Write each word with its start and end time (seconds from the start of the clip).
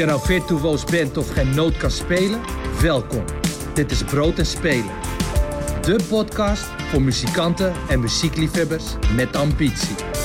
je 0.00 0.06
nou 0.06 0.20
virtuoos 0.22 0.84
bent 0.84 1.16
of 1.16 1.30
geen 1.30 1.54
noot 1.54 1.76
kan 1.76 1.90
spelen, 1.90 2.40
welkom. 2.80 3.24
Dit 3.74 3.90
is 3.90 4.04
Brood 4.04 4.38
en 4.38 4.46
Spelen. 4.46 4.90
De 5.82 5.98
podcast 6.08 6.64
voor 6.90 7.02
muzikanten 7.02 7.72
en 7.88 8.00
muziekliefhebbers 8.00 8.84
met 9.14 9.36
ambitie. 9.36 10.19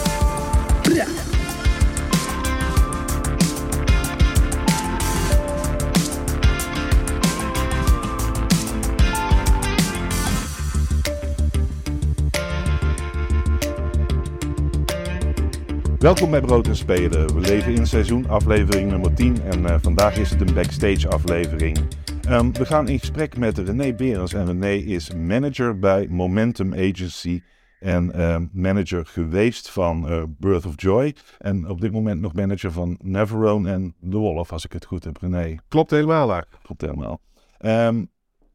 Welkom 16.05 16.31
bij 16.31 16.41
Brood 16.41 16.67
en 16.67 16.75
Spelen. 16.75 17.33
We 17.33 17.39
leven 17.39 17.75
in 17.75 17.87
seizoen 17.87 18.27
aflevering 18.27 18.91
nummer 18.91 19.13
10 19.13 19.41
en 19.41 19.65
eh, 19.65 19.75
vandaag 19.81 20.17
is 20.17 20.29
het 20.29 20.41
een 20.41 20.53
backstage 20.53 21.09
aflevering. 21.09 21.77
Ehm, 22.21 22.51
we 22.51 22.65
gaan 22.65 22.87
in 22.87 22.99
gesprek 22.99 23.37
met 23.37 23.57
René 23.57 23.93
Berens 23.93 24.33
en 24.33 24.45
René 24.45 24.71
is 24.71 25.13
manager 25.13 25.79
bij 25.79 26.07
Momentum 26.07 26.73
Agency 26.73 27.41
en 27.79 28.11
ehm, 28.11 28.45
manager 28.51 29.05
geweest 29.05 29.69
van 29.69 30.09
eh, 30.09 30.23
Birth 30.27 30.65
of 30.65 30.73
Joy 30.75 31.15
en 31.37 31.69
op 31.69 31.81
dit 31.81 31.91
moment 31.91 32.21
nog 32.21 32.33
manager 32.33 32.71
van 32.71 32.99
Neverone 33.01 33.71
en 33.71 33.95
The 34.09 34.17
Wolf 34.17 34.51
als 34.51 34.65
ik 34.65 34.71
het 34.71 34.85
goed 34.85 35.03
heb 35.03 35.17
René. 35.17 35.55
Klopt 35.67 35.91
helemaal 35.91 36.27
daar. 36.27 36.47
Klopt 36.63 36.81
helemaal. 36.81 37.21
Ehm, 37.57 38.05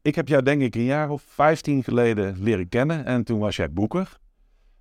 ik 0.01 0.15
heb 0.15 0.27
jou 0.27 0.43
denk 0.43 0.61
ik 0.61 0.75
een 0.75 0.83
jaar 0.83 1.09
of 1.09 1.21
15 1.27 1.83
geleden 1.83 2.35
leren 2.39 2.69
kennen 2.69 3.05
en 3.05 3.23
toen 3.23 3.39
was 3.39 3.55
jij 3.55 3.71
boeker 3.71 4.17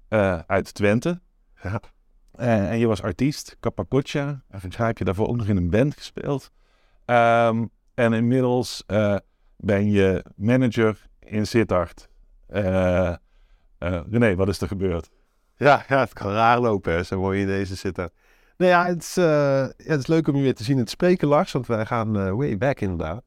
eh, 0.09 0.39
uit 0.47 0.75
Twente. 0.75 1.21
Ja. 1.63 1.81
Eh, 2.41 2.71
en 2.71 2.79
je 2.79 2.87
was 2.87 3.03
artiest, 3.03 3.57
Capacoccia. 3.61 4.43
En 4.49 4.61
mij 4.77 4.87
heb 4.87 4.99
je 4.99 5.05
daarvoor 5.05 5.29
ook 5.29 5.37
nog 5.37 5.47
in 5.47 5.57
een 5.57 5.71
band 5.71 5.97
gespeeld. 5.97 6.51
Ehm, 7.05 7.65
en 7.95 8.13
inmiddels 8.13 8.83
eh, 8.87 9.17
ben 9.57 9.91
je 9.91 10.25
manager 10.37 11.07
in 11.19 11.47
Sittard. 11.47 12.09
Eh, 12.47 13.15
René, 13.79 14.35
wat 14.35 14.49
is 14.49 14.61
er 14.61 14.67
gebeurd? 14.67 15.11
Ja, 15.57 15.85
ja, 15.89 16.01
het 16.01 16.13
kan 16.13 16.33
raar 16.33 16.61
lopen, 16.61 16.93
hè, 16.93 17.03
zo 17.03 17.21
mooi 17.21 17.41
in 17.41 17.47
deze 17.47 17.75
zitten. 17.75 18.11
Nou 18.57 18.71
ja 18.71 18.87
het, 18.87 19.03
is, 19.03 19.15
ja, 19.15 19.73
het 19.77 20.01
is 20.01 20.07
leuk 20.07 20.29
om 20.29 20.37
je 20.37 20.43
weer 20.43 20.55
te 20.55 20.65
zien 20.65 20.75
in 20.75 20.81
het 20.81 20.91
spreken, 20.91 21.29
Lars, 21.29 21.53
want 21.53 21.67
wij 21.67 21.87
gaan 21.87 22.37
way 22.37 22.59
back 22.59 22.81
inderdaad. 22.81 23.23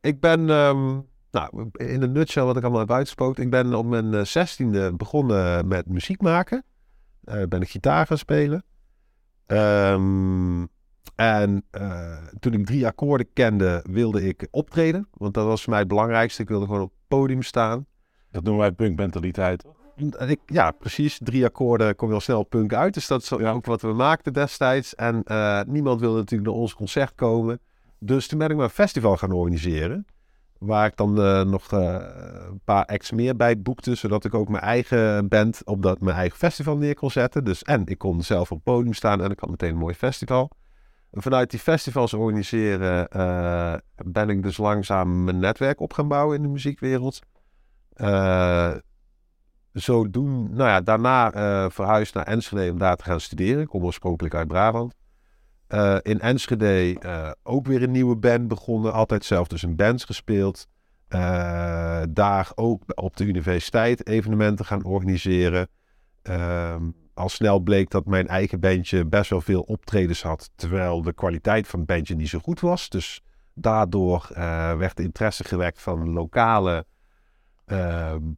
Ik 0.00 0.20
ben, 0.20 0.50
ehm, 0.50 1.00
nou, 1.30 1.70
in 1.72 2.02
een 2.02 2.12
nutshell 2.12 2.42
wat 2.44 2.56
ik 2.56 2.62
allemaal 2.62 2.80
heb 2.80 2.92
uitgesproken. 2.92 3.42
Ik 3.42 3.50
ben 3.50 3.74
op 3.74 3.86
mijn 3.86 4.26
zestiende 4.26 4.96
begonnen 4.96 5.68
met 5.68 5.88
muziek 5.88 6.22
maken. 6.22 6.64
Eh, 7.30 7.42
ben 7.48 7.60
ik 7.60 7.68
gitaar 7.68 8.06
gaan 8.06 8.18
spelen. 8.18 8.64
Ehm, 9.46 10.66
en 11.14 11.64
eh, 11.70 12.16
toen 12.40 12.52
ik 12.52 12.66
drie 12.66 12.86
akkoorden 12.86 13.32
kende, 13.32 13.84
wilde 13.90 14.22
ik 14.22 14.48
optreden. 14.50 15.08
Want 15.12 15.34
dat 15.34 15.46
was 15.46 15.62
voor 15.62 15.70
mij 15.70 15.78
het 15.78 15.88
belangrijkste. 15.88 16.42
Ik 16.42 16.48
wilde 16.48 16.66
gewoon 16.66 16.80
op 16.80 16.88
het 16.88 17.08
podium 17.08 17.42
staan. 17.42 17.86
Dat 18.30 18.42
noemen 18.42 18.62
wij 18.62 18.72
punkmentaliteit. 18.72 19.64
En 19.96 20.28
Ik, 20.28 20.40
ja, 20.46 20.70
precies. 20.70 21.20
Drie 21.22 21.44
akkoorden 21.44 21.96
kom 21.96 22.08
je 22.08 22.14
al 22.14 22.20
snel 22.20 22.42
punk 22.42 22.74
uit. 22.74 22.94
Dus 22.94 23.06
dat 23.06 23.22
is 23.22 23.32
ook 23.32 23.66
wat 23.66 23.82
we 23.82 23.92
maakten 23.92 24.32
destijds. 24.32 24.94
En 24.94 25.22
eh, 25.22 25.60
niemand 25.66 26.00
wilde 26.00 26.18
natuurlijk 26.18 26.50
naar 26.50 26.58
ons 26.58 26.74
concert 26.74 27.14
komen. 27.14 27.60
Dus 27.98 28.26
toen 28.26 28.38
ben 28.38 28.50
ik 28.50 28.56
maar 28.56 28.64
een 28.64 28.70
festival 28.70 29.16
gaan 29.16 29.32
organiseren. 29.32 30.06
Waar 30.60 30.86
ik 30.86 30.96
dan 30.96 31.22
eh, 31.22 31.42
nog 31.42 31.72
eh, 31.72 31.96
een 32.48 32.60
paar 32.64 32.84
acts 32.84 33.10
meer 33.10 33.36
bij 33.36 33.60
boekte. 33.60 33.94
Zodat 33.94 34.24
ik 34.24 34.34
ook 34.34 34.48
mijn 34.48 34.62
eigen 34.62 35.28
band 35.28 35.60
op 35.64 35.82
dat, 35.82 36.00
mijn 36.00 36.16
eigen 36.16 36.38
festival 36.38 36.76
neer 36.76 36.94
kon 36.94 37.10
zetten. 37.10 37.44
Dus, 37.44 37.62
en 37.62 37.86
ik 37.86 37.98
kon 37.98 38.22
zelf 38.22 38.50
op 38.50 38.56
het 38.56 38.64
podium 38.64 38.92
staan 38.92 39.22
en 39.22 39.30
ik 39.30 39.40
had 39.40 39.50
meteen 39.50 39.70
een 39.70 39.76
mooi 39.76 39.94
festival. 39.94 40.50
En 41.10 41.22
vanuit 41.22 41.50
die 41.50 41.60
festivals 41.60 42.14
organiseren 42.14 43.08
eh, 43.08 43.74
ben 44.04 44.28
ik 44.28 44.42
dus 44.42 44.56
langzaam 44.56 45.24
mijn 45.24 45.38
netwerk 45.38 45.80
op 45.80 45.92
gaan 45.92 46.08
bouwen 46.08 46.36
in 46.36 46.42
de 46.42 46.48
muziekwereld. 46.48 47.20
Eh 47.92 48.74
zo 49.74 50.10
doen, 50.10 50.54
nou 50.54 50.68
ja, 50.68 50.80
daarna 50.80 51.30
verhuisd 51.70 52.14
naar 52.14 52.26
Enschede 52.26 52.72
om 52.72 52.78
daar 52.78 52.96
te 52.96 53.04
gaan 53.04 53.20
studeren. 53.20 53.62
Ik 53.62 53.68
kom 53.68 53.84
oorspronkelijk 53.84 54.34
uit 54.34 54.48
Brabant. 54.48 54.94
Eh, 55.70 55.96
in 56.02 56.20
Enschede 56.20 56.98
eh, 57.00 57.30
ook 57.42 57.66
weer 57.66 57.82
een 57.82 57.90
nieuwe 57.90 58.16
band 58.16 58.48
begonnen. 58.48 58.92
Altijd 58.92 59.24
zelf 59.24 59.48
dus 59.48 59.62
in 59.62 59.76
bands 59.76 60.04
gespeeld. 60.04 60.66
Eh, 61.08 62.02
daar 62.10 62.50
ook 62.54 62.82
op 62.94 63.16
de 63.16 63.24
universiteit 63.24 64.06
evenementen 64.06 64.64
gaan 64.64 64.84
organiseren. 64.84 65.68
Ehm, 66.22 66.90
al 67.14 67.28
snel 67.28 67.58
bleek 67.60 67.90
dat 67.90 68.06
mijn 68.06 68.28
eigen 68.28 68.60
bandje 68.60 69.04
best 69.04 69.30
wel 69.30 69.40
veel 69.40 69.60
optredens 69.60 70.22
had. 70.22 70.50
Terwijl 70.54 71.02
de 71.02 71.12
kwaliteit 71.12 71.66
van 71.68 71.78
het 71.78 71.88
bandje 71.88 72.14
niet 72.14 72.28
zo 72.28 72.38
goed 72.38 72.60
was. 72.60 72.88
Dus 72.88 73.22
daardoor 73.54 74.28
werd 74.78 74.96
de 74.96 75.02
interesse 75.02 75.44
gewekt 75.44 75.82
van 75.82 76.12
lokale 76.12 76.86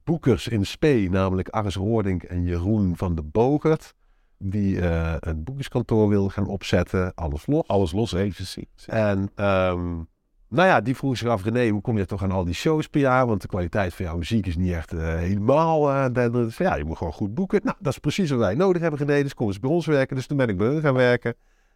boekers 0.05 0.49
in 0.49 0.67
Spee, 0.67 1.11
namelijk 1.11 1.49
Aris 1.49 1.75
Hoordink 1.75 2.23
en 2.23 2.43
Jeroen 2.43 2.97
van 2.97 3.15
de 3.15 3.23
Bogert, 3.23 3.95
die 4.43 4.81
eh, 4.81 5.15
een 5.21 5.45
boekerskantoor 5.45 6.09
wilden 6.09 6.31
gaan 6.31 6.47
opzetten, 6.47 7.15
alles 7.15 7.47
los. 7.47 7.63
Alles 7.67 7.93
los 7.93 8.15
agency. 8.17 8.65
En 8.87 9.31
ehm, 9.35 9.95
nou 10.49 10.69
ja, 10.69 10.81
die 10.81 10.97
vroeg 10.97 11.17
zich 11.17 11.29
af, 11.29 11.45
René, 11.45 11.69
hoe 11.69 11.81
kom 11.81 11.99
je 11.99 12.07
toch 12.07 12.23
aan 12.23 12.31
al 12.33 12.45
die 12.45 12.55
shows 12.55 12.87
per 12.89 13.01
jaar? 13.01 13.27
Want 13.27 13.43
de 13.43 13.49
kwaliteit 13.49 13.95
van 13.95 14.05
jouw 14.05 14.17
muziek 14.17 14.47
is 14.47 14.57
niet 14.57 14.73
echt 14.73 14.93
eh, 14.93 15.15
helemaal 15.15 15.91
uh, 15.91 16.07
denderend. 16.13 16.55
Van, 16.55 16.67
ja, 16.67 16.75
je 16.75 16.85
moet 16.85 16.97
gewoon 16.97 17.13
goed 17.13 17.35
boeken. 17.35 17.61
Nou, 17.65 17.77
dat 17.81 17.93
is 17.93 17.99
precies 17.99 18.31
wat 18.31 18.39
wij 18.39 18.55
nodig 18.55 18.83
hebben, 18.83 19.07
René. 19.07 19.23
Dus 19.23 19.35
kom 19.35 19.47
eens 19.47 19.61
bij 19.61 19.71
ons 19.71 19.87
werken. 19.87 20.17
Dus 20.17 20.27
toen 20.27 20.37
ben 20.37 20.49
ik 20.49 20.57
bij 20.57 20.67
hun 20.67 20.81
gaan 20.81 20.95
werken. 20.95 21.35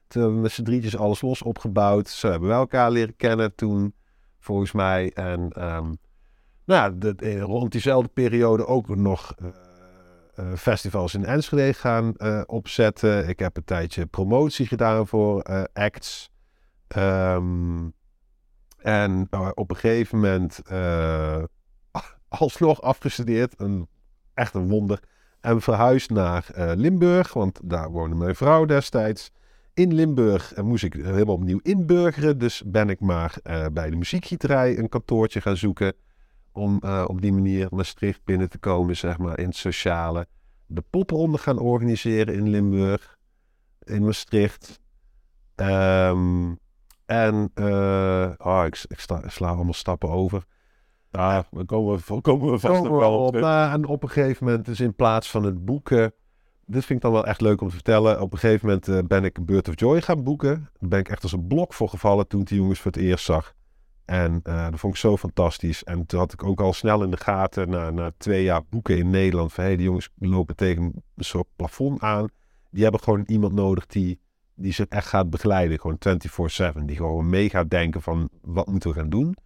Toen 0.08 0.20
hebben 0.22 0.36
we 0.38 0.42
met 0.44 0.52
z'n 0.52 0.62
drietjes 0.62 0.96
alles 0.96 1.20
los 1.20 1.42
opgebouwd. 1.42 2.08
Zo 2.08 2.30
hebben 2.30 2.48
we 2.48 2.54
elkaar 2.54 2.90
leren 2.90 3.16
kennen 3.16 3.54
toen, 3.54 3.94
volgens 4.38 4.72
mij. 4.72 5.10
En 5.14 5.50
ehm, 5.52 5.92
nou 6.64 6.98
de- 6.98 7.14
eh, 7.16 7.40
rond 7.42 7.72
diezelfde 7.72 8.08
periode 8.08 8.66
ook 8.66 8.96
nog 8.96 9.32
eh, 9.36 9.46
eh, 9.46 9.54
festivals 10.56 11.14
in 11.14 11.24
Enschede 11.24 11.74
gaan 11.74 12.16
eh, 12.16 12.42
opzetten. 12.46 13.28
Ik 13.28 13.38
heb 13.38 13.56
een 13.56 13.64
tijdje 13.64 14.06
promotie 14.06 14.66
gedaan 14.66 15.06
voor 15.06 15.40
eh, 15.40 15.62
acts. 15.72 16.30
Ehm, 16.88 17.88
en 18.76 19.26
eh, 19.30 19.48
op 19.54 19.70
een 19.70 19.76
gegeven 19.76 20.18
moment 20.18 20.60
eh 20.66 21.42
alsnog 22.28 22.82
afgestudeerd. 22.82 23.60
Een, 23.60 23.88
echt 24.34 24.54
een 24.54 24.68
wonder. 24.68 25.00
En 25.40 25.60
verhuisd 25.60 26.10
naar 26.10 26.46
eh, 26.54 26.70
Limburg, 26.74 27.32
want 27.32 27.60
daar 27.62 27.90
woonde 27.90 28.16
mijn 28.16 28.34
vrouw 28.34 28.64
destijds. 28.64 29.30
In 29.74 29.94
Limburg 29.94 30.54
eh, 30.54 30.64
moest 30.64 30.84
ik 30.84 30.92
helemaal 30.92 31.34
opnieuw 31.34 31.60
inburgeren. 31.62 32.38
Dus 32.38 32.62
ben 32.66 32.90
ik 32.90 33.00
maar 33.00 33.36
eh, 33.42 33.66
bij 33.72 33.90
de 33.90 33.96
muziekgieterij 33.96 34.78
een 34.78 34.88
kantoortje 34.88 35.40
gaan 35.40 35.56
zoeken. 35.56 35.92
Om 36.56 36.78
eh, 36.80 37.04
op 37.06 37.20
die 37.20 37.32
manier 37.32 37.68
Maastricht 37.70 38.24
binnen 38.24 38.50
te 38.50 38.58
komen, 38.58 38.96
zeg 38.96 39.18
maar, 39.18 39.38
in 39.38 39.46
het 39.46 39.56
sociale. 39.56 40.26
De 40.66 40.82
popronde 40.90 41.38
gaan 41.38 41.58
organiseren 41.58 42.34
in 42.34 42.48
Limburg, 42.48 43.18
in 43.82 44.04
Maastricht. 44.04 44.80
Ehm, 45.54 46.54
en 47.06 47.50
eh, 47.54 48.30
oh, 48.38 48.62
ik, 48.66 48.84
ik 48.88 49.00
sta, 49.00 49.28
sla 49.28 49.48
allemaal 49.48 49.72
stappen 49.72 50.08
over. 50.08 50.44
Ja, 51.10 51.46
we 51.50 51.64
komen, 51.64 52.00
we 52.06 52.20
komen 52.20 52.50
we 52.50 52.58
vast 52.58 52.74
nog 52.74 52.82
Komen 52.82 52.98
we 52.98 53.04
wel 53.04 53.24
op. 53.24 53.34
nou, 53.34 53.72
en 53.72 53.86
op 53.86 54.02
een 54.02 54.08
gegeven 54.08 54.44
moment, 54.44 54.64
dus 54.64 54.80
in 54.80 54.94
plaats 54.94 55.30
van 55.30 55.44
het 55.44 55.64
boeken. 55.64 56.12
Dit 56.66 56.84
vind 56.84 56.98
ik 56.98 57.04
dan 57.04 57.12
wel 57.12 57.26
echt 57.26 57.40
leuk 57.40 57.60
om 57.60 57.68
te 57.68 57.74
vertellen. 57.74 58.20
Op 58.20 58.32
een 58.32 58.38
gegeven 58.38 58.66
moment 58.66 58.88
eh, 58.88 58.98
ben 59.06 59.24
ik 59.24 59.46
Birth 59.46 59.68
of 59.68 59.80
Joy 59.80 60.00
gaan 60.00 60.22
boeken. 60.22 60.68
Daar 60.78 60.88
ben 60.88 60.98
ik 60.98 61.08
echt 61.08 61.22
als 61.22 61.32
een 61.32 61.46
blok 61.46 61.74
voor 61.74 61.88
gevallen 61.88 62.28
toen 62.28 62.40
ik 62.40 62.46
die 62.46 62.58
jongens 62.58 62.80
voor 62.80 62.92
het 62.92 63.00
eerst 63.00 63.24
zag. 63.24 63.54
En 64.06 64.40
eh, 64.42 64.70
dat 64.70 64.80
vond 64.80 64.94
ik 64.94 65.00
zo 65.00 65.16
fantastisch. 65.16 65.84
En 65.84 66.06
toen 66.06 66.18
had 66.18 66.32
ik 66.32 66.42
ook 66.44 66.60
al 66.60 66.72
snel 66.72 67.02
in 67.02 67.10
de 67.10 67.16
gaten, 67.16 67.68
na, 67.70 67.90
na 67.90 68.12
twee 68.16 68.42
jaar 68.42 68.62
boeken 68.68 68.98
in 68.98 69.10
Nederland, 69.10 69.52
van 69.52 69.64
hey, 69.64 69.76
die 69.76 69.84
jongens 69.84 70.08
lopen 70.18 70.56
tegen 70.56 70.82
een 71.14 71.24
soort 71.24 71.46
plafond 71.56 72.00
aan. 72.00 72.28
Die 72.70 72.82
hebben 72.82 73.00
gewoon 73.00 73.24
iemand 73.26 73.52
nodig 73.52 73.86
die, 73.86 74.20
die 74.54 74.72
ze 74.72 74.86
echt 74.88 75.06
gaat 75.06 75.30
begeleiden. 75.30 75.80
Gewoon 75.80 75.98
24-7. 76.78 76.84
Die 76.84 76.96
gewoon 76.96 77.28
mee 77.28 77.50
gaat 77.50 77.70
denken 77.70 78.02
van, 78.02 78.28
wat 78.42 78.66
moeten 78.66 78.90
we 78.90 78.96
gaan 78.96 79.08
doen? 79.08 79.36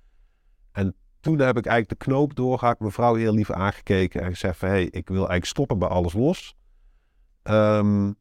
En 0.73 0.95
toen 1.21 1.39
heb 1.39 1.57
ik 1.57 1.67
eigenlijk 1.67 2.01
de 2.01 2.07
knoop 2.07 2.35
doorgehakt, 2.35 2.81
mijn 2.81 2.93
vrouw 2.93 3.15
heel 3.15 3.35
lief 3.35 3.51
aangekeken 3.51 4.21
en 4.21 4.31
gezegd 4.31 4.59
van, 4.59 4.69
hé, 4.69 4.75
hey, 4.75 4.85
ik 4.85 5.09
wil 5.09 5.17
eigenlijk 5.17 5.45
stoppen 5.45 5.79
bij 5.79 5.89
alles 5.89 6.13
los. 6.13 6.57
Ehm, 7.43 8.13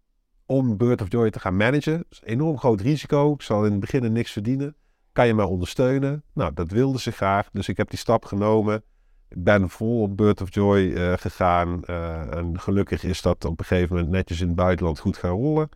om 0.45 0.77
Bird 0.77 1.01
of 1.01 1.11
Joy 1.11 1.29
te 1.29 1.39
gaan 1.39 1.57
managen. 1.57 2.05
Enorm 2.23 2.57
groot 2.57 2.81
risico. 2.81 3.33
Ik 3.33 3.41
zal 3.41 3.65
in 3.65 3.71
het 3.71 3.79
begin 3.79 4.11
niks 4.11 4.31
verdienen. 4.31 4.75
Kan 5.19 5.27
je 5.27 5.33
mij 5.33 5.45
ondersteunen? 5.45 6.23
Nou, 6.33 6.53
dat 6.53 6.71
wilde 6.71 6.99
ze 6.99 7.11
graag. 7.11 7.49
Dus 7.51 7.67
ik 7.67 7.77
heb 7.77 7.89
die 7.89 7.99
stap 7.99 8.25
genomen. 8.25 8.83
Ik 9.29 9.43
ben 9.43 9.69
vol 9.69 10.01
op 10.01 10.17
Bird 10.17 10.41
of 10.41 10.53
Joy 10.53 10.93
eh, 10.93 11.13
gegaan. 11.13 11.83
eh, 11.83 12.35
en 12.35 12.59
gelukkig 12.59 13.03
is 13.03 13.21
dat 13.21 13.45
op 13.45 13.59
een 13.59 13.65
gegeven 13.65 13.95
moment 13.95 14.11
netjes 14.13 14.41
in 14.41 14.47
het 14.47 14.55
buitenland 14.55 14.99
goed 14.99 15.17
gaan 15.17 15.31
rollen. 15.31 15.69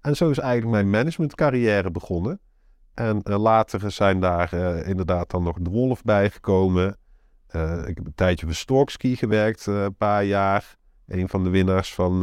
En 0.00 0.16
zo 0.16 0.30
is 0.30 0.38
eigenlijk 0.38 0.72
mijn 0.72 0.90
managementcarrière 0.90 1.90
begonnen. 1.90 2.40
En 2.94 3.22
eh, 3.22 3.38
later 3.38 3.90
zijn 3.90 4.20
daar 4.20 4.52
inderdaad 4.86 5.30
dan 5.30 5.42
nog 5.42 5.58
de 5.58 5.70
Wolf 5.70 6.02
bijgekomen. 6.02 6.96
Ik 7.86 7.96
heb 7.96 8.06
een 8.06 8.14
tijdje 8.14 8.46
voor 8.46 8.54
Storkski 8.54 9.16
gewerkt, 9.16 9.66
een 9.66 9.96
paar 9.96 10.24
jaar. 10.24 10.76
Een 11.06 11.28
van 11.28 11.44
de 11.44 11.50
winnaars 11.50 11.94
van 11.94 12.20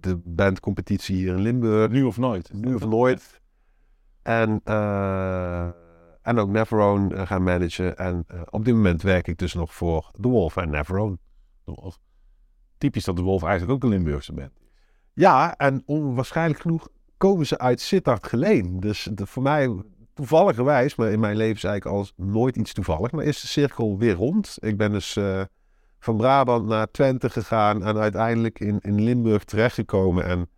de 0.00 0.16
bandcompetitie 0.24 1.16
hier 1.16 1.34
in 1.34 1.40
Limburg. 1.40 1.90
Nu 1.90 2.02
of 2.02 2.18
nooit. 2.18 2.52
Nu 2.52 2.74
of 2.74 2.86
nooit. 2.86 3.40
En, 4.28 4.60
eh, 4.64 5.64
en 6.22 6.38
ook 6.38 6.48
Neverone 6.48 7.14
eh, 7.14 7.26
gaan 7.26 7.42
managen. 7.42 7.96
En 7.96 8.24
eh, 8.26 8.40
op 8.50 8.64
dit 8.64 8.74
moment 8.74 9.02
werk 9.02 9.28
ik 9.28 9.38
dus 9.38 9.54
nog 9.54 9.74
voor 9.74 10.10
The 10.20 10.28
Wolf 10.28 10.56
en 10.56 10.70
Neverone. 10.70 11.18
Typisch 12.78 13.04
dat 13.04 13.16
de 13.16 13.22
Wolf 13.22 13.42
eigenlijk 13.42 13.72
ook 13.72 13.82
een 13.82 13.96
Limburgse 13.96 14.32
is. 14.36 14.48
Ja, 15.12 15.56
en 15.56 15.82
onwaarschijnlijk 15.86 16.60
genoeg 16.60 16.88
komen 17.16 17.46
ze 17.46 17.58
uit 17.58 17.80
Sittard 17.80 18.26
Geleen. 18.26 18.80
Dus 18.80 19.08
voor 19.14 19.42
mij 19.42 19.82
toevalligerwijs, 20.14 20.94
maar 20.94 21.10
in 21.10 21.20
mijn 21.20 21.36
leven 21.36 21.56
is 21.56 21.64
eigenlijk 21.64 21.96
als 21.96 22.12
nooit 22.16 22.56
iets 22.56 22.72
toevallig, 22.72 23.10
maar 23.10 23.24
is 23.24 23.40
de 23.40 23.46
cirkel 23.46 23.98
weer 23.98 24.14
rond. 24.14 24.56
Ik 24.60 24.76
ben 24.76 24.92
dus 24.92 25.18
van 25.98 26.16
Brabant 26.16 26.66
naar 26.66 26.90
Twente 26.90 27.30
gegaan 27.30 27.84
en 27.84 27.96
uiteindelijk 27.96 28.60
in, 28.60 28.78
in 28.80 29.02
Limburg 29.02 29.44
terechtgekomen. 29.44 30.24
En 30.24 30.48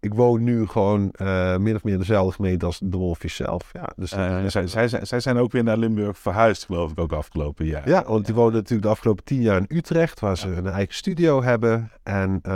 ik 0.00 0.14
woon 0.14 0.44
nu 0.44 0.66
gewoon 0.66 1.10
eh, 1.10 1.56
min 1.56 1.74
of 1.74 1.84
meer 1.84 1.98
dezelfde 1.98 2.32
gemeente 2.34 2.66
als 2.66 2.78
de 2.82 2.96
Wolfjes 2.96 3.34
zelf. 3.34 3.70
Ja, 3.72 3.88
dus 3.96 4.10
dat 4.10 4.18
Eh, 4.20 4.46
zij, 4.46 4.66
zij- 4.88 5.04
zij 5.04 5.20
zijn 5.20 5.36
ook 5.36 5.52
weer 5.52 5.62
naar 5.64 5.76
Limburg 5.78 6.18
verhuisd, 6.18 6.64
geloof 6.64 6.90
ik, 6.90 6.98
ook 7.00 7.12
afgelopen 7.12 7.66
jaar. 7.66 7.88
Ja, 7.88 8.04
want 8.06 8.26
die 8.26 8.34
wonen 8.34 8.52
natuurlijk 8.54 8.82
de 8.82 8.88
afgelopen 8.88 9.24
tien 9.24 9.40
jaar 9.42 9.56
in 9.56 9.76
Utrecht, 9.76 10.20
waar 10.20 10.36
ze 10.36 10.48
een 10.48 10.66
eigen 10.66 10.94
studio 10.94 11.42
hebben. 11.42 11.90
En 12.02 12.38
eh, 12.42 12.52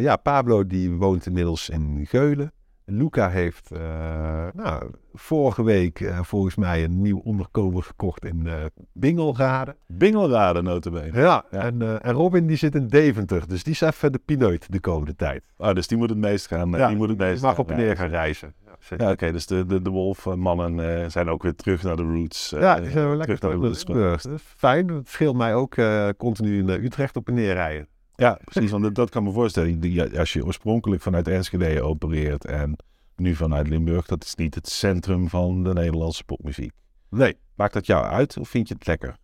ja, 0.00 0.16
Pablo 0.16 0.66
die 0.66 0.90
woont 0.92 1.26
inmiddels 1.26 1.68
in 1.68 2.06
Geulen. 2.08 2.52
Luca 2.86 3.28
heeft 3.28 3.70
eh, 3.70 4.46
nou, 4.54 4.90
vorige 5.14 5.62
week 5.62 6.00
eh, 6.00 6.22
volgens 6.22 6.54
mij 6.54 6.84
een 6.84 7.02
nieuw 7.02 7.18
onderkomen 7.18 7.82
gekocht 7.82 8.24
in 8.24 8.46
eh 8.46 8.54
Bingelrade. 8.92 9.76
Bingelraden, 9.86 10.64
notabene. 10.64 11.20
Ja, 11.20 11.44
Ja. 11.50 11.62
En, 11.62 12.02
en 12.02 12.12
Robin 12.12 12.46
die 12.46 12.56
zit 12.56 12.74
in 12.74 12.88
Deventer, 12.88 13.48
dus 13.48 13.62
die 13.62 13.72
is 13.72 13.80
even 13.80 14.12
de 14.12 14.20
pineut 14.24 14.72
de 14.72 14.80
komende 14.80 15.16
tijd. 15.16 15.42
Oh, 15.56 15.72
dus 15.72 15.86
die 15.86 15.98
moet 15.98 16.08
het 16.08 16.18
meest 16.18 16.46
gaan. 16.46 16.70
Ja, 16.70 16.88
die 16.88 16.96
moet 16.96 17.08
het 17.08 17.18
meest 17.18 17.42
mag 17.42 17.58
op 17.58 17.70
en 17.70 17.76
neer 17.76 17.96
gaan 17.96 18.08
reizen. 18.08 18.54
Ja, 18.96 19.10
oké, 19.10 19.32
dus 19.32 19.46
de, 19.46 19.66
de, 19.66 19.82
de 19.82 19.90
Wolf-mannen 19.90 21.10
zijn 21.10 21.28
ook 21.28 21.42
weer 21.42 21.54
terug 21.54 21.82
naar 21.82 21.96
de 21.96 22.02
roots. 22.02 22.50
Ja, 22.50 22.80
die 22.80 22.90
zijn 22.90 23.06
wel 23.06 23.16
lekker 23.16 23.38
terug 23.38 23.60
naar 23.60 23.70
de 23.70 24.08
roots. 24.08 24.26
Fijn, 24.56 24.88
het 24.88 25.08
scheelt 25.08 25.36
mij 25.36 25.54
ook 25.54 25.76
continu 26.16 26.62
naar 26.62 26.78
Utrecht 26.78 27.16
op 27.16 27.28
en 27.28 27.34
neer 27.34 27.52
rijden. 27.52 27.88
Ja, 28.16 28.38
precies. 28.44 28.70
Want 28.70 28.82
dat- 28.82 28.94
dat 28.94 29.10
kan 29.10 29.22
me 29.22 29.32
voorstellen. 29.32 30.18
Als 30.18 30.32
je 30.32 30.44
oorspronkelijk 30.44 31.02
vanuit 31.02 31.28
Enschede 31.28 31.82
opereert 31.82 32.44
en 32.44 32.76
nu 33.16 33.34
vanuit 33.34 33.68
Limburg, 33.68 34.06
dat 34.06 34.24
is 34.24 34.34
niet 34.34 34.54
het 34.54 34.68
centrum 34.68 35.28
van 35.28 35.62
de 35.64 35.72
Nederlandse 35.72 36.24
popmuziek. 36.24 36.72
Nee. 37.10 37.36
Maakt 37.54 37.72
dat 37.72 37.86
jou 37.86 38.04
uit 38.04 38.36
of 38.38 38.48
vind 38.48 38.68
je 38.68 38.74
het 38.74 38.86
lekker? 38.86 39.16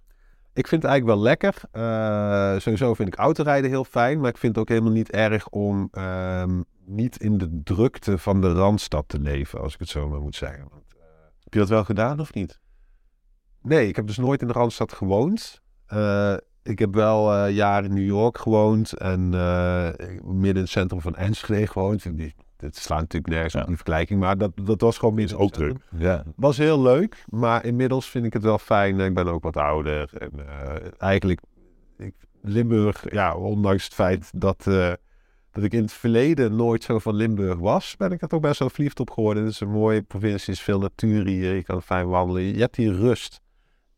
Ik 0.52 0.66
vind 0.68 0.82
het 0.82 0.90
eigenlijk 0.90 1.20
wel 1.20 1.28
lekker. 1.30 1.54
Eh, 1.70 2.60
sowieso 2.60 2.94
vind 2.94 3.08
ik 3.08 3.14
autorijden 3.18 3.70
heel 3.70 3.84
fijn. 3.84 4.20
Maar 4.20 4.28
ik 4.30 4.38
vind 4.38 4.54
het 4.54 4.62
ook 4.64 4.68
helemaal 4.68 4.92
niet 4.92 5.10
erg 5.10 5.48
om 5.48 5.88
ehm, 5.92 6.62
niet 6.84 7.16
in 7.16 7.38
de 7.38 7.60
drukte 7.64 8.18
van 8.18 8.40
de 8.40 8.52
Randstad 8.52 9.04
te 9.08 9.20
leven, 9.20 9.60
als 9.60 9.74
ik 9.74 9.80
het 9.80 9.88
zo 9.88 10.08
maar 10.08 10.20
moet 10.20 10.36
zeggen. 10.36 10.66
Want, 10.70 10.84
eh, 10.94 11.02
Heb 11.44 11.52
je 11.52 11.58
dat 11.58 11.68
wel 11.68 11.84
gedaan 11.84 12.20
of 12.20 12.34
niet? 12.34 12.60
nee, 13.62 13.88
ik 13.88 13.96
heb 13.96 14.06
dus 14.06 14.16
nooit 14.18 14.40
in 14.40 14.46
de 14.46 14.52
Randstad 14.52 14.92
gewoond. 14.92 15.60
Ik 16.70 16.78
heb 16.78 16.94
wel 16.94 17.32
eh, 17.34 17.54
jaren 17.54 17.88
in 17.88 17.94
New 17.94 18.06
York 18.06 18.38
gewoond 18.38 18.92
en 18.92 19.34
eh, 19.34 19.88
midden 20.24 20.54
in 20.54 20.60
het 20.60 20.68
centrum 20.68 21.00
van 21.00 21.16
Enschede 21.16 21.66
gewoond. 21.66 22.06
Dit 22.56 22.76
slaat 22.76 23.00
natuurlijk 23.00 23.32
nergens 23.32 23.52
Ja. 23.52 23.60
op 23.60 23.66
die 23.66 23.76
vergelijking, 23.76 24.20
maar 24.20 24.38
dat, 24.38 24.52
dat 24.64 24.80
was 24.80 24.98
gewoon 24.98 25.14
midden 25.14 25.36
in 25.36 25.42
ook 25.42 25.52
druk. 25.52 25.76
Ja. 25.98 26.24
Was 26.36 26.56
heel 26.56 26.82
leuk, 26.82 27.24
maar 27.28 27.64
inmiddels 27.64 28.08
vind 28.10 28.24
ik 28.24 28.32
het 28.32 28.42
wel 28.42 28.58
fijn. 28.58 29.00
Ik 29.00 29.14
ben 29.14 29.26
ook 29.26 29.42
wat 29.42 29.56
ouder. 29.56 30.10
En 30.18 30.30
eh, 30.48 30.74
eigenlijk, 30.98 31.40
ik, 31.98 32.14
Limburg, 32.42 33.12
ja, 33.12 33.34
ondanks 33.36 33.84
het 33.84 33.94
feit 33.94 34.30
dat, 34.34 34.64
dat 35.50 35.64
ik 35.64 35.72
in 35.72 35.82
het 35.82 35.92
verleden 35.92 36.56
nooit 36.56 36.82
zo 36.82 36.98
van 36.98 37.14
Limburg 37.14 37.58
was, 37.58 37.96
ben 37.96 38.12
ik 38.12 38.22
er 38.22 38.28
toch 38.28 38.40
best 38.40 38.58
wel 38.58 38.70
verliefd 38.70 39.00
op 39.00 39.10
geworden. 39.10 39.42
Het 39.44 39.52
is 39.52 39.60
een 39.60 39.70
mooie 39.70 40.02
provincie, 40.02 40.52
is 40.52 40.60
veel 40.60 40.78
natuur 40.78 41.26
hier, 41.26 41.54
je 41.54 41.62
kan 41.62 41.82
fijn 41.82 42.08
wandelen. 42.08 42.42
Je 42.42 42.60
hebt 42.60 42.76
hier 42.76 42.94
rust. 42.94 43.40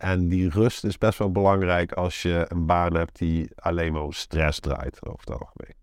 En 0.03 0.29
die 0.29 0.49
rust 0.51 0.85
is 0.85 0.99
best 0.99 1.19
wel 1.19 1.31
belangrijk 1.33 1.93
als 1.93 2.23
je 2.23 2.47
een 2.49 2.67
baan 2.67 2.95
hebt 2.97 3.19
die 3.19 3.51
alleen 3.55 3.93
maar 3.93 4.03
om 4.03 4.13
stress 4.13 4.61
draait, 4.61 5.07
over 5.07 5.21
het 5.21 5.31
algemeen. 5.31 5.75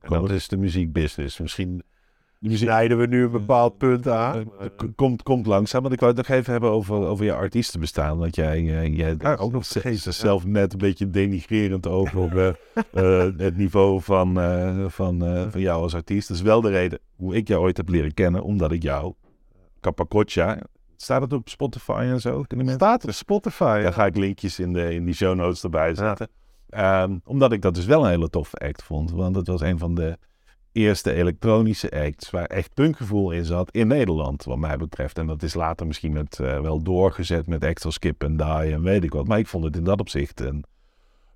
En 0.00 0.10
dat 0.10 0.30
is 0.30 0.48
de 0.48 0.56
muziekbusiness. 0.56 1.38
Misschien 1.38 1.82
snijden 2.42 2.98
we 2.98 3.06
nu 3.06 3.22
een 3.24 3.30
bepaald 3.30 3.78
punt 3.78 4.08
aan. 4.08 4.52
eh, 4.60 4.66
k- 4.76 4.86
komt, 4.96 5.22
komt 5.22 5.46
langzaam. 5.46 5.80
Want 5.82 5.94
ik 5.94 6.00
wou 6.00 6.12
het 6.16 6.28
nog 6.28 6.36
even 6.38 6.52
hebben 6.52 6.70
over, 6.70 6.94
over 6.94 7.24
je 7.24 7.32
artiestenbestaan. 7.34 8.18
Want 8.18 8.34
jij, 8.36 8.56
eh, 8.80 8.96
jij 8.96 9.14
Ja, 9.18 9.34
ook 9.34 9.52
nog 9.52 9.66
vergeten, 9.66 10.14
zelf 10.14 10.44
net 10.46 10.72
een 10.72 10.78
beetje 10.78 11.10
denigrerend 11.10 11.86
over 11.86 12.38
eh, 12.38 12.48
eh, 13.26 13.32
het 13.46 13.56
niveau 13.56 14.00
van, 14.02 14.40
eh, 14.40 14.84
van, 14.88 15.24
eh, 15.24 15.46
van 15.50 15.60
jou 15.60 15.82
als 15.82 15.94
artiest. 15.94 16.28
Dat 16.28 16.36
is 16.36 16.42
wel 16.42 16.60
de 16.60 16.70
reden 16.70 16.98
hoe 17.16 17.34
ik 17.34 17.48
jou 17.48 17.62
ooit 17.62 17.76
heb 17.76 17.88
leren 17.88 18.14
kennen. 18.14 18.42
Omdat 18.42 18.72
ik 18.72 18.82
jou, 18.82 19.14
Capacoccia, 19.80 20.58
staat 21.02 21.22
het 21.22 21.32
op 21.32 21.48
Spotify 21.48 22.00
en 22.02 22.20
zo? 22.20 22.42
Kunnen 22.42 22.66
mensen- 22.66 22.86
Staat 22.86 23.04
op 23.04 23.10
Spotify. 23.10 23.80
Daar 23.82 23.92
ga 23.92 24.06
ik 24.06 24.16
linkjes 24.16 24.58
in, 24.58 24.72
de, 24.72 24.94
in 24.94 25.04
die 25.04 25.14
show 25.14 25.34
notes 25.36 25.62
erbij 25.62 25.94
zetten. 25.94 26.28
Ehm, 26.68 27.18
omdat 27.24 27.52
ik 27.52 27.62
dat 27.62 27.74
dus 27.74 27.84
wel 27.84 28.04
een 28.04 28.10
hele 28.10 28.28
toffe 28.30 28.56
act 28.56 28.82
vond. 28.82 29.10
Want 29.10 29.36
het 29.36 29.46
was 29.46 29.60
een 29.60 29.78
van 29.78 29.94
de 29.94 30.18
eerste 30.72 31.12
elektronische 31.12 31.90
acts 31.90 32.30
waar 32.30 32.44
echt 32.44 32.74
punkgevoel 32.74 33.30
in 33.30 33.44
zat 33.44 33.70
in 33.70 33.86
Nederland, 33.86 34.44
wat 34.44 34.58
mij 34.58 34.76
betreft. 34.76 35.18
En 35.18 35.26
dat 35.26 35.42
is 35.42 35.54
later 35.54 35.86
misschien 35.86 36.12
met, 36.12 36.38
eh, 36.40 36.60
wel 36.60 36.82
doorgezet 36.82 37.46
met 37.46 37.64
acts 37.64 37.84
als 37.84 37.94
Skip 37.94 38.22
en 38.22 38.36
Die 38.36 38.46
en 38.46 38.82
weet 38.82 39.04
ik 39.04 39.12
wat. 39.12 39.26
Maar 39.26 39.38
ik 39.38 39.46
vond 39.46 39.64
het 39.64 39.76
in 39.76 39.84
dat 39.84 40.00
opzicht 40.00 40.40
een, 40.40 40.64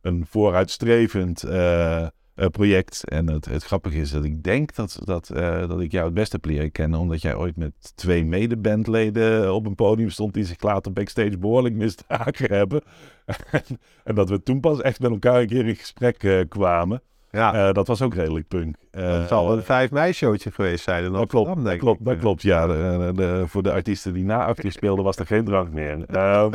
een 0.01 0.27
vooruitstrevend 0.29 1.43
eh, 1.43 2.07
project. 2.51 3.09
En 3.09 3.31
het, 3.31 3.45
het 3.45 3.65
grappige 3.65 3.99
is 3.99 4.11
dat 4.11 4.25
ik 4.25 4.43
denk 4.43 4.75
dat, 4.75 4.99
dat, 5.05 5.31
eh, 5.31 5.69
dat 5.69 5.81
ik 5.81 5.93
jou 5.93 6.05
het 6.05 6.15
beste 6.15 6.37
heb 6.37 6.45
leren 6.45 6.73
kennen, 6.73 6.99
omdat 7.01 7.23
jij 7.23 7.35
ooit 7.35 7.57
met 7.57 7.93
twee 7.95 8.25
medebandleden 8.25 9.55
op 9.55 9.67
een 9.67 9.75
podium 9.75 10.11
stond 10.11 10.35
die 10.35 10.45
zich 10.45 10.63
later 10.63 10.93
backstage 10.93 11.39
behoorlijk 11.39 11.75
misdragen 11.75 12.53
hebben. 12.55 12.83
en, 13.51 13.63
en 14.05 14.15
dat 14.15 14.29
we 14.29 14.43
toen 14.43 14.61
pas 14.61 14.81
echt 14.81 15.01
met 15.01 15.11
elkaar 15.11 15.41
een 15.41 15.47
keer 15.47 15.67
in 15.67 15.77
gesprek 15.77 16.23
eh, 16.23 16.41
kwamen. 16.49 17.03
Ja, 17.31 17.55
Eh, 17.69 17.73
dat 17.75 17.87
was 17.87 18.03
ook 18.03 18.15
redelijk 18.15 18.49
punk. 18.49 18.77
Eh, 18.91 19.19
het 19.19 19.29
zal 19.29 19.53
een 19.53 19.63
5 19.63 19.91
mei 19.91 20.13
showtje 20.13 20.51
geweest 20.51 20.85
zijn 20.85 21.13
dat 21.13 21.29
klopt, 21.29 21.65
dat 21.65 21.77
klopt, 21.77 22.05
dat 22.05 22.19
klopt. 22.19 22.43
Ja, 22.43 22.67
de, 22.67 23.13
de- 23.15 23.45
voor 23.47 23.63
de 23.63 23.73
artiesten 23.73 24.13
die 24.13 24.25
na 24.25 24.45
actief 24.45 24.73
speelden 24.73 25.05
was 25.05 25.17
er 25.17 25.27
geen 25.27 25.45
drank 25.45 25.73
meer. 25.73 26.05
Ehm, 26.07 26.51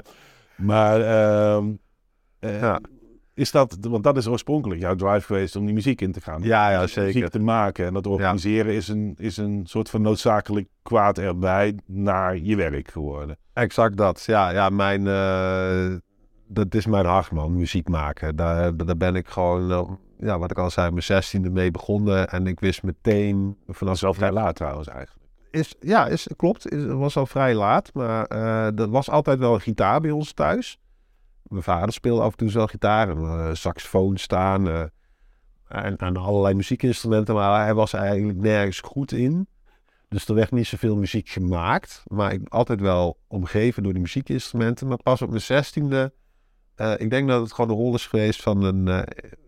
maar 0.55 1.01
ehm, 1.01 1.65
eh, 2.39 2.59
Ja. 2.59 2.79
Is 3.39 3.51
dat, 3.51 3.77
want 3.81 4.03
dat 4.03 4.17
is 4.17 4.27
oorspronkelijk 4.27 4.81
jouw 4.81 4.95
drive 4.95 5.25
geweest 5.25 5.55
om 5.55 5.65
die 5.65 5.73
muziek 5.73 6.01
in 6.01 6.11
te 6.11 6.21
gaan. 6.21 6.41
Ja, 6.41 6.71
ja, 6.71 6.81
Dus 6.81 6.95
Muziek 6.95 7.13
zeker. 7.13 7.29
te 7.29 7.39
maken 7.39 7.85
en 7.85 7.93
dat 7.93 8.07
organiseren 8.07 8.73
is, 8.73 8.87
een, 8.87 9.15
is 9.17 9.37
een 9.37 9.61
soort 9.65 9.89
van 9.89 10.01
noodzakelijk 10.01 10.67
kwaad 10.83 11.17
erbij 11.17 11.77
naar 11.85 12.37
je 12.37 12.55
werk 12.55 12.91
geworden. 12.91 13.37
Exact 13.53 13.97
dat. 13.97 14.23
Ja, 14.25 14.49
ja 14.49 14.69
mijn, 14.69 15.07
eh, 15.07 15.97
dat 16.47 16.75
is 16.75 16.85
mijn 16.85 17.05
hart, 17.05 17.31
man. 17.31 17.55
Muziek 17.55 17.89
maken. 17.89 18.35
Daar, 18.35 18.77
daar 18.77 18.97
ben 18.97 19.15
ik 19.15 19.27
gewoon, 19.27 19.71
eh, 19.71 19.91
ja, 20.27 20.39
wat 20.39 20.51
ik 20.51 20.57
al 20.57 20.69
zei, 20.69 20.89
mijn 20.89 21.03
zestiende 21.03 21.49
mee 21.49 21.71
begonnen. 21.71 22.29
En 22.29 22.47
ik 22.47 22.59
wist 22.59 22.83
meteen 22.83 23.57
vanaf... 23.67 23.99
wel 24.01 24.13
vrij 24.13 24.31
laat 24.31 24.55
trouwens 24.55 24.87
eigenlijk. 24.87 25.27
Is, 25.51 25.75
ja, 25.79 26.07
is, 26.07 26.27
klopt. 26.35 26.71
Is, 26.71 26.85
was 26.85 27.17
al 27.17 27.25
vrij 27.25 27.55
laat. 27.55 27.93
Maar 27.93 28.25
eh 28.25 28.79
er 28.79 28.89
was 28.89 29.09
altijd 29.09 29.39
wel 29.39 29.53
een 29.53 29.61
gitaar 29.61 30.01
bij 30.01 30.11
ons 30.11 30.33
thuis. 30.33 30.79
Mijn 31.49 31.63
vader 31.63 31.93
speelde 31.93 32.21
af 32.21 32.31
en 32.31 32.37
toe 32.37 32.51
wel 32.51 32.67
gitaar. 32.67 33.09
En 33.09 33.17
eh, 33.17 33.49
saxofoon 33.53 34.17
staan. 34.17 34.67
eh, 34.67 34.83
en, 35.67 35.97
allerlei 36.17 36.53
muziekinstrumenten. 36.53 37.35
Maar 37.35 37.63
hij 37.63 37.73
was 37.73 37.93
eigenlijk 37.93 38.37
nergens 38.37 38.79
goed 38.79 39.11
in. 39.11 39.47
Dus 40.07 40.27
er 40.27 40.35
werd 40.35 40.51
niet 40.51 40.67
zoveel 40.67 40.95
muziek 40.95 41.29
gemaakt. 41.29 42.03
Maar 42.07 42.33
ik 42.33 42.47
altijd 42.49 42.81
wel 42.81 43.19
omgeven 43.27 43.83
door 43.83 43.93
die 43.93 44.01
muziekinstrumenten. 44.01 44.87
Maar 44.87 44.97
pas 45.03 45.21
op 45.21 45.29
mijn 45.29 45.41
zestiende... 45.41 46.13
eh 46.75 46.93
ik 46.97 47.09
denk 47.09 47.27
dat 47.27 47.41
het 47.41 47.53
gewoon 47.53 47.69
een 47.69 47.75
rol 47.75 47.93
is 47.93 48.07
geweest 48.07 48.41
van 48.41 48.63
een, 48.63 48.87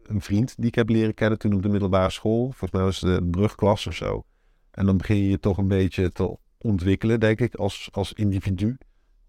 een 0.03 0.22
vriend 0.22 0.55
die 0.58 0.67
ik 0.67 0.75
heb 0.75 0.89
leren 0.89 1.13
kennen 1.13 1.39
toen 1.39 1.53
op 1.53 1.62
de 1.62 1.70
middelbare 1.70 2.10
school. 2.10 2.43
Volgens 2.43 2.72
mij 2.72 2.81
was 2.81 3.00
het 3.00 3.20
de 3.20 3.29
brugklas 3.29 3.88
of 3.88 3.96
zo. 3.96 4.25
En 4.72 4.86
dan 4.86 4.98
begin 4.98 5.15
je 5.17 5.29
je 5.29 5.39
toch 5.39 5.58
een 5.58 5.67
beetje 5.67 6.12
te 6.12 6.38
ontwikkelen, 6.58 7.20
denk 7.20 7.39
ik, 7.39 7.55
als, 7.55 7.89
als 7.91 8.13
individu. 8.13 8.77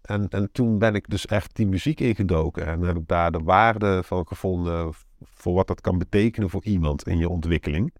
En, 0.03 0.29
en 0.29 0.51
toen 0.51 0.77
ben 0.77 0.95
ik 0.95 1.09
dus 1.09 1.25
echt 1.25 1.55
die 1.55 1.67
muziek 1.67 1.99
ingedoken. 1.99 2.65
En 2.65 2.81
heb 2.81 2.97
ik 2.97 3.07
daar 3.07 3.31
de 3.31 3.39
waarde 3.43 4.03
van 4.03 4.27
gevonden 4.27 4.93
voor 5.21 5.53
wat 5.53 5.67
dat 5.67 5.81
kan 5.81 5.97
betekenen 5.97 6.49
voor 6.49 6.63
iemand 6.63 7.07
in 7.07 7.17
je 7.17 7.29
ontwikkeling. 7.29 7.93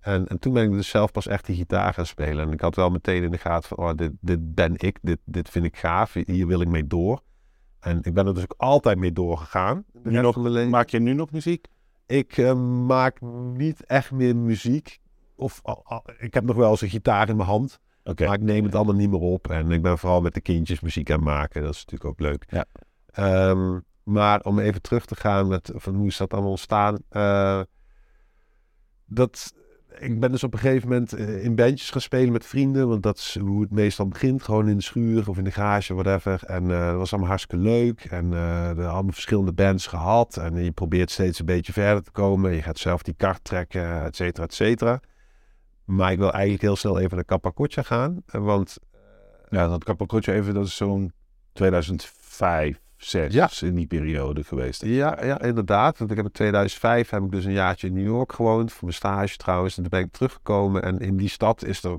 En, 0.00 0.26
en 0.26 0.38
toen 0.38 0.52
ben 0.52 0.64
ik 0.64 0.70
dus 0.70 0.88
zelf 0.88 1.12
pas 1.12 1.26
echt 1.26 1.46
die 1.46 1.56
gitaar 1.56 1.94
gaan 1.94 2.06
spelen. 2.06 2.46
En 2.46 2.52
ik 2.52 2.60
had 2.60 2.74
wel 2.74 2.90
meteen 2.90 3.22
in 3.22 3.30
de 3.30 3.38
gaten 3.38 3.68
van, 3.68 3.78
oh, 3.78 3.94
dit, 3.94 4.12
dit 4.20 4.54
ben 4.54 4.74
ik, 4.76 4.98
dit, 5.02 5.18
dit 5.24 5.48
vind 5.48 5.64
ik 5.64 5.76
gaaf, 5.76 6.12
hier 6.12 6.46
wil 6.46 6.60
ik 6.60 6.68
mee 6.68 6.86
door. 6.86 7.22
En 7.80 7.98
ik 8.02 8.14
ben 8.14 8.26
er 8.26 8.34
dus 8.34 8.42
ook 8.42 8.54
altijd 8.56 8.98
mee 8.98 9.12
doorgegaan. 9.12 9.84
Nu 10.02 10.20
nog-. 10.20 10.68
Maak 10.68 10.88
je 10.88 11.00
nu 11.00 11.12
nog 11.12 11.30
muziek? 11.30 11.66
Ik 12.06 12.38
eh, 12.38 12.54
maak 12.86 13.20
niet 13.54 13.84
echt 13.84 14.10
meer 14.10 14.36
muziek. 14.36 15.00
Of 15.36 15.62
ik 16.18 16.34
heb 16.34 16.44
nog 16.44 16.56
wel 16.56 16.70
eens 16.70 16.80
een 16.80 16.88
gitaar 16.88 17.28
in 17.28 17.36
mijn 17.36 17.48
hand. 17.48 17.80
Maar 18.04 18.34
ik 18.34 18.40
neem 18.40 18.64
het 18.64 18.74
allemaal 18.74 18.94
niet 18.94 19.10
meer 19.10 19.20
op. 19.20 19.50
En 19.50 19.70
ik 19.70 19.82
ben 19.82 19.98
vooral 19.98 20.20
met 20.20 20.34
de 20.34 20.40
kindjes 20.40 20.80
muziek 20.80 21.10
aan 21.10 21.16
het 21.16 21.24
maken. 21.24 21.62
Dat 21.62 21.74
is 21.74 21.84
natuurlijk 21.84 22.10
ook 22.10 22.20
leuk. 22.20 22.44
Ja. 22.48 22.64
Ehm, 23.10 23.78
maar 24.02 24.40
om 24.40 24.58
even 24.58 24.82
terug 24.82 25.06
te 25.06 25.16
gaan 25.16 25.48
met 25.48 25.72
van 25.74 25.94
hoe 25.94 26.06
is 26.06 26.16
dat 26.16 26.32
allemaal 26.32 26.50
ontstaan. 26.50 26.98
eh, 27.08 27.60
dat, 29.12 29.54
ik 29.98 30.20
ben 30.20 30.30
dus 30.30 30.44
op 30.44 30.52
een 30.52 30.58
gegeven 30.58 30.88
moment 30.88 31.12
eh, 31.12 31.44
in 31.44 31.54
bandjes 31.54 31.90
gaan 31.90 32.00
spelen 32.00 32.32
met 32.32 32.46
vrienden. 32.46 32.88
Want 32.88 33.02
dat 33.02 33.18
is 33.18 33.38
hoe 33.40 33.60
het 33.60 33.70
meestal 33.70 34.08
begint. 34.08 34.42
Gewoon 34.42 34.68
in 34.68 34.76
de 34.76 34.82
schuur 34.82 35.28
of 35.28 35.38
in 35.38 35.44
de 35.44 35.50
garage, 35.50 35.94
whatever. 35.94 36.44
En 36.44 36.70
eh, 36.70 36.86
dat 36.86 36.96
was 36.96 37.10
allemaal 37.10 37.30
hartstikke 37.30 37.64
leuk. 37.64 38.04
En 38.04 38.32
uh, 38.32 38.68
er 38.68 38.86
allemaal 38.86 39.12
verschillende 39.12 39.52
bands 39.52 39.86
gehad. 39.86 40.36
En 40.36 40.64
je 40.64 40.72
probeert 40.72 41.10
steeds 41.10 41.38
een 41.38 41.46
beetje 41.46 41.72
verder 41.72 42.02
te 42.02 42.10
komen. 42.10 42.54
Je 42.54 42.62
gaat 42.62 42.78
zelf 42.78 43.02
die 43.02 43.14
kart 43.14 43.44
trekken, 43.44 44.02
et 44.02 44.16
cetera, 44.16 44.44
et 44.46 44.54
cetera. 44.54 45.00
Maar 45.90 46.12
ik 46.12 46.18
wil 46.18 46.32
eigenlijk 46.32 46.62
heel 46.62 46.76
snel 46.76 46.98
even 46.98 47.16
naar 47.16 47.24
Capacotja 47.24 47.82
gaan. 47.82 48.22
Want... 48.26 48.78
ja, 49.48 49.68
dat 49.68 49.84
Capacotja 49.84 50.32
even, 50.32 50.54
dat 50.54 50.66
is 50.66 50.76
zo'n 50.76 51.12
2005 51.52 52.80
zes 52.96 53.34
ja. 53.34 53.50
in 53.60 53.74
die 53.74 53.86
periode 53.86 54.44
geweest. 54.44 54.84
Ja, 54.84 55.24
ja, 55.24 55.40
inderdaad. 55.40 55.98
Want 55.98 56.10
ik 56.10 56.16
heb 56.16 56.26
in 56.26 56.32
2005 56.32 57.10
heb 57.10 57.22
ik 57.22 57.30
dus 57.30 57.44
een 57.44 57.52
jaartje 57.52 57.86
in 57.86 57.92
New 57.92 58.06
York 58.06 58.32
gewoond. 58.32 58.72
Voor 58.72 58.84
mijn 58.84 58.94
stage 58.94 59.36
trouwens. 59.36 59.76
En 59.76 59.82
toen 59.82 59.90
ben 59.90 60.00
ik 60.00 60.12
teruggekomen. 60.12 60.82
En 60.82 60.98
in 60.98 61.16
die 61.16 61.28
stad 61.28 61.64
is 61.64 61.82
er 61.82 61.98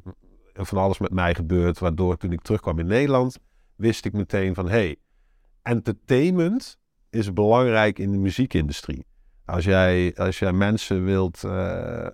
van 0.54 0.78
alles 0.78 0.98
met 0.98 1.12
mij 1.12 1.36
gebeurd. 1.36 1.80
Waardoor 1.80 2.18
toen 2.18 2.32
ik 2.32 2.42
terugkwam 2.42 2.80
in 2.80 2.86
Nederland, 2.88 3.38
wist 3.76 4.06
ik 4.06 4.14
meteen 4.14 4.56
van... 4.56 4.70
hey, 4.70 4.96
entertainment 5.62 6.78
is 7.10 7.34
belangrijk 7.34 8.00
in 8.00 8.12
de 8.12 8.18
muziekindustrie. 8.18 9.06
Als 9.46 9.66
jij, 9.66 10.14
als 10.16 10.40
jij 10.40 10.54
mensen 10.54 11.06
wilt 11.06 11.44
uh, 11.46 12.08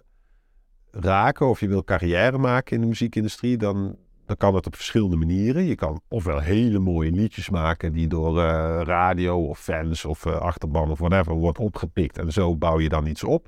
raken 1.00 1.48
of 1.48 1.60
je 1.60 1.68
wilt 1.68 1.86
carrière 1.86 2.38
maken 2.38 2.76
in 2.76 2.82
de 2.82 2.88
muziekindustrie... 2.88 3.58
dan, 3.58 3.96
dan 4.26 4.38
kan 4.38 4.56
het 4.56 4.66
op 4.66 4.76
verschillende 4.76 5.16
manieren. 5.16 5.64
Je 5.64 5.76
kan 5.76 6.02
ofwel 6.08 6.40
hele 6.40 6.80
mooie 6.80 7.12
liedjes 7.12 7.50
maken 7.50 7.94
die 7.94 8.08
door 8.08 8.38
uh, 8.38 8.82
radio 8.84 9.48
of 9.48 9.60
fans 9.60 10.06
of 10.06 10.26
uh, 10.26 10.36
achterban 10.36 10.92
of 10.92 11.00
whatever 11.00 11.34
wordt 11.34 11.60
opgepikt. 11.60 12.18
En 12.18 12.32
zo 12.32 12.56
bouw 12.56 12.80
je 12.80 12.90
dan 12.90 13.06
iets 13.06 13.24
op. 13.24 13.48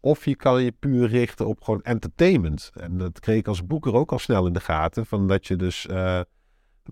Of 0.00 0.24
je 0.24 0.36
kan 0.36 0.62
je 0.62 0.72
puur 0.72 1.08
richten 1.08 1.46
op 1.46 1.62
gewoon 1.62 1.82
entertainment. 1.82 2.70
En 2.74 2.98
dat 2.98 3.20
kreeg 3.20 3.38
ik 3.38 3.48
als 3.48 3.66
boeker 3.66 3.94
ook 3.94 4.12
al 4.12 4.18
snel 4.18 4.46
in 4.46 4.52
de 4.52 4.60
gaten. 4.60 5.06
Van 5.06 5.28
dat 5.28 5.46
je 5.46 5.56
dus 5.56 5.86
uh, 5.90 6.20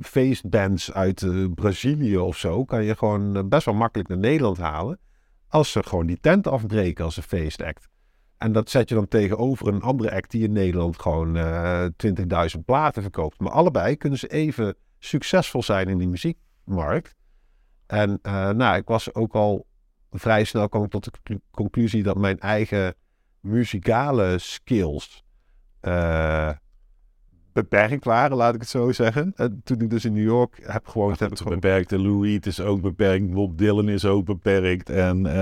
feestbands 0.01 0.93
uit 0.93 1.27
Brazilië 1.55 2.19
of 2.19 2.37
zo... 2.37 2.65
kan 2.65 2.85
je 2.85 2.97
gewoon 2.97 3.49
best 3.49 3.65
wel 3.65 3.75
makkelijk 3.75 4.09
naar 4.09 4.19
Nederland 4.19 4.59
halen. 4.59 4.99
Als 5.49 5.73
ze 5.73 5.83
gewoon 5.83 6.07
die 6.07 6.21
tent 6.21 6.47
afbreken 6.47 7.05
als 7.05 7.17
een 7.17 7.23
feestact. 7.23 7.89
En 8.39 8.53
dat 8.53 8.71
zet 8.71 8.89
je 8.89 8.95
dan 8.95 9.09
tegenover 9.09 9.69
een 9.69 9.83
andere 9.83 10.11
act 10.13 10.31
die 10.31 10.43
in 10.43 10.53
Nederland 10.53 11.01
gewoon 11.01 11.37
uh, 11.37 11.85
eh, 11.85 11.93
20.000 12.57 12.65
platen 12.65 13.03
verkoopt. 13.03 13.41
Maar 13.41 13.53
allebei 13.53 13.97
kunnen 13.97 14.19
ze 14.19 14.29
even 14.29 14.77
succesvol 14.99 15.63
zijn 15.63 15.89
in 15.89 15.99
die 15.99 16.09
muziekmarkt. 16.09 17.15
En 17.87 18.19
uh, 18.23 18.51
nou, 18.51 18.77
ik 18.77 18.89
was 18.89 19.15
ook 19.15 19.35
al 19.35 19.67
vrij 20.11 20.45
snel 20.45 20.69
kwam 20.69 20.85
ik 20.85 20.91
tot 20.91 21.05
de 21.23 21.41
conclusie 21.51 22.03
dat 22.03 22.17
mijn 22.17 22.39
eigen 22.39 22.95
muzikale 23.41 24.39
skills 24.39 25.25
uh, 25.83 26.51
beperkt 27.61 28.05
waren, 28.05 28.37
laat 28.37 28.55
ik 28.55 28.61
het 28.61 28.69
zo 28.69 28.93
zeggen. 28.93 29.33
En 29.37 29.61
toen 29.65 29.81
ik 29.81 29.91
dus 29.91 30.05
in 30.05 30.13
New 30.13 30.25
York 30.25 30.61
heb 30.63 30.87
gewoond... 30.87 31.19
Heb 31.19 31.31
ik 31.31 31.39
gewoon... 31.39 31.61
beperkt. 31.61 31.91
Lou 31.91 32.27
Reed 32.27 32.47
is 32.47 32.61
ook 32.61 32.81
beperkt. 32.81 33.31
Bob 33.31 33.59
Dylan 33.59 33.89
is 33.89 34.05
ook 34.05 34.25
beperkt. 34.25 34.91
En 34.91 35.19
uh, 35.19 35.33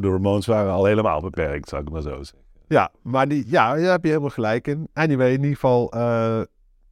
de 0.00 0.08
Ramones 0.10 0.46
waren 0.46 0.72
al 0.72 0.84
helemaal 0.84 1.20
beperkt, 1.20 1.68
zou 1.68 1.82
ik 1.82 1.90
maar 1.90 2.02
zo 2.02 2.22
zeggen. 2.22 2.38
Ja, 2.68 2.90
maar 3.02 3.28
die, 3.28 3.44
ja, 3.46 3.74
daar 3.74 3.90
heb 3.90 4.02
je 4.02 4.08
helemaal 4.08 4.30
gelijk 4.30 4.68
in. 4.68 4.88
Anyway, 4.92 5.32
in 5.32 5.40
ieder 5.40 5.54
geval... 5.54 5.94
Uh, 5.96 6.40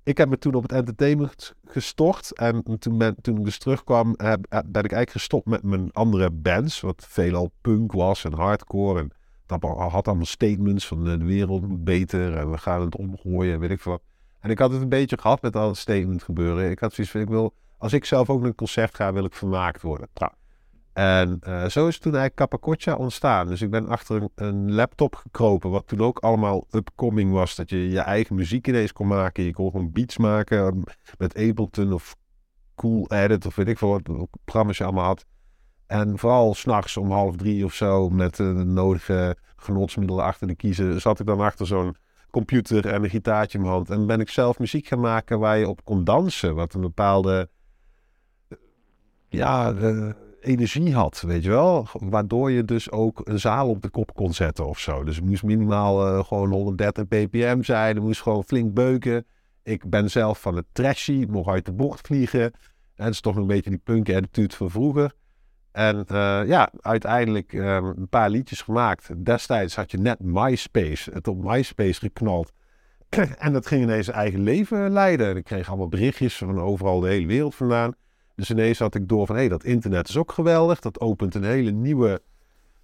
ik 0.02 0.18
heb 0.18 0.28
me 0.28 0.38
toen 0.38 0.54
op 0.54 0.62
het 0.62 0.72
entertainment 0.72 1.54
gestort. 1.64 2.38
En 2.38 2.78
toen, 2.78 2.98
ben, 2.98 3.16
toen 3.20 3.36
ik 3.36 3.44
dus 3.44 3.58
terugkwam, 3.58 4.14
heb, 4.16 4.46
ben 4.48 4.62
ik 4.62 4.74
eigenlijk 4.74 5.10
gestopt 5.10 5.46
met 5.46 5.62
mijn 5.62 5.92
andere 5.92 6.30
bands. 6.30 6.80
Wat 6.80 7.06
veelal 7.08 7.52
punk 7.60 7.92
was 7.92 8.24
en 8.24 8.32
hardcore. 8.32 9.00
En 9.00 9.10
dat 9.46 9.62
had 9.62 10.06
allemaal 10.06 10.26
statements 10.26 10.86
van 10.86 11.04
de 11.04 11.24
wereld 11.24 11.68
moet 11.68 11.84
beter. 11.84 12.36
En 12.36 12.50
we 12.50 12.58
gaan 12.58 12.80
het 12.80 12.96
omgooien, 12.96 13.60
weet 13.60 13.70
ik 13.70 13.80
veel 13.80 14.00
en 14.40 14.50
ik 14.50 14.58
had 14.58 14.72
het 14.72 14.82
een 14.82 14.88
beetje 14.88 15.18
gehad 15.18 15.42
met 15.42 15.56
al 15.56 15.74
statement 15.74 16.22
gebeuren. 16.22 16.70
Ik 16.70 16.78
had 16.78 16.92
zoiets 16.92 17.12
van, 17.12 17.20
ik 17.22 17.28
wil, 17.28 17.54
als 17.78 17.92
ik 17.92 18.04
zelf 18.04 18.30
ook 18.30 18.38
naar 18.38 18.48
een 18.48 18.54
concert 18.54 18.94
ga, 18.94 19.12
wil 19.12 19.24
ik 19.24 19.34
vermaakt 19.34 19.82
worden. 19.82 20.08
Nou, 20.14 20.32
en 20.92 21.40
uh, 21.48 21.66
zo 21.66 21.86
is 21.86 21.98
toen 21.98 22.14
eigenlijk 22.14 22.34
Capacoccia 22.34 22.94
ontstaan. 22.94 23.46
Dus 23.46 23.62
ik 23.62 23.70
ben 23.70 23.88
achter 23.88 24.28
een, 24.34 24.72
laptop 24.72 25.14
gekropen, 25.14 25.70
wat 25.70 25.86
toen 25.86 26.00
ook 26.00 26.18
allemaal 26.18 26.66
upcoming 26.70 27.32
was. 27.32 27.54
Dat 27.54 27.70
je 27.70 27.90
je 27.90 28.00
eigen 28.00 28.34
muziek 28.34 28.68
ineens 28.68 28.92
kon 28.92 29.06
maken. 29.06 29.44
Je 29.44 29.52
kon 29.52 29.70
gewoon 29.70 29.92
beats 29.92 30.18
maken 30.18 30.66
eh, 30.66 30.92
met 31.18 31.36
Ableton 31.36 31.92
of 31.92 32.16
Cool 32.74 33.10
Edit 33.10 33.46
of 33.46 33.54
weet 33.54 33.68
ik 33.68 33.78
veel 33.78 33.90
wat 33.90 34.28
programma's 34.44 34.78
je 34.78 34.84
allemaal 34.84 35.04
had. 35.04 35.24
En 35.86 36.18
vooral 36.18 36.54
s'nachts 36.54 36.96
om 36.96 37.10
half 37.10 37.36
drie 37.36 37.64
of 37.64 37.74
zo 37.74 38.08
met 38.08 38.36
de 38.36 38.44
nodige 38.52 39.36
genotsmiddelen 39.56 40.24
achter 40.24 40.46
de 40.46 40.54
kiezen, 40.54 41.00
zat 41.00 41.20
ik 41.20 41.26
dan 41.26 41.40
achter 41.40 41.66
zo'n 41.66 41.96
computer 42.30 42.86
en 42.86 43.02
een 43.02 43.10
gitaartje 43.10 43.58
in 43.58 43.64
mijn 43.64 43.74
hand. 43.74 43.90
En 43.90 44.06
ben 44.06 44.20
ik 44.20 44.28
zelf 44.28 44.58
muziek 44.58 44.86
gaan 44.86 45.00
maken 45.00 45.38
waar 45.38 45.58
je 45.58 45.68
op 45.68 45.84
kon 45.84 46.04
dansen. 46.04 46.54
Wat 46.54 46.74
een 46.74 46.80
bepaalde 46.80 47.48
ja, 49.28 49.72
uh, 49.72 50.08
energie 50.40 50.94
had, 50.94 51.20
weet 51.20 51.42
je 51.42 51.48
wel. 51.48 51.86
Waardoor 51.92 52.50
je 52.50 52.64
dus 52.64 52.90
ook 52.90 53.20
een 53.24 53.40
zaal 53.40 53.68
op 53.68 53.82
de 53.82 53.88
kop 53.88 54.14
kon 54.14 54.32
zetten 54.32 54.66
of 54.66 54.78
zo. 54.78 55.04
Dus 55.04 55.16
het 55.16 55.24
moest 55.24 55.42
minimaal 55.42 56.08
uh, 56.08 56.24
gewoon 56.24 56.50
130 56.50 57.08
ppm 57.08 57.62
zijn. 57.62 57.94
Het 57.94 58.04
moest 58.04 58.22
gewoon 58.22 58.44
flink 58.44 58.74
beuken. 58.74 59.26
Ik 59.62 59.90
ben 59.90 60.10
zelf 60.10 60.40
van 60.40 60.56
het 60.56 60.66
trashy, 60.72 61.26
mocht 61.28 61.48
uit 61.48 61.64
de 61.64 61.72
bocht 61.72 62.06
vliegen. 62.06 62.52
En 62.94 63.04
het 63.04 63.14
is 63.14 63.20
toch 63.20 63.36
een 63.36 63.46
beetje 63.46 63.70
die 63.70 63.78
punk 63.78 64.10
attitude 64.10 64.56
van 64.56 64.70
vroeger. 64.70 65.14
En 65.72 66.04
uh, 66.12 66.40
ja, 66.46 66.70
uiteindelijk 66.80 67.52
uh, 67.52 67.74
een 67.74 68.08
paar 68.08 68.30
liedjes 68.30 68.62
gemaakt. 68.62 69.24
Destijds 69.24 69.76
had 69.76 69.90
je 69.90 69.98
net 69.98 70.20
MySpace, 70.20 71.10
het 71.10 71.28
op 71.28 71.44
MySpace 71.44 72.00
geknald. 72.00 72.52
en 73.38 73.52
dat 73.52 73.66
ging 73.66 73.82
ineens 73.82 74.08
eigen 74.08 74.40
leven 74.40 74.90
leiden. 74.90 75.36
Ik 75.36 75.44
kreeg 75.44 75.68
allemaal 75.68 75.88
berichtjes 75.88 76.36
van 76.36 76.60
overal 76.60 77.00
de 77.00 77.08
hele 77.08 77.26
wereld 77.26 77.54
vandaan. 77.54 77.94
Dus 78.34 78.50
ineens 78.50 78.78
had 78.78 78.94
ik 78.94 79.08
door 79.08 79.26
van, 79.26 79.34
hé, 79.34 79.40
hey, 79.40 79.50
dat 79.50 79.64
internet 79.64 80.08
is 80.08 80.16
ook 80.16 80.32
geweldig. 80.32 80.80
Dat 80.80 81.00
opent 81.00 81.34
een 81.34 81.44
hele 81.44 81.70
nieuwe 81.70 82.22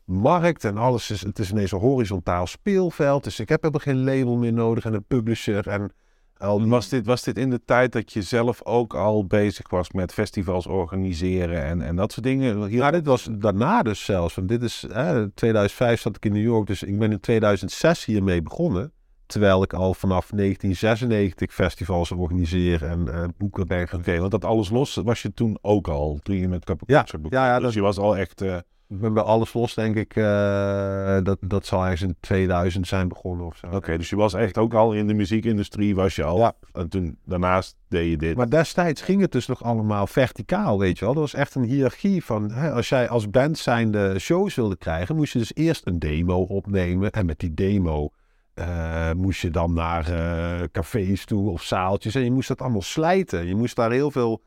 markt 0.04 0.64
en 0.64 0.76
alles 0.76 1.10
is, 1.10 1.22
het 1.22 1.38
is 1.38 1.50
ineens 1.50 1.72
een 1.72 1.78
horizontaal 1.78 2.46
speelveld. 2.46 3.24
Dus 3.24 3.40
ik 3.40 3.48
heb 3.48 3.62
helemaal 3.62 3.84
geen 3.84 4.04
label 4.04 4.36
meer 4.36 4.52
nodig 4.52 4.84
en 4.84 4.94
een 4.94 5.04
publisher 5.04 5.68
en 5.68 5.92
was 6.38 6.88
dit, 6.88 7.06
was 7.06 7.22
dit 7.22 7.38
in 7.38 7.50
de 7.50 7.60
tijd 7.64 7.92
dat 7.92 8.12
je 8.12 8.22
zelf 8.22 8.64
ook 8.64 8.94
al 8.94 9.26
bezig 9.26 9.70
was 9.70 9.90
met 9.90 10.12
festivals 10.12 10.66
organiseren 10.66 11.64
en, 11.64 11.82
en 11.82 11.96
dat 11.96 12.12
soort 12.12 12.26
dingen? 12.26 12.70
Ja, 12.70 12.90
dit 12.90 13.06
was 13.06 13.28
daarna 13.30 13.82
dus 13.82 14.04
zelfs. 14.04 14.34
Want 14.34 14.48
dit 14.48 14.62
is, 14.62 14.84
hè, 14.92 15.30
2005 15.30 16.00
zat 16.00 16.16
ik 16.16 16.24
in 16.24 16.32
New 16.32 16.42
York, 16.42 16.66
dus 16.66 16.82
ik 16.82 16.98
ben 16.98 17.12
in 17.12 17.20
2006 17.20 18.04
hiermee 18.04 18.42
begonnen. 18.42 18.92
Terwijl 19.26 19.62
ik 19.62 19.72
al 19.72 19.94
vanaf 19.94 20.30
1996 20.30 21.54
festivals 21.54 22.10
organiseer 22.10 22.84
en 22.84 23.06
uh, 23.08 23.24
boeken 23.36 23.66
ben 23.66 23.88
okay, 23.94 24.18
want 24.18 24.30
dat 24.30 24.44
alles 24.44 24.70
los 24.70 24.94
was 24.94 25.22
je 25.22 25.32
toen 25.34 25.58
ook 25.60 25.88
al, 25.88 26.18
toen 26.22 26.36
je 26.36 26.48
met 26.48 26.64
Capaccia 26.64 27.04
ja, 27.10 27.28
ja, 27.30 27.46
ja, 27.46 27.60
dus 27.60 27.74
je 27.74 27.80
was 27.80 27.98
al 27.98 28.16
echt... 28.16 28.42
Uh, 28.42 28.48
ben 28.48 28.64
bij 28.88 29.22
alles 29.22 29.52
los, 29.52 29.74
denk 29.74 29.96
ik. 29.96 30.16
Uh, 30.16 30.24
dat, 31.22 31.38
dat 31.40 31.66
zal 31.66 31.82
ergens 31.82 32.02
in 32.02 32.16
2000 32.20 32.86
zijn 32.86 33.08
begonnen 33.08 33.46
of 33.46 33.56
zo. 33.56 33.66
Oké, 33.66 33.96
dus 33.96 34.10
je 34.10 34.16
was 34.16 34.34
echt 34.34 34.58
ook 34.58 34.74
al 34.74 34.92
in 34.92 35.06
de 35.06 35.14
muziekindustrie, 35.14 35.94
was 35.94 36.16
je 36.16 36.24
al. 36.24 36.38
Ja. 36.38 36.52
En 36.72 36.88
toen, 36.88 37.18
daarnaast 37.24 37.76
deed 37.88 38.10
je 38.10 38.16
dit. 38.16 38.36
Maar 38.36 38.50
destijds 38.50 39.02
ging 39.02 39.20
het 39.20 39.32
dus 39.32 39.46
nog 39.46 39.62
allemaal 39.64 40.06
verticaal, 40.06 40.78
weet 40.78 40.98
je 40.98 41.04
wel. 41.04 41.14
Er 41.14 41.20
was 41.20 41.34
echt 41.34 41.54
een 41.54 41.64
hiërarchie 41.64 42.24
van, 42.24 42.50
hè, 42.50 42.72
als 42.72 42.88
jij 42.88 43.08
als 43.08 43.30
band 43.30 43.58
zijnde 43.58 44.18
shows 44.18 44.54
wilde 44.54 44.76
krijgen, 44.76 45.16
moest 45.16 45.32
je 45.32 45.38
dus 45.38 45.54
eerst 45.54 45.86
een 45.86 45.98
demo 45.98 46.40
opnemen. 46.40 47.10
En 47.10 47.26
met 47.26 47.38
die 47.38 47.54
demo 47.54 48.10
uh, 48.54 49.12
moest 49.12 49.40
je 49.40 49.50
dan 49.50 49.72
naar 49.72 50.10
uh, 50.10 50.66
cafés 50.72 51.24
toe 51.24 51.50
of 51.50 51.62
zaaltjes. 51.62 52.14
En 52.14 52.24
je 52.24 52.30
moest 52.30 52.48
dat 52.48 52.60
allemaal 52.60 52.82
slijten. 52.82 53.46
Je 53.46 53.54
moest 53.54 53.76
daar 53.76 53.90
heel 53.90 54.10
veel 54.10 54.42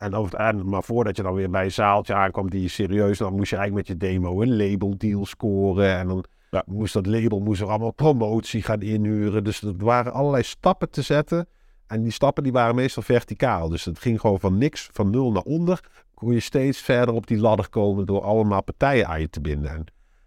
en, 0.00 0.14
over 0.14 0.46
het, 0.46 0.64
maar 0.64 0.82
voordat 0.82 1.16
je 1.16 1.22
dan 1.22 1.34
weer 1.34 1.50
bij 1.50 1.64
een 1.64 1.72
zaaltje 1.72 2.14
aankwam 2.14 2.50
die 2.50 2.62
je 2.62 2.68
serieus, 2.68 3.18
dan 3.18 3.36
moest 3.36 3.50
je 3.50 3.56
eigenlijk 3.56 3.88
met 3.88 3.98
je 3.98 4.06
demo 4.06 4.42
een 4.42 4.56
labeldeal 4.56 5.26
scoren. 5.26 5.96
En 5.96 6.08
dan 6.08 6.24
ja. 6.50 6.62
moest 6.66 6.92
dat 6.92 7.06
label 7.06 7.40
moest 7.40 7.60
er 7.60 7.68
allemaal 7.68 7.92
promotie 7.92 8.62
gaan 8.62 8.80
inhuren. 8.80 9.44
Dus 9.44 9.62
er 9.62 9.76
waren 9.76 10.12
allerlei 10.12 10.42
stappen 10.42 10.90
te 10.90 11.02
zetten. 11.02 11.48
En 11.86 12.02
die 12.02 12.12
stappen 12.12 12.42
die 12.42 12.52
waren 12.52 12.74
meestal 12.74 13.02
verticaal. 13.02 13.68
Dus 13.68 13.84
het 13.84 13.98
ging 13.98 14.20
gewoon 14.20 14.40
van 14.40 14.58
niks, 14.58 14.88
van 14.92 15.10
nul 15.10 15.32
naar 15.32 15.42
onder. 15.42 15.80
Kon 16.14 16.32
je 16.32 16.40
steeds 16.40 16.80
verder 16.80 17.14
op 17.14 17.26
die 17.26 17.38
ladder 17.38 17.68
komen 17.68 18.06
door 18.06 18.22
allemaal 18.22 18.62
partijen 18.62 19.06
aan 19.06 19.20
je 19.20 19.30
te 19.30 19.40
binden. 19.40 19.70
En 19.70 19.84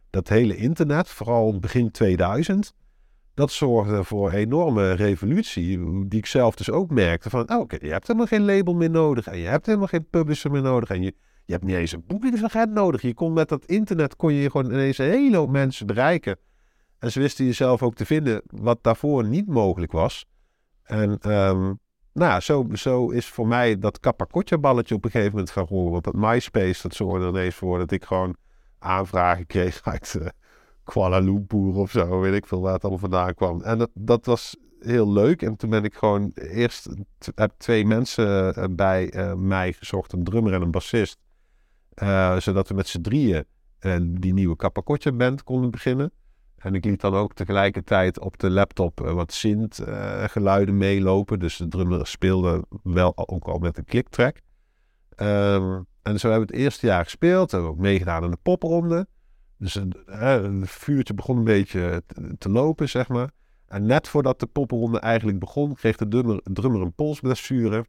dat 0.09 0.27
hele 0.27 0.55
internet, 0.55 1.09
vooral 1.09 1.59
begin 1.59 1.91
2000, 1.91 2.73
dat 3.33 3.51
zorgde 3.51 4.03
voor 4.03 4.27
een 4.27 4.37
enorme 4.37 4.91
revolutie, 4.91 6.07
die 6.07 6.19
ik 6.19 6.25
zelf 6.25 6.55
dus 6.55 6.69
ook 6.69 6.89
merkte. 6.89 7.29
Van, 7.29 7.51
oh, 7.51 7.59
oké, 7.59 7.77
je 7.81 7.91
hebt 7.91 8.07
helemaal 8.07 8.27
geen 8.27 8.45
label 8.45 8.73
meer 8.73 8.89
nodig 8.89 9.27
en 9.27 9.37
je 9.37 9.47
hebt 9.47 9.65
helemaal 9.65 9.87
geen 9.87 10.07
publisher 10.09 10.51
meer 10.51 10.61
nodig 10.61 10.89
en 10.89 11.01
je, 11.01 11.15
je 11.45 11.53
hebt 11.53 11.65
niet 11.65 11.75
eens 11.75 11.91
een 11.91 12.03
boekingsagent 12.07 12.71
nodig. 12.71 13.01
Je 13.01 13.13
kon 13.13 13.33
met 13.33 13.49
dat 13.49 13.65
internet 13.65 14.15
kon 14.15 14.33
je 14.33 14.51
gewoon 14.51 14.71
ineens 14.71 14.97
een 14.97 15.09
hele 15.09 15.37
hoop 15.37 15.49
mensen 15.49 15.87
bereiken. 15.87 16.37
En 16.99 17.11
ze 17.11 17.19
wisten 17.19 17.45
jezelf 17.45 17.83
ook 17.83 17.95
te 17.95 18.05
vinden, 18.05 18.41
wat 18.45 18.79
daarvoor 18.81 19.27
niet 19.27 19.47
mogelijk 19.47 19.91
was. 19.91 20.25
En 20.83 21.31
um, 21.31 21.79
nou, 22.13 22.41
zo, 22.41 22.67
zo 22.73 23.09
is 23.09 23.27
voor 23.27 23.47
mij 23.47 23.79
dat 23.79 23.99
kapakotje 23.99 24.57
balletje 24.57 24.95
op 24.95 25.05
een 25.05 25.11
gegeven 25.11 25.31
moment 25.31 25.51
gaan 25.51 25.65
rollen. 25.65 25.91
Want 25.91 26.03
dat 26.03 26.15
MySpace, 26.15 26.81
dat 26.81 26.95
zorgde 26.95 27.27
ineens 27.27 27.55
voor 27.55 27.77
dat 27.77 27.91
ik 27.91 28.05
gewoon 28.05 28.35
aanvragen 28.79 29.45
kreeg 29.45 29.81
uit... 29.83 30.15
Uh, 30.21 30.27
Kuala 30.83 31.19
Lumpur 31.19 31.75
of 31.75 31.91
zo, 31.91 32.19
weet 32.19 32.33
ik 32.33 32.45
veel 32.45 32.61
waar 32.61 32.73
het 32.73 32.81
allemaal 32.81 32.99
vandaan 32.99 33.33
kwam. 33.33 33.61
En 33.61 33.77
dat, 33.77 33.89
dat 33.93 34.25
was 34.25 34.55
heel 34.79 35.11
leuk. 35.11 35.41
En 35.41 35.55
toen 35.55 35.69
ben 35.69 35.83
ik 35.83 35.93
gewoon 35.93 36.31
eerst 36.33 36.89
heb 37.35 37.53
twee 37.57 37.85
mensen 37.85 38.55
eh, 38.55 38.65
bij 38.71 39.09
eh, 39.09 39.33
mij 39.33 39.73
gezocht, 39.73 40.13
een 40.13 40.23
drummer 40.23 40.53
en 40.53 40.61
een 40.61 40.71
bassist. 40.71 41.17
Eh, 41.93 42.37
zodat 42.37 42.67
we 42.67 42.73
met 42.73 42.87
z'n 42.87 43.01
drieën 43.01 43.45
die 44.01 44.33
nieuwe 44.33 44.55
Capacotja 44.55 45.11
band 45.11 45.43
konden 45.43 45.71
beginnen. 45.71 46.11
En 46.63 46.75
ik 46.75 46.85
liet 46.85 47.01
dan 47.01 47.13
ook 47.13 47.33
tegelijkertijd 47.33 48.19
op 48.19 48.39
de 48.39 48.49
laptop 48.49 48.99
wat 48.99 49.33
synth 49.33 49.79
eh, 49.79 50.23
geluiden 50.23 50.77
meelopen. 50.77 51.39
Dus 51.39 51.57
de 51.57 51.67
drummer 51.67 52.07
speelde 52.07 52.65
wel 52.83 53.13
ook 53.15 53.45
al 53.45 53.57
met 53.57 53.77
een 53.77 53.85
clicktrack. 53.85 54.37
Ehm, 55.15 55.81
en 56.01 56.19
zo 56.19 56.29
hebben 56.29 56.47
we 56.47 56.53
het 56.53 56.63
eerste 56.63 56.85
jaar 56.85 57.03
gespeeld. 57.03 57.51
Hebben 57.51 57.69
we 57.69 57.75
ook 57.75 57.81
meegedaan 57.81 58.23
aan 58.23 58.31
de 58.31 58.37
popronde. 58.41 59.07
Dus 59.63 59.75
een, 59.75 59.93
een 60.45 60.67
vuurtje 60.67 61.13
begon 61.13 61.37
een 61.37 61.43
beetje 61.43 62.03
te, 62.37 62.49
lopen, 62.49 62.89
zeg 62.89 63.07
maar. 63.07 63.29
En 63.67 63.85
net 63.85 64.07
voordat 64.07 64.39
de 64.39 64.45
popronde 64.45 64.99
eigenlijk 64.99 65.39
begon, 65.39 65.73
kreeg 65.75 65.95
de 65.97 66.07
drummer, 66.07 66.39
drummer 66.43 66.81
een 66.81 66.93
polsblessure. 66.93 67.85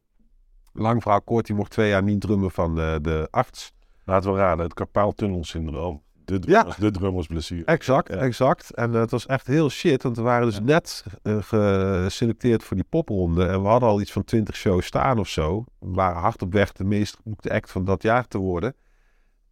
Lang 0.73 1.01
verhaal 1.01 1.21
kort, 1.21 1.45
die 1.45 1.55
mocht 1.55 1.71
twee 1.71 1.89
jaar 1.89 2.03
niet 2.03 2.21
drummen 2.21 2.51
van 2.51 2.75
de, 2.75 2.99
de 3.01 3.27
arts. 3.31 3.73
Laten 4.05 4.31
we 4.33 4.37
raden, 4.37 4.65
het 4.65 4.73
carpaaltunnelsyndroom. 4.73 6.03
De, 6.25 6.39
Ja. 6.45 6.63
de 6.79 6.91
drummersblessure. 6.91 7.65
Exact, 7.65 8.13
Ja. 8.13 8.15
exact. 8.19 8.73
En 8.73 8.93
eh, 8.93 8.99
het 8.99 9.11
was 9.11 9.25
echt 9.25 9.47
heel 9.47 9.69
shit, 9.69 10.03
want 10.03 10.15
we 10.17 10.21
waren 10.21 10.45
dus 10.45 10.55
Ja. 10.57 10.61
net 10.63 11.05
eh, 11.23 11.37
geselecteerd 11.41 12.63
voor 12.63 12.75
die 12.75 12.85
popronde. 12.89 13.45
En 13.45 13.61
we 13.61 13.67
hadden 13.67 13.89
al 13.89 14.01
iets 14.01 14.11
van 14.11 14.23
20 14.23 14.55
shows 14.55 14.85
staan 14.85 15.19
of 15.19 15.27
zo. 15.27 15.63
We 15.79 15.91
waren 15.91 16.21
hard 16.21 16.41
op 16.41 16.53
weg 16.53 16.71
de 16.71 16.83
meest 16.83 17.15
geboekte 17.15 17.51
act 17.51 17.71
van 17.71 17.85
dat 17.85 18.03
jaar 18.03 18.27
te 18.27 18.37
worden. 18.37 18.75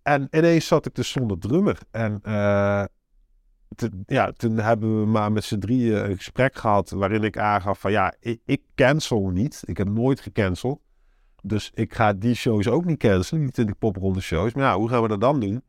En 0.04 0.28
ineens 0.32 0.68
zat 0.68 0.86
ik 0.86 0.96
dus 0.96 1.12
zonder 1.12 1.40
drummer. 1.40 1.78
En 1.92 2.20
eh, 2.24 2.84
ja, 4.06 4.32
toen 4.32 4.58
hebben 4.58 5.00
we 5.00 5.06
maar 5.06 5.32
met 5.32 5.44
z'n 5.44 5.60
drieën 5.60 6.10
een 6.10 6.18
gesprek 6.18 6.56
gehad 6.56 6.90
waarin 6.90 7.24
ik 7.24 7.38
aangaf 7.38 7.80
van 7.80 7.92
ja, 7.92 8.14
ik, 8.20 8.42
ik 8.46 8.62
cancel 8.76 9.30
niet. 9.30 9.64
Ik 9.66 9.78
heb 9.78 9.88
nooit 9.90 10.20
gecanceld. 10.20 10.82
Dus 11.44 11.72
ik 11.74 11.94
ga 11.94 12.14
die 12.14 12.36
shows 12.36 12.68
ook 12.68 12.86
niet 12.86 13.00
cancelen, 13.00 13.42
die 13.42 13.52
20 13.52 13.78
popronde 13.78 14.22
shows. 14.22 14.54
Maar 14.54 14.64
ja, 14.64 14.78
hoe 14.78 14.90
gaan 14.90 15.02
we 15.02 15.08
dat 15.08 15.22
dan 15.22 15.40
doen? 15.40 15.64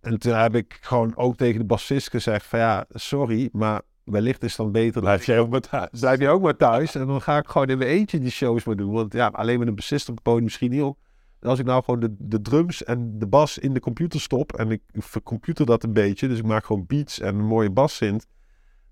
En 0.00 0.18
toen 0.18 0.34
heb 0.34 0.54
ik 0.54 0.78
gewoon 0.80 1.16
ook 1.16 1.36
tegen 1.36 1.58
de 1.58 1.66
bassist 1.66 2.10
gezegd 2.10 2.46
van 2.46 2.58
ja, 2.58 2.84
sorry, 2.88 3.48
maar 3.52 3.82
wellicht 4.04 4.42
is 4.42 4.48
het 4.48 4.60
dan 4.60 4.72
beter... 4.72 5.00
Blijf 5.00 5.26
jij 5.26 5.38
ook 5.38 5.50
maar 5.50 5.60
thuis. 5.60 6.00
Blijf 6.00 6.20
je 6.20 6.28
ook 6.28 6.42
maar 6.42 6.56
thuis. 6.56 6.94
En 6.94 7.06
dan 7.06 7.22
ga 7.22 7.38
ik 7.38 7.48
gewoon 7.48 7.68
in 7.68 7.78
mijn 7.78 7.90
eentje 7.90 8.18
die 8.18 8.30
shows 8.30 8.64
maar 8.64 8.76
doen. 8.76 8.92
Want 8.92 9.12
ja, 9.12 9.26
alleen 9.26 9.58
met 9.58 9.68
een 9.68 9.74
bassist 9.74 10.08
op 10.08 10.18
podium 10.22 10.44
misschien 10.44 10.70
niet 10.70 10.82
op. 10.82 10.98
Als 11.46 11.58
ik 11.58 11.66
nou 11.66 11.84
gewoon 11.84 12.00
de, 12.00 12.14
de 12.18 12.42
drums 12.42 12.84
en 12.84 13.18
de 13.18 13.26
bas 13.26 13.58
in 13.58 13.72
de 13.72 13.80
computer 13.80 14.20
stop. 14.20 14.52
En 14.52 14.70
ik 14.70 14.82
vercomputer 14.92 15.66
dat 15.66 15.82
een 15.82 15.92
beetje. 15.92 16.28
Dus 16.28 16.38
ik 16.38 16.46
maak 16.46 16.64
gewoon 16.64 16.86
beats 16.86 17.20
en 17.20 17.34
een 17.34 17.46
mooie 17.46 17.70
bassynth. 17.70 18.26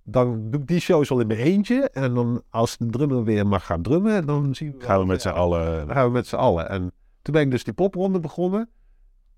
Dan 0.02 0.50
doe 0.50 0.60
ik 0.60 0.66
die 0.66 0.80
shows 0.80 1.10
al 1.10 1.20
in 1.20 1.26
mijn 1.26 1.38
eentje. 1.40 1.90
En 1.90 2.14
dan 2.14 2.42
als 2.50 2.76
de 2.76 2.86
drummer 2.86 3.24
weer 3.24 3.46
mag 3.46 3.66
gaan 3.66 3.82
drummen. 3.82 4.26
Dan 4.26 4.54
zien 4.54 4.72
we 4.78 4.84
Gaan 4.84 4.98
we 4.98 5.06
met 5.06 5.22
z'n 5.22 5.28
allen... 5.28 5.86
dan 5.86 5.96
gaan 5.96 6.06
we 6.06 6.12
met 6.12 6.26
z'n 6.26 6.36
allen. 6.36 6.68
En 6.68 6.92
toen 7.22 7.34
ben 7.34 7.42
ik 7.42 7.50
dus 7.50 7.64
die 7.64 7.74
popronde 7.74 8.20
begonnen. 8.20 8.68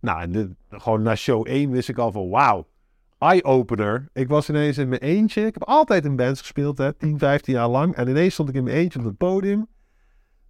Nou, 0.00 0.20
en 0.20 0.32
de, 0.32 0.50
gewoon 0.70 1.02
na 1.02 1.14
show 1.14 1.46
1 1.48 1.70
wist 1.70 1.88
ik 1.88 1.98
al 1.98 2.12
van 2.12 2.28
wauw. 2.28 2.66
Eye-opener. 3.18 4.08
Ik 4.12 4.28
was 4.28 4.48
ineens 4.48 4.78
in 4.78 4.88
mijn 4.88 5.00
eentje. 5.00 5.46
Ik 5.46 5.54
heb 5.54 5.64
altijd 5.64 6.04
in 6.04 6.16
bands 6.16 6.40
gespeeld, 6.40 6.78
hè, 6.78 6.92
10, 6.92 7.18
15 7.18 7.54
jaar 7.54 7.68
lang. 7.68 7.94
En 7.94 8.08
ineens 8.08 8.32
stond 8.32 8.48
ik 8.48 8.54
in 8.54 8.64
mijn 8.64 8.76
eentje 8.76 8.98
op 8.98 9.04
het 9.04 9.16
podium. 9.16 9.66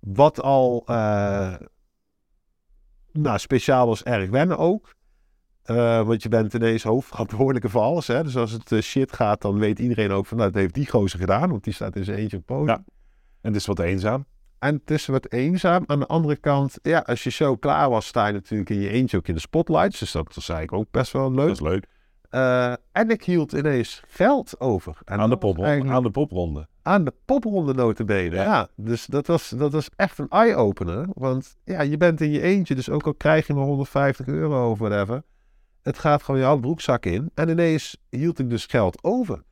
Wat 0.01 0.43
al 0.43 0.83
eh, 0.87 1.55
nou, 3.17 3.39
speciaal 3.39 3.87
was, 3.87 4.03
erg 4.03 4.31
wennen 4.31 4.59
ook. 4.59 4.95
Eh, 5.63 6.07
want 6.07 6.23
je 6.23 6.29
bent 6.29 6.55
ineens 6.55 6.83
hoofdverantwoordelijke 6.83 7.69
voor 7.69 7.81
alles. 7.81 8.07
Hè? 8.07 8.23
Dus 8.23 8.37
als 8.37 8.51
het 8.51 8.73
eh, 8.73 8.81
shit 8.81 9.13
gaat, 9.13 9.41
dan 9.41 9.59
weet 9.59 9.79
iedereen 9.79 10.11
ook 10.11 10.27
van... 10.27 10.39
Nou, 10.39 10.51
dat 10.51 10.61
heeft 10.61 10.75
die 10.75 10.91
gozer 10.91 11.19
gedaan, 11.19 11.51
want 11.51 11.65
die 11.65 11.73
staat 11.73 11.97
in 11.97 12.05
zijn 12.05 12.19
eentje 12.19 12.37
op 12.37 12.47
podium. 12.47 12.69
Ja. 12.69 12.85
En 13.41 13.53
het 13.53 13.57
is 13.57 13.67
wat 13.67 13.79
eenzaam. 13.79 14.25
En 14.59 14.75
het 14.75 14.91
is 14.91 15.07
wat 15.07 15.33
eenzaam. 15.33 15.85
Aan 15.87 15.99
de 15.99 16.07
andere 16.07 16.37
kant, 16.37 16.79
ja, 16.83 16.99
als 16.99 17.25
je 17.25 17.31
show 17.31 17.59
klaar 17.59 17.91
was, 17.91 18.07
sta 18.07 18.27
je 18.27 18.33
natuurlijk 18.33 18.71
in 18.71 18.81
je 18.81 18.89
eentje 18.89 19.17
ook 19.17 19.29
in 19.29 19.35
de 19.35 19.41
spotlights. 19.41 19.99
Dus 19.99 20.13
dat 20.13 20.35
was 20.35 20.49
eigenlijk 20.49 20.83
ook 20.83 20.91
best 20.91 21.13
wel 21.13 21.33
leuk. 21.33 21.47
Dat 21.47 21.57
is 21.57 21.61
leuk. 21.61 21.87
Eh, 22.37 22.73
en 22.93 23.11
ik 23.11 23.25
hield 23.25 23.53
ineens 23.53 24.03
geld 24.09 24.61
over. 24.61 24.99
En 25.05 25.19
Aan 25.19 25.31
de, 25.31 25.39
dat 25.39 25.59
eigenlijk 25.59 25.97
aan 25.97 26.03
de 26.03 26.11
popronde. 26.11 26.69
aan 26.83 27.05
de 27.05 27.13
popronde 27.25 27.75
notabene. 27.75 28.35
Ja. 28.37 28.43
Ja. 28.43 28.69
dus 28.75 29.07
dat 29.07 29.27
was, 29.27 29.49
dat 29.49 29.73
was 29.73 29.89
echt 29.97 30.19
een 30.19 30.29
eye-opener. 30.29 31.07
Want 31.15 31.57
ja, 31.65 31.81
je 31.81 31.97
bent 31.97 32.21
in 32.21 32.31
je 32.31 32.41
eentje, 32.41 32.75
dus 32.75 32.91
ook 32.91 33.07
al 33.07 33.15
krijg 33.15 33.47
je 33.47 33.55
maar 33.55 33.65
150 33.65 34.27
euro 34.27 34.71
of 34.71 34.79
whatever. 34.79 35.23
Het 35.83 35.99
gaat 35.99 36.23
gewoon 36.23 36.41
je 36.41 36.61
broekzak 36.61 37.05
in. 37.07 37.31
En 37.35 37.49
ineens 37.49 37.97
hield 38.11 38.39
ik 38.39 38.51
dus 38.51 38.67
geld 38.67 39.05
over. 39.05 39.43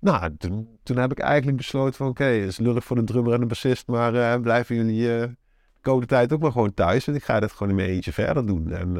Nou, 0.00 0.36
toen, 0.36 0.78
toen 0.82 0.96
heb 0.96 1.10
ik 1.10 1.18
eigenlijk 1.18 1.56
besloten 1.56 1.94
van... 1.94 2.08
Oké, 2.08 2.24
het 2.24 2.48
is 2.48 2.58
lullig 2.58 2.84
voor 2.84 2.96
de 2.96 3.04
drummer 3.04 3.32
en 3.32 3.40
de 3.40 3.46
bassist... 3.46 3.86
maar 3.86 4.14
eh, 4.14 4.40
blijven 4.40 4.76
jullie 4.76 5.14
eh, 5.14 5.20
de 5.20 5.36
komende 5.80 6.06
tijd 6.06 6.32
ook 6.32 6.40
maar 6.40 6.52
gewoon 6.52 6.74
thuis. 6.74 7.06
En 7.06 7.14
ik 7.14 7.24
ga 7.24 7.40
dit 7.40 7.52
gewoon 7.52 7.68
in 7.68 7.74
mijn 7.74 7.88
eentje 7.88 8.12
verder 8.12 8.46
doen. 8.46 8.72
En 8.72 8.96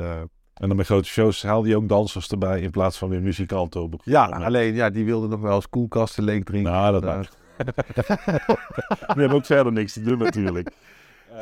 En 0.60 0.68
dan 0.68 0.76
bij 0.76 0.84
grote 0.86 1.08
shows 1.08 1.42
haalde 1.42 1.68
je 1.68 1.76
ook 1.76 1.88
dansers 1.88 2.28
erbij 2.28 2.60
in 2.60 2.70
plaats 2.70 2.98
van 2.98 3.08
weer 3.08 3.22
muzikanten 3.22 3.82
op. 3.82 4.00
ja, 4.04 4.24
alleen 4.24 4.74
ja, 4.74 4.90
die 4.90 5.04
wilden 5.04 5.30
nog 5.30 5.40
wel 5.40 5.54
eens 5.54 5.68
koelkasten 5.68 6.24
leeg 6.24 6.44
drinken. 6.44 6.72
Nou, 6.72 6.92
dat 6.92 7.04
mag. 7.04 7.28
We 9.14 9.20
hebben 9.20 9.32
ook 9.32 9.46
verder 9.46 9.72
niks 9.72 9.92
te 9.92 10.02
doen 10.02 10.18
natuurlijk. 10.18 10.70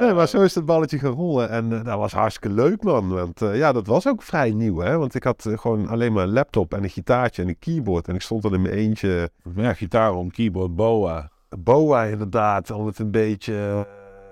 Nee, 0.00 0.12
maar 0.12 0.28
zo 0.28 0.42
is 0.42 0.54
het 0.54 0.64
balletje 0.64 0.98
gaan 0.98 1.12
rollen. 1.12 1.50
En 1.50 1.72
eh, 1.72 1.84
dat 1.84 1.98
was 1.98 2.12
hartstikke 2.12 2.54
leuk, 2.54 2.82
man. 2.82 3.08
Want 3.08 3.42
eh, 3.42 3.56
ja, 3.56 3.72
dat 3.72 3.86
was 3.86 4.08
ook 4.08 4.22
vrij 4.22 4.50
nieuw, 4.50 4.78
hè. 4.78 4.98
Want 4.98 5.14
ik 5.14 5.24
had 5.24 5.46
eh, 5.46 5.58
gewoon 5.58 5.88
alleen 5.88 6.12
maar 6.12 6.22
een 6.22 6.32
laptop 6.32 6.74
en 6.74 6.82
een 6.82 6.90
gitaartje 6.90 7.42
en 7.42 7.48
een 7.48 7.58
keyboard. 7.58 8.08
En 8.08 8.14
ik 8.14 8.20
stond 8.20 8.42
dan 8.42 8.54
in 8.54 8.62
mijn 8.62 8.74
eentje. 8.74 9.30
Ja, 9.54 9.72
gitaar 9.74 10.14
om, 10.14 10.30
keyboard, 10.30 10.74
boa. 10.74 11.30
Boa 11.58 12.02
inderdaad, 12.02 12.70
om 12.70 12.86
het 12.86 12.98
een 12.98 13.10
beetje, 13.10 13.86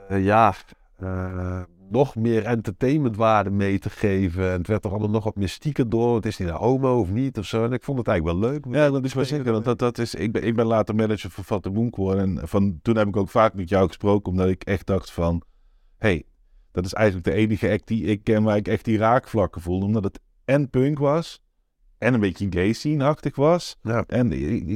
ja, 0.08 0.54
nog 1.92 2.16
meer 2.16 2.44
entertainmentwaarde 2.44 3.50
mee 3.50 3.78
te 3.78 3.90
geven. 3.90 4.50
En 4.50 4.58
het 4.58 4.66
werd 4.66 4.82
toch 4.82 4.92
allemaal 4.92 5.10
nog 5.10 5.24
wat 5.24 5.36
mystieker 5.36 5.88
door. 5.88 6.14
Het 6.14 6.26
is 6.26 6.36
die 6.36 6.46
nou 6.46 6.58
homo 6.58 7.00
of 7.00 7.10
niet 7.10 7.38
of 7.38 7.46
zo. 7.46 7.64
En 7.64 7.72
ik 7.72 7.82
vond 7.82 7.98
het 7.98 8.08
eigenlijk 8.08 8.38
wel 8.38 8.50
leuk. 8.50 8.64
Ja, 8.70 8.90
dat 8.90 9.04
is 9.04 9.14
wel 9.14 9.24
zeker. 9.24 9.52
Want 9.52 9.64
dat, 9.64 9.78
dat 9.78 9.98
is, 9.98 10.14
ik, 10.14 10.32
ben, 10.32 10.44
ik 10.44 10.56
ben 10.56 10.66
later 10.66 10.94
manager 10.94 11.30
van 11.30 11.44
Vatte 11.44 11.70
geworden. 11.90 12.38
En 12.38 12.48
van, 12.48 12.78
toen 12.82 12.96
heb 12.96 13.08
ik 13.08 13.16
ook 13.16 13.28
vaak 13.28 13.54
met 13.54 13.68
jou 13.68 13.86
gesproken, 13.86 14.32
omdat 14.32 14.48
ik 14.48 14.62
echt 14.62 14.86
dacht 14.86 15.10
van... 15.10 15.42
hey, 15.98 16.24
dat 16.72 16.84
is 16.84 16.92
eigenlijk 16.92 17.26
de 17.26 17.32
enige 17.32 17.70
act 17.70 17.86
die 17.86 18.04
ik 18.04 18.24
ken 18.24 18.42
waar 18.42 18.56
ik 18.56 18.68
echt 18.68 18.84
die 18.84 18.98
raakvlakken 18.98 19.60
voelde. 19.60 19.86
Omdat 19.86 20.04
het 20.04 20.20
en 20.44 20.70
punk 20.70 20.98
was, 20.98 21.42
en 21.98 22.14
een 22.14 22.20
beetje 22.20 22.46
gay 22.50 22.72
scene-achtig 22.72 23.36
was. 23.36 23.76
Ja. 23.82 24.04
En 24.06 24.30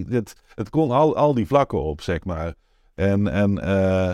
het, 0.08 0.34
het 0.54 0.70
kon 0.70 0.90
al, 0.90 1.16
al 1.16 1.34
die 1.34 1.46
vlakken 1.46 1.82
op, 1.82 2.00
zeg 2.00 2.24
maar. 2.24 2.54
En, 2.94 3.28
en 3.28 3.58
eh, 3.58 4.12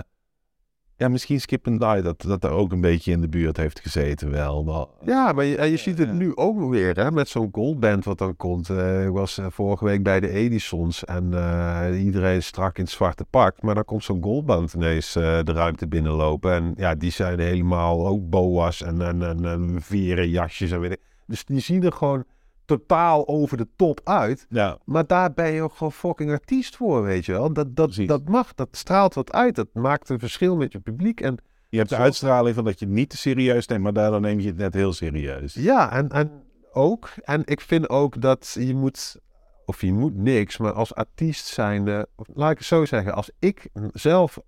ja, 1.02 1.08
misschien 1.08 1.40
Skip 1.40 1.66
and 1.66 1.80
Die, 1.80 2.02
dat, 2.02 2.22
dat 2.22 2.40
daar 2.40 2.50
ook 2.50 2.72
een 2.72 2.80
beetje 2.80 3.12
in 3.12 3.20
de 3.20 3.28
buurt 3.28 3.56
heeft 3.56 3.80
gezeten 3.80 4.30
wel. 4.30 4.64
Maar, 4.64 4.86
Ja, 5.04 5.32
maar 5.32 5.44
je, 5.44 5.70
je 5.70 5.76
ziet 5.76 5.98
het 5.98 6.08
Ja. 6.08 6.14
nu 6.14 6.36
ook 6.36 6.70
weer 6.70 6.96
hè, 6.96 7.10
met 7.10 7.28
zo'n 7.28 7.48
goldband 7.52 8.04
wat 8.04 8.18
dan 8.18 8.36
komt. 8.36 8.70
Eh, 8.70 9.04
ik 9.04 9.10
was 9.10 9.38
eh, 9.38 9.46
vorige 9.50 9.84
week 9.84 10.02
bij 10.02 10.20
de 10.20 10.28
Edisons 10.28 11.04
en 11.04 11.34
eh, 11.34 12.04
iedereen 12.04 12.42
strak 12.42 12.78
in 12.78 12.84
het 12.84 12.92
zwarte 12.92 13.24
pak. 13.24 13.62
Maar 13.62 13.74
dan 13.74 13.84
komt 13.84 14.04
zo'n 14.04 14.22
goldband 14.22 14.72
ineens 14.72 15.12
de 15.12 15.42
ruimte 15.44 15.88
binnenlopen. 15.88 16.52
En 16.52 16.72
ja, 16.76 16.94
die 16.94 17.10
zijn 17.10 17.38
helemaal 17.40 18.06
ook 18.06 18.30
boa's 18.30 18.82
en, 18.82 19.02
en, 19.02 19.22
en, 19.22 19.44
en 19.44 19.76
veren 19.80 20.28
jasjes 20.28 20.70
en 20.70 20.80
weet 20.80 20.92
ik. 20.92 21.00
Dus 21.26 21.44
die 21.44 21.60
zien 21.60 21.82
er 21.82 21.92
gewoon 21.92 22.24
totaal 22.64 23.28
over 23.28 23.56
de 23.56 23.68
top 23.76 24.00
uit. 24.04 24.46
ja, 24.48 24.78
Maar 24.84 25.06
daar 25.06 25.32
ben 25.32 25.52
je 25.52 25.62
ook 25.62 25.72
gewoon 25.74 25.92
fucking 25.92 26.30
artiest 26.30 26.76
voor, 26.76 27.02
weet 27.02 27.24
je 27.26 27.32
wel. 27.32 27.52
Dat, 27.52 27.76
dat, 27.76 27.86
Precies. 27.86 28.08
dat 28.08 28.28
mag, 28.28 28.54
dat 28.54 28.68
straalt 28.70 29.14
wat 29.14 29.32
uit. 29.32 29.54
Dat 29.54 29.68
maakt 29.72 30.08
een 30.08 30.18
verschil 30.18 30.56
met 30.56 30.72
je 30.72 30.78
publiek. 30.80 31.20
En 31.20 31.36
je 31.68 31.76
hebt 31.76 31.88
de 31.88 31.94
Zo. 31.96 32.00
uitstraling 32.02 32.54
van 32.54 32.64
dat 32.64 32.78
je 32.78 32.84
het 32.84 32.94
niet 32.94 33.10
te 33.10 33.16
serieus 33.16 33.66
neemt, 33.66 33.82
maar 33.82 33.92
daardoor 33.92 34.20
neem 34.20 34.40
je 34.40 34.46
het 34.46 34.56
net 34.56 34.74
heel 34.74 34.92
serieus. 34.92 35.54
Ja, 35.54 35.92
en, 35.92 36.08
en 36.08 36.30
ook. 36.72 37.08
En 37.22 37.42
ik 37.44 37.60
vind 37.60 37.88
ook 37.88 38.20
dat 38.20 38.56
je 38.60 38.74
moet, 38.74 39.16
of 39.64 39.80
je 39.80 39.92
moet 39.92 40.14
niks, 40.16 40.58
maar 40.58 40.72
als 40.72 40.94
artiest 40.94 41.46
zijnde, 41.46 42.08
laat 42.34 42.50
ik 42.50 42.58
het 42.58 42.66
zo 42.66 42.84
zeggen, 42.84 43.14
als 43.14 43.30
ik 43.38 43.68
zelf 43.92 44.38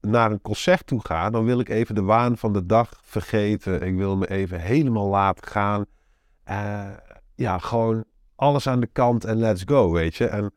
naar 0.00 0.30
een 0.30 0.40
concert 0.40 0.86
toe 0.86 1.00
ga, 1.06 1.30
dan 1.30 1.44
wil 1.44 1.60
ik 1.60 1.68
even 1.68 1.94
de 1.94 2.02
waan 2.02 2.38
van 2.38 2.52
de 2.52 2.66
dag 2.66 3.00
vergeten. 3.02 3.82
Ik 3.82 3.96
wil 3.96 4.16
me 4.16 4.30
even 4.30 4.60
helemaal 4.60 5.08
laten 5.08 5.46
gaan. 5.46 5.84
Eh, 6.44 6.88
ja, 7.40 7.58
gewoon 7.58 8.04
alles 8.34 8.66
aan 8.66 8.80
de 8.80 8.86
kant 8.86 9.24
en 9.24 9.36
let's 9.36 9.62
go, 9.66 9.90
weet 9.90 10.16
je. 10.16 10.26
En 10.26 10.52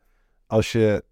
als 0.46 0.72
je, 0.72 1.04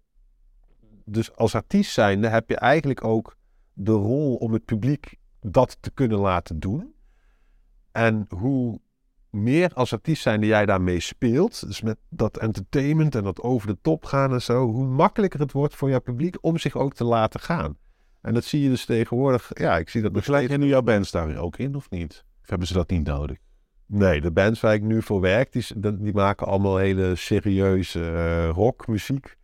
dus 1.05 1.35
als 1.35 1.55
artiest 1.55 1.91
zijnde, 1.91 2.27
heb 2.27 2.49
je 2.49 2.55
eigenlijk 2.55 3.03
ook 3.03 3.37
de 3.73 3.91
rol 3.91 4.35
om 4.35 4.53
het 4.53 4.65
publiek 4.65 5.15
dat 5.41 5.77
te 5.79 5.91
kunnen 5.91 6.19
laten 6.19 6.59
doen. 6.59 6.93
En 7.91 8.25
hoe 8.29 8.79
meer 9.29 9.73
als 9.73 9.93
artiest 9.93 10.21
zijnde 10.21 10.45
jij 10.45 10.65
daarmee 10.65 10.99
speelt, 10.99 11.67
dus 11.67 11.81
met 11.81 11.97
dat 12.09 12.37
entertainment 12.37 13.15
en 13.15 13.23
dat 13.23 13.41
over 13.41 13.67
de 13.67 13.77
top 13.81 14.05
gaan 14.05 14.33
en 14.33 14.41
zo, 14.41 14.65
hoe 14.65 14.85
makkelijker 14.85 15.39
het 15.39 15.51
wordt 15.51 15.75
voor 15.75 15.89
jouw 15.89 16.01
publiek 16.01 16.37
om 16.41 16.57
zich 16.57 16.75
ook 16.75 16.93
te 16.93 17.03
laten 17.03 17.39
gaan. 17.39 17.77
En 18.21 18.33
dat 18.33 18.43
zie 18.43 18.61
je 18.61 18.69
dus 18.69 18.85
tegenwoordig, 18.85 19.51
ja, 19.53 19.77
ik 19.77 19.89
zie 19.89 20.01
dat 20.01 20.11
nog 20.11 20.19
Begeleid 20.19 20.43
steeds. 20.43 20.59
jij 20.59 20.67
nu 20.67 20.73
jouw 20.73 20.83
bands 20.83 21.11
daar 21.11 21.37
ook 21.37 21.57
in 21.57 21.75
of 21.75 21.89
niet? 21.89 22.23
Of 22.41 22.49
hebben 22.49 22.67
ze 22.67 22.73
dat 22.73 22.89
niet 22.89 23.05
nodig? 23.05 23.37
Nee, 23.93 24.21
de 24.21 24.31
bands 24.31 24.59
waar 24.61 24.73
ik 24.73 24.81
nu 24.81 25.01
voor 25.01 25.21
werk, 25.21 25.51
die, 25.51 25.65
die 25.99 26.13
maken 26.13 26.47
allemaal 26.47 26.77
hele 26.77 27.15
serieuze 27.15 27.99
eh, 28.11 28.49
rockmuziek. 28.49 29.35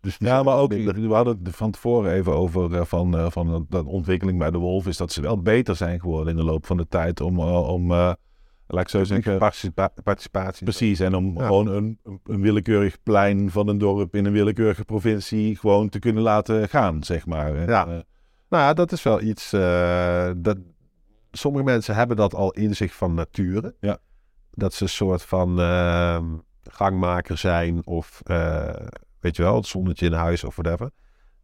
Dus 0.00 0.16
Ja, 0.18 0.42
maar 0.42 0.56
ook, 0.56 0.68
minder- 0.70 1.08
we 1.08 1.14
hadden 1.14 1.40
het 1.42 1.56
van 1.56 1.70
tevoren 1.70 2.12
even 2.12 2.32
over 2.34 2.74
eh, 2.74 2.84
van, 2.84 3.16
eh, 3.18 3.30
van 3.30 3.66
de- 3.68 3.84
ontwikkeling 3.86 4.38
bij 4.38 4.50
de 4.50 4.58
Wolf, 4.58 4.86
is 4.86 4.96
dat 4.96 5.12
ze 5.12 5.20
wel 5.20 5.42
beter 5.42 5.76
zijn 5.76 6.00
geworden 6.00 6.30
in 6.32 6.36
de 6.38 6.44
loop 6.44 6.66
van 6.66 6.76
de 6.76 6.88
tijd 6.88 7.20
om, 7.20 7.38
om 7.40 7.92
laat 8.66 8.82
ik 8.84 8.88
zo 8.88 9.04
zeggen, 9.04 9.38
participa- 9.38 9.92
participatie. 10.02 10.64
precies, 10.64 11.00
en 11.00 11.14
om 11.14 11.38
Ja. 11.38 11.46
gewoon 11.46 11.66
een, 11.68 11.98
een- 12.24 12.40
willekeurig 12.40 13.02
plein 13.02 13.50
van 13.50 13.68
een 13.68 13.78
dorp 13.78 14.14
in 14.14 14.24
een 14.24 14.32
willekeurige 14.32 14.84
provincie 14.84 15.56
gewoon 15.56 15.88
te 15.88 15.98
kunnen 15.98 16.22
laten 16.22 16.68
gaan, 16.68 17.04
zeg 17.04 17.26
maar. 17.26 17.56
Ja. 17.70 17.84
Nou 17.84 18.04
ja, 18.48 18.72
dat 18.72 18.92
is 18.92 19.02
wel 19.02 19.20
iets. 19.22 19.50
dat, 20.36 20.56
sommige 21.32 21.64
mensen 21.64 21.94
hebben 21.94 22.16
dat 22.16 22.34
al 22.34 22.50
in 22.50 22.76
zich 22.76 22.94
van 22.94 23.14
nature. 23.14 23.74
Ja. 23.80 23.98
Dat 24.50 24.74
ze 24.74 24.82
een 24.82 24.88
soort 24.88 25.22
van 25.22 25.60
ehm, 25.60 26.24
gangmaker 26.62 27.38
zijn 27.38 27.86
of 27.86 28.20
eh, 28.24 28.86
weet 29.20 29.36
je 29.36 29.42
wel, 29.42 29.56
het 29.56 29.66
zonnetje 29.66 30.06
in 30.06 30.12
huis 30.12 30.44
of 30.44 30.56
whatever. 30.56 30.90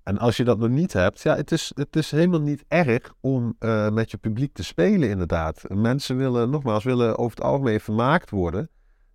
En 0.02 0.18
als 0.18 0.36
je 0.36 0.44
dat 0.44 0.58
nog 0.58 0.68
niet 0.68 0.92
hebt, 0.92 1.22
ja, 1.22 1.36
het 1.36 1.52
is, 1.52 1.72
het 1.74 1.96
is 1.96 2.10
helemaal 2.10 2.40
niet 2.40 2.64
erg 2.68 3.12
om 3.20 3.56
eh, 3.58 3.90
met 3.90 4.10
je 4.10 4.16
publiek 4.16 4.52
te 4.52 4.64
spelen, 4.64 5.08
inderdaad. 5.08 5.64
Mensen 5.68 6.16
willen, 6.16 6.50
nogmaals, 6.50 6.84
willen 6.84 7.18
over 7.18 7.36
het 7.36 7.44
algemeen 7.44 7.80
vermaakt 7.80 8.30
worden. 8.30 8.70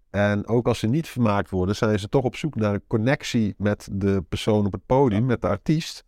En 0.10 0.48
ook 0.48 0.68
als 0.68 0.80
ze 0.80 0.88
niet 0.88 1.08
vermaakt 1.08 1.50
worden, 1.50 1.76
zijn 1.76 2.00
ze 2.00 2.10
toch 2.10 2.24
op 2.24 2.36
zoek 2.36 2.56
naar 2.56 2.74
een 2.74 2.88
connectie 2.88 3.54
met 3.58 3.90
de 3.92 4.24
persoon 4.30 4.66
op 4.66 4.72
het 4.72 4.86
podium, 4.86 5.26
met 5.26 5.42
de 5.42 5.48
artiest. 5.48 6.04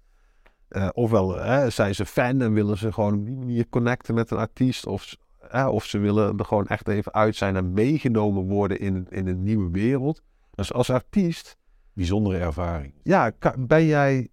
Eh, 0.68 0.90
ofwel 0.94 1.36
hè, 1.36 1.70
zijn 1.70 1.96
ze 1.96 2.06
fan 2.06 2.42
en 2.42 2.54
willen 2.54 2.78
ze 2.78 2.92
gewoon 2.92 3.14
op 3.14 3.26
die 3.26 3.36
manier 3.36 3.70
connecten 3.70 4.16
met 4.16 4.32
een 4.32 4.38
artiest. 4.38 4.86
Of, 4.86 5.16
hè, 5.40 5.68
of 5.68 5.86
ze 5.86 5.98
willen 5.98 6.38
er 6.38 6.46
gewoon 6.46 6.68
echt 6.68 6.88
even 6.88 7.14
uit 7.14 7.36
zijn 7.36 7.56
en 7.56 7.74
meegenomen 7.74 8.44
worden 8.44 8.80
in, 8.80 9.08
in 9.10 9.28
een 9.28 9.44
nieuwe 9.44 9.72
wereld. 9.72 10.22
Dus 10.52 10.74
als 10.74 10.90
artiest, 10.90 11.58
bijzondere 11.94 12.38
ervaring. 12.38 12.94
ja, 13.04 13.30
kan, 13.30 13.68
ben 13.68 13.86
jij, 13.86 14.30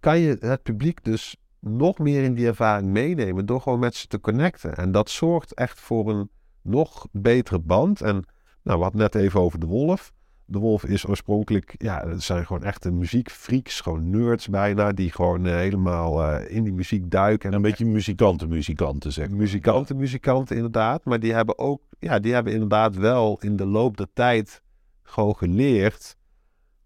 kan 0.00 0.18
je 0.18 0.36
het 0.40 0.62
publiek 0.62 1.04
dus 1.04 1.36
nog 1.58 1.98
meer 1.98 2.22
in 2.22 2.34
die 2.34 2.46
ervaring 2.46 2.90
meenemen 2.90 3.46
door 3.46 3.60
gewoon 3.60 3.78
met 3.78 3.94
ze 3.94 4.06
te 4.06 4.20
connecten. 4.20 4.76
En 4.76 4.92
dat 4.92 5.10
zorgt 5.10 5.54
echt 5.54 5.80
voor 5.80 6.10
een 6.10 6.30
nog 6.62 7.06
betere 7.12 7.58
band. 7.58 8.00
En 8.00 8.24
nou, 8.62 8.78
we 8.78 8.82
hadden 8.82 9.00
net 9.00 9.14
even 9.14 9.40
over 9.40 9.60
de 9.60 9.66
Wolf. 9.66 10.12
De 10.44 10.58
Wolf 10.58 10.84
is 10.84 11.06
oorspronkelijk, 11.06 11.74
ja, 11.78 12.08
het 12.08 12.22
zijn 12.22 12.46
gewoon 12.46 12.64
echte 12.64 12.90
muziekfreaks, 12.90 13.80
gewoon 13.80 14.10
nerds 14.10 14.48
bijna, 14.48 14.92
die 14.92 15.12
gewoon 15.12 15.46
eh, 15.46 15.54
helemaal 15.54 16.24
eh, 16.24 16.56
in 16.56 16.64
die 16.64 16.72
muziek 16.72 17.10
duiken. 17.10 17.50
En 17.50 17.56
een 17.56 17.62
beetje 17.62 17.86
muzikanten, 17.86 18.48
muzikanten, 18.48 19.12
zeg 19.12 19.28
maar. 19.28 19.38
muzikanten, 19.38 19.96
muzikanten 19.96 20.56
inderdaad. 20.56 21.04
Maar 21.04 21.20
die 21.20 21.32
hebben 21.32 21.58
ook, 21.58 21.82
ja, 21.98 22.18
die 22.18 22.32
hebben 22.32 22.52
inderdaad 22.52 22.96
wel 22.96 23.38
in 23.40 23.56
de 23.56 23.66
loop 23.66 23.96
der 23.96 24.08
tijd 24.12 24.62
gewoon 25.02 25.36
geleerd 25.36 26.16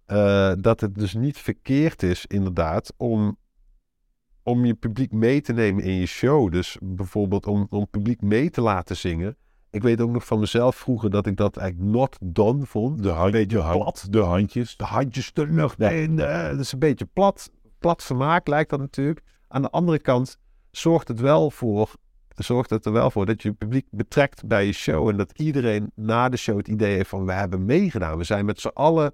eh, 0.06 0.52
dat 0.60 0.80
het 0.80 0.94
dus 0.94 1.14
niet 1.14 1.38
verkeerd 1.38 2.02
is, 2.02 2.26
inderdaad, 2.26 2.92
om, 2.96 3.36
om 4.42 4.64
je 4.64 4.74
publiek 4.74 5.12
mee 5.12 5.40
te 5.40 5.52
nemen 5.52 5.84
in 5.84 5.94
je 5.94 6.06
show. 6.06 6.52
Dus 6.52 6.76
bijvoorbeeld 6.80 7.46
om, 7.46 7.66
om 7.70 7.88
publiek 7.90 8.20
mee 8.20 8.50
te 8.50 8.60
laten 8.60 8.96
zingen. 8.96 9.36
Ik 9.76 9.82
weet 9.82 10.00
ook 10.00 10.10
nog 10.10 10.26
van 10.26 10.40
mezelf 10.40 10.76
vroeger 10.76 11.10
dat 11.10 11.26
ik 11.26 11.36
dat 11.36 11.56
eigenlijk 11.56 11.90
not 11.90 12.16
done 12.20 12.66
vond. 12.66 13.02
De, 13.02 13.08
hand, 13.08 13.50
de, 13.50 13.58
hand- 13.58 13.82
plat. 13.82 14.06
de 14.10 14.18
handjes. 14.18 14.76
De 14.76 14.84
handjes 14.84 15.30
er 15.34 15.52
nog 15.52 15.74
in. 15.74 16.18
eh, 16.18 16.48
dat 16.50 16.58
is 16.58 16.72
een 16.72 16.78
beetje 16.78 17.04
plat, 17.12 17.50
plat 17.78 18.02
vermaak 18.02 18.48
lijkt 18.48 18.70
dat 18.70 18.78
natuurlijk. 18.78 19.22
Aan 19.48 19.62
de 19.62 19.70
andere 19.70 19.98
kant 19.98 20.38
zorgt 20.70 21.08
het 21.08 21.20
wel 21.20 21.50
voor, 21.50 21.90
zorgt 22.34 22.70
het 22.70 22.84
er 22.84 22.92
wel 22.92 23.10
voor 23.10 23.26
dat 23.26 23.42
je 23.42 23.48
het 23.48 23.58
publiek 23.58 23.86
betrekt 23.90 24.46
bij 24.46 24.66
je 24.66 24.72
show. 24.72 25.08
En 25.08 25.16
dat 25.16 25.32
iedereen 25.38 25.92
na 25.94 26.28
de 26.28 26.36
show 26.36 26.56
het 26.56 26.68
idee 26.68 26.94
heeft 26.94 27.08
van 27.08 27.26
we 27.26 27.32
hebben 27.32 27.64
meegedaan. 27.64 28.18
We 28.18 28.24
zijn 28.24 28.44
met 28.44 28.60
z'n 28.60 28.70
allen 28.74 29.12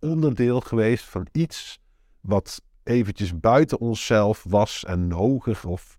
onderdeel 0.00 0.60
geweest 0.60 1.04
van 1.04 1.26
iets 1.32 1.80
wat 2.20 2.62
eventjes 2.82 3.40
buiten 3.40 3.80
onszelf 3.80 4.44
was 4.48 4.84
en 4.84 5.10
hoger 5.10 5.68
of 5.68 5.98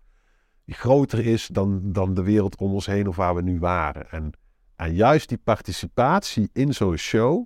groter 0.66 1.26
is 1.26 1.48
dan, 1.48 1.92
dan 1.92 2.14
de 2.14 2.24
wereld 2.24 2.58
om 2.58 2.74
ons 2.74 2.86
heen 2.86 3.08
of 3.08 3.16
waar 3.16 3.36
we 3.36 3.42
nu 3.42 3.60
waren. 3.60 4.10
En, 4.10 4.32
en 4.76 4.94
juist 4.94 5.30
die 5.30 5.38
participatie 5.38 6.50
in 6.54 6.74
zo'n 6.74 6.98
show, 6.98 7.46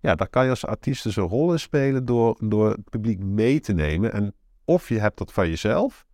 ja, 0.00 0.14
daar 0.14 0.28
kan 0.28 0.44
je 0.44 0.50
als 0.50 0.66
artiest 0.66 1.02
dus 1.02 1.16
een 1.16 1.24
rol 1.24 1.52
in 1.52 1.60
spelen 1.60 2.04
door, 2.04 2.36
door 2.44 2.70
het 2.70 2.90
publiek 2.90 3.18
mee 3.18 3.60
te 3.60 3.72
nemen. 3.72 4.12
En 4.12 4.34
of 4.64 4.88
je 4.88 4.98
hebt 4.98 5.18
dat 5.18 5.32
van 5.32 5.48
jezelf, 5.48 6.06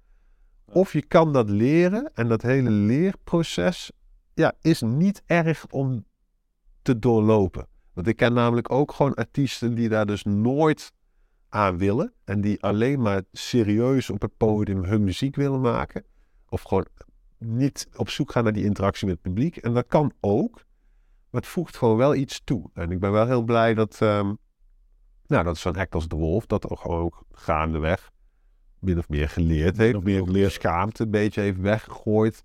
of 0.64 0.92
je 0.92 1.02
kan 1.02 1.32
dat 1.32 1.50
leren. 1.50 2.10
En 2.14 2.28
dat 2.28 2.42
hele 2.42 2.70
leerproces 2.70 3.90
ja, 4.34 4.52
is 4.60 4.80
niet 4.80 5.22
erg 5.26 5.66
om 5.70 6.04
te 6.82 6.98
doorlopen. 6.98 7.66
Want 7.92 8.06
ik 8.06 8.16
ken 8.16 8.32
namelijk 8.32 8.72
ook 8.72 8.92
gewoon 8.92 9.14
artiesten 9.14 9.74
die 9.74 9.88
daar 9.88 10.06
dus 10.06 10.24
nooit 10.24 10.92
aan 11.48 11.78
willen. 11.78 12.12
En 12.24 12.40
die 12.40 12.62
alleen 12.62 13.00
maar 13.00 13.22
serieus 13.32 14.10
op 14.10 14.22
het 14.22 14.36
podium 14.36 14.84
hun 14.84 15.04
muziek 15.04 15.36
willen 15.36 15.60
maken. 15.60 16.04
Of 16.52 16.62
gewoon 16.62 16.86
niet 17.38 17.88
op 17.96 18.08
zoek 18.08 18.32
gaan 18.32 18.44
naar 18.44 18.52
die 18.52 18.64
interactie 18.64 19.06
met 19.06 19.14
het 19.14 19.24
publiek. 19.24 19.56
En 19.56 19.74
dat 19.74 19.86
kan 19.86 20.12
ook. 20.20 20.54
Maar 21.30 21.40
het 21.40 21.50
voegt 21.50 21.76
gewoon 21.76 21.96
wel 21.96 22.14
iets 22.14 22.40
toe. 22.44 22.70
En 22.74 22.90
ik 22.90 23.00
ben 23.00 23.12
wel 23.12 23.26
heel 23.26 23.42
blij 23.42 23.74
dat, 23.74 24.00
ehm, 24.00 24.34
nou, 25.26 25.44
dat 25.44 25.58
zo'n 25.58 25.76
act 25.76 25.94
als 25.94 26.08
De 26.08 26.16
Wolf 26.16 26.46
dat 26.46 26.68
ook 26.68 26.88
ook 26.88 27.24
gaandeweg 27.30 28.10
min 28.78 28.98
of 28.98 29.08
meer 29.08 29.28
geleerd 29.28 29.76
heeft. 29.76 29.94
of 29.94 30.02
meer 30.02 30.20
Ook 30.20 30.26
geleerd. 30.26 30.52
Schaamte 30.52 31.02
een 31.02 31.10
beetje 31.10 31.40
heeft 31.40 31.60
weggegooid. 31.60 32.44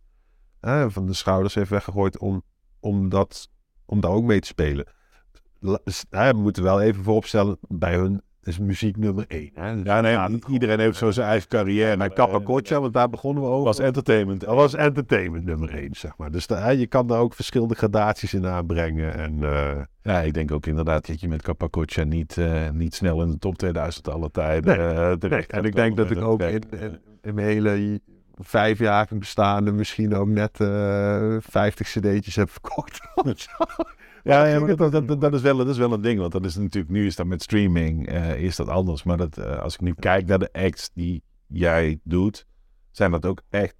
van 0.87 1.05
de 1.05 1.13
schouders 1.13 1.53
heeft 1.55 1.69
weggegooid 1.69 2.17
om, 2.17 2.43
om, 2.79 3.09
dat, 3.09 3.49
om 3.85 3.99
daar 3.99 4.11
ook 4.11 4.23
mee 4.23 4.39
te 4.39 4.47
spelen. 4.47 4.87
La- 5.59 5.81
we 6.09 6.33
moeten 6.35 6.63
wel 6.63 6.81
even 6.81 7.03
vooropstellen, 7.03 7.57
bij 7.67 7.95
hun 7.95 8.21
is 8.47 8.59
muziek 8.59 8.97
nummer 8.97 9.25
één. 9.27 9.51
Hè? 9.53 9.75
Dus 9.75 9.83
Ja, 9.83 10.01
nee, 10.01 10.17
het 10.17 10.45
iedereen 10.47 10.79
heeft 10.79 10.97
zo 10.97 11.11
zijn 11.11 11.27
eigen 11.27 11.49
carrière. 11.49 11.95
naar 11.95 12.13
Capacoccia, 12.13 12.79
want 12.81 12.93
daar 12.93 13.09
begonnen 13.09 13.43
we 13.43 13.49
over. 13.49 13.63
was 13.65 13.79
entertainment. 13.79 14.39
Dat 14.41 14.55
was 14.55 14.73
entertainment 14.75 15.45
nummer 15.45 15.75
één, 15.75 15.95
zeg 15.95 16.17
maar. 16.17 16.31
Dus 16.31 16.47
daar- 16.47 16.75
je 16.75 16.87
kan 16.87 17.07
daar 17.07 17.19
ook 17.19 17.33
verschillende 17.33 17.75
gradaties 17.75 18.33
in 18.33 18.47
aanbrengen. 18.47 19.13
En 19.13 19.43
eh, 19.43 19.81
Ja, 20.01 20.19
ik 20.21 20.33
denk 20.33 20.51
ook 20.51 20.65
inderdaad 20.65 21.07
dat 21.07 21.19
je 21.21 21.27
met 21.27 21.41
Capacoccia 21.41 22.03
niet, 22.03 22.37
eh, 22.37 22.69
niet 22.73 22.95
snel 22.95 23.21
in 23.21 23.29
de 23.31 23.37
top 23.37 23.57
2000 23.57 24.09
alle 24.09 24.31
tijden 24.31 24.77
Nee, 24.77 24.87
eh, 24.87 25.11
terecht 25.11 25.51
en 25.51 25.63
ik 25.65 25.75
denk 25.75 25.97
dat 25.97 26.11
ik 26.11 26.21
ook 26.21 26.41
in, 26.41 26.63
in, 26.79 26.99
in 27.21 27.33
mijn 27.35 27.47
hele 27.47 27.99
vijfjarige 28.41 29.15
bestaande 29.15 29.71
misschien 29.71 30.15
ook 30.15 30.27
net 30.27 30.59
eh 30.59 31.35
50 31.39 31.87
cd'tjes 31.87 32.35
heb 32.35 32.49
verkocht. 32.49 32.99
Ja, 34.27 34.45
ja 34.45 34.59
maar 34.59 34.75
dat, 34.75 35.21
dat, 35.21 35.33
is 35.33 35.41
wel, 35.41 35.57
dat 35.57 35.67
is 35.67 35.77
wel 35.77 35.93
een 35.93 36.01
ding. 36.01 36.19
Want 36.19 36.31
dat 36.31 36.45
is 36.45 36.55
natuurlijk, 36.55 36.93
nu 36.93 37.05
is 37.05 37.15
dat 37.15 37.25
met 37.25 37.41
streaming 37.41 38.07
eh, 38.07 38.43
is 38.43 38.55
dat 38.55 38.67
anders. 38.67 39.03
Maar 39.03 39.17
dat, 39.17 39.37
eh, 39.37 39.59
als 39.59 39.73
ik 39.73 39.81
nu 39.81 39.93
kijk 39.93 40.25
naar 40.27 40.39
de 40.39 40.49
acts 40.53 40.89
die 40.93 41.23
jij 41.47 41.99
doet, 42.03 42.45
zijn 42.91 43.11
dat 43.11 43.25
ook 43.25 43.41
echt 43.49 43.75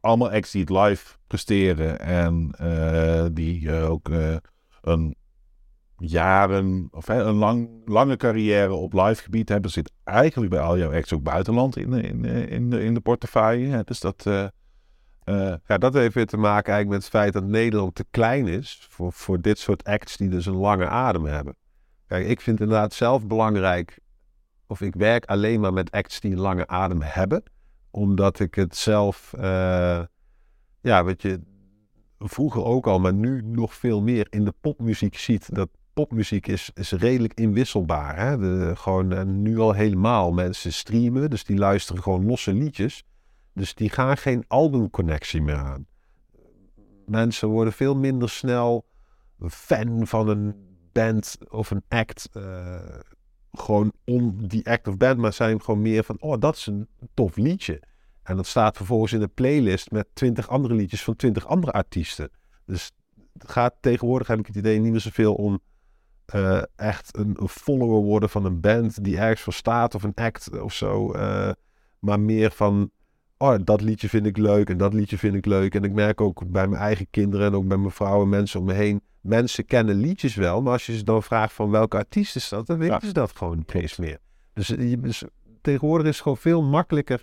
allemaal 0.00 0.30
acts 0.30 0.50
die 0.50 0.60
het 0.60 0.70
live 0.70 1.16
presteren. 1.26 2.00
En 2.00 2.54
eh, 2.58 3.26
die 3.32 3.72
ook 3.72 4.08
een 4.82 5.16
jaren, 5.96 6.88
of 6.90 7.08
een 7.08 7.34
lang, 7.34 7.68
lange 7.84 8.16
carrière 8.16 8.72
op 8.72 8.92
live 8.92 9.22
gebied 9.22 9.48
hebben. 9.48 9.70
Zit 9.70 9.92
eigenlijk 10.04 10.50
bij 10.50 10.60
al 10.60 10.78
jouw 10.78 10.92
acts 10.94 11.12
ook 11.12 11.22
buitenland 11.22 11.76
in, 11.76 11.90
de- 11.90 12.02
in, 12.02 12.22
de- 12.22 12.46
in, 12.48 12.70
de, 12.70 12.84
in 12.84 12.94
de 12.94 13.00
portefeuille. 13.00 13.66
hè. 13.68 13.82
Dus 13.82 14.00
dat... 14.00 14.26
eh, 15.24 15.54
Ja, 15.66 15.78
dat 15.78 15.94
heeft 15.94 16.14
weer 16.14 16.26
te 16.26 16.36
maken 16.36 16.72
eigenlijk 16.72 16.88
met 16.88 17.00
het 17.00 17.20
feit 17.20 17.32
dat 17.32 17.44
Nederland 17.44 17.94
te 17.94 18.04
klein 18.10 18.48
is 18.48 18.86
voor, 18.90 19.12
voor 19.12 19.40
dit 19.40 19.58
soort 19.58 19.84
acts 19.84 20.16
die 20.16 20.28
dus 20.28 20.46
een 20.46 20.56
lange 20.56 20.88
adem 20.88 21.24
hebben. 21.24 21.56
Kijk, 22.06 22.26
ik 22.26 22.40
vind 22.40 22.60
inderdaad 22.60 22.92
zelf 22.92 23.26
belangrijk, 23.26 23.98
of 24.66 24.80
ik 24.80 24.94
werk 24.94 25.24
alleen 25.24 25.60
maar 25.60 25.72
met 25.72 25.90
acts 25.90 26.20
die 26.20 26.32
een 26.32 26.40
lange 26.40 26.66
adem 26.66 27.02
hebben, 27.02 27.42
omdat 27.90 28.40
ik 28.40 28.54
het 28.54 28.76
zelf, 28.76 29.32
eh, 29.32 30.02
ja, 30.80 31.04
weet 31.04 31.22
je, 31.22 31.40
vroeger 32.18 32.64
ook 32.64 32.86
al, 32.86 33.00
maar 33.00 33.14
nu 33.14 33.42
nog 33.42 33.74
veel 33.74 34.02
meer 34.02 34.26
in 34.30 34.44
de 34.44 34.54
popmuziek 34.60 35.18
ziet. 35.18 35.54
Dat 35.54 35.68
popmuziek 35.92 36.46
is, 36.46 36.70
is 36.74 36.92
redelijk 36.92 37.34
inwisselbaar. 37.34 38.18
Hè? 38.18 38.38
De, 38.38 38.72
gewoon 38.76 39.12
eh, 39.12 39.24
nu 39.24 39.58
al 39.58 39.72
helemaal. 39.72 40.32
Mensen 40.32 40.72
streamen, 40.72 41.30
dus 41.30 41.44
die 41.44 41.58
luisteren 41.58 42.02
gewoon 42.02 42.26
losse 42.26 42.52
liedjes. 42.52 43.04
Dus 43.54 43.74
die 43.74 43.90
gaan 43.90 44.16
geen 44.16 44.44
albumconnectie 44.48 45.42
meer 45.42 45.56
aan. 45.56 45.86
Mensen 47.06 47.48
worden 47.48 47.72
veel 47.72 47.96
minder 47.96 48.30
snel 48.30 48.86
fan 49.48 50.06
van 50.06 50.28
een 50.28 50.54
band 50.92 51.36
of 51.48 51.70
een 51.70 51.84
act. 51.88 52.28
eh, 52.32 52.98
gewoon 53.52 53.92
om 54.04 54.48
die 54.48 54.68
act 54.68 54.88
of 54.88 54.96
band, 54.96 55.18
maar 55.18 55.32
zijn 55.32 55.62
gewoon 55.62 55.82
meer 55.82 56.04
van: 56.04 56.20
oh, 56.20 56.40
dat 56.40 56.56
is 56.56 56.66
een 56.66 56.88
tof 57.14 57.36
liedje. 57.36 57.82
En 58.22 58.36
dat 58.36 58.46
staat 58.46 58.76
vervolgens 58.76 59.12
in 59.12 59.22
een 59.22 59.34
playlist 59.34 59.90
met 59.90 60.08
twintig 60.12 60.48
andere 60.48 60.74
liedjes 60.74 61.04
van 61.04 61.16
twintig 61.16 61.46
andere 61.46 61.72
artiesten. 61.72 62.30
Dus 62.66 62.92
het 63.32 63.50
gaat 63.50 63.74
tegenwoordig, 63.80 64.26
heb 64.26 64.38
ik 64.38 64.46
het 64.46 64.56
idee, 64.56 64.78
niet 64.78 64.90
meer 64.90 65.00
zoveel 65.00 65.34
om 65.34 65.60
eh, 66.24 66.62
echt 66.76 67.16
een, 67.16 67.36
follower 67.48 68.02
worden 68.02 68.28
van 68.28 68.44
een 68.44 68.60
band 68.60 69.04
die 69.04 69.18
ergens 69.18 69.40
voor 69.40 69.52
staat 69.52 69.94
of 69.94 70.02
een 70.02 70.14
act 70.14 70.60
of 70.60 70.72
zo. 70.72 71.12
eh, 71.12 71.52
maar 71.98 72.20
meer 72.20 72.50
van, 72.50 72.90
oh, 73.42 73.54
dat 73.64 73.80
liedje 73.80 74.08
vind 74.08 74.26
ik 74.26 74.36
leuk 74.36 74.68
en 74.70 74.76
dat 74.76 74.94
liedje 74.94 75.18
vind 75.18 75.34
ik 75.34 75.46
leuk. 75.46 75.74
En 75.74 75.82
ik 75.84 75.92
merk 75.92 76.20
ook 76.20 76.50
bij 76.50 76.68
mijn 76.68 76.82
eigen 76.82 77.06
kinderen 77.10 77.46
en 77.46 77.54
ook 77.54 77.66
bij 77.66 77.76
mijn 77.76 77.90
vrouw 77.90 78.22
en 78.22 78.28
mensen 78.28 78.60
om 78.60 78.66
me 78.66 78.72
heen. 78.72 79.00
Mensen 79.20 79.66
kennen 79.66 79.94
liedjes 79.94 80.34
wel, 80.34 80.62
maar 80.62 80.72
als 80.72 80.86
je 80.86 80.96
ze 80.96 81.04
dan 81.04 81.22
vraagt 81.22 81.52
van 81.52 81.70
welke 81.70 81.96
artiest 81.96 82.36
is 82.36 82.48
dat, 82.48 82.66
dan 82.66 82.78
weten 82.78 82.98
Ja. 83.00 83.06
ze 83.06 83.12
dat 83.12 83.36
gewoon 83.36 83.56
niet 83.56 83.74
eens 83.74 83.96
meer. 83.96 84.18
Dus, 84.52 84.76
eh, 84.76 84.94
dus 84.98 85.24
tegenwoordig 85.60 86.06
is 86.06 86.12
het 86.12 86.22
gewoon 86.22 86.38
veel 86.38 86.62
makkelijker 86.62 87.22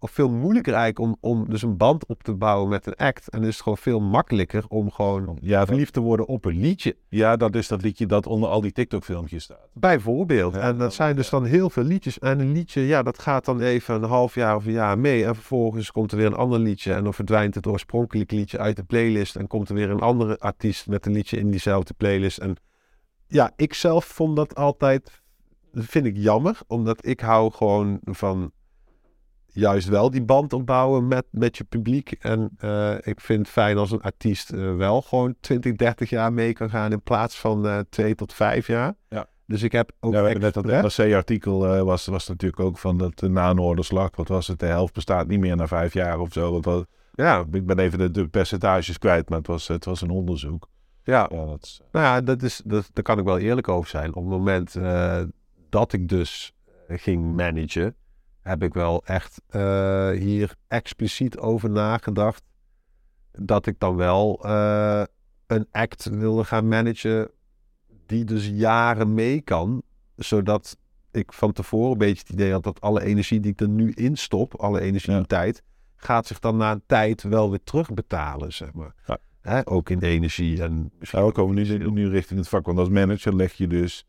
of 0.00 0.10
veel 0.10 0.30
moeilijker 0.30 0.72
eigenlijk 0.74 1.12
om, 1.22 1.30
om 1.30 1.50
dus 1.50 1.62
een 1.62 1.76
band 1.76 2.06
op 2.06 2.22
te 2.22 2.34
bouwen 2.34 2.68
met 2.68 2.86
een 2.86 2.94
act. 2.96 3.28
En 3.28 3.42
is 3.42 3.52
het 3.54 3.62
gewoon 3.62 3.78
veel 3.78 4.00
makkelijker 4.00 4.64
om 4.68 4.90
gewoon 4.90 5.38
Ja, 5.40 5.66
verliefd 5.66 5.92
te 5.92 6.00
worden 6.00 6.26
op 6.26 6.44
een 6.44 6.60
liedje. 6.60 6.96
ja, 7.08 7.36
dat 7.36 7.54
is 7.54 7.68
dat 7.68 7.82
liedje 7.82 8.06
dat 8.06 8.26
onder 8.26 8.48
al 8.48 8.60
die 8.60 8.72
TikTok-filmpjes 8.72 9.42
staat. 9.44 9.68
Bijvoorbeeld. 9.72 10.54
Ja, 10.54 10.60
en 10.60 10.68
dat 10.70 10.78
dat- 10.78 10.94
zijn 10.94 11.16
dus 11.16 11.30
dan 11.30 11.44
heel 11.44 11.70
veel 11.70 11.82
liedjes. 11.82 12.18
En 12.18 12.40
een 12.40 12.52
liedje, 12.52 12.80
ja, 12.86 13.02
dat 13.02 13.18
gaat 13.18 13.44
dan 13.44 13.60
even 13.60 13.94
een 13.94 14.08
half 14.08 14.34
jaar 14.34 14.56
of 14.56 14.66
een 14.66 14.72
jaar 14.72 14.98
mee. 14.98 15.24
En 15.24 15.34
vervolgens 15.34 15.90
komt 15.92 16.10
er 16.12 16.16
weer 16.18 16.26
een 16.26 16.34
ander 16.34 16.58
liedje. 16.58 16.92
En 16.94 17.04
dan 17.04 17.14
verdwijnt 17.14 17.54
het 17.54 17.66
oorspronkelijke 17.66 18.34
liedje 18.34 18.58
uit 18.58 18.76
de 18.76 18.84
playlist. 18.84 19.36
En 19.36 19.46
komt 19.46 19.68
er 19.68 19.74
weer 19.74 19.90
een 19.90 20.00
andere 20.00 20.38
artiest 20.38 20.86
met 20.86 21.06
een 21.06 21.12
liedje 21.12 21.38
in 21.38 21.50
diezelfde 21.50 21.94
playlist. 21.94 22.38
En 22.38 22.56
ja, 23.26 23.52
ik 23.56 23.74
zelf 23.74 24.04
vond 24.04 24.36
dat 24.36 24.54
altijd, 24.54 25.22
dat 25.72 25.84
vind 25.84 26.06
ik 26.06 26.16
jammer. 26.16 26.58
Omdat 26.66 27.06
ik 27.06 27.20
hou 27.20 27.52
gewoon 27.52 27.98
van 28.04 28.52
juist 29.52 29.88
wel 29.88 30.10
die 30.10 30.22
band 30.22 30.52
opbouwen 30.52 31.08
met, 31.08 31.24
met 31.30 31.56
je 31.56 31.64
publiek. 31.64 32.12
En 32.12 32.50
eh, 32.58 32.94
ik 33.00 33.20
vind 33.20 33.38
het 33.38 33.48
fijn 33.48 33.78
als 33.78 33.90
een 33.90 34.00
artiest 34.00 34.50
eh, 34.50 34.76
wel 34.76 35.02
gewoon 35.02 35.34
20, 35.40 35.76
30 35.76 36.10
jaar 36.10 36.32
mee 36.32 36.52
kan 36.52 36.70
gaan 36.70 36.92
in 36.92 37.02
plaats 37.02 37.38
van 37.38 37.66
eh 37.66 37.78
2 37.90 38.14
tot 38.14 38.32
5 38.32 38.66
jaar. 38.66 38.94
Ja. 39.08 39.26
Dus 39.46 39.62
ik 39.62 39.72
heb 39.72 39.92
ook 40.00 40.12
Ja, 40.12 40.22
we 40.22 40.38
net 40.38 40.54
dat 40.54 40.64
NRC-artikel 40.64 41.84
was, 41.84 42.06
was 42.06 42.28
natuurlijk 42.28 42.60
ook 42.60 42.78
van 42.78 42.98
dat 42.98 43.22
uh, 43.22 43.30
na 43.30 43.50
een 43.50 43.60
oorlogslag, 43.60 44.16
wat 44.16 44.28
was 44.28 44.46
het, 44.46 44.58
de 44.58 44.66
helft 44.66 44.94
bestaat 44.94 45.26
niet 45.26 45.40
meer 45.40 45.56
na 45.56 45.66
vijf 45.66 45.92
jaar 45.92 46.20
of 46.20 46.32
zo. 46.32 46.60
Dat 46.60 46.86
ja, 47.14 47.44
ik 47.50 47.66
ben 47.66 47.78
even 47.78 47.98
de, 47.98 48.10
de 48.10 48.28
percentages 48.28 48.98
kwijt, 48.98 49.28
maar 49.28 49.38
het 49.38 49.46
was, 49.46 49.68
het 49.68 49.84
was 49.84 50.00
een 50.00 50.10
onderzoek. 50.10 50.68
Ja, 51.02 51.28
Ja, 51.30 51.44
dat 51.44 51.62
is, 51.62 51.80
nou 51.92 52.04
ja, 52.04 52.20
dat 52.20 52.42
is, 52.42 52.62
dat, 52.64 52.90
daar 52.92 53.04
kan 53.04 53.18
ik 53.18 53.24
wel 53.24 53.38
eerlijk 53.38 53.68
over 53.68 53.90
zijn. 53.90 54.14
Op 54.14 54.22
het 54.22 54.32
moment 54.32 54.76
dat 55.68 55.92
ik 55.92 56.08
dus 56.08 56.52
ging 56.88 57.36
managen, 57.36 57.94
heb 58.48 58.62
ik 58.62 58.74
wel 58.74 59.04
echt 59.04 59.42
eh, 59.48 60.10
hier 60.10 60.54
expliciet 60.68 61.38
over 61.38 61.70
nagedacht. 61.70 62.42
Dat 63.32 63.66
ik 63.66 63.78
dan 63.78 63.96
wel 63.96 64.44
eh, 64.44 65.02
een 65.46 65.66
act 65.70 66.04
wilde 66.04 66.44
gaan 66.44 66.68
managen 66.68 67.30
die 68.06 68.24
dus 68.24 68.46
jaren 68.46 69.14
mee 69.14 69.40
kan. 69.40 69.82
Zodat 70.16 70.76
ik 71.10 71.32
van 71.32 71.52
tevoren 71.52 71.92
een 71.92 71.98
beetje 71.98 72.22
het 72.26 72.32
idee 72.32 72.52
had 72.52 72.62
dat 72.62 72.80
alle 72.80 73.02
energie 73.02 73.40
die 73.40 73.52
ik 73.52 73.60
er 73.60 73.68
nu 73.68 73.90
in 73.92 74.16
stop, 74.16 74.54
alle 74.54 74.80
energie 74.80 75.12
Ja. 75.12 75.18
en 75.18 75.26
tijd, 75.26 75.62
gaat 75.96 76.26
zich 76.26 76.38
dan 76.38 76.56
na 76.56 76.72
een 76.72 76.82
tijd 76.86 77.22
wel 77.22 77.50
weer 77.50 77.62
terugbetalen, 77.64 78.52
zeg 78.52 78.72
maar. 78.72 78.94
Ja. 79.06 79.18
Hè, 79.40 79.68
ook 79.68 79.90
in 79.90 80.00
energie 80.00 80.62
en 80.62 80.90
nou, 81.10 81.26
we 81.26 81.32
komen 81.32 81.54
nu, 81.54 81.90
nu 81.90 82.08
richting 82.08 82.38
het 82.38 82.48
vak, 82.48 82.66
want 82.66 82.78
als 82.78 82.88
manager 82.88 83.36
leg 83.36 83.52
je 83.52 83.66
dus 83.66 84.06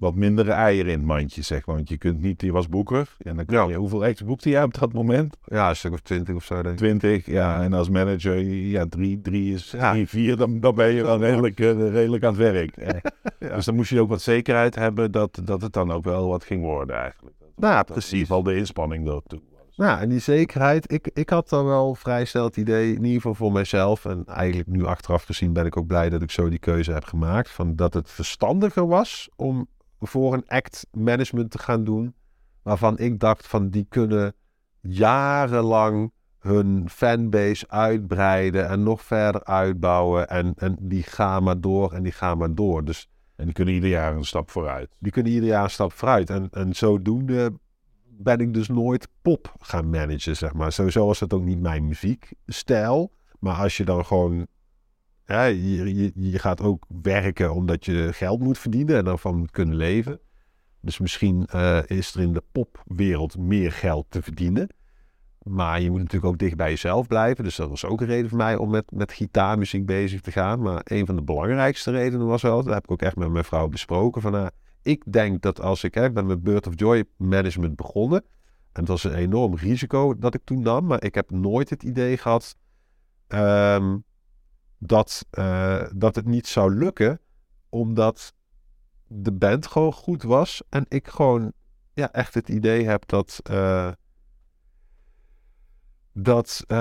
wat 0.00 0.14
mindere 0.14 0.50
eieren 0.52 0.92
in 0.92 0.98
het 0.98 1.06
mandje, 1.06 1.42
zeg 1.42 1.66
maar. 1.66 1.76
Want 1.76 1.88
je 1.88 1.96
kunt 1.96 2.20
niet, 2.20 2.40
je 2.42 2.52
was 2.52 2.68
boeker, 2.68 3.16
en 3.18 3.36
dan 3.36 3.44
Ja. 3.48 3.68
je, 3.68 3.74
hoeveel 3.74 4.04
acts 4.04 4.24
boekte 4.24 4.48
jij 4.48 4.62
op 4.62 4.78
dat 4.78 4.92
moment? 4.92 5.36
Ja, 5.44 5.68
een 5.68 5.76
stuk 5.76 5.92
of 5.92 6.00
twintig 6.00 6.34
of 6.34 6.44
zo. 6.44 6.54
Denk 6.62 6.72
ik. 6.74 6.76
20, 6.78 7.26
ja, 7.26 7.62
en 7.62 7.72
als 7.72 7.88
manager, 7.88 8.38
ja, 8.44 8.86
drie, 8.88 9.20
drie 9.20 9.54
is, 9.54 9.70
Ja. 9.70 9.90
drie, 9.92 10.08
vier, 10.08 10.36
dan, 10.36 10.60
dan 10.60 10.74
ben 10.74 10.92
je 10.92 11.02
wel 11.02 11.18
redelijk, 11.18 11.60
eh, 11.60 11.90
redelijk 11.90 12.24
aan 12.24 12.34
het 12.38 12.42
werk. 12.52 12.76
Eh, 12.80 12.96
Ja. 13.38 13.54
Dus 13.54 13.64
dan 13.64 13.74
moest 13.74 13.90
je 13.90 14.00
ook 14.00 14.08
wat 14.08 14.20
zekerheid 14.22 14.74
hebben 14.74 15.10
dat, 15.12 15.40
dat 15.44 15.62
het 15.62 15.72
dan 15.72 15.90
ook 15.92 16.04
wel 16.04 16.28
wat 16.28 16.44
ging 16.44 16.62
worden 16.62 16.96
eigenlijk. 16.96 17.36
Nou 17.56 17.74
ja, 17.74 17.82
precies. 17.82 18.20
geval 18.20 18.42
de 18.42 18.56
inspanning 18.56 19.06
daartoe 19.06 19.40
was. 19.66 19.76
Nou, 19.76 20.00
en 20.00 20.08
die 20.08 20.18
zekerheid, 20.18 20.92
ik, 20.92 21.10
ik 21.14 21.30
had 21.30 21.48
dan 21.48 21.64
wel 21.64 21.94
vrij 21.94 22.24
snel 22.24 22.44
het 22.44 22.56
idee, 22.56 22.88
in 22.88 22.96
ieder 23.04 23.12
geval 23.20 23.34
voor 23.34 23.52
mezelf, 23.52 24.04
en 24.04 24.22
eigenlijk 24.26 24.68
nu 24.68 24.84
achteraf 24.84 25.22
gezien 25.22 25.52
ben 25.52 25.66
ik 25.66 25.76
ook 25.76 25.86
blij 25.86 26.08
dat 26.10 26.22
ik 26.22 26.30
zo 26.30 26.48
die 26.48 26.58
keuze 26.58 26.92
heb 26.92 27.04
gemaakt, 27.04 27.50
van 27.50 27.76
dat 27.76 27.94
het 27.94 28.10
verstandiger 28.10 28.86
was 28.86 29.28
om 29.36 29.66
voor 30.00 30.34
een 30.34 30.48
act 30.48 30.86
management 30.92 31.50
te 31.50 31.58
gaan 31.58 31.84
doen, 31.84 32.14
waarvan 32.62 32.98
ik 32.98 33.20
dacht 33.20 33.46
van 33.46 33.70
die 33.70 33.86
kunnen 33.88 34.34
jarenlang 34.80 36.12
hun 36.38 36.88
fanbase 36.90 37.68
uitbreiden 37.68 38.68
en 38.68 38.82
nog 38.82 39.02
verder 39.02 39.44
uitbouwen 39.44 40.28
en, 40.28 40.52
en 40.56 40.76
die 40.80 41.02
gaan 41.02 41.42
maar 41.42 41.60
door 41.60 41.92
en 41.92 42.02
die 42.02 42.12
gaan 42.12 42.38
maar 42.38 42.54
door. 42.54 42.84
Dus 42.84 43.08
En 43.36 43.44
die 43.44 43.54
kunnen 43.54 43.74
ieder 43.74 43.90
jaar 43.90 44.16
een 44.16 44.24
stap 44.24 44.50
vooruit. 44.50 44.96
die 44.98 45.12
kunnen 45.12 45.32
ieder 45.32 45.48
jaar 45.48 45.64
een 45.64 45.70
stap 45.70 45.92
vooruit. 45.92 46.30
En, 46.30 46.48
en 46.50 46.74
zodoende 46.74 47.52
ben 48.04 48.38
ik 48.38 48.54
dus 48.54 48.68
nooit 48.68 49.08
pop 49.22 49.54
gaan 49.58 49.90
managen, 49.90 50.36
zeg 50.36 50.52
maar. 50.52 50.72
Sowieso 50.72 51.06
was 51.06 51.18
dat 51.18 51.32
ook 51.32 51.42
niet 51.42 51.60
mijn 51.60 51.86
muziekstijl. 51.86 53.12
Maar 53.38 53.56
als 53.56 53.76
je 53.76 53.84
dan 53.84 54.04
gewoon... 54.04 54.46
Ja, 55.30 55.44
je, 55.44 55.94
je, 55.94 56.12
je 56.14 56.38
gaat 56.38 56.60
ook 56.60 56.84
werken 57.02 57.54
omdat 57.54 57.84
je 57.84 58.12
geld 58.12 58.40
moet 58.40 58.58
verdienen 58.58 58.96
en 58.96 59.04
daarvan 59.04 59.36
moet 59.36 59.50
kunnen 59.50 59.76
leven. 59.76 60.20
Dus 60.80 60.98
misschien 60.98 61.46
eh, 61.46 61.78
is 61.86 62.14
er 62.14 62.20
in 62.20 62.32
de 62.32 62.42
popwereld 62.52 63.38
meer 63.38 63.72
geld 63.72 64.06
te 64.08 64.22
verdienen. 64.22 64.68
Maar 65.42 65.80
je 65.80 65.90
moet 65.90 65.98
natuurlijk 65.98 66.32
ook 66.32 66.38
dicht 66.38 66.56
bij 66.56 66.70
jezelf 66.70 67.06
blijven. 67.06 67.44
Dus 67.44 67.56
dat 67.56 67.68
was 67.68 67.84
ook 67.84 68.00
een 68.00 68.06
reden 68.06 68.28
voor 68.28 68.38
mij 68.38 68.56
om 68.56 68.70
met, 68.70 68.90
met 68.90 69.12
gitaarmuziek 69.12 69.86
bezig 69.86 70.20
te 70.20 70.32
gaan. 70.32 70.60
Maar 70.62 70.80
een 70.84 71.06
van 71.06 71.16
de 71.16 71.22
belangrijkste 71.22 71.90
redenen 71.90 72.26
was 72.26 72.42
wel, 72.42 72.62
dat 72.62 72.74
heb 72.74 72.84
ik 72.84 72.90
ook 72.90 73.02
echt 73.02 73.16
met 73.16 73.30
mijn 73.30 73.44
vrouw 73.44 73.68
besproken. 73.68 74.22
Van, 74.22 74.32
nou, 74.32 74.50
ik 74.82 75.12
denk 75.12 75.42
dat 75.42 75.60
als 75.60 75.84
ik, 75.84 75.94
hè, 75.94 76.04
ik 76.04 76.14
ben 76.14 76.26
met 76.26 76.42
Bird 76.42 76.66
of 76.66 76.72
Joy 76.76 77.04
management 77.16 77.76
begonnen. 77.76 78.24
En 78.72 78.80
het 78.80 78.88
was 78.88 79.04
een 79.04 79.14
enorm 79.14 79.54
risico 79.54 80.18
dat 80.18 80.34
ik 80.34 80.40
toen 80.44 80.62
nam. 80.62 80.86
Maar 80.86 81.04
ik 81.04 81.14
heb 81.14 81.30
nooit 81.30 81.70
het 81.70 81.82
idee 81.82 82.16
gehad 82.16 82.56
ehm, 83.26 83.96
dat, 84.80 85.26
eh, 85.30 85.82
dat 85.94 86.14
het 86.14 86.26
niet 86.26 86.46
zou 86.46 86.74
lukken. 86.74 87.20
Omdat 87.68 88.34
de 89.06 89.32
band 89.32 89.66
gewoon 89.66 89.92
goed 89.92 90.22
was. 90.22 90.62
En 90.68 90.86
ik 90.88 91.08
gewoon 91.08 91.52
ja, 91.94 92.12
echt 92.12 92.34
het 92.34 92.48
idee 92.48 92.86
heb 92.86 93.02
dat... 93.06 93.40
eh, 93.42 93.92
dat, 96.12 96.64
eh, 96.66 96.76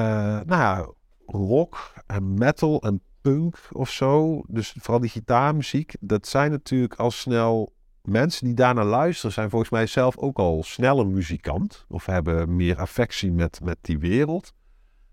nou 0.45 0.47
ja, 0.47 0.89
rock 1.25 1.93
en 2.07 2.33
metal 2.33 2.81
en 2.81 3.01
punk 3.21 3.57
of 3.71 3.89
zo, 3.89 4.41
dus 4.47 4.75
vooral 4.79 4.99
die 4.99 5.09
gitaarmuziek, 5.09 5.95
dat 5.99 6.27
zijn 6.27 6.51
natuurlijk 6.51 6.95
al 6.95 7.11
snel 7.11 7.73
mensen 8.01 8.45
die 8.45 8.55
daarnaar 8.55 8.85
luisteren, 8.85 9.31
zijn 9.31 9.49
volgens 9.49 9.71
mij 9.71 9.85
zelf 9.85 10.17
ook 10.17 10.37
al 10.37 10.63
sneller 10.63 11.07
muzikant 11.07 11.85
of 11.87 12.05
hebben 12.05 12.55
meer 12.55 12.77
affectie 12.77 13.31
met, 13.31 13.59
met 13.63 13.77
die 13.81 13.99
wereld 13.99 14.53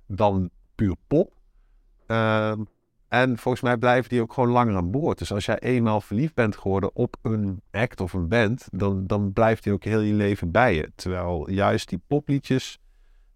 dan 0.07 0.51
puur 0.75 0.97
pop. 1.07 1.33
Ehm, 2.07 2.63
en 3.23 3.39
volgens 3.39 3.63
mij 3.63 3.77
blijven 3.77 4.09
die 4.09 4.21
ook 4.21 4.33
gewoon 4.33 4.51
langer 4.51 4.77
aan 4.77 4.91
boord. 4.91 5.19
Dus 5.19 5.33
als 5.33 5.45
jij 5.45 5.59
eenmaal 5.59 6.01
verliefd 6.01 6.35
bent 6.35 6.57
geworden 6.57 6.95
op 6.95 7.17
een 7.23 7.63
act 7.71 8.01
of 8.01 8.13
een 8.13 8.29
band, 8.29 8.69
dan, 8.73 9.07
dan 9.07 9.33
blijft 9.33 9.63
die 9.63 9.73
ook 9.73 9.85
heel 9.85 10.01
je 10.01 10.15
leven 10.15 10.51
bij 10.51 10.75
je. 10.75 10.91
Terwijl 10.95 11.51
juist 11.51 11.89
die 11.89 12.01
popliedjes, 12.07 12.79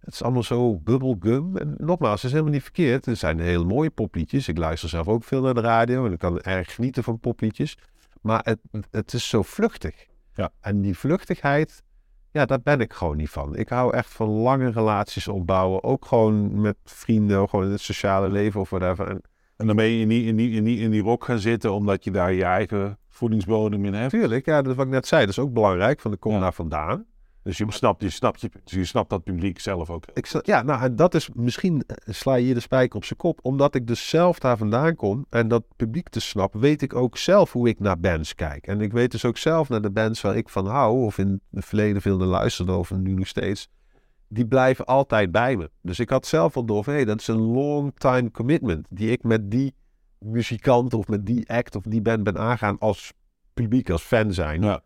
het 0.01 0.15
is 0.15 0.23
allemaal 0.23 0.43
zo 0.43 0.77
bubblegum. 0.77 1.57
En 1.57 1.75
nogmaals, 1.79 2.15
het 2.15 2.25
is 2.25 2.31
helemaal 2.31 2.53
niet 2.53 2.63
verkeerd. 2.63 3.07
Er 3.07 3.17
zijn 3.17 3.41
hele 3.41 3.65
mooie 3.65 3.91
popliedjes. 3.91 4.49
Ik 4.49 4.59
luister 4.59 4.89
zelf 4.89 5.09
ook 5.09 5.25
veel 5.25 5.43
naar 5.43 5.55
de 5.55 5.61
radio 5.61 6.07
en 6.07 6.13
ik 6.13 6.19
kan 6.19 6.41
erg 6.41 6.75
genieten 6.75 7.05
van 7.05 7.21
popliedjes. 7.21 7.79
Maar 8.21 8.41
het, 8.45 8.59
het 8.91 9.13
is 9.13 9.29
zo 9.29 9.43
vluchtig. 9.43 10.07
Ja. 10.35 10.51
En 10.61 10.81
die 10.81 10.99
vluchtigheid, 10.99 11.83
ja, 12.31 12.45
daar 12.45 12.61
ben 12.61 12.81
ik 12.81 12.93
gewoon 12.93 13.17
niet 13.17 13.31
van. 13.31 13.57
Ik 13.57 13.69
hou 13.69 13.95
echt 13.95 14.13
van 14.13 14.29
lange 14.29 14.71
relaties 14.71 15.29
opbouwen. 15.29 15.83
Ook 15.83 16.05
gewoon 16.05 16.61
met 16.61 16.77
vrienden, 16.85 17.49
gewoon 17.49 17.65
in 17.65 17.71
het 17.71 17.81
sociale 17.81 18.29
leven 18.29 18.61
of 18.61 18.71
whatever. 18.71 19.09
En 19.09 19.23
En 19.61 19.67
dan 19.67 19.77
ben 19.77 19.85
je 19.85 20.01
in 20.01 20.09
die, 20.09 20.25
in, 20.27 20.37
die, 20.37 20.51
in, 20.51 20.65
die, 20.65 20.79
in 20.79 20.91
die 20.91 21.03
rock 21.03 21.25
gaan 21.25 21.39
zitten 21.39 21.73
omdat 21.73 22.05
je 22.05 22.11
daar 22.11 22.33
je 22.33 22.45
eigen 22.45 22.99
voedingsbodem 23.09 23.85
in 23.85 23.95
hebt. 23.95 24.13
natuurlijk, 24.13 24.47
ja, 24.47 24.63
dat 24.63 24.71
is 24.71 24.77
wat 24.77 24.87
ik 24.87 24.93
net 24.93 25.07
zei. 25.07 25.21
Dat 25.21 25.31
is 25.31 25.39
ook 25.39 25.53
belangrijk, 25.53 26.01
van 26.01 26.11
de 26.11 26.17
kom 26.17 26.33
Ja. 26.33 26.41
daar 26.41 26.53
vandaan. 26.53 27.05
Dus 27.43 27.59
je 27.59 27.65
snapt, 27.69 28.03
je, 28.03 28.11
snapt, 28.11 28.41
je, 28.41 28.51
je 28.65 28.85
snapt 28.85 29.11
dat 29.11 29.25
publiek 29.25 29.61
zelf 29.61 29.91
ook. 29.91 30.05
Ik, 30.15 30.41
ja, 30.43 30.63
nou, 30.63 30.83
en 30.83 30.97
dat 30.97 31.15
is 31.15 31.31
misschien 31.35 31.83
eh, 31.87 32.15
sla 32.15 32.35
je 32.35 32.45
hier 32.45 32.55
de 32.55 32.61
spijker 32.61 32.97
op 32.97 33.05
zijn 33.05 33.19
kop. 33.19 33.39
Omdat 33.43 33.75
ik 33.75 33.87
dus 33.87 34.09
zelf 34.09 34.39
daar 34.39 34.57
vandaan 34.57 34.95
kom 34.95 35.27
en 35.31 35.49
dat 35.49 35.65
publiek 35.77 36.09
te 36.09 36.21
snappen, 36.21 36.61
weet 36.61 36.83
ik 36.83 36.95
ook 36.95 37.17
zelf 37.17 37.53
hoe 37.53 37.69
ik 37.69 37.81
naar 37.81 38.01
bands 38.01 38.35
kijk. 38.35 38.67
En 38.67 38.81
ik 38.81 38.93
weet 38.93 39.11
dus 39.11 39.25
ook 39.25 39.37
zelf 39.37 39.69
naar 39.69 39.83
de 39.83 39.91
bands 39.91 40.21
waar 40.21 40.37
ik 40.37 40.49
van 40.49 40.67
hou, 40.67 41.05
of 41.05 41.19
in 41.19 41.41
het 41.51 41.65
verleden 41.65 42.03
veel 42.03 42.17
naar 42.17 42.27
luisterde, 42.27 42.73
of 42.73 42.91
nu 42.91 43.13
nog 43.13 43.27
steeds. 43.27 43.69
Die 44.33 44.47
blijven 44.47 44.85
altijd 44.85 45.33
bij 45.33 45.57
me. 45.57 45.71
Dus 45.83 45.99
ik 45.99 46.11
had 46.11 46.27
zelf 46.27 46.57
al 46.57 46.65
door 46.65 46.85
van, 46.85 47.05
dat 47.05 47.21
is 47.21 47.27
een 47.27 47.41
long 47.41 47.93
time 47.97 48.31
commitment. 48.31 48.87
Die 48.91 49.11
ik 49.11 49.23
met 49.23 49.51
die 49.51 49.75
muzikant 50.19 50.95
of 50.95 51.09
met 51.09 51.27
die 51.27 51.51
act 51.51 51.77
of 51.77 51.83
die 51.83 52.03
band 52.03 52.23
ben 52.23 52.39
aangaan 52.39 52.79
als 52.79 53.13
publiek, 53.55 53.91
als 53.91 54.03
fan 54.03 54.33
zijn. 54.33 54.63
Ja. 54.63 54.83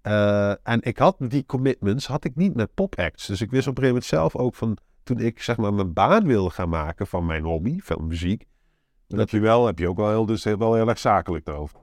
Eh, 0.00 0.50
en 0.62 0.82
ik 0.82 0.98
had 0.98 1.16
die 1.18 1.46
commitments 1.46 2.06
had 2.06 2.24
ik 2.24 2.36
niet 2.36 2.54
met 2.54 2.74
popacts. 2.74 3.26
Dus 3.26 3.40
ik 3.40 3.50
wist 3.50 3.66
op 3.66 3.76
een 3.78 3.82
gegeven 3.82 3.88
moment 3.88 4.04
zelf 4.04 4.36
ook 4.36 4.54
van 4.54 4.78
toen 5.02 5.18
ik 5.18 5.42
zeg 5.42 5.56
maar 5.56 5.74
mijn 5.74 5.92
baan 5.92 6.26
wilde 6.26 6.50
gaan 6.50 6.68
maken 6.68 7.06
van 7.06 7.26
mijn 7.26 7.44
hobby, 7.44 7.78
van 7.80 8.06
muziek. 8.06 8.44
Dat 9.06 9.30
je 9.30 9.40
wel, 9.40 9.66
heb 9.66 9.78
je 9.78 9.88
ook 9.88 9.96
wel 9.96 10.08
heel, 10.08 10.26
dus 10.26 10.44
wel 10.44 10.74
heel 10.74 10.88
erg 10.88 10.98
zakelijk 10.98 11.44
daarover. 11.44 11.78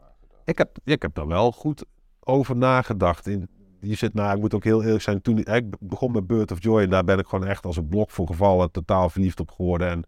Ik 0.45 0.57
heb, 0.57 0.77
ik 0.83 1.01
heb 1.01 1.15
daar 1.15 1.27
wel 1.27 1.51
goed 1.51 1.85
over 2.19 2.57
nagedacht. 2.57 3.27
In 3.27 3.49
die 3.81 3.95
zit, 3.95 4.13
nou, 4.13 4.35
ik 4.35 4.41
moet 4.41 4.53
ook 4.53 4.63
heel 4.63 4.83
eerlijk 4.83 5.03
zijn. 5.03 5.21
Toen 5.21 5.37
ik 5.37 5.65
begon 5.79 6.11
met 6.11 6.27
Bird 6.27 6.51
of 6.51 6.63
Joy, 6.63 6.81
en 6.81 6.89
daar 6.89 7.03
ben 7.03 7.19
ik 7.19 7.27
gewoon 7.27 7.47
echt 7.47 7.65
als 7.65 7.77
een 7.77 7.87
blok 7.87 8.09
voor 8.09 8.27
gevallen, 8.27 8.71
totaal 8.71 9.09
verliefd 9.09 9.39
op 9.39 9.51
geworden. 9.51 9.89
En 9.89 10.03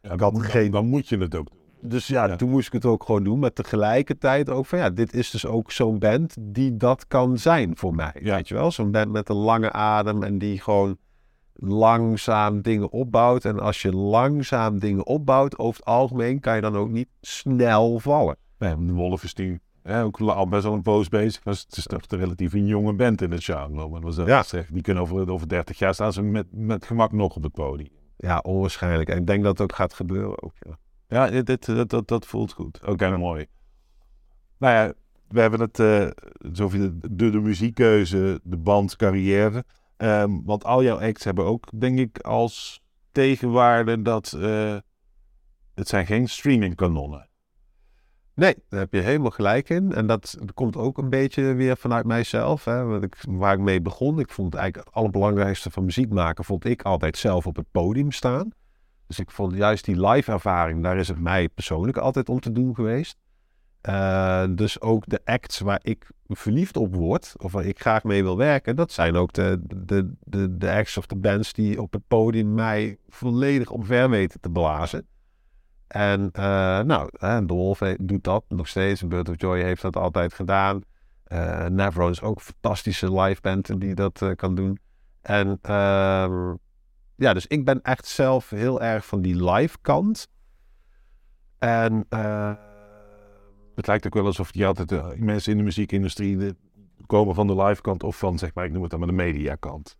ja, 0.00 0.12
ik 0.12 0.20
had 0.20 0.32
dan, 0.32 0.42
geen... 0.42 0.70
dan 0.70 0.86
moet 0.86 1.08
je 1.08 1.18
het 1.18 1.34
ook 1.34 1.48
doen. 1.50 1.58
Dus 1.82 2.06
ja, 2.06 2.36
toen 2.36 2.50
moest 2.50 2.66
ik 2.66 2.72
het 2.72 2.84
ook 2.84 3.04
gewoon 3.04 3.24
doen. 3.24 3.38
Maar 3.38 3.52
tegelijkertijd 3.52 4.50
ook 4.50 4.66
van 4.66 4.78
ja, 4.78 4.90
dit 4.90 5.14
is 5.14 5.30
dus 5.30 5.46
ook 5.46 5.70
zo'n 5.70 5.98
band 5.98 6.36
die 6.40 6.76
dat 6.76 7.06
kan 7.06 7.38
zijn 7.38 7.76
voor 7.76 7.94
mij. 7.94 8.12
Weet 8.22 8.48
je 8.48 8.54
wel? 8.54 8.70
Zo'n 8.70 8.90
band 8.90 9.12
met 9.12 9.28
een 9.28 9.36
lange 9.36 9.72
adem 9.72 10.22
en 10.22 10.38
die 10.38 10.60
gewoon 10.60 10.96
langzaam 11.54 12.62
dingen 12.62 12.90
opbouwt. 12.90 13.44
En 13.44 13.60
als 13.60 13.82
je 13.82 13.92
langzaam 13.92 14.78
dingen 14.78 15.06
opbouwt, 15.06 15.58
over 15.58 15.80
het 15.80 15.88
algemeen 15.88 16.40
kan 16.40 16.54
je 16.54 16.60
dan 16.60 16.76
ook 16.76 16.90
niet 16.90 17.08
snel 17.20 17.98
vallen. 17.98 18.36
Nee, 18.58 18.86
de 18.86 18.92
Wolf 18.92 19.22
is 19.22 19.34
die 19.34 19.60
ja, 19.90 20.02
ook 20.02 20.20
al 20.20 20.48
best 20.48 20.64
wel 20.64 20.72
een 20.72 20.82
poos 20.82 21.08
bezig. 21.08 21.44
Was, 21.44 21.60
het 21.60 21.76
is 21.76 21.84
toch 21.84 22.00
relatief 22.08 22.52
een 22.52 22.66
jonge 22.66 22.92
band 22.92 23.22
in 23.22 23.30
het 23.30 23.44
genre. 23.44 23.88
Maar 23.88 24.00
was 24.00 24.16
ja. 24.16 24.42
Zeg, 24.42 24.66
die 24.66 24.82
kunnen 24.82 25.02
over, 25.02 25.30
over 25.30 25.48
30 25.48 25.78
jaar 25.78 25.94
staan 25.94 26.12
ze 26.12 26.22
met, 26.22 26.46
met 26.50 26.86
gemak 26.86 27.12
nog 27.12 27.36
op 27.36 27.42
het 27.42 27.52
podium. 27.52 27.88
Ja, 28.16 28.38
onwaarschijnlijk. 28.38 29.08
En 29.08 29.18
ik 29.18 29.26
denk 29.26 29.42
dat 29.42 29.58
het 29.58 29.70
ook 29.70 29.76
gaat 29.76 29.94
gebeuren 29.94 30.42
ook. 30.42 30.52
Ja, 31.08 31.26
ja 31.26 31.42
dit, 31.42 31.66
dat, 31.66 31.90
dat, 31.90 32.08
dat 32.08 32.26
voelt 32.26 32.52
goed. 32.52 32.78
Oké, 32.80 32.90
okay, 32.90 33.16
mooi. 33.16 33.46
Nou 34.58 34.74
ja, 34.74 34.92
we 35.28 35.40
hebben 35.40 35.60
het 35.60 35.78
uh, 35.78 36.08
zo 36.52 36.68
de, 36.68 36.98
de, 37.10 37.30
de 37.30 37.40
muziekkeuze, 37.40 38.40
de 38.42 38.56
band, 38.56 38.96
carrière. 38.96 39.64
Um, 39.96 40.44
want 40.44 40.64
al 40.64 40.82
jouw 40.82 41.00
acts 41.00 41.24
hebben 41.24 41.44
ook, 41.44 41.80
denk 41.80 41.98
ik, 41.98 42.18
als 42.18 42.82
tegenwaarde 43.12 44.02
dat 44.02 44.34
uh, 44.36 44.76
het 45.74 45.88
zijn 45.88 46.06
geen 46.06 46.28
streamingkanonnen. 46.28 47.29
Nee, 48.40 48.54
daar 48.68 48.80
heb 48.80 48.92
je 48.92 49.00
helemaal 49.00 49.30
gelijk 49.30 49.68
in. 49.68 49.92
En 49.92 50.06
dat 50.06 50.38
komt 50.54 50.76
ook 50.76 50.98
een 50.98 51.10
beetje 51.10 51.54
weer 51.54 51.76
vanuit 51.76 52.06
mijzelf. 52.06 52.64
Hè. 52.64 53.00
Waar 53.28 53.52
ik 53.52 53.60
mee 53.60 53.80
begon. 53.80 54.18
Ik 54.18 54.30
vond 54.30 54.54
eigenlijk 54.54 54.86
het 54.86 54.96
allerbelangrijkste 54.96 55.70
van 55.70 55.84
muziek 55.84 56.10
maken, 56.10 56.44
vond 56.44 56.64
ik 56.64 56.82
altijd 56.82 57.16
zelf 57.16 57.46
op 57.46 57.56
het 57.56 57.70
podium 57.70 58.12
staan. 58.12 58.50
Dus 59.06 59.18
ik 59.18 59.30
vond 59.30 59.56
juist 59.56 59.84
die 59.84 60.06
live 60.06 60.32
ervaring, 60.32 60.82
daar 60.82 60.96
is 60.98 61.08
het 61.08 61.20
mij 61.20 61.48
persoonlijk 61.48 61.98
altijd 61.98 62.28
om 62.28 62.40
te 62.40 62.52
doen 62.52 62.74
geweest. 62.74 63.16
Uh, 63.88 64.44
dus 64.50 64.80
ook 64.80 65.04
de 65.06 65.20
acts 65.24 65.58
waar 65.58 65.80
ik 65.82 66.10
verliefd 66.28 66.76
op 66.76 66.94
word, 66.94 67.34
of 67.36 67.52
waar 67.52 67.64
ik 67.64 67.80
graag 67.80 68.04
mee 68.04 68.22
wil 68.22 68.36
werken, 68.36 68.76
dat 68.76 68.92
zijn 68.92 69.16
ook 69.16 69.32
de, 69.32 69.60
de, 69.62 70.12
de, 70.20 70.56
de 70.56 70.70
acts 70.72 70.96
of 70.96 71.06
de 71.06 71.16
bands 71.16 71.52
die 71.52 71.82
op 71.82 71.92
het 71.92 72.02
podium 72.08 72.54
mij 72.54 72.98
volledig 73.08 73.70
omver 73.70 74.10
weten 74.10 74.40
te 74.40 74.50
blazen. 74.50 75.06
En 75.90 76.20
uh, 76.20 76.42
nou, 76.80 77.10
de 77.46 77.54
Wolf 77.54 77.78
doet 78.00 78.24
dat 78.24 78.44
nog 78.48 78.68
steeds. 78.68 79.06
Bird 79.06 79.28
of 79.28 79.34
Joy 79.40 79.62
heeft 79.62 79.82
dat 79.82 79.96
altijd 79.96 80.34
gedaan. 80.34 80.82
Uh, 81.28 81.66
Navro 81.66 82.08
is 82.08 82.22
ook 82.22 82.36
een 82.36 82.42
fantastische 82.42 83.20
live 83.20 83.40
band 83.40 83.80
die 83.80 83.94
dat 83.94 84.20
uh, 84.20 84.30
kan 84.34 84.54
doen. 84.54 84.78
En 85.20 85.48
uh, 85.48 86.52
ja, 87.16 87.32
dus 87.32 87.46
ik 87.46 87.64
ben 87.64 87.82
echt 87.82 88.06
zelf 88.06 88.50
heel 88.50 88.80
erg 88.80 89.06
van 89.06 89.22
die 89.22 89.50
live 89.50 89.78
kant. 89.80 90.28
En 91.58 92.06
het 93.74 93.86
lijkt 93.86 94.06
ook 94.06 94.14
wel 94.14 94.26
alsof 94.26 94.52
die 94.52 94.66
altijd 94.66 95.18
mensen 95.18 95.52
in 95.52 95.58
de 95.58 95.64
muziekindustrie 95.64 96.56
komen 97.06 97.34
van 97.34 97.46
de 97.46 97.62
live 97.62 97.80
kant 97.80 98.02
of 98.02 98.18
van, 98.18 98.38
zeg 98.38 98.54
maar, 98.54 98.64
ik 98.64 98.72
noem 98.72 98.82
het 98.82 98.90
dan 98.90 99.00
maar 99.00 99.08
de 99.08 99.14
media 99.14 99.54
kant. 99.54 99.96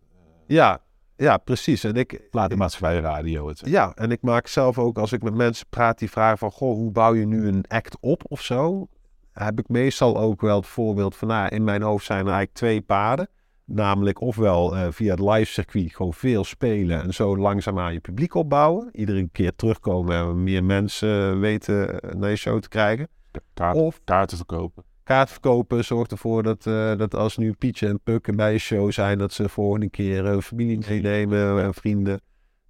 Ja, 0.47 0.81
ja, 1.21 1.37
precies. 1.37 1.83
En 1.83 1.95
ik, 1.95 2.27
Laat 2.31 2.49
de 2.49 2.55
maatschappij 2.55 2.99
radio 2.99 3.47
het. 3.47 3.61
Ja, 3.65 3.93
en 3.95 4.11
ik 4.11 4.21
maak 4.21 4.47
zelf 4.47 4.79
ook, 4.79 4.97
als 4.97 5.11
ik 5.11 5.23
met 5.23 5.33
mensen 5.33 5.65
praat 5.69 5.99
die 5.99 6.09
vragen 6.09 6.37
van, 6.37 6.51
goh, 6.51 6.73
hoe 6.73 6.91
bouw 6.91 7.13
je 7.13 7.25
nu 7.25 7.47
een 7.47 7.65
act 7.67 7.97
op 7.99 8.23
of 8.27 8.41
zo? 8.41 8.87
Heb 9.31 9.59
ik 9.59 9.69
meestal 9.69 10.17
ook 10.17 10.41
wel 10.41 10.55
het 10.55 10.67
voorbeeld 10.67 11.15
van, 11.15 11.27
nou, 11.27 11.55
in 11.55 11.63
mijn 11.63 11.81
hoofd 11.81 12.05
zijn 12.05 12.19
er 12.19 12.25
eigenlijk 12.25 12.53
twee 12.53 12.81
paden. 12.81 13.29
Namelijk 13.65 14.21
ofwel 14.21 14.75
uh, 14.75 14.87
via 14.89 15.11
het 15.11 15.19
live 15.19 15.51
circuit 15.51 15.95
gewoon 15.95 16.13
veel 16.13 16.43
spelen 16.43 17.01
en 17.01 17.13
zo 17.13 17.37
langzaam 17.37 17.79
aan 17.79 17.93
je 17.93 17.99
publiek 17.99 18.33
opbouwen. 18.33 18.89
Iedere 18.91 19.29
keer 19.31 19.55
terugkomen 19.55 20.15
en 20.15 20.43
meer 20.43 20.63
mensen 20.63 21.39
weten 21.39 22.01
eh, 22.01 22.13
naar 22.13 22.29
je 22.29 22.35
show 22.35 22.59
te 22.59 22.69
krijgen. 22.69 23.07
Kaart, 23.53 23.75
of 23.75 23.99
kaarten 24.03 24.37
verkopen 24.37 24.83
kaartverkopen 25.03 25.85
zorgt 25.85 26.11
ervoor 26.11 26.43
dat, 26.43 26.65
uh, 26.65 26.97
dat 26.97 27.15
als 27.15 27.37
nu 27.37 27.53
Pietje 27.53 27.87
en 27.87 27.99
Puk 28.03 28.35
bij 28.35 28.53
een 28.53 28.59
show 28.59 28.91
zijn, 28.91 29.17
dat 29.17 29.33
ze 29.33 29.43
de 29.43 29.49
volgende 29.49 29.89
keer 29.89 30.25
uh, 30.25 30.39
familie 30.39 30.79
meenemen 30.87 31.63
en 31.63 31.73
vrienden. 31.73 32.21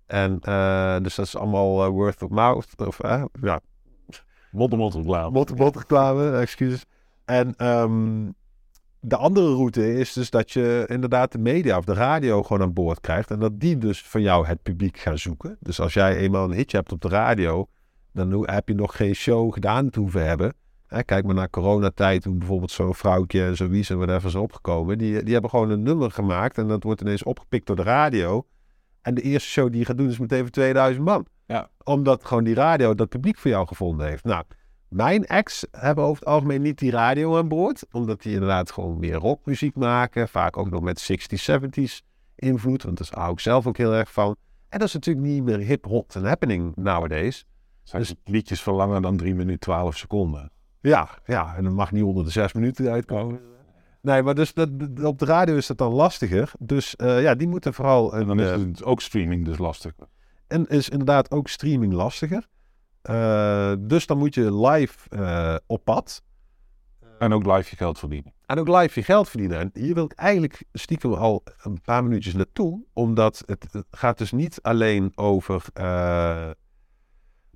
En 0.06 0.40
uh, 0.44 0.98
dus 1.02 1.16
dat 1.16 1.26
is 1.26 1.36
allemaal 1.36 1.90
word 1.90 2.22
of 2.24 2.30
mouth. 2.30 2.68
Of, 2.76 3.00
ja. 3.42 3.60
Mond-to-mond 4.52 4.94
reclame. 4.94 5.32
Mond-to-mond 5.32 5.76
reclame, 5.76 6.38
excuses. 6.38 6.86
En 7.26 7.68
um, 7.68 8.34
de 9.00 9.16
andere 9.16 9.54
route 9.54 9.94
is 9.94 10.14
dus 10.14 10.30
dat 10.30 10.52
je 10.52 10.84
inderdaad 10.88 11.32
de 11.32 11.38
media 11.38 11.78
of 11.78 11.86
de 11.86 11.94
radio 11.94 12.44
gewoon 12.44 12.62
aan 12.62 12.74
boord 12.74 13.00
krijgt. 13.00 13.32
En 13.32 13.40
dat 13.40 13.60
die 13.60 13.78
dus 13.78 14.04
van 14.04 14.22
jou 14.22 14.46
het 14.46 14.62
publiek 14.62 14.98
gaan 14.98 15.18
zoeken. 15.18 15.58
Dus 15.60 15.80
als 15.80 15.94
jij 15.94 16.16
eenmaal 16.16 16.44
een 16.44 16.56
hitje 16.56 16.78
hebt 16.78 16.92
op 16.92 17.02
de 17.02 17.08
radio, 17.08 17.68
dan 18.14 18.50
heb 18.50 18.68
je 18.68 18.74
nog 18.74 18.96
geen 18.96 19.16
show 19.16 19.54
gedaan 19.54 19.90
te 19.90 20.00
hoeven 20.00 20.26
hebben 20.28 20.54
kijk 21.06 21.26
maar 21.26 21.36
naar 21.36 21.50
coronatijd, 21.50 22.22
toen 22.22 22.38
bijvoorbeeld 22.38 22.72
zo'n 22.72 22.96
vrouwtje 22.96 23.44
en 23.44 23.56
zoiets 23.56 23.90
en 23.90 23.98
whatever 23.98 24.28
is 24.28 24.36
opgekomen. 24.36 24.98
Die, 24.98 25.24
die 25.24 25.34
hebben 25.34 25.50
gewoon 25.50 25.70
een 25.70 25.84
nummer 25.84 26.12
gemaakt 26.12 26.58
en 26.58 26.68
dat 26.68 26.84
wordt 26.84 27.02
ineens 27.02 27.24
opgepikt 27.24 27.68
door 27.68 27.76
de 27.76 27.84
radio. 27.84 28.46
En 29.02 29.14
de 29.14 29.22
eerste 29.22 29.50
show 29.50 29.70
die 29.70 29.80
je 29.80 29.86
gaat 29.86 29.98
doen 29.98 30.10
is 30.10 30.20
meteen 30.20 30.42
voor 30.42 30.50
2000 30.50 31.06
man. 31.06 31.26
Ja. 31.46 31.70
Omdat 31.84 32.26
gewoon 32.26 32.44
die 32.44 32.54
radio 32.54 32.96
dat 32.96 33.10
publiek 33.10 33.38
voor 33.38 33.52
jou 33.52 33.68
gevonden 33.68 34.08
heeft. 34.08 34.24
Nou, 34.24 34.44
mijn 34.88 35.26
ex 35.26 35.66
hebben 35.72 36.04
over 36.04 36.20
het 36.20 36.34
algemeen 36.34 36.62
niet 36.62 36.80
die 36.80 36.92
radio 36.92 37.38
aan 37.38 37.48
boord. 37.48 37.86
Omdat 37.92 38.22
die 38.22 38.34
inderdaad 38.34 38.72
gewoon 38.72 39.00
meer 39.00 39.14
rockmuziek 39.14 39.76
maken. 39.76 40.28
Vaak 40.28 40.58
ook 40.58 40.70
nog 40.70 40.82
met 40.82 41.12
60s, 41.12 41.52
70s 41.52 42.06
invloed. 42.36 42.84
Want 42.84 42.98
daar 42.98 43.20
hou 43.20 43.32
ik 43.32 43.40
zelf 43.40 43.68
ook 43.68 43.78
heel 43.78 43.94
erg 43.94 44.12
van. 44.12 44.36
En 44.70 44.80
dat 44.80 44.88
is 44.88 44.94
natuurlijk 44.94 45.26
niet 45.26 45.44
meer 45.44 45.58
hip, 45.58 45.86
hot 45.86 46.16
en 46.16 46.26
happening 46.26 46.76
nowadays. 46.76 47.46
Zijn 47.84 48.02
dus, 48.02 48.16
liedjes 48.24 48.64
van 48.64 48.74
langer 48.74 49.02
dan 49.02 49.18
3 49.18 49.36
minuten 49.36 49.60
12 49.60 49.98
seconden. 49.98 50.52
Ja, 50.82 51.10
ja, 51.26 51.56
en 51.56 51.64
dan 51.64 51.74
mag 51.74 51.92
niet 51.92 52.04
onder 52.04 52.24
de 52.24 52.30
zes 52.30 52.54
minuten 52.54 52.92
uitkomen. 52.92 53.42
Nee, 54.02 54.24
maar 54.24 54.36
dus 54.36 54.54
dat, 54.54 54.70
op 55.04 55.20
de 55.20 55.26
radio 55.26 55.56
is 55.56 55.68
dat 55.68 55.78
dan 55.78 55.94
lastiger. 55.94 56.52
Dus 56.60 56.94
uh, 56.98 57.22
ja, 57.22 57.36
die 57.36 57.48
moeten 57.48 57.74
vooral... 57.74 58.16
En 58.16 58.28
dan 58.28 58.40
is 58.40 58.50
het 58.50 58.82
uh, 58.82 58.88
ook 58.88 59.02
streaming 59.02 59.46
dus 59.46 59.58
lastiger. 59.58 60.08
En 60.48 60.68
is 60.68 60.90
inderdaad 60.90 61.32
ook 61.32 61.48
streaming 61.48 61.94
lastiger. 61.94 62.48
Uh, 63.10 63.74
dus 63.80 64.06
dan 64.06 64.18
moet 64.18 64.34
je 64.34 64.68
live 64.68 65.60
op 65.68 65.84
pad. 65.84 66.24
En 67.20 67.34
ook 67.34 67.46
live 67.46 67.70
je 67.70 67.76
geld 67.76 68.00
verdienen. 68.00 68.34
En 68.46 68.60
ook 68.60 68.68
live 68.68 69.00
je 69.00 69.06
geld 69.06 69.30
verdienen. 69.30 69.60
En 69.60 69.70
hier 69.74 69.94
wil 69.94 70.06
ik 70.06 70.14
eigenlijk 70.14 70.64
stiekem 70.74 71.14
al 71.14 71.44
een 71.62 71.82
paar 71.82 72.04
minuutjes 72.04 72.34
naartoe. 72.34 72.84
Omdat 72.94 73.44
het, 73.46 73.68
het 73.72 73.86
gaat 73.92 74.18
dus 74.18 74.32
niet 74.32 74.60
alleen 74.62 75.12
over... 75.16 75.66
nou 75.74 76.56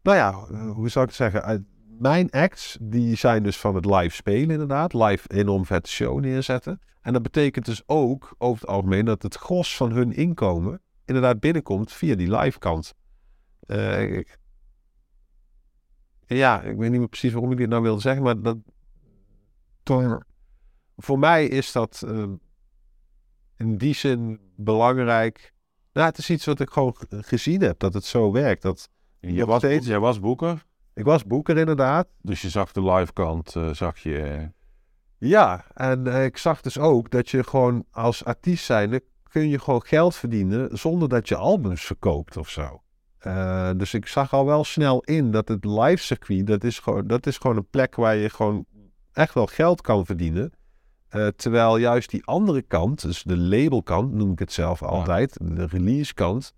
ja, 0.01 0.33
hoe 0.73 0.89
zou 0.89 1.05
ik 1.05 1.11
het 1.11 1.33
zeggen 1.33 1.67
mijn 1.99 2.31
acts, 2.31 2.77
die 2.81 3.15
zijn 3.15 3.43
dus 3.43 3.57
van 3.57 3.75
het 3.75 3.85
live 3.85 4.15
spelen 4.15 4.49
inderdaad. 4.49 4.93
Live 4.93 5.29
enorm 5.29 5.65
vette 5.65 5.89
show 5.89 6.19
neerzetten. 6.19 6.81
En 7.01 7.13
dat 7.13 7.21
betekent 7.21 7.65
dus 7.65 7.83
ook 7.85 8.35
over 8.37 8.61
het 8.61 8.69
algemeen 8.69 9.05
dat 9.05 9.21
het 9.21 9.35
gros 9.35 9.75
van 9.75 9.91
hun 9.91 10.13
inkomen 10.13 10.81
inderdaad 11.05 11.39
binnenkomt 11.39 11.91
via 11.91 12.15
die 12.15 12.35
live 12.37 12.59
kant. 12.59 12.93
Uh, 13.67 14.21
ja, 16.25 16.61
ik 16.61 16.77
weet 16.77 16.89
niet 16.89 16.99
meer 16.99 17.07
precies 17.07 17.33
waarom 17.33 17.51
ik 17.51 17.57
dit 17.57 17.69
nou 17.69 17.81
wilde 17.81 18.01
zeggen, 18.01 18.23
maar 18.23 18.41
dat, 18.41 18.57
voor 20.95 21.19
mij 21.19 21.45
is 21.45 21.71
dat 21.71 22.03
uh, 22.05 22.23
in 23.57 23.77
die 23.77 23.93
zin 23.93 24.39
belangrijk. 24.55 25.53
Nou, 25.93 26.07
het 26.07 26.17
is 26.17 26.29
iets 26.29 26.45
wat 26.45 26.59
ik 26.59 26.69
gewoon 26.69 26.95
gezien 27.09 27.61
heb, 27.61 27.79
dat 27.79 27.93
het 27.93 28.03
zo 28.03 28.31
werkt. 28.31 28.61
Dat 28.61 28.89
je 29.19 29.45
was, 29.45 29.57
steeds... 29.57 29.87
jij 29.87 29.99
was 29.99 30.19
boeker? 30.19 30.65
Ik 30.95 31.03
was 31.05 31.25
boeker 31.25 31.57
inderdaad. 31.57 32.07
Dus 32.21 32.41
je 32.41 32.49
zag 32.49 32.71
de 32.71 32.83
live 32.83 33.13
kant, 33.13 33.55
uh, 33.55 33.73
zag 33.73 33.99
je... 33.99 34.21
Eh, 34.21 34.43
ja, 35.17 35.65
en 35.73 36.07
uh, 36.07 36.23
ik 36.23 36.37
zag 36.37 36.61
dus 36.61 36.77
ook 36.77 37.11
dat 37.11 37.29
je 37.29 37.43
gewoon 37.43 37.85
als 37.91 38.25
artiest 38.25 38.65
zijnde 38.65 39.03
kun 39.23 39.49
je 39.49 39.59
gewoon 39.59 39.83
geld 39.85 40.15
verdienen 40.15 40.77
zonder 40.77 41.09
dat 41.09 41.27
je 41.27 41.35
albums 41.35 41.85
verkoopt 41.85 42.37
of 42.37 42.49
zo. 42.49 42.81
Uh, 43.27 43.69
dus 43.77 43.93
ik 43.93 44.07
zag 44.07 44.33
al 44.33 44.45
wel 44.45 44.63
snel 44.63 45.01
in 45.01 45.31
dat 45.31 45.47
het 45.47 45.65
live 45.65 46.03
circuit, 46.03 46.47
dat 46.47 46.63
is 46.63 46.79
gewoon, 46.79 47.07
dat 47.07 47.25
is 47.25 47.37
gewoon 47.37 47.57
een 47.57 47.69
plek 47.69 47.95
waar 47.95 48.15
je 48.15 48.29
gewoon 48.29 48.65
echt 49.11 49.33
wel 49.33 49.45
geld 49.45 49.81
kan 49.81 50.05
verdienen. 50.05 50.51
Uh, 51.11 51.27
terwijl 51.27 51.77
juist 51.77 52.09
die 52.09 52.25
andere 52.25 52.61
kant, 52.61 53.01
dus 53.01 53.23
de 53.23 53.37
labelkant, 53.37 54.13
noem 54.13 54.31
ik 54.31 54.39
het 54.39 54.51
zelf 54.51 54.83
altijd, 54.83 55.37
de 55.41 55.65
release 55.65 56.13
kant, 56.13 56.53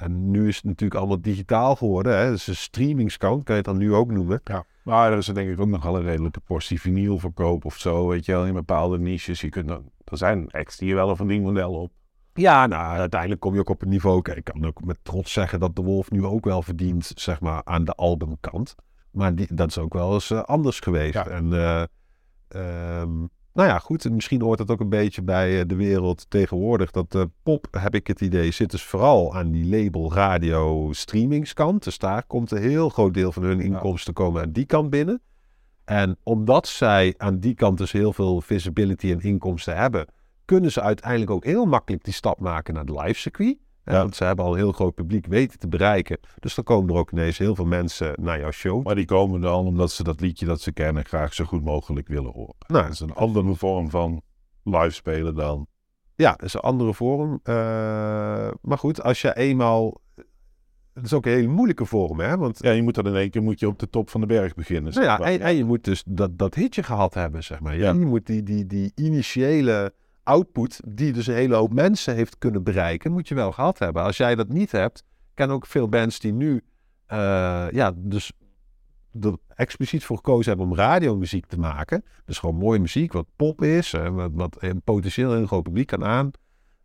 en 0.00 0.30
nu 0.30 0.48
is 0.48 0.56
het 0.56 0.64
natuurlijk 0.64 1.00
allemaal 1.00 1.20
digitaal 1.20 1.76
geworden. 1.76 2.18
Hè? 2.18 2.30
Dus 2.30 2.46
een 2.46 2.56
streamingskant 2.56 3.44
kan 3.44 3.54
je 3.54 3.62
het 3.62 3.70
dan 3.70 3.78
nu 3.78 3.94
ook 3.94 4.10
noemen. 4.10 4.40
Ja. 4.44 4.64
Maar 4.82 5.12
er 5.12 5.18
is 5.18 5.26
denk 5.26 5.50
ik 5.50 5.60
ook 5.60 5.68
nog 5.68 5.82
wel 5.82 5.96
een 5.96 6.02
redelijke 6.02 6.40
portie 6.40 6.80
vinylverkoop 6.80 7.64
of 7.64 7.76
zo. 7.76 8.08
Weet 8.08 8.24
je 8.24 8.32
wel, 8.32 8.46
in 8.46 8.54
bepaalde 8.54 8.98
niches. 8.98 9.40
Je 9.40 9.48
kunt 9.48 9.68
dan, 9.68 9.90
er 10.04 10.16
zijn 10.16 10.50
acts 10.50 10.76
die 10.76 10.88
je 10.88 10.94
wel 10.94 11.10
een 11.10 11.16
verdienmodel 11.16 11.72
op. 11.72 11.92
Ja, 12.34 12.66
nou, 12.66 12.98
uiteindelijk 12.98 13.40
kom 13.40 13.54
je 13.54 13.60
ook 13.60 13.68
op 13.68 13.82
een 13.82 13.88
niveau. 13.88 14.22
Kijk, 14.22 14.36
ik 14.36 14.44
kan 14.44 14.66
ook 14.66 14.84
met 14.84 14.98
trots 15.02 15.32
zeggen 15.32 15.60
dat 15.60 15.76
de 15.76 15.82
Wolf 15.82 16.10
nu 16.10 16.24
ook 16.24 16.44
wel 16.44 16.62
verdient, 16.62 17.12
zeg 17.14 17.40
maar, 17.40 17.60
aan 17.64 17.84
de 17.84 17.94
albumkant. 17.94 18.74
Maar 19.10 19.34
die, 19.34 19.54
dat 19.54 19.68
is 19.68 19.78
ook 19.78 19.92
wel 19.92 20.12
eens 20.12 20.30
uh, 20.30 20.42
anders 20.42 20.80
geweest. 20.80 21.16
En 21.16 21.46
uh, 21.46 21.82
um, 23.00 23.30
nou 23.52 23.68
ja, 23.68 23.78
goed, 23.78 24.10
misschien 24.10 24.42
hoort 24.42 24.58
het 24.58 24.70
ook 24.70 24.80
een 24.80 24.88
beetje 24.88 25.22
bij 25.22 25.66
de 25.66 25.74
wereld 25.74 26.26
tegenwoordig. 26.28 26.90
Dat 26.90 27.26
pop, 27.42 27.66
heb 27.70 27.94
ik 27.94 28.06
het 28.06 28.20
idee, 28.20 28.50
zit 28.50 28.70
dus 28.70 28.82
vooral 28.82 29.34
aan 29.34 29.50
die 29.50 29.66
label 29.66 30.14
radio 30.14 30.92
streamingskant. 30.92 31.84
Dus 31.84 31.98
daar 31.98 32.24
komt 32.26 32.50
een 32.50 32.62
heel 32.62 32.88
groot 32.88 33.14
deel 33.14 33.32
van 33.32 33.42
hun 33.42 33.60
inkomsten 33.60 34.14
komen 34.14 34.42
aan 34.42 34.52
die 34.52 34.66
kant 34.66 34.90
binnen. 34.90 35.20
En 35.84 36.16
omdat 36.22 36.68
zij 36.68 37.14
aan 37.16 37.38
die 37.38 37.54
kant 37.54 37.78
dus 37.78 37.92
heel 37.92 38.12
veel 38.12 38.40
visibility 38.40 39.10
en 39.10 39.20
inkomsten 39.20 39.76
hebben, 39.76 40.06
kunnen 40.44 40.72
ze 40.72 40.80
uiteindelijk 40.80 41.30
ook 41.30 41.44
heel 41.44 41.64
makkelijk 41.64 42.04
die 42.04 42.14
stap 42.14 42.40
maken 42.40 42.74
naar 42.74 42.84
het 42.84 43.02
live 43.02 43.20
circuit. 43.20 43.56
Ja. 43.84 43.92
Want 43.92 44.16
ze 44.16 44.24
hebben 44.24 44.44
al 44.44 44.52
een 44.52 44.58
heel 44.58 44.72
groot 44.72 44.94
publiek 44.94 45.26
weten 45.26 45.58
te 45.58 45.68
bereiken. 45.68 46.18
Dus 46.38 46.54
dan 46.54 46.64
komen 46.64 46.94
er 46.94 47.00
ook 47.00 47.12
ineens 47.12 47.38
heel 47.38 47.54
veel 47.54 47.64
mensen 47.64 48.12
naar 48.20 48.40
jouw 48.40 48.50
show. 48.50 48.84
Maar 48.84 48.94
die 48.94 49.04
komen 49.04 49.40
dan 49.40 49.66
omdat 49.66 49.90
ze 49.90 50.02
dat 50.02 50.20
liedje 50.20 50.46
dat 50.46 50.60
ze 50.60 50.72
kennen 50.72 51.04
graag 51.04 51.34
zo 51.34 51.44
goed 51.44 51.64
mogelijk 51.64 52.08
willen 52.08 52.32
horen. 52.32 52.54
Nou, 52.66 52.82
dat 52.82 52.92
is 52.92 53.00
een 53.00 53.14
andere 53.14 53.54
vorm 53.54 53.90
van 53.90 54.22
live 54.64 54.90
spelen 54.90 55.34
dan. 55.34 55.66
Ja, 56.14 56.30
dat 56.30 56.42
is 56.42 56.54
een 56.54 56.60
andere 56.60 56.94
vorm. 56.94 57.40
Uh, 57.44 57.54
maar 58.60 58.78
goed, 58.78 59.02
als 59.02 59.20
je 59.20 59.36
eenmaal 59.36 60.00
het 60.94 61.04
is 61.04 61.12
ook 61.12 61.26
een 61.26 61.32
hele 61.32 61.48
moeilijke 61.48 61.84
vorm, 61.84 62.20
hè? 62.20 62.36
Want, 62.36 62.58
ja, 62.62 62.70
je 62.70 62.82
moet 62.82 62.94
dan 62.94 63.06
in 63.06 63.14
één 63.14 63.30
keer 63.30 63.42
moet 63.42 63.60
je 63.60 63.66
op 63.66 63.78
de 63.78 63.90
top 63.90 64.10
van 64.10 64.20
de 64.20 64.26
berg 64.26 64.54
beginnen. 64.54 64.92
Nou 64.92 65.04
ja, 65.04 65.18
en, 65.18 65.40
en, 65.40 65.56
je 65.56 65.64
moet 65.64 65.84
dus 65.84 66.02
dat, 66.06 66.38
dat 66.38 66.54
hitje 66.54 66.82
gehad 66.82 67.14
hebben, 67.14 67.44
zeg 67.44 67.60
maar. 67.60 67.76
Ja. 67.76 67.92
Je 67.92 68.06
moet 68.06 68.26
die, 68.26 68.42
die, 68.42 68.66
die 68.66 68.92
initiële 68.94 69.92
output, 70.22 70.80
die 70.88 71.12
dus 71.12 71.26
een 71.26 71.34
hele 71.34 71.54
hoop 71.54 71.72
mensen 71.72 72.14
heeft 72.14 72.38
kunnen 72.38 72.62
bereiken, 72.62 73.12
moet 73.12 73.28
je 73.28 73.34
wel 73.34 73.52
gehad 73.52 73.78
hebben. 73.78 74.02
Als 74.02 74.16
jij 74.16 74.34
dat 74.34 74.48
niet 74.48 74.72
hebt, 74.72 75.04
ken 75.34 75.50
ook 75.50 75.66
veel 75.66 75.88
bands 75.88 76.18
die 76.18 76.32
nu, 76.32 76.52
uh, 76.52 77.66
ja, 77.70 77.92
dus 77.96 78.32
er 79.20 79.36
expliciet 79.48 80.04
voor 80.04 80.16
gekozen 80.16 80.48
hebben 80.48 80.66
om 80.66 80.74
radiomuziek 80.74 81.46
te 81.46 81.58
maken. 81.58 82.04
Dus 82.24 82.38
gewoon 82.38 82.54
mooie 82.54 82.78
muziek, 82.78 83.12
wat 83.12 83.26
pop 83.36 83.62
is, 83.62 83.90
wat, 83.90 84.30
wat 84.34 84.56
een 84.58 84.82
potentieel 84.82 85.34
een 85.34 85.46
groot 85.46 85.62
publiek 85.62 85.86
kan 85.86 86.04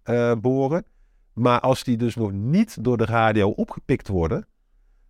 aanboren. 0.03 0.83
Uh, 0.85 0.89
maar 1.33 1.59
als 1.59 1.83
die 1.83 1.97
dus 1.97 2.15
nog 2.15 2.31
niet 2.31 2.83
door 2.83 2.97
de 2.97 3.05
radio 3.05 3.49
opgepikt 3.49 4.07
worden, 4.07 4.47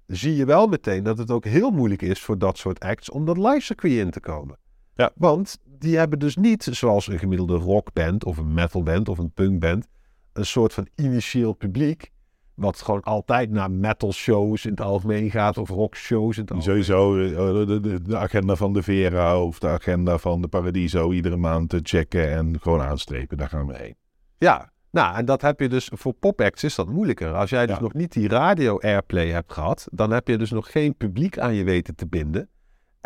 zie 0.08 0.36
je 0.36 0.46
wel 0.46 0.68
meteen 0.68 1.04
dat 1.04 1.18
het 1.18 1.32
ook 1.32 1.46
heel 1.46 1.72
moeilijk 1.72 2.02
is 2.02 2.22
voor 2.22 2.38
dat 2.38 2.58
soort 2.58 2.80
acts 2.80 3.10
om 3.10 3.26
dat 3.26 3.38
live 3.38 3.60
circuit 3.60 3.94
in 3.94 4.12
te 4.12 4.20
komen. 4.20 4.58
Ja. 4.96 5.12
Want 5.16 5.58
die 5.80 5.98
hebben 5.98 6.20
dus 6.20 6.36
niet, 6.36 6.64
zoals 6.72 7.08
een 7.08 7.20
gemiddelde 7.20 7.56
rockband 7.56 8.26
of 8.26 8.38
een 8.38 8.54
metalband 8.54 9.10
of 9.10 9.18
een 9.18 9.32
punkband, 9.32 9.88
een 10.34 10.46
soort 10.46 10.74
van 10.74 10.88
initieel 10.96 11.54
publiek. 11.54 12.14
Wat 12.54 12.82
gewoon 12.82 13.02
altijd 13.02 13.50
naar 13.50 13.72
metal 13.72 14.14
shows 14.14 14.66
in 14.66 14.72
het 14.72 14.82
algemeen 14.82 15.32
gaat 15.32 15.58
of 15.58 15.70
rock 15.70 15.96
shows 15.96 16.36
in 16.38 16.42
het 16.42 16.52
algemeen. 16.52 16.84
Sowieso 16.84 17.18
eh, 17.18 17.68
de, 17.68 17.80
de, 17.80 18.02
de, 18.02 18.18
agenda 18.18 18.56
van 18.56 18.74
de 18.74 18.84
Vera 18.84 19.42
of 19.42 19.60
de 19.60 19.68
agenda 19.68 20.18
van 20.18 20.42
de 20.42 20.48
Paradiso 20.48 21.12
iedere 21.12 21.38
maand 21.38 21.70
te 21.70 21.80
checken 21.84 22.32
en 22.32 22.62
gewoon 22.62 22.82
aanstrepen. 22.82 23.38
Daar 23.38 23.50
gaan 23.50 23.68
we 23.68 23.78
heen. 23.78 23.96
Ja, 24.38 24.72
nou, 24.92 25.16
en 25.16 25.26
dat 25.26 25.42
heb 25.42 25.60
je 25.60 25.70
dus 25.70 25.90
voor 25.94 26.14
pop-acts 26.14 26.64
is 26.64 26.76
dat 26.76 26.90
moeilijker. 26.90 27.34
Als 27.34 27.50
jij 27.50 27.66
dus 27.66 27.80
nog 27.80 27.94
niet 27.94 28.12
die 28.12 28.28
radio-airplay 28.28 29.30
hebt 29.30 29.54
gehad, 29.54 29.88
dan 29.92 30.12
heb 30.12 30.28
je 30.28 30.38
dus 30.38 30.52
nog 30.52 30.72
geen 30.72 30.96
publiek 30.96 31.40
aan 31.40 31.54
je 31.54 31.64
weten 31.64 31.96
te 31.96 32.08
binden. 32.08 32.50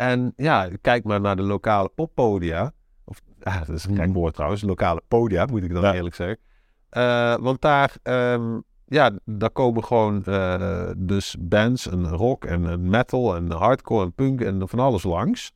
En 0.00 0.32
ja, 0.36 0.68
kijk 0.80 1.04
maar 1.04 1.20
naar 1.20 1.36
de 1.36 1.42
lokale 1.42 1.88
poppodia. 1.88 2.72
Of, 3.04 3.20
ah, 3.42 3.58
dat 3.58 3.68
is 3.68 3.84
een 3.84 3.96
gek 3.96 4.12
woord 4.12 4.34
trouwens, 4.34 4.62
lokale 4.62 5.02
podia, 5.08 5.44
moet 5.44 5.62
ik 5.62 5.72
dan 5.72 5.84
eerlijk 5.84 6.14
zeggen. 6.14 6.38
Uh, 6.90 7.36
want 7.36 7.60
daar, 7.60 7.96
um, 8.02 8.62
ja, 8.86 9.18
daar 9.24 9.50
komen 9.50 9.84
gewoon 9.84 10.22
uh, 10.26 10.90
dus 10.96 11.36
bands, 11.40 11.88
en 11.88 12.08
rock 12.08 12.44
en, 12.44 12.66
en 12.66 12.88
metal 12.88 13.36
en 13.36 13.50
hardcore 13.50 14.04
en 14.04 14.12
punk 14.12 14.40
en 14.40 14.68
van 14.68 14.78
alles 14.78 15.02
langs. 15.02 15.52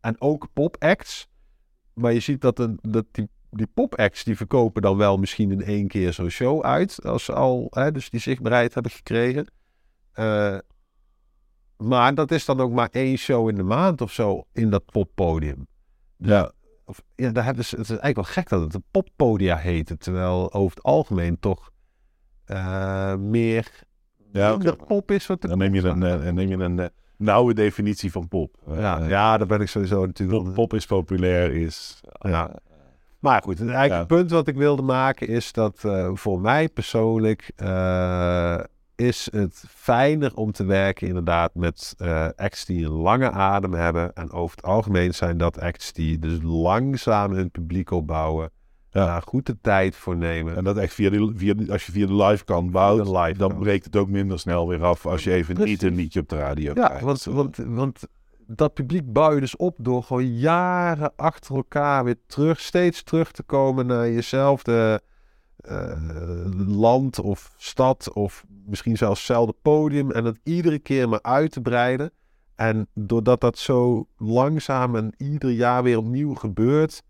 En 0.00 0.20
ook 0.20 0.48
pop-acts. 0.52 1.28
Maar 1.92 2.12
je 2.12 2.20
ziet 2.20 2.40
dat, 2.40 2.58
een, 2.58 2.78
dat 2.82 3.04
die 3.10 3.28
die 3.50 3.68
pop-acts 3.74 4.24
die 4.24 4.36
verkopen 4.36 4.82
dan 4.82 4.96
wel 4.96 5.16
misschien 5.16 5.50
in 5.50 5.62
één 5.62 5.88
keer 5.88 6.12
zo'n 6.12 6.28
show 6.28 6.64
uit. 6.64 7.04
Als 7.04 7.24
ze 7.24 7.32
al 7.32 7.66
hè, 7.70 7.92
dus 7.92 8.10
die 8.10 8.20
zichtbaarheid 8.20 8.74
hebben 8.74 8.92
gekregen. 8.92 9.46
Uh, 10.14 10.58
maar 11.76 12.14
dat 12.14 12.30
is 12.30 12.44
dan 12.44 12.60
ook 12.60 12.72
maar 12.72 12.88
één 12.90 13.16
show 13.16 13.48
in 13.48 13.54
de 13.54 13.62
maand 13.62 14.00
of 14.00 14.12
zo 14.12 14.44
in 14.52 14.70
dat 14.70 14.84
poppodium. 14.84 15.66
Dus, 16.16 16.30
ja. 16.30 16.50
Of, 16.84 17.02
ja, 17.14 17.30
daar 17.30 17.44
hebben 17.44 17.64
ze, 17.64 17.76
het 17.76 17.84
is 17.84 17.90
eigenlijk 17.90 18.16
wel 18.16 18.34
gek 18.34 18.48
dat 18.48 18.60
het 18.60 18.74
een 18.74 18.84
poppodia 18.90 19.56
heet. 19.56 19.94
Terwijl 19.98 20.52
over 20.52 20.76
het 20.76 20.84
algemeen 20.84 21.38
toch 21.40 21.70
uh, 22.46 23.14
meer 23.14 23.82
ja, 24.32 24.54
okay. 24.54 24.76
pop 24.76 25.10
is. 25.10 25.26
Wat 25.26 25.40
dan 25.40 25.58
neem 25.58 25.74
je 25.74 25.82
een, 25.82 26.02
uh, 26.02 26.30
neem 26.30 26.48
je 26.48 26.56
een 26.56 26.90
nauwe 27.16 27.54
definitie 27.54 28.12
van 28.12 28.28
pop. 28.28 28.56
Ja, 28.66 29.04
ja, 29.04 29.36
daar 29.38 29.46
ben 29.46 29.60
ik 29.60 29.68
sowieso 29.68 30.06
natuurlijk. 30.06 30.52
Pop 30.52 30.74
is 30.74 30.86
populair, 30.86 31.52
is... 31.52 32.00
Ja. 32.18 32.54
Maar 33.18 33.42
goed, 33.42 33.58
het 33.58 33.68
eigenlijk 33.68 34.08
punt 34.08 34.30
wat 34.30 34.48
ik 34.48 34.56
wilde 34.56 34.82
maken 34.82 35.28
is 35.28 35.52
dat 35.52 35.84
voor 36.12 36.40
mij 36.40 36.68
persoonlijk 36.68 37.52
is 38.96 39.28
het 39.32 39.64
fijner 39.68 40.34
om 40.34 40.52
te 40.52 40.64
werken 40.64 41.06
inderdaad 41.08 41.54
met 41.54 41.94
uh, 41.98 42.28
acts 42.36 42.64
die 42.64 42.84
een 42.84 42.92
lange 42.92 43.30
adem 43.30 43.72
hebben. 43.74 44.12
En 44.14 44.30
over 44.30 44.56
het 44.56 44.64
algemeen 44.64 45.14
zijn 45.14 45.38
dat 45.38 45.60
acts 45.60 45.92
die 45.92 46.18
dus 46.18 46.38
langzaam 46.42 47.32
hun 47.32 47.50
publiek 47.50 47.90
opbouwen. 47.90 48.50
Ja. 48.90 49.04
Daar 49.06 49.22
goed 49.22 49.46
de 49.46 49.56
tijd 49.60 49.96
voor 49.96 50.16
nemen. 50.16 50.56
En 50.56 50.64
dat 50.64 50.76
echt 50.76 50.94
via 50.94 51.10
de, 51.10 51.32
via 51.36 51.54
de, 51.54 51.72
als 51.72 51.86
je 51.86 51.92
via 51.92 52.06
de 52.06 52.14
live 52.14 52.44
kan 52.44 52.70
bouwen, 52.70 53.38
dan 53.38 53.58
breekt 53.58 53.84
het 53.84 53.96
ook 53.96 54.08
minder 54.08 54.38
snel 54.38 54.68
weer 54.68 54.84
af 54.84 55.06
als 55.06 55.24
je 55.24 55.32
even 55.32 55.64
niet 55.64 55.82
een 55.82 55.94
liedje 55.94 56.20
op 56.20 56.28
de 56.28 56.36
radio 56.36 56.72
ja, 56.74 56.86
krijgt. 56.86 57.04
Want, 57.04 57.24
want, 57.24 57.56
want 57.56 58.06
dat 58.46 58.74
publiek 58.74 59.12
bouw 59.12 59.34
je 59.34 59.40
dus 59.40 59.56
op 59.56 59.76
door 59.78 60.02
gewoon 60.02 60.36
jaren 60.36 61.12
achter 61.16 61.54
elkaar 61.54 62.04
weer 62.04 62.18
terug, 62.26 62.60
steeds 62.60 63.02
terug 63.02 63.30
te 63.30 63.42
komen 63.42 63.86
naar 63.86 64.10
jezelfde 64.10 65.00
uh, 65.02 65.15
land 66.66 67.18
of 67.20 67.54
stad 67.56 68.12
of 68.12 68.44
misschien 68.66 68.96
zelfs 68.96 69.18
hetzelfde 69.18 69.54
podium 69.62 70.10
en 70.10 70.24
dat 70.24 70.38
iedere 70.42 70.78
keer 70.78 71.08
maar 71.08 71.22
uit 71.22 71.52
te 71.52 71.60
breiden. 71.60 72.10
En 72.54 72.88
doordat 72.94 73.40
dat 73.40 73.58
zo 73.58 74.08
langzaam 74.16 74.96
en 74.96 75.14
ieder 75.16 75.50
jaar 75.50 75.82
weer 75.82 75.98
opnieuw 75.98 76.34
gebeurt, 76.34 77.02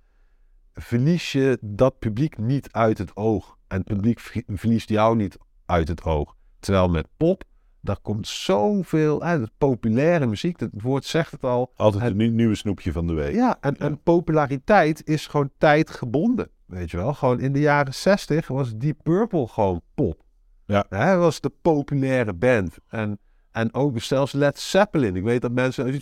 verlies 0.74 1.32
je 1.32 1.58
dat 1.60 1.98
publiek 1.98 2.38
niet 2.38 2.72
uit 2.72 2.98
het 2.98 3.16
oog. 3.16 3.56
En 3.68 3.76
het 3.76 3.86
publiek 3.86 4.20
verliest 4.46 4.88
jou 4.88 5.16
niet 5.16 5.38
uit 5.66 5.88
het 5.88 6.02
oog. 6.02 6.36
Terwijl 6.60 6.88
met 6.88 7.08
pop 7.16 7.44
daar 7.86 8.00
komt 8.02 8.26
zoveel 8.26 9.22
uit. 9.22 9.50
Populaire 9.58 10.26
muziek, 10.26 10.60
het 10.60 10.70
woord 10.82 11.04
zegt 11.04 11.30
het 11.30 11.44
al. 11.44 11.72
Altijd 11.76 12.02
het, 12.02 12.20
een 12.20 12.34
nieuwe 12.34 12.54
snoepje 12.54 12.92
van 12.92 13.06
de 13.06 13.12
week. 13.12 13.34
Ja 13.34 13.56
en, 13.60 13.76
en 13.76 14.02
populariteit 14.02 15.08
is 15.08 15.26
gewoon 15.26 15.50
tijdgebonden. 15.58 16.48
Weet 16.66 16.90
je 16.90 16.96
wel, 16.96 17.14
gewoon 17.14 17.40
in 17.40 17.52
de 17.52 17.60
jaren 17.60 17.94
60 17.94 18.48
was 18.48 18.76
Deep 18.76 18.98
Purple 19.02 19.48
gewoon 19.48 19.80
pop. 19.94 20.22
Ja. 20.66 20.86
Hij 20.88 21.18
was 21.18 21.40
de 21.40 21.52
populaire 21.62 22.34
band. 22.34 22.76
En, 22.88 23.18
en 23.50 23.74
ook 23.74 24.00
zelfs 24.00 24.32
Led 24.32 24.58
Zeppelin. 24.58 25.16
Ik 25.16 25.22
weet 25.22 25.40
dat 25.40 25.52
mensen... 25.52 26.00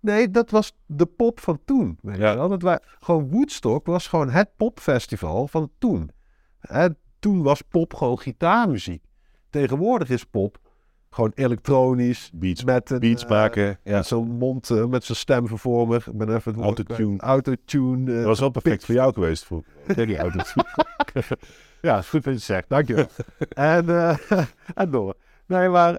Nee, 0.00 0.30
dat 0.30 0.50
was 0.50 0.72
de 0.86 1.06
pop 1.06 1.40
van 1.40 1.60
toen. 1.64 1.98
Weet 2.02 2.16
ja. 2.16 2.30
je 2.30 2.36
wel? 2.36 2.48
Dat 2.48 2.62
was, 2.62 2.78
gewoon 3.00 3.30
Woodstock 3.30 3.86
was 3.86 4.06
gewoon 4.06 4.30
het 4.30 4.56
popfestival 4.56 5.48
van 5.48 5.70
toen. 5.78 6.10
Toen 7.18 7.42
was 7.42 7.62
pop 7.62 7.94
gewoon 7.94 8.18
gitaarmuziek. 8.18 9.04
Tegenwoordig 9.50 10.10
is 10.10 10.24
pop 10.24 10.58
gewoon 11.14 11.32
elektronisch. 11.34 12.30
Beats, 12.34 12.64
met 12.64 12.90
een, 12.90 12.98
beats 12.98 13.26
maken. 13.26 13.62
Uh, 13.62 13.74
ja. 13.82 14.02
Zo'n 14.02 14.28
mond, 14.28 14.70
uh, 14.70 14.84
met 14.84 15.04
zo'n 15.04 15.16
stemvervormer. 15.16 16.04
Ik 16.06 16.18
ben 16.18 16.34
even 16.34 16.52
het 16.52 16.62
Autotune. 16.62 17.18
Autotune. 17.18 18.10
Uh, 18.10 18.16
dat 18.16 18.26
was 18.26 18.40
wel 18.40 18.50
perfect 18.50 18.84
voor 18.84 18.94
jou 18.94 19.12
geweest. 19.12 19.44
Voor. 19.44 19.64
die 19.94 20.18
autotune. 20.18 20.66
ja, 21.80 22.02
goed 22.02 22.24
wat 22.24 22.34
je 22.34 22.40
zegt. 22.40 22.68
Dankjewel. 22.68 23.06
en, 23.48 23.86
en 24.74 24.90
door. 24.90 25.14
Nee, 25.46 25.68
maar 25.68 25.92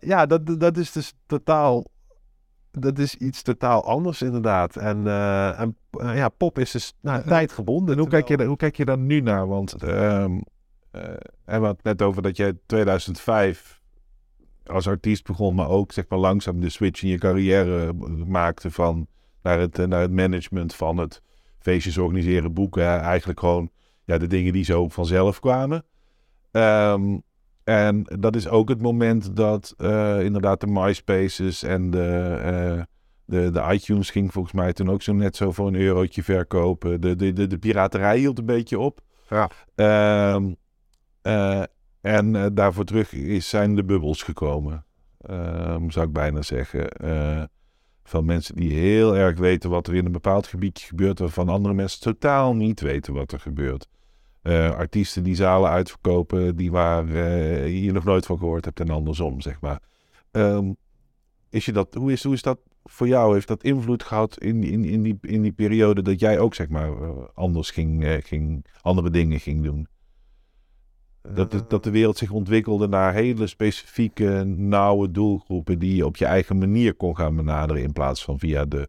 ja, 0.00 0.26
dat, 0.26 0.60
dat 0.60 0.76
is 0.76 0.92
dus 0.92 1.12
totaal... 1.26 1.84
Dat 2.70 2.98
is 2.98 3.14
iets 3.14 3.42
totaal 3.42 3.84
anders 3.84 4.22
inderdaad. 4.22 4.76
En, 4.76 5.06
en 5.06 5.76
ja, 5.90 6.28
pop 6.28 6.58
is 6.58 6.70
dus 6.70 6.94
nou, 7.00 7.26
tijdgebonden. 7.26 7.94
En 7.94 8.00
hoe, 8.00 8.08
kijk 8.08 8.28
je, 8.28 8.44
hoe 8.44 8.56
kijk 8.56 8.76
je 8.76 8.84
daar 8.84 8.98
nu 8.98 9.20
naar? 9.20 9.46
Want... 9.48 9.74
En 11.44 11.60
we 11.60 11.66
het 11.66 11.82
net 11.82 12.02
over 12.02 12.22
dat 12.22 12.36
jij 12.36 12.52
2005 12.66 13.82
als 14.66 14.88
artiest 14.88 15.24
begon, 15.24 15.54
maar 15.54 15.68
ook 15.68 15.92
zeg 15.92 16.04
maar 16.08 16.18
langzaam 16.18 16.60
de 16.60 16.68
switch 16.68 17.02
in 17.02 17.08
je 17.08 17.18
carrière 17.18 17.92
maakte 18.26 18.70
van 18.70 19.06
naar 19.42 19.58
het, 19.58 19.76
naar 19.76 20.00
het 20.00 20.12
management 20.12 20.74
van 20.74 20.96
het 20.96 21.22
feestjes 21.58 21.98
organiseren, 21.98 22.52
boeken. 22.52 23.00
Eigenlijk 23.00 23.40
gewoon 23.40 23.70
ja, 24.04 24.18
de 24.18 24.26
dingen 24.26 24.52
die 24.52 24.64
zo 24.64 24.88
vanzelf 24.88 25.40
kwamen. 25.40 25.84
Um, 26.50 27.22
en 27.64 28.02
dat 28.20 28.36
is 28.36 28.48
ook 28.48 28.68
het 28.68 28.82
moment 28.82 29.36
dat 29.36 29.74
uh, 29.78 30.24
inderdaad 30.24 30.60
de 30.60 30.66
MySpaces 30.66 31.62
en 31.62 31.90
de, 31.90 32.38
uh, 32.76 32.82
de, 33.24 33.50
de 33.50 33.64
iTunes 33.70 34.10
ging 34.10 34.32
volgens 34.32 34.54
mij 34.54 34.72
toen 34.72 34.90
ook 34.90 35.02
zo 35.02 35.12
net 35.12 35.36
zo 35.36 35.52
voor 35.52 35.66
een 35.66 35.80
eurotje 35.80 36.22
verkopen. 36.22 37.00
De, 37.00 37.16
de, 37.16 37.32
de, 37.32 37.46
de 37.46 37.58
piraterij 37.58 38.18
hield 38.18 38.38
een 38.38 38.46
beetje 38.46 38.78
op. 38.78 39.00
Ja. 39.28 39.50
Um, 40.34 40.56
uh, 41.22 41.62
en 42.04 42.34
uh, 42.34 42.46
daarvoor 42.52 42.84
terug 42.84 43.12
is, 43.12 43.48
zijn 43.48 43.74
de 43.74 43.84
bubbels 43.84 44.22
gekomen. 44.22 44.84
Um, 45.30 45.90
zou 45.90 46.06
ik 46.06 46.12
bijna 46.12 46.42
zeggen. 46.42 46.88
Uh, 47.04 47.42
Van 48.06 48.24
mensen 48.24 48.56
die 48.56 48.72
heel 48.72 49.16
erg 49.16 49.38
weten 49.38 49.70
wat 49.70 49.86
er 49.86 49.94
in 49.94 50.04
een 50.04 50.12
bepaald 50.12 50.46
gebiedje 50.46 50.86
gebeurt, 50.86 51.18
waarvan 51.18 51.48
andere 51.48 51.74
mensen 51.74 52.00
totaal 52.00 52.54
niet 52.54 52.80
weten 52.80 53.14
wat 53.14 53.32
er 53.32 53.40
gebeurt. 53.40 53.88
Uh, 54.42 54.70
artiesten 54.70 55.22
die 55.22 55.34
zalen 55.34 55.70
uitverkopen, 55.70 56.56
die 56.56 56.70
waar 56.70 57.06
je 57.68 57.92
nog 57.92 58.04
nooit 58.04 58.26
van 58.26 58.38
gehoord 58.38 58.64
hebt 58.64 58.80
en 58.80 58.90
andersom, 58.90 59.40
zeg 59.40 59.60
maar. 59.60 59.80
Um, 60.32 60.76
is 61.50 61.64
je 61.64 61.72
dat, 61.72 61.94
hoe, 61.94 62.12
is, 62.12 62.24
hoe 62.24 62.34
is 62.34 62.42
dat 62.42 62.58
voor 62.84 63.08
jou? 63.08 63.32
Heeft 63.32 63.48
dat 63.48 63.62
invloed 63.62 64.02
gehad 64.02 64.38
in, 64.38 64.62
in, 64.62 64.84
in, 64.84 65.02
die, 65.02 65.18
in 65.20 65.42
die 65.42 65.52
periode 65.52 66.02
dat 66.02 66.20
jij 66.20 66.38
ook, 66.38 66.54
zeg 66.54 66.68
maar, 66.68 66.90
anders 67.34 67.70
ging, 67.70 68.20
ging, 68.24 68.66
andere 68.80 69.10
dingen 69.10 69.40
ging 69.40 69.62
doen? 69.62 69.86
Dat 71.32 71.50
de, 71.50 71.66
dat 71.66 71.84
de 71.84 71.90
wereld 71.90 72.18
zich 72.18 72.30
ontwikkelde 72.30 72.88
naar 72.88 73.12
hele 73.12 73.46
specifieke, 73.46 74.44
nauwe 74.44 75.10
doelgroepen 75.10 75.78
die 75.78 75.96
je 75.96 76.06
op 76.06 76.16
je 76.16 76.24
eigen 76.24 76.58
manier 76.58 76.94
kon 76.94 77.16
gaan 77.16 77.36
benaderen 77.36 77.82
in 77.82 77.92
plaats 77.92 78.24
van 78.24 78.38
via 78.38 78.64
de 78.64 78.88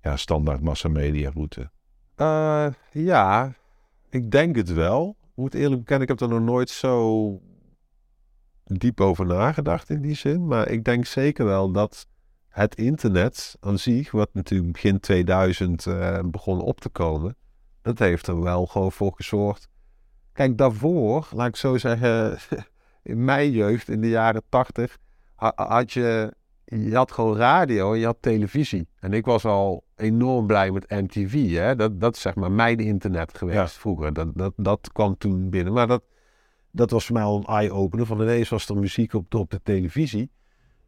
ja, 0.00 0.16
standaard 0.16 0.60
massamedia 0.60 1.30
route. 1.30 1.70
Uh, 2.16 2.66
ja, 2.90 3.52
ik 4.10 4.30
denk 4.30 4.56
het 4.56 4.72
wel. 4.72 5.16
Moet 5.34 5.54
eerlijk 5.54 5.80
bekennen, 5.80 6.02
ik 6.02 6.18
heb 6.18 6.30
er 6.30 6.34
nog 6.34 6.46
nooit 6.46 6.70
zo 6.70 7.40
diep 8.64 9.00
over 9.00 9.26
nagedacht 9.26 9.90
in 9.90 10.00
die 10.00 10.14
zin. 10.14 10.46
Maar 10.46 10.68
ik 10.68 10.84
denk 10.84 11.06
zeker 11.06 11.44
wel 11.44 11.72
dat 11.72 12.06
het 12.48 12.74
internet 12.74 13.56
aan 13.60 13.78
zich, 13.78 14.10
wat 14.10 14.28
natuurlijk 14.32 14.72
begin 14.72 15.00
2000 15.00 15.86
uh, 15.86 16.18
begon 16.24 16.60
op 16.60 16.80
te 16.80 16.88
komen, 16.88 17.36
dat 17.82 17.98
heeft 17.98 18.26
er 18.26 18.42
wel 18.42 18.66
gewoon 18.66 18.92
voor 18.92 19.12
gezorgd 19.16 19.68
Kijk, 20.32 20.58
daarvoor, 20.58 21.28
laat 21.32 21.48
ik 21.48 21.56
zo 21.56 21.76
zeggen, 21.78 22.38
in 23.02 23.24
mijn 23.24 23.50
jeugd, 23.50 23.88
in 23.88 24.00
de 24.00 24.08
jaren 24.08 24.42
tachtig, 24.48 24.98
had 25.54 25.92
je, 25.92 26.34
je 26.64 26.94
had 26.94 27.12
gewoon 27.12 27.36
radio 27.36 27.92
en 27.92 27.98
je 27.98 28.04
had 28.04 28.16
televisie. 28.20 28.88
En 29.00 29.12
ik 29.12 29.24
was 29.24 29.44
al 29.44 29.84
enorm 29.96 30.46
blij 30.46 30.70
met 30.70 30.90
MTV. 30.90 31.50
Hè? 31.50 31.76
Dat, 31.76 32.00
dat 32.00 32.16
is 32.16 32.22
zeg 32.22 32.34
maar 32.34 32.52
mijn 32.52 32.78
internet 32.78 33.38
geweest 33.38 33.76
vroeger. 33.76 34.12
Dat, 34.12 34.28
dat, 34.34 34.52
dat 34.56 34.92
kwam 34.92 35.18
toen 35.18 35.50
binnen. 35.50 35.72
Maar 35.72 35.86
dat, 35.86 36.02
dat 36.70 36.90
was 36.90 37.06
voor 37.06 37.14
mij 37.14 37.24
al 37.24 37.36
een 37.36 37.54
eye-opener. 37.54 38.06
Van 38.06 38.20
ineens 38.20 38.48
was 38.48 38.68
er 38.68 38.76
muziek 38.76 39.14
op, 39.14 39.34
op 39.34 39.50
de 39.50 39.60
televisie. 39.62 40.30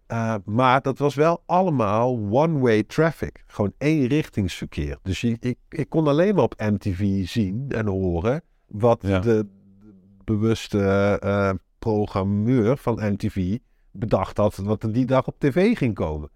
Uh, 0.09 0.35
maar 0.45 0.83
dat 0.83 0.99
was 0.99 1.15
wel 1.15 1.43
allemaal 1.47 2.19
one-way 2.31 2.83
traffic. 2.83 3.45
Gewoon 3.47 3.73
eenrichtingsverkeer. 3.79 4.99
Dus 5.03 5.21
je, 5.21 5.37
ik, 5.41 5.59
ik 5.69 5.89
kon 5.89 6.07
alleen 6.07 6.35
maar 6.35 6.45
op 6.45 6.61
MTV 6.61 7.27
zien 7.29 7.65
en 7.69 7.87
horen 7.87 8.43
wat 8.75 9.01
de 9.01 9.47
bewuste 10.25 11.21
uh, 11.25 11.51
programmeur 11.79 12.77
van 12.77 13.13
MTV 13.13 13.59
bedacht 13.91 14.37
had 14.37 14.57
wat 14.57 14.83
er 14.83 14.93
die 14.93 15.05
dag 15.07 15.27
op 15.27 15.39
tv 15.39 15.77
ging 15.77 15.95
komen. 15.95 16.31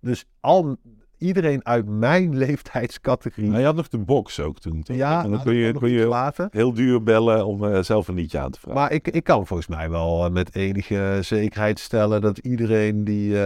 Dus 0.00 0.26
al, 0.40 0.76
iedereen 1.18 1.64
uit 1.66 1.86
mijn 1.86 2.36
leeftijdscategorie. 2.44 3.48
Nou, 3.48 3.60
je 3.60 3.66
had 3.66 3.76
nog 3.76 3.88
de 3.88 3.98
box 3.98 4.40
ook 4.40 4.58
toen. 4.58 4.82
Toch? 4.82 4.96
Ja, 4.96 5.24
en 5.24 5.30
dan 5.30 5.42
kun 5.42 5.54
je, 5.54 5.72
kun 5.72 5.90
je 5.90 6.06
later. 6.06 6.48
heel 6.50 6.72
duur 6.72 7.02
bellen 7.02 7.46
om 7.46 7.64
uh, 7.64 7.82
zelf 7.82 8.08
een 8.08 8.14
liedje 8.14 8.38
aan 8.38 8.50
te 8.50 8.60
vragen. 8.60 8.80
Maar 8.80 8.92
ik, 8.92 9.08
ik 9.08 9.24
kan 9.24 9.46
volgens 9.46 9.68
mij 9.68 9.90
wel 9.90 10.30
met 10.30 10.54
enige 10.54 11.18
zekerheid 11.20 11.78
stellen 11.78 12.20
dat 12.20 12.38
iedereen 12.38 13.04
die. 13.04 13.30
Uh, 13.30 13.36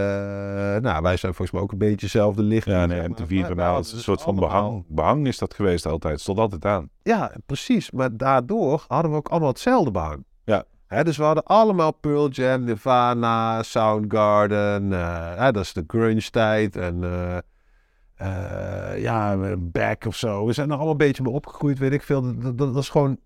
nou, 0.77 1.01
wij 1.01 1.17
zijn 1.17 1.33
volgens 1.33 1.51
mij 1.51 1.61
ook 1.61 1.71
een 1.71 1.77
beetje 1.77 2.05
hetzelfde 2.05 2.43
licht. 2.43 2.65
Ja, 2.65 2.85
nee, 2.85 3.07
MTV 3.07 3.45
van 3.45 3.55
nou, 3.55 3.79
is 3.79 3.91
een 3.91 3.99
soort 3.99 4.21
van 4.21 4.35
behang. 4.35 4.83
Behang 4.87 5.27
is 5.27 5.37
dat 5.37 5.53
geweest 5.53 5.85
altijd. 5.85 6.21
Stond 6.21 6.39
altijd 6.39 6.65
aan. 6.65 6.89
Ja, 7.03 7.31
precies. 7.45 7.91
Maar 7.91 8.17
daardoor 8.17 8.85
hadden 8.87 9.11
we 9.11 9.17
ook 9.17 9.29
allemaal 9.29 9.49
hetzelfde 9.49 9.91
behang. 9.91 10.23
Ja. 10.43 10.63
He, 10.87 11.03
dus 11.03 11.17
we 11.17 11.23
hadden 11.23 11.43
allemaal 11.43 11.91
Pearl 11.91 12.29
Jam, 12.29 12.63
Nirvana, 12.63 13.63
Soundgarden. 13.63 14.91
Uh, 14.91 15.51
dat 15.51 15.57
is 15.57 15.73
de 15.73 15.83
grunge 15.87 16.29
tijd. 16.29 16.75
En 16.75 17.03
uh, 18.21 19.01
ja, 19.01 19.37
back 19.57 20.05
of 20.05 20.15
zo. 20.15 20.45
We 20.45 20.53
zijn 20.53 20.67
er 20.67 20.75
allemaal 20.75 20.91
een 20.91 20.97
beetje 20.97 21.23
mee 21.23 21.33
opgegroeid, 21.33 21.79
weet 21.79 21.93
ik 21.93 22.03
veel. 22.03 22.55
Dat, 22.55 22.75
is 22.75 22.89
gewoon, 22.89 23.17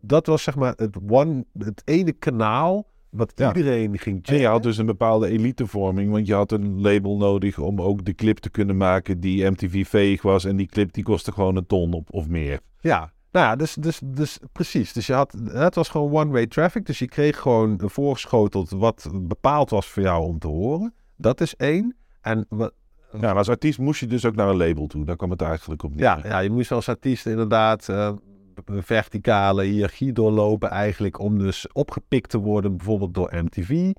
dat 0.00 0.26
was 0.26 0.42
zeg 0.42 0.56
maar 0.56 0.72
het, 0.76 0.96
one, 1.08 1.44
het 1.58 1.82
ene 1.84 2.12
kanaal 2.12 2.86
wat 3.10 3.32
iedereen 3.40 3.98
ging 3.98 4.16
checken. 4.16 4.34
En 4.34 4.40
je 4.40 4.46
had 4.46 4.62
dus 4.62 4.76
een 4.76 4.86
bepaalde 4.86 5.28
elitevorming, 5.28 6.10
want 6.10 6.26
je 6.26 6.34
had 6.34 6.52
een 6.52 6.80
label 6.80 7.16
nodig 7.16 7.58
om 7.58 7.80
ook 7.80 8.04
de 8.04 8.14
clip 8.14 8.38
te 8.38 8.50
kunnen 8.50 8.76
maken 8.76 9.20
die 9.20 9.50
MTV-veeg 9.50 10.22
was. 10.22 10.44
En 10.44 10.56
die 10.56 10.66
clip 10.66 10.92
die 10.92 11.04
kostte 11.04 11.32
gewoon 11.32 11.56
een 11.56 11.66
ton 11.66 11.92
op, 11.92 12.12
of 12.12 12.28
meer. 12.28 12.60
Ja, 12.80 13.12
nou 13.30 13.46
ja, 13.46 13.56
dus, 13.56 13.74
dus, 13.74 14.00
dus 14.04 14.38
precies. 14.52 14.92
Dus 14.92 15.06
je 15.06 15.12
had, 15.12 15.36
het 15.44 15.74
was 15.74 15.88
gewoon 15.88 16.12
one-way 16.12 16.46
traffic. 16.46 16.86
Dus 16.86 16.98
je 16.98 17.08
kreeg 17.08 17.38
gewoon 17.38 17.80
voorgeschoteld 17.84 18.70
wat 18.70 19.08
bepaald 19.12 19.70
was 19.70 19.86
voor 19.86 20.02
jou 20.02 20.24
om 20.24 20.38
te 20.38 20.48
horen. 20.48 20.94
Dat 21.16 21.40
is 21.40 21.56
één. 21.56 21.96
En 22.20 22.46
wat, 22.48 22.72
ja, 23.12 23.20
maar 23.20 23.36
als 23.36 23.48
artiest 23.48 23.78
moest 23.78 24.00
je 24.00 24.06
dus 24.06 24.24
ook 24.24 24.34
naar 24.34 24.48
een 24.48 24.56
label 24.56 24.86
toe. 24.86 25.04
Daar 25.04 25.16
kwam 25.16 25.30
het 25.30 25.42
eigenlijk 25.42 25.82
op 25.82 25.94
neer. 25.94 26.04
Ja, 26.04 26.20
ja 26.24 26.38
je 26.38 26.50
moest 26.50 26.72
als 26.72 26.88
artiest 26.88 27.26
inderdaad 27.26 27.88
uh, 27.88 28.12
een 28.64 28.82
verticale 28.82 29.62
hiërarchie 29.62 30.12
doorlopen 30.12 30.70
eigenlijk 30.70 31.20
om 31.20 31.38
dus 31.38 31.72
opgepikt 31.72 32.30
te 32.30 32.38
worden 32.38 32.76
bijvoorbeeld 32.76 33.14
door 33.14 33.32
MTV. 33.34 33.92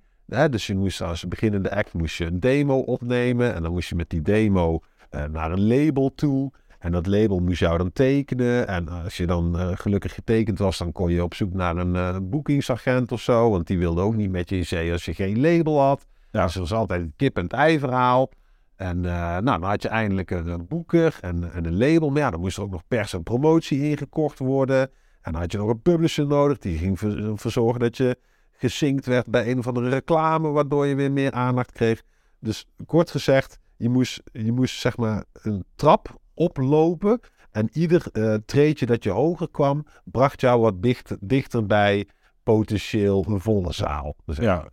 dus 0.50 0.68
je 0.68 0.76
moest 0.76 1.02
als 1.02 1.28
beginnende 1.28 1.76
act 1.76 1.94
moest 1.94 2.16
je 2.16 2.26
een 2.26 2.40
demo 2.40 2.78
opnemen 2.78 3.54
en 3.54 3.62
dan 3.62 3.72
moest 3.72 3.90
je 3.90 3.96
met 3.96 4.10
die 4.10 4.22
demo 4.22 4.80
uh, 5.12 5.24
naar 5.26 5.52
een 5.52 5.68
label 5.68 6.12
toe. 6.16 6.52
En 6.80 6.92
dat 6.92 7.08
label 7.08 7.40
moest 7.40 7.60
jou 7.60 7.78
dan 7.78 7.92
tekenen. 7.92 8.68
En 8.68 8.88
als 8.88 9.18
je 9.18 9.26
dan 9.26 9.56
uh, 9.56 9.70
gelukkig 9.74 10.14
getekend 10.14 10.60
was, 10.60 10.78
dan 10.78 10.92
kon 10.92 11.12
je 11.12 11.24
op 11.24 11.34
zoek 11.34 11.54
naar 11.54 11.78
een 11.78 11.96
uh, 11.96 12.18
boekingsagent 12.22 13.12
of 13.12 13.22
zo. 13.22 13.50
Want 13.50 13.68
die 13.68 13.78
wilde 13.78 14.02
ook 14.02 14.16
niet 14.16 14.32
met 14.32 14.50
je 14.50 14.58
in 14.58 14.66
zee 14.66 14.92
als 14.92 15.06
je 15.06 15.14
geen 15.14 15.42
label 15.42 15.80
had. 15.80 16.06
Ja, 16.32 16.46
dus 16.46 16.56
was 16.56 16.74
altijd 16.74 17.02
een 17.02 17.14
kip 17.16 17.38
en 17.38 17.48
ei 17.48 17.80
verhaal. 17.80 18.30
En 18.76 18.98
uh, 18.98 19.04
nou, 19.38 19.44
dan 19.44 19.64
had 19.64 19.82
je 19.82 19.88
eindelijk 19.88 20.32
een, 20.32 20.68
boeker 20.68 21.18
en, 21.22 21.52
en, 21.54 21.66
een 21.66 21.78
label. 21.78 22.10
Maar 22.10 22.22
ja, 22.22 22.30
dan 22.30 22.40
moest 22.40 22.58
er 22.58 22.64
ook 22.64 22.72
nog 22.72 22.88
pers 22.88 23.14
en 23.14 23.24
promotie 23.24 23.90
ingekocht 23.90 24.40
worden. 24.40 24.82
En 25.22 25.32
dan 25.32 25.42
had 25.42 25.52
je 25.52 25.58
nog 25.58 25.70
een 25.70 25.82
publisher 25.82 26.28
nodig. 26.28 26.58
Die 26.58 26.78
ging 26.78 27.00
ervoor 27.00 27.52
zorgen 27.52 27.80
dat 27.80 27.98
je 27.98 28.18
gezinkt 28.52 29.06
werd 29.06 29.28
bij 29.28 29.52
een 29.52 29.58
of 29.58 29.68
andere 29.68 29.90
reclame. 29.90 30.50
Waardoor 30.50 30.86
je 30.86 30.96
weer 30.96 31.12
meer 31.12 31.32
aandacht 31.32 31.72
kreeg. 31.72 32.02
Dus 32.40 32.68
kort 32.86 33.12
gezegd, 33.12 33.60
je 33.78 33.90
moest, 33.90 34.22
je 34.32 34.52
moest 34.52 34.80
zeg 34.80 34.98
maar 34.98 35.24
een 35.34 35.66
trap 35.76 36.18
oplopen. 36.34 37.20
En 37.52 37.70
ieder 37.74 38.06
uh, 38.14 38.36
treedje 38.46 38.86
dat 38.86 39.04
je 39.04 39.10
hoger 39.10 39.50
kwam, 39.50 39.86
bracht 40.04 40.42
jou 40.42 40.62
wat 40.62 40.82
dichter, 40.82 41.18
dichter 41.20 41.66
bij 41.66 42.08
potentieel 42.44 43.26
een 43.28 43.40
volle 43.40 43.74
zaal. 43.74 44.16
Dus 44.26 44.38
ja. 44.38 44.68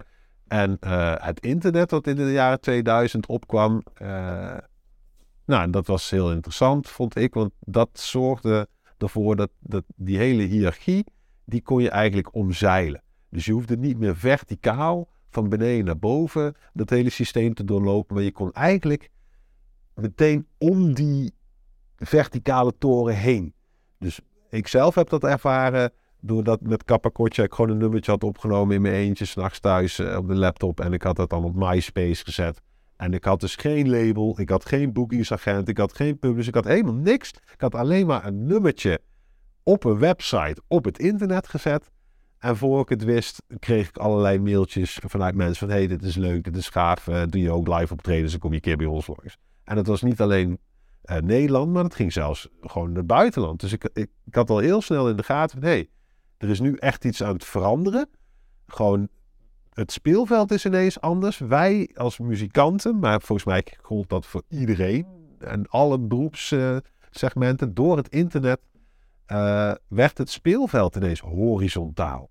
En 0.51 0.77
uh, 0.85 1.15
het 1.17 1.41
internet 1.41 1.91
dat 1.91 2.07
in 2.07 2.17
de 2.17 2.33
jaren 2.33 2.61
2000 2.61 3.27
opkwam, 3.27 3.83
uh, 4.03 4.57
nou, 5.45 5.71
dat 5.71 5.87
was 5.87 6.11
heel 6.11 6.33
interessant, 6.33 6.89
vond 6.89 7.17
ik. 7.17 7.35
Want 7.35 7.53
dat 7.61 7.89
zorgde 7.93 8.69
ervoor 8.99 9.37
dat, 9.37 9.51
dat 9.59 9.85
die 9.97 10.19
hele 10.19 10.43
hiërarchie, 10.43 11.05
die 11.45 11.63
kon 11.63 11.83
je 11.83 11.91
eigenlijk 11.91 12.35
omzeilen. 12.35 13.03
Dus 13.29 13.45
je 13.45 13.53
hoefde 13.53 13.77
niet 13.77 13.99
meer 13.99 14.17
verticaal 14.17 15.09
van 15.29 15.49
beneden 15.49 15.85
naar 15.85 15.99
boven 15.99 16.55
dat 16.73 16.91
hele 16.91 17.11
systeem 17.11 17.55
te 17.55 17.65
doorlopen. 17.65 18.15
Maar 18.15 18.25
je 18.25 18.33
kon 18.33 18.53
eigenlijk 18.53 19.11
meteen 19.95 20.47
om 20.59 20.95
die 20.95 21.33
verticale 21.97 22.73
toren 22.79 23.17
heen. 23.17 23.55
Dus 23.99 24.21
ik 24.49 24.67
zelf 24.67 24.95
heb 24.95 25.09
dat 25.09 25.25
ervaren 25.25 25.93
doordat 26.21 26.61
met 26.61 26.85
Kappa 26.85 27.11
ik 27.25 27.55
gewoon 27.55 27.71
een 27.71 27.77
nummertje 27.77 28.11
had 28.11 28.25
opgenomen 28.25 28.75
in 28.75 28.83
mijn 28.83 28.95
eentje, 28.95 29.25
s'nachts 29.25 29.61
thuis 29.61 29.99
eh, 29.99 30.17
op 30.17 30.29
de 30.29 30.35
laptop. 30.35 30.81
En 30.81 30.93
ik 30.93 31.03
had 31.03 31.17
dat 31.17 31.31
dan 31.31 31.45
op 31.45 31.55
MySpace 31.55 32.25
gezet. 32.25 32.61
En 32.97 33.15
ik 33.15 33.25
had 33.25 33.41
dus 33.41 33.57
geen 33.57 33.91
label, 33.91 34.41
ik 34.41 34.49
had 34.49 34.67
geen 34.67 34.93
boekingsagent, 34.93 35.69
ik 35.69 35.79
had 35.79 35.95
geen 35.95 36.19
publish, 36.19 36.47
ik 36.47 36.55
had 36.55 36.65
helemaal 36.65 36.95
niks. 36.95 37.31
Ik 37.31 37.61
had 37.61 37.75
alleen 37.75 38.07
maar 38.07 38.27
een 38.27 38.47
nummertje 38.47 39.01
op 39.63 39.85
een 39.85 39.99
website 39.99 40.63
op 40.69 40.85
het 40.85 40.99
internet 40.99 41.49
gezet. 41.49 41.91
En 42.39 42.57
voor 42.57 42.81
ik 42.81 42.89
het 42.89 43.05
wist, 43.05 43.43
kreeg 43.59 43.89
ik 43.89 43.97
allerlei 43.97 44.39
mailtjes 44.39 44.99
vanuit 45.07 45.35
mensen 45.35 45.69
van... 45.69 45.77
hey, 45.77 45.87
dit 45.87 46.03
is 46.03 46.17
leuk, 46.17 46.45
dit 46.45 46.57
is 46.57 46.69
gaaf, 46.69 47.07
uh, 47.07 47.23
doe 47.27 47.41
je 47.41 47.51
ook 47.51 47.69
live 47.69 47.93
optreden, 47.93 48.31
dan 48.31 48.39
kom 48.39 48.51
je 48.51 48.57
een 48.57 48.63
keer 48.63 48.77
bij 48.77 48.87
ons 48.87 49.07
langs. 49.07 49.37
En 49.65 49.77
het 49.77 49.87
was 49.87 50.03
niet 50.03 50.21
alleen 50.21 50.59
uh, 51.05 51.17
Nederland, 51.17 51.73
maar 51.73 51.85
het 51.85 51.95
ging 51.95 52.13
zelfs 52.13 52.49
gewoon 52.61 52.89
naar 52.89 52.97
het 52.97 53.07
buitenland. 53.07 53.61
Dus 53.61 53.73
ik, 53.73 53.91
ik, 53.93 54.09
had 54.31 54.51
al 54.51 54.59
heel 54.59 54.83
snel 54.83 55.09
in 55.09 55.17
de 55.17 55.23
gaten 55.23 55.61
van... 55.61 55.69
hey, 55.69 55.89
er 56.41 56.49
is 56.49 56.61
nu 56.61 56.75
echt 56.75 57.05
iets 57.05 57.23
aan 57.23 57.33
het 57.33 57.45
veranderen. 57.45 58.09
Gewoon, 58.67 59.09
het 59.73 59.93
speelveld 59.93 60.51
is 60.51 60.65
ineens 60.65 61.01
anders. 61.01 61.39
Wij 61.39 61.91
als 61.95 62.19
muzikanten, 62.19 62.99
maar 62.99 63.21
volgens 63.21 63.47
mij 63.47 63.67
gold 63.83 64.09
dat 64.09 64.27
voor 64.27 64.43
iedereen 64.49 65.07
en 65.39 65.69
alle 65.69 65.99
beroepssegmenten, 65.99 67.75
door 67.75 67.97
het 67.97 68.09
internet 68.09 68.61
uh, 69.27 69.73
werd 69.89 70.19
het 70.19 70.31
speelveld 70.31 70.97
ineens 70.97 71.21
horizontaal. 71.21 72.31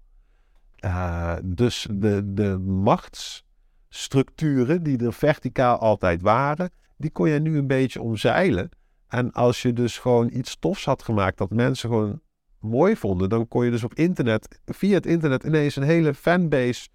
Uh, 0.85 1.35
dus 1.43 1.87
de, 1.91 2.33
de 2.33 2.57
machtsstructuren 2.57 4.83
die 4.83 5.05
er 5.05 5.13
verticaal 5.13 5.77
altijd 5.77 6.21
waren, 6.21 6.71
die 6.97 7.11
kon 7.11 7.29
je 7.29 7.39
nu 7.39 7.57
een 7.57 7.67
beetje 7.67 8.01
omzeilen. 8.01 8.69
En 9.07 9.31
als 9.31 9.61
je 9.61 9.73
dus 9.73 9.97
gewoon 9.97 10.29
iets 10.33 10.59
tofs 10.59 10.85
had 10.85 11.03
gemaakt 11.03 11.37
dat 11.37 11.49
mensen 11.49 11.89
gewoon 11.89 12.21
mooi 12.59 12.95
vonden, 12.95 13.29
dan 13.29 13.47
kon 13.47 13.65
je 13.65 13.71
dus 13.71 13.83
op 13.83 13.93
internet, 13.93 14.59
via 14.65 14.93
het 14.93 15.05
internet, 15.05 15.43
ineens 15.43 15.75
een 15.75 15.83
hele 15.83 16.13
fanbase 16.13 16.89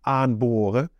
aanboren. 0.00 0.90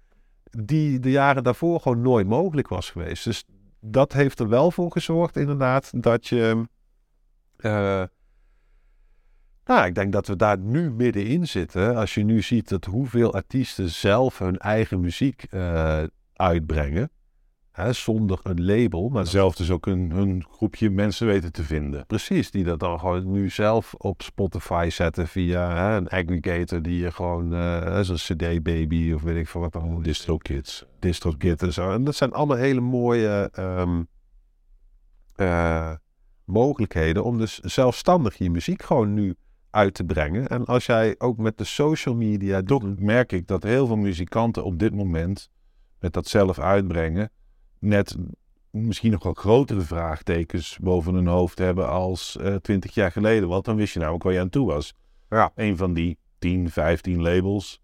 Die 0.50 1.00
de 1.00 1.10
jaren 1.10 1.42
daarvoor 1.42 1.80
gewoon 1.80 2.00
nooit 2.00 2.26
mogelijk 2.26 2.68
was 2.68 2.90
geweest. 2.90 3.24
Dus 3.24 3.44
dat 3.80 4.12
heeft 4.12 4.40
er 4.40 4.48
wel 4.48 4.70
voor 4.70 4.90
gezorgd, 4.92 5.36
inderdaad, 5.36 6.02
dat 6.02 6.26
je. 6.26 6.64
eh, 7.56 8.02
nou, 9.64 9.86
ik 9.86 9.94
denk 9.94 10.12
dat 10.12 10.26
we 10.26 10.36
daar 10.36 10.58
nu 10.58 10.90
middenin 10.90 11.46
zitten. 11.46 11.96
Als 11.96 12.14
je 12.14 12.24
nu 12.24 12.42
ziet 12.42 12.68
dat 12.68 12.84
hoeveel 12.84 13.34
artiesten 13.34 13.88
zelf 13.90 14.38
hun 14.38 14.58
eigen 14.58 15.00
muziek 15.00 15.42
eh, 15.42 16.02
uitbrengen. 16.32 17.10
Hè, 17.76 17.92
zonder 17.92 18.38
een 18.42 18.64
label. 18.64 19.08
Maar 19.08 19.26
zelf 19.26 19.54
dus 19.54 19.70
ook 19.70 19.86
een, 19.86 20.10
een 20.10 20.44
groepje 20.50 20.90
mensen 20.90 21.26
weten 21.26 21.52
te 21.52 21.64
vinden. 21.64 22.06
Precies, 22.06 22.50
die 22.50 22.64
dat 22.64 22.80
dan 22.80 23.00
gewoon 23.00 23.32
nu 23.32 23.50
zelf 23.50 23.94
op 23.94 24.22
Spotify 24.22 24.88
zetten 24.90 25.28
via 25.28 25.74
hè, 25.74 25.96
een 25.96 26.08
aggregator 26.08 26.82
die 26.82 26.98
je 26.98 27.12
gewoon, 27.12 27.54
eh 27.54 28.00
zo'n 28.00 28.16
CD 28.16 28.62
Baby 28.62 29.12
of 29.12 29.22
weet 29.22 29.36
ik 29.36 29.48
veel 29.48 29.60
wat 29.60 29.72
dan. 29.72 30.02
DistroKids. 30.02 30.84
DistroKit 30.98 31.62
en 31.62 31.72
zo. 31.72 31.90
En 31.90 32.04
dat 32.04 32.14
zijn 32.14 32.32
allemaal 32.32 32.56
hele 32.56 32.80
mooie 32.80 33.48
ehm, 33.52 34.02
eh, 35.34 35.92
mogelijkheden 36.44 37.24
om 37.24 37.38
dus 37.38 37.58
zelfstandig 37.58 38.38
je 38.38 38.50
muziek 38.50 38.82
gewoon 38.82 39.14
nu 39.14 39.34
uit 39.70 39.94
te 39.94 40.04
brengen. 40.04 40.48
En 40.48 40.64
als 40.64 40.86
jij 40.86 41.14
ook 41.18 41.38
met 41.38 41.58
de 41.58 41.64
social 41.64 42.14
media 42.14 42.62
Toch 42.62 42.98
merk 42.98 43.32
ik 43.32 43.46
dat 43.46 43.62
heel 43.62 43.86
veel 43.86 43.96
muzikanten 43.96 44.64
op 44.64 44.78
dit 44.78 44.94
moment 44.94 45.50
met 46.00 46.12
dat 46.12 46.26
zelf 46.26 46.58
uitbrengen 46.58 47.30
net 47.86 48.16
misschien 48.70 49.10
nog 49.10 49.22
wel 49.22 49.34
grotere 49.34 49.80
vraagtekens 49.80 50.78
boven 50.80 51.14
hun 51.14 51.26
hoofd 51.26 51.58
hebben 51.58 51.88
als 51.88 52.36
eh, 52.36 52.54
twintig 52.54 52.94
jaar 52.94 53.12
geleden. 53.12 53.48
Want 53.48 53.64
dan 53.64 53.76
wist 53.76 53.92
je 53.92 53.98
namelijk 53.98 54.24
waar 54.24 54.32
je 54.32 54.40
aan 54.40 54.48
toe 54.48 54.66
was. 54.66 54.94
Ja. 55.30 55.52
Een 55.54 55.76
van 55.76 55.92
die 55.94 56.18
10, 56.38 56.70
15 56.70 57.22
labels 57.22 57.80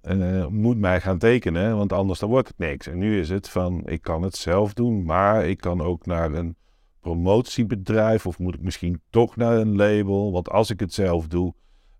eh, 0.00 0.46
moet 0.46 0.78
mij 0.78 1.00
gaan 1.00 1.18
tekenen, 1.18 1.76
want 1.76 1.92
anders 1.92 2.18
dan 2.18 2.28
wordt 2.28 2.48
het 2.48 2.58
niks. 2.58 2.86
En 2.86 2.98
nu 2.98 3.20
is 3.20 3.28
het 3.28 3.48
van, 3.48 3.82
ik 3.86 4.02
kan 4.02 4.22
het 4.22 4.36
zelf 4.36 4.74
doen, 4.74 5.04
maar 5.04 5.46
ik 5.46 5.58
kan 5.58 5.80
ook 5.80 6.06
naar 6.06 6.32
een 6.32 6.56
promotiebedrijf 7.00 8.26
of 8.26 8.38
moet 8.38 8.54
ik 8.54 8.62
misschien 8.62 9.00
toch 9.10 9.36
naar 9.36 9.56
een 9.56 9.76
label. 9.76 10.32
Want 10.32 10.50
als 10.50 10.70
ik 10.70 10.80
het 10.80 10.94
zelf 10.94 11.26
doe 11.26 11.54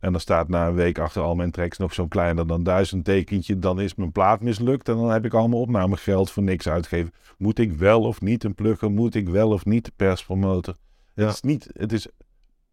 en 0.04 0.12
dan 0.12 0.20
staat 0.20 0.48
na 0.48 0.66
een 0.66 0.74
week 0.74 0.98
achter 0.98 1.22
al 1.22 1.34
mijn 1.34 1.50
tracks 1.50 1.78
nog 1.78 1.94
zo'n 1.94 2.08
kleiner 2.08 2.46
dan 2.46 2.62
duizend 2.62 3.04
tekentje, 3.04 3.58
dan 3.58 3.80
is 3.80 3.94
mijn 3.94 4.12
plaat 4.12 4.40
mislukt 4.40 4.88
en 4.88 4.96
dan 4.96 5.10
heb 5.10 5.24
ik 5.24 5.34
allemaal 5.34 5.60
opnamegeld 5.60 6.30
voor 6.30 6.42
niks 6.42 6.68
uitgegeven. 6.68 7.12
Moet 7.38 7.58
ik 7.58 7.72
wel 7.72 8.00
of 8.00 8.20
niet 8.20 8.44
een 8.44 8.54
plugger? 8.54 8.90
Moet 8.90 9.14
ik 9.14 9.28
wel 9.28 9.50
of 9.50 9.64
niet 9.64 9.84
de 9.84 9.92
perspromotor? 9.96 10.74
Ja. 11.14 11.24
Het 11.24 11.34
is 11.34 11.40
niet, 11.40 11.70
het 11.72 11.92
is 11.92 12.08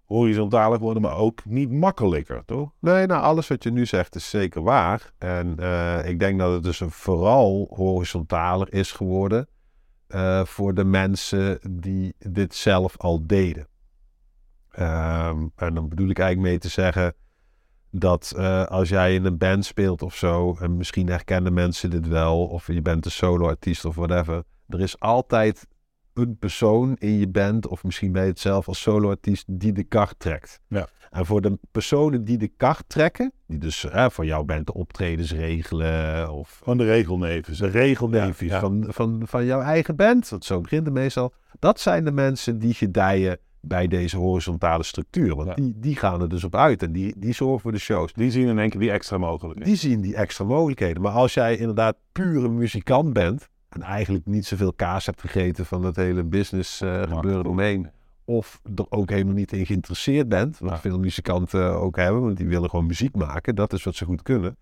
horizontaler 0.05 0.77
geworden, 0.77 1.01
maar 1.01 1.17
ook 1.17 1.45
niet 1.45 1.71
makkelijker, 1.71 2.45
toch? 2.45 2.71
Nee, 2.79 3.05
nou, 3.05 3.21
alles 3.21 3.47
wat 3.47 3.63
je 3.63 3.71
nu 3.71 3.85
zegt 3.85 4.15
is 4.15 4.29
zeker 4.29 4.61
waar. 4.61 5.11
En 5.17 5.55
eh, 5.59 6.09
ik 6.09 6.19
denk 6.19 6.39
dat 6.39 6.53
het 6.53 6.63
dus 6.63 6.79
een 6.79 6.91
vooral 6.91 7.67
horizontaler 7.75 8.73
is 8.73 8.91
geworden 8.91 9.47
eh, 10.07 10.45
voor 10.45 10.73
de 10.73 10.83
mensen 10.83 11.59
die 11.69 12.15
dit 12.17 12.55
zelf 12.55 12.97
al 12.97 13.27
deden. 13.27 13.67
Ehm, 14.71 15.47
en 15.55 15.73
dan 15.73 15.89
bedoel 15.89 16.09
ik 16.09 16.19
eigenlijk 16.19 16.49
mee 16.49 16.59
te 16.59 16.69
zeggen 16.69 17.13
dat 17.91 18.33
eh, 18.37 18.63
als 18.65 18.89
jij 18.89 19.13
in 19.13 19.25
een 19.25 19.37
band 19.37 19.65
speelt 19.65 20.01
of 20.01 20.15
zo, 20.15 20.57
en 20.59 20.77
misschien 20.77 21.07
herkennen 21.07 21.53
mensen 21.53 21.89
dit 21.89 22.07
wel, 22.07 22.45
of 22.45 22.67
je 22.67 22.81
bent 22.81 23.05
een 23.05 23.11
solo-artiest 23.11 23.85
of 23.85 23.95
whatever, 23.95 24.43
er 24.67 24.81
is 24.81 24.99
altijd 24.99 25.67
een 26.13 26.37
persoon 26.37 26.95
in 26.99 27.19
je 27.19 27.27
band, 27.27 27.67
of 27.67 27.83
misschien 27.83 28.11
ben 28.11 28.23
je 28.23 28.29
het 28.29 28.39
zelf 28.39 28.67
als 28.67 28.81
solo-artiest, 28.81 29.45
die 29.47 29.71
de 29.71 29.83
kar 29.83 30.13
trekt. 30.17 30.59
Ja. 30.67 30.87
En 31.09 31.25
voor 31.25 31.41
de 31.41 31.59
personen 31.71 32.23
die 32.23 32.37
de 32.37 32.47
kar 32.47 32.79
trekken, 32.87 33.33
die 33.47 33.57
dus 33.57 33.89
eh, 33.89 34.09
voor 34.09 34.25
jouw 34.25 34.43
band 34.43 34.65
de 34.65 34.73
optredens 34.73 35.31
regelen, 35.33 36.31
of 36.31 36.59
Van 36.63 36.77
de 36.77 36.85
regelneven. 36.85 37.57
de 37.57 37.69
Ja, 38.49 38.55
ja. 38.55 38.59
Van, 38.59 38.85
van, 38.87 39.21
van 39.25 39.45
jouw 39.45 39.61
eigen 39.61 39.95
band, 39.95 40.29
want 40.29 40.45
zo 40.45 40.61
begint 40.61 40.85
het 40.85 40.93
meestal, 40.93 41.33
dat 41.59 41.79
zijn 41.79 42.03
de 42.03 42.11
mensen 42.11 42.59
die 42.59 42.73
gedijen 42.73 43.39
bij 43.61 43.87
deze 43.87 44.17
horizontale 44.17 44.83
structuur. 44.83 45.35
Want 45.35 45.47
Ja. 45.47 45.53
die, 45.55 45.73
die 45.79 45.95
gaan 45.95 46.21
er 46.21 46.29
dus 46.29 46.43
op 46.43 46.55
uit 46.55 46.83
en 46.83 46.91
die, 46.91 47.13
die 47.17 47.33
zorgen 47.33 47.59
voor 47.59 47.71
de 47.71 47.79
shows. 47.79 48.13
Die 48.13 48.31
zien 48.31 48.47
in 48.47 48.59
één 48.59 48.69
keer 48.69 48.79
die 48.79 48.91
extra 48.91 49.17
mogelijkheden. 49.17 49.63
Die 49.69 49.75
zien 49.77 50.01
die 50.01 50.15
extra 50.15 50.45
mogelijkheden. 50.45 51.01
Maar 51.01 51.11
als 51.11 51.33
jij 51.33 51.57
inderdaad 51.57 51.95
pure 52.11 52.49
muzikant 52.49 53.13
bent. 53.13 53.49
En 53.69 53.81
eigenlijk 53.81 54.25
niet 54.25 54.45
zoveel 54.45 54.73
kaas 54.73 55.05
hebt 55.05 55.21
gegeten 55.21 55.65
van 55.65 55.83
het 55.83 55.95
hele 55.95 56.23
business 56.23 56.81
eh, 56.81 57.01
gebeuren 57.01 57.45
omheen. 57.45 57.89
Of 58.25 58.61
er 58.75 58.85
ook 58.89 59.09
helemaal 59.09 59.33
niet 59.33 59.51
in 59.53 59.65
geïnteresseerd 59.65 60.29
bent. 60.29 60.57
Wat 60.59 60.69
Ja. 60.69 60.79
veel 60.79 60.99
muzikanten 60.99 61.79
ook 61.79 61.95
hebben. 61.95 62.21
Want 62.21 62.37
die 62.37 62.47
willen 62.47 62.69
gewoon 62.69 62.85
muziek 62.85 63.15
maken. 63.15 63.55
Dat 63.55 63.73
is 63.73 63.83
wat 63.83 63.95
ze 63.95 64.05
goed 64.05 64.21
kunnen. 64.21 64.57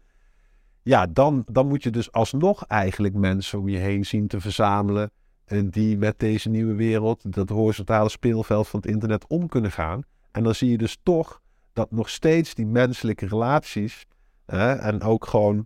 Ja, 0.81 1.07
dan, 1.07 1.43
dan 1.51 1.67
moet 1.67 1.83
je 1.83 1.89
dus 1.89 2.11
alsnog 2.11 2.65
eigenlijk 2.65 3.13
mensen 3.13 3.59
om 3.59 3.69
je 3.69 3.77
heen 3.77 4.05
zien 4.05 4.27
te 4.27 4.39
verzamelen. 4.41 5.11
En 5.49 5.69
die 5.69 5.97
met 5.97 6.19
deze 6.19 6.49
nieuwe 6.49 6.73
wereld, 6.73 7.33
dat 7.33 7.49
horizontale 7.49 8.09
speelveld 8.09 8.67
van 8.67 8.79
het 8.79 8.89
internet 8.89 9.27
om 9.27 9.47
kunnen 9.47 9.71
gaan. 9.71 10.01
En 10.31 10.43
dan 10.43 10.55
zie 10.55 10.69
je 10.69 10.77
dus 10.77 10.97
toch 11.03 11.41
dat 11.73 11.91
nog 11.91 12.09
steeds 12.09 12.53
die 12.55 12.65
menselijke 12.65 13.27
relaties. 13.27 14.05
hè, 14.45 14.73
en 14.73 15.01
ook 15.01 15.25
gewoon 15.25 15.65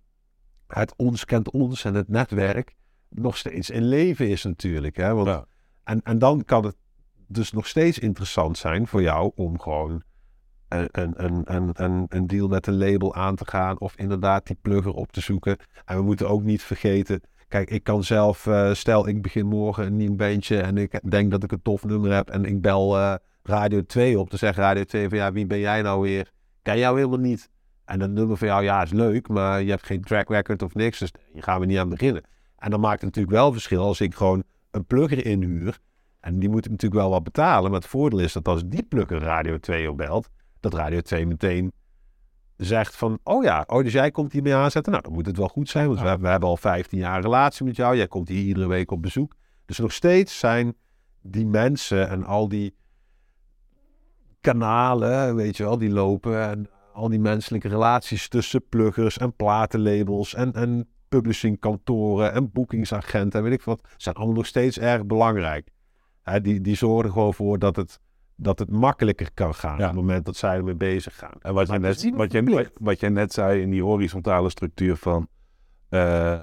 het 0.67 0.93
ons 0.95 1.25
kent 1.25 1.51
ons 1.51 1.85
en 1.85 1.93
het 1.93 2.07
netwerk. 2.07 2.75
nog 3.09 3.37
steeds 3.37 3.69
in 3.69 3.83
leven 3.83 4.29
is 4.29 4.43
natuurlijk. 4.43 4.95
Hè? 4.95 5.13
Want, 5.13 5.27
Ja. 5.27 5.45
en, 5.83 6.01
en 6.03 6.19
dan 6.19 6.45
kan 6.45 6.65
het 6.65 6.75
dus 7.27 7.51
nog 7.51 7.67
steeds 7.67 7.99
interessant 7.99 8.57
zijn 8.57 8.87
voor 8.87 9.01
jou 9.01 9.31
om 9.35 9.59
gewoon 9.59 10.03
een, 10.67 10.87
een, 10.91 11.23
een, 11.23 11.41
een, 11.55 11.69
een, 11.73 12.05
een 12.09 12.27
deal 12.27 12.47
met 12.47 12.67
een 12.67 12.77
label 12.77 13.15
aan 13.15 13.35
te 13.35 13.45
gaan. 13.45 13.79
Of 13.79 13.95
inderdaad 13.95 14.47
die 14.47 14.57
plugger 14.61 14.93
op 14.93 15.11
te 15.11 15.21
zoeken. 15.21 15.57
En 15.85 15.97
we 15.97 16.03
moeten 16.03 16.29
ook 16.29 16.43
niet 16.43 16.61
vergeten. 16.61 17.21
Kijk, 17.53 17.69
ik 17.69 17.83
kan 17.83 18.03
zelf, 18.03 18.47
eh, 18.47 18.73
stel 18.73 19.07
ik 19.07 19.21
begin 19.21 19.45
morgen 19.45 19.85
een 19.85 19.95
nieuw 19.95 20.15
bandje 20.15 20.61
en 20.61 20.77
ik 20.77 21.11
denk 21.11 21.31
dat 21.31 21.43
ik 21.43 21.51
een 21.51 21.61
tof 21.61 21.83
nummer 21.83 22.13
heb 22.13 22.29
en 22.29 22.45
ik 22.45 22.61
bel 22.61 22.97
eh, 22.97 23.15
Radio 23.43 23.85
2 23.85 24.19
op. 24.19 24.29
Dan 24.29 24.39
zegt 24.39 24.57
Radio 24.57 24.83
2 24.83 25.09
van 25.09 25.17
ja, 25.17 25.31
wie 25.31 25.45
ben 25.45 25.59
jij 25.59 25.81
nou 25.81 26.01
weer? 26.01 26.31
Ken 26.61 26.77
jou 26.77 26.97
helemaal 26.97 27.19
niet. 27.19 27.49
En 27.85 27.99
dat 27.99 28.09
nummer 28.09 28.37
van 28.37 28.47
jou, 28.47 28.63
ja, 28.63 28.81
is 28.81 28.91
leuk, 28.91 29.27
maar 29.27 29.61
je 29.61 29.69
hebt 29.69 29.85
geen 29.85 30.01
track 30.01 30.29
record 30.29 30.61
of 30.61 30.73
niks, 30.73 30.99
dus 30.99 31.11
hier 31.33 31.43
gaan 31.43 31.59
we 31.59 31.65
niet 31.65 31.77
aan 31.77 31.89
beginnen. 31.89 32.23
En 32.57 32.69
dan 32.69 32.79
maakt 32.79 33.01
het 33.01 33.03
natuurlijk 33.03 33.35
wel 33.35 33.51
verschil 33.51 33.83
als 33.83 34.01
ik 34.01 34.15
gewoon 34.15 34.43
een 34.71 34.85
plugger 34.85 35.25
inhuur. 35.25 35.79
En 36.19 36.39
die 36.39 36.49
moet 36.49 36.65
ik 36.65 36.71
natuurlijk 36.71 37.01
wel 37.01 37.09
wat 37.09 37.23
betalen. 37.23 37.71
Maar 37.71 37.79
het 37.79 37.89
voordeel 37.89 38.19
is 38.19 38.33
dat 38.33 38.47
als 38.47 38.63
die 38.65 38.83
plugger 38.83 39.19
Radio 39.19 39.57
2 39.57 39.89
opbelt, 39.89 40.29
dat 40.59 40.73
Radio 40.73 41.01
2 41.01 41.25
meteen 41.25 41.71
zegt 42.63 42.95
van, 42.95 43.19
oh 43.23 43.43
ja, 43.43 43.63
oh, 43.67 43.83
dus 43.83 43.93
jij 43.93 44.11
komt 44.11 44.31
hiermee 44.31 44.55
aanzetten. 44.55 44.91
Nou, 44.91 45.03
dan 45.03 45.13
moet 45.13 45.25
het 45.25 45.37
wel 45.37 45.47
goed 45.47 45.69
zijn, 45.69 45.87
want 45.87 45.99
we, 45.99 46.05
hebben- 46.05 46.25
we 46.25 46.31
hebben 46.31 46.49
al 46.49 46.57
15 46.57 46.99
jaar 46.99 47.15
een 47.15 47.21
relatie 47.21 47.65
met 47.65 47.75
jou. 47.75 47.95
Jij 47.95 48.07
komt 48.07 48.27
hier 48.27 48.43
iedere 48.43 48.67
week 48.67 48.91
op 48.91 49.01
bezoek. 49.01 49.35
Dus 49.65 49.77
nog 49.77 49.91
steeds 49.93 50.39
zijn 50.39 50.75
die 51.21 51.45
mensen 51.45 52.09
en 52.09 52.23
al 52.23 52.47
die 52.47 52.75
kanalen, 54.41 55.35
weet 55.35 55.57
je 55.57 55.63
wel, 55.63 55.77
die 55.77 55.89
lopen. 55.91 56.41
En 56.49 56.69
al 56.93 57.09
die 57.09 57.19
menselijke 57.19 57.67
relaties 57.67 58.27
tussen 58.27 58.67
pluggers 58.69 59.17
en 59.17 59.35
platenlabels 59.35 60.33
en, 60.33 60.53
en 60.53 60.87
publishingkantoren 61.09 62.33
en 62.33 62.51
boekingsagenten 62.51 63.39
en 63.39 63.45
weet 63.45 63.59
ik 63.59 63.63
wat, 63.63 63.81
zijn 63.97 64.15
allemaal 64.15 64.35
nog 64.35 64.45
steeds 64.45 64.79
erg 64.79 65.05
belangrijk. 65.05 65.71
Die, 66.41 66.61
die 66.61 66.75
zorgen 66.75 67.11
gewoon 67.11 67.33
voor 67.33 67.59
dat 67.59 67.75
het, 67.75 67.99
dat 68.43 68.59
het 68.59 68.69
makkelijker 68.71 69.29
kan 69.33 69.55
gaan 69.55 69.77
Ja. 69.77 69.83
op 69.83 69.91
het 69.91 69.99
moment 69.99 70.25
dat 70.25 70.35
zij 70.35 70.55
ermee 70.55 70.75
bezig 70.75 71.17
gaan. 71.17 71.33
En 71.41 71.53
wat, 71.53 71.67
je 71.67 71.79
net, 71.79 72.11
wat, 72.15 72.31
je, 72.31 72.71
wat 72.79 72.99
je 72.99 73.09
net 73.09 73.33
zei 73.33 73.61
in 73.61 73.69
die 73.69 73.83
horizontale 73.83 74.49
structuur 74.49 74.95
van... 74.95 75.27
eh, 75.89 76.39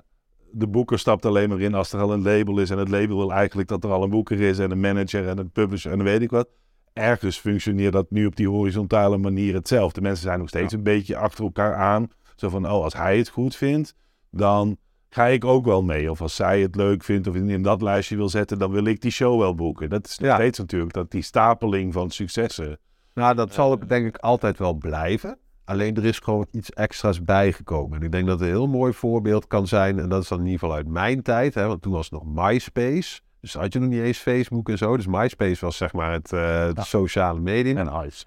de 0.53 0.66
boeker 0.68 0.98
stapt 0.98 1.26
alleen 1.26 1.48
maar 1.48 1.61
in 1.61 1.74
als 1.74 1.92
er 1.92 2.01
al 2.01 2.12
een 2.12 2.22
label 2.22 2.59
is. 2.59 2.70
En 2.70 2.78
het 2.78 2.88
label 2.88 3.16
wil 3.16 3.32
eigenlijk 3.32 3.68
dat 3.68 3.84
er 3.84 3.90
al 3.90 4.03
een 4.03 4.11
boeker 4.11 4.40
is 4.40 4.59
en 4.59 4.70
een 4.70 4.80
manager 4.80 5.28
en 5.28 5.38
een 5.38 5.51
publisher 5.51 5.90
en 5.90 5.96
dan 5.96 6.07
weet 6.07 6.22
ik 6.22 6.30
wat. 6.30 6.48
Ergens 6.92 7.38
functioneert 7.38 7.92
dat 7.92 8.11
nu 8.11 8.26
op 8.26 8.36
die 8.36 8.48
horizontale 8.48 9.16
manier 9.18 9.55
hetzelfde. 9.55 10.01
Mensen 10.01 10.22
zijn 10.24 10.38
nog 10.38 10.48
steeds 10.48 10.72
een 10.72 10.82
beetje 10.82 11.16
achter 11.16 11.44
elkaar 11.44 11.74
aan. 11.74 12.09
Zo 12.36 12.48
van, 12.48 12.64
oh, 12.64 12.82
als 12.84 12.94
hij 12.94 13.18
het 13.18 13.28
goed 13.28 13.57
vindt, 13.57 13.94
dan 14.30 14.76
ga 15.11 15.26
ik 15.26 15.44
ook 15.44 15.64
wel 15.64 15.82
mee. 15.82 16.11
Of 16.11 16.20
als 16.20 16.34
zij 16.36 16.61
het 16.61 16.76
leuk 16.76 17.02
vindt 17.04 17.26
of 17.26 17.34
in 17.34 17.62
dat 17.62 17.82
lijstje 17.82 18.16
wil 18.16 18.28
zetten, 18.28 18.58
dan 18.58 18.70
wil 18.70 18.84
ik 18.84 19.00
die 19.00 19.11
show 19.11 19.38
wel 19.40 19.54
boeken. 19.54 19.90
Dat 19.90 20.06
is 20.06 20.18
nog 20.18 20.28
Ja. 20.28 20.34
steeds 20.34 20.58
natuurlijk 20.58 20.92
dat 20.92 21.11
die 21.11 21.22
stapeling 21.22 21.92
van 21.92 22.11
successen. 22.11 22.78
Nou, 23.14 23.34
dat 23.34 23.52
zal 23.52 23.72
ook 23.72 23.88
denk 23.88 24.06
ik 24.06 24.16
altijd 24.16 24.58
wel 24.58 24.74
blijven. 24.74 25.38
Alleen 25.64 25.96
er 25.96 26.04
is 26.04 26.18
gewoon 26.18 26.46
iets 26.50 26.70
extra's 26.70 27.24
bijgekomen. 27.24 27.98
En 27.98 28.04
ik 28.04 28.12
denk 28.12 28.26
dat 28.26 28.40
een 28.40 28.46
heel 28.46 28.66
mooi 28.68 28.92
voorbeeld 28.92 29.46
kan 29.46 29.66
zijn, 29.66 29.98
en 29.98 30.08
dat 30.08 30.22
is 30.22 30.28
dan 30.28 30.38
in 30.38 30.44
ieder 30.44 30.61
geval 30.61 30.74
uit 30.74 30.86
mijn 30.88 31.22
tijd, 31.22 31.54
hè, 31.54 31.66
want 31.66 31.82
toen 31.82 31.92
was 31.92 32.11
het 32.11 32.22
nog 32.22 32.46
MySpace. 32.46 33.20
Dus 33.40 33.54
had 33.54 33.72
je 33.72 33.78
nog 33.78 33.88
niet 33.88 34.00
eens 34.02 34.18
Facebook 34.18 34.68
en 34.68 34.78
zo. 34.78 34.96
Dus 34.96 35.06
MySpace 35.06 35.64
was 35.64 35.76
zeg 35.76 35.92
maar 35.92 36.12
het, 36.12 36.32
eh, 36.32 36.66
het 36.66 36.84
sociale 36.84 37.40
medium. 37.40 37.76
En 37.76 38.06
ice. 38.06 38.24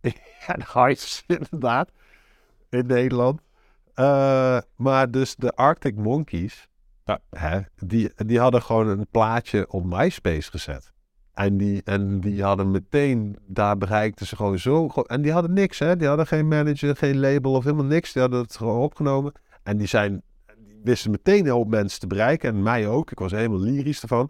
En 0.46 0.60
Hearts, 0.72 1.24
inderdaad. 1.26 1.90
In 2.70 2.86
Nederland. 2.86 3.40
Eh, 3.94 4.58
maar 4.76 5.10
dus 5.10 5.36
de 5.36 5.52
Arctic 5.52 5.96
Monkeys, 5.96 6.68
Ja. 7.04 7.18
hè, 7.30 7.60
die, 7.76 8.12
die 8.16 8.40
hadden 8.40 8.62
gewoon 8.62 8.88
een 8.88 9.06
plaatje 9.10 9.70
op 9.70 9.84
MySpace 9.84 10.50
gezet. 10.50 10.92
En 11.34 11.56
die, 11.56 11.82
en 11.84 12.20
die 12.20 12.42
hadden 12.42 12.70
meteen, 12.70 13.38
daar 13.46 13.78
bereikten 13.78 14.26
ze 14.26 14.36
gewoon 14.36 14.58
zo. 14.58 14.86
En 14.86 15.22
die 15.22 15.32
hadden 15.32 15.52
niks, 15.52 15.78
hè? 15.78 15.96
Die 15.96 16.08
hadden 16.08 16.26
geen 16.26 16.48
manager, 16.48 16.96
geen 16.96 17.18
label 17.20 17.52
of 17.52 17.64
helemaal 17.64 17.84
niks. 17.84 18.12
Die 18.12 18.22
hadden 18.22 18.40
het 18.40 18.56
gewoon 18.56 18.80
opgenomen. 18.80 19.32
En 19.62 19.76
die 19.76 19.86
zijn, 19.86 20.22
die 20.58 20.80
wisten 20.84 21.10
meteen 21.10 21.44
een 21.46 21.52
hoop 21.52 21.68
mensen 21.68 22.00
te 22.00 22.06
bereiken. 22.06 22.48
En 22.48 22.62
mij 22.62 22.88
ook. 22.88 23.10
Ik 23.10 23.18
was 23.18 23.32
helemaal 23.32 23.60
lyrisch 23.60 24.02
ervan. 24.02 24.28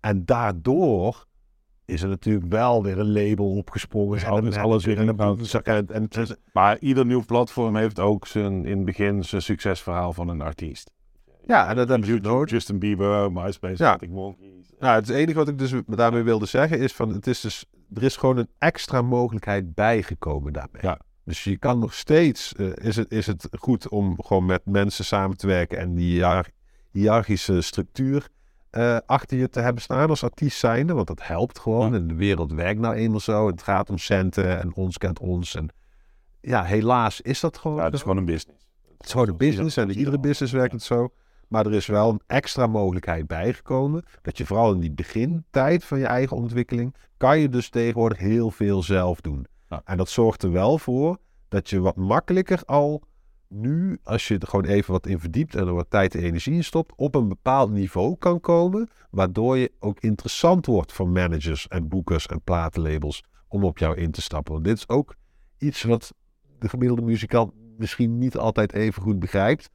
En 0.00 0.24
daardoor 0.24 1.26
is 1.88 2.02
er 2.02 2.08
natuurlijk 2.08 2.46
wel 2.48 2.82
weer 2.82 2.98
een 2.98 3.12
label 3.12 3.50
opgesprongen. 3.56 4.16
Is 4.16 4.22
en 4.22 4.28
alles- 4.30 4.54
een 4.54 4.60
alles 4.62 4.84
weer 4.84 4.98
in 4.98 5.06
de. 5.16 5.60
En, 5.62 5.86
en 5.88 6.08
is- 6.08 6.34
Maar 6.52 6.78
ieder 6.78 7.06
nieuw 7.06 7.24
platform 7.24 7.76
heeft 7.76 7.98
ook 8.00 8.26
zijn, 8.26 8.64
in 8.66 8.76
het 8.76 8.84
begin 8.84 9.24
zijn 9.24 9.42
succesverhaal 9.42 10.12
van 10.12 10.28
een 10.28 10.40
artiest. 10.40 10.90
ja, 11.46 11.68
en 11.68 11.76
dat 11.76 11.88
hebben 11.88 12.06
ze 12.08 12.18
nodig. 12.22 12.50
Justin 12.50 12.78
Bieber, 12.78 13.32
MySpace, 13.32 13.82
Ja. 13.84 13.98
Monkeys. 14.08 14.70
Nou, 14.78 14.94
het 14.94 15.08
enige 15.08 15.38
wat 15.38 15.48
ik 15.48 15.58
dus 15.58 15.72
daarmee 15.86 16.22
wilde 16.22 16.46
zeggen 16.46 16.78
is 16.78 16.92
van 16.92 17.08
het 17.08 17.26
is 17.26 17.40
dus 17.40 17.64
er 17.94 18.02
is 18.02 18.16
gewoon 18.16 18.36
een 18.36 18.48
extra 18.58 19.02
mogelijkheid 19.02 19.74
bijgekomen 19.74 20.52
daarmee. 20.52 20.82
Ja. 20.82 20.98
Dus 21.24 21.44
je 21.44 21.58
kan 21.58 21.78
nog 21.78 21.94
steeds 21.94 22.52
eh, 22.54 22.66
is, 22.74 22.96
het, 22.96 23.10
is 23.12 23.26
het 23.26 23.48
goed 23.58 23.88
om 23.88 24.16
gewoon 24.22 24.46
met 24.46 24.60
mensen 24.64 25.04
samen 25.04 25.36
te 25.36 25.46
werken 25.46 25.78
en 25.78 25.94
die 25.94 26.12
hiër- 26.12 26.50
hiërarchische 26.90 27.60
structuur 27.60 28.28
eh, 28.70 28.96
achter 29.06 29.38
je 29.38 29.48
te 29.48 29.60
hebben 29.60 29.82
staan 29.82 30.08
als 30.08 30.24
artiest 30.24 30.58
zijnde, 30.58 30.92
want 30.94 31.06
dat 31.06 31.26
helpt 31.26 31.58
gewoon. 31.58 31.94
En 31.94 32.06
de 32.06 32.14
wereld 32.14 32.52
werkt 32.52 32.80
nou 32.80 32.94
eenmaal 32.94 33.20
zo. 33.20 33.46
Het 33.46 33.62
gaat 33.62 33.90
om 33.90 33.98
centen 33.98 34.60
en 34.60 34.74
ons 34.74 34.98
kent 34.98 35.18
ons. 35.18 35.54
En 35.54 35.68
ja, 36.40 36.64
helaas 36.64 37.20
is 37.20 37.40
dat 37.40 37.58
gewoon. 37.58 37.76
Ja, 37.76 37.84
het 37.84 37.94
is 37.94 38.02
gewoon 38.02 38.16
een 38.16 38.24
business. 38.24 38.66
Het 38.96 39.06
is 39.06 39.12
gewoon 39.12 39.28
een 39.28 39.36
business 39.36 39.76
en 39.76 39.90
in 39.90 39.98
iedere 39.98 40.18
business 40.18 40.52
werkt 40.52 40.72
het 40.72 40.82
zo. 40.82 41.12
Maar 41.48 41.66
er 41.66 41.74
is 41.74 41.86
wel 41.86 42.10
een 42.10 42.20
extra 42.26 42.66
mogelijkheid 42.66 43.26
bijgekomen. 43.26 44.04
Dat 44.22 44.38
je 44.38 44.46
vooral 44.46 44.72
in 44.72 44.80
die 44.80 44.92
begintijd 44.92 45.84
van 45.84 45.98
je 45.98 46.06
eigen 46.06 46.36
ontwikkeling. 46.36 46.94
kan 47.16 47.38
je 47.38 47.48
dus 47.48 47.68
tegenwoordig 47.68 48.18
heel 48.18 48.50
veel 48.50 48.82
zelf 48.82 49.20
doen. 49.20 49.46
Ja. 49.68 49.82
En 49.84 49.96
dat 49.96 50.08
zorgt 50.08 50.42
er 50.42 50.52
wel 50.52 50.78
voor 50.78 51.18
dat 51.48 51.70
je 51.70 51.80
wat 51.80 51.96
makkelijker 51.96 52.62
al 52.64 53.02
nu, 53.48 53.98
als 54.02 54.28
je 54.28 54.38
er 54.38 54.46
gewoon 54.46 54.64
even 54.64 54.92
wat 54.92 55.06
in 55.06 55.20
verdiept 55.20 55.54
en 55.54 55.66
er 55.66 55.74
wat 55.74 55.90
tijd 55.90 56.14
en 56.14 56.22
energie 56.22 56.54
in 56.54 56.64
stopt, 56.64 56.92
op 56.96 57.14
een 57.14 57.28
bepaald 57.28 57.70
niveau 57.70 58.16
kan 58.18 58.40
komen. 58.40 58.88
Waardoor 59.10 59.56
je 59.56 59.72
ook 59.78 60.00
interessant 60.00 60.66
wordt 60.66 60.92
voor 60.92 61.08
managers 61.08 61.68
en 61.68 61.88
boekers 61.88 62.26
en 62.26 62.42
platenlabels 62.42 63.24
om 63.48 63.64
op 63.64 63.78
jou 63.78 63.96
in 63.96 64.10
te 64.10 64.22
stappen. 64.22 64.52
Want 64.52 64.64
dit 64.64 64.76
is 64.76 64.88
ook 64.88 65.14
iets 65.58 65.82
wat 65.82 66.14
de 66.58 66.68
gemiddelde 66.68 67.02
muzikant 67.02 67.52
misschien 67.76 68.18
niet 68.18 68.36
altijd 68.36 68.72
even 68.72 69.02
goed 69.02 69.18
begrijpt. 69.18 69.70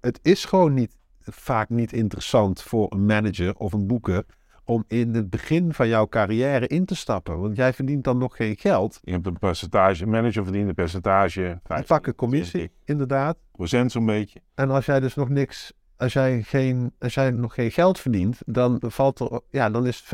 Het 0.00 0.18
is 0.22 0.44
gewoon 0.44 0.74
niet, 0.74 0.96
vaak 1.20 1.68
niet 1.68 1.92
interessant 1.92 2.62
voor 2.62 2.92
een 2.92 3.06
manager 3.06 3.54
of 3.54 3.72
een 3.72 3.86
boeker 3.86 4.24
om 4.68 4.84
in 4.88 5.14
het 5.14 5.30
begin 5.30 5.72
van 5.74 5.88
jouw 5.88 6.06
carrière 6.08 6.66
in 6.66 6.84
te 6.84 6.94
stappen. 6.94 7.40
Want 7.40 7.56
jij 7.56 7.72
verdient 7.72 8.04
dan 8.04 8.18
nog 8.18 8.36
geen 8.36 8.56
geld. 8.56 8.98
Je 9.02 9.12
hebt 9.12 9.26
een 9.26 9.38
percentage, 9.38 10.02
een 10.02 10.10
manager 10.10 10.44
verdient 10.44 10.68
een 10.68 10.74
percentage. 10.74 11.40
Die 11.40 11.58
15, 11.64 11.86
pakken 11.86 12.14
commissie, 12.14 12.70
inderdaad. 12.84 13.36
procent 13.52 13.92
zo'n 13.92 14.06
beetje. 14.06 14.40
En 14.54 14.70
als 14.70 14.86
jij 14.86 15.00
dus 15.00 15.14
nog 15.14 15.28
niks, 15.28 15.72
als 15.96 16.12
jij, 16.12 16.42
geen, 16.42 16.92
als 16.98 17.14
jij 17.14 17.30
nog 17.30 17.54
geen 17.54 17.70
geld 17.70 18.00
verdient, 18.00 18.38
dan 18.46 18.82
valt 18.86 19.20
er, 19.20 19.40
ja, 19.50 19.70
dan 19.70 19.86
is 19.86 20.04
15% 20.04 20.06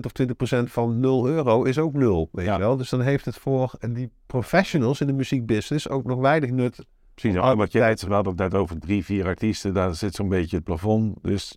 of 0.00 0.12
20% 0.22 0.62
van 0.64 1.00
0 1.00 1.28
euro 1.28 1.62
is 1.62 1.78
ook 1.78 1.92
0. 1.92 2.28
Weet 2.32 2.46
Ja. 2.46 2.52
je 2.52 2.58
wel? 2.58 2.76
Dus 2.76 2.88
dan 2.88 3.00
heeft 3.00 3.24
het 3.24 3.36
voor 3.36 3.72
die 3.90 4.10
professionals 4.26 5.00
in 5.00 5.06
de 5.06 5.12
muziekbusiness 5.12 5.88
ook 5.88 6.04
nog 6.04 6.18
weinig 6.18 6.50
nut. 6.50 6.86
Precies, 7.14 7.38
wat 7.40 7.72
je 7.72 7.80
hadden 8.08 8.26
het 8.32 8.36
net 8.36 8.54
over 8.54 8.78
drie, 8.78 9.04
vier 9.04 9.26
artiesten, 9.26 9.74
daar 9.74 9.94
zit 9.94 10.14
zo'n 10.14 10.28
beetje 10.28 10.56
het 10.56 10.64
plafond. 10.64 11.16
Dus 11.22 11.56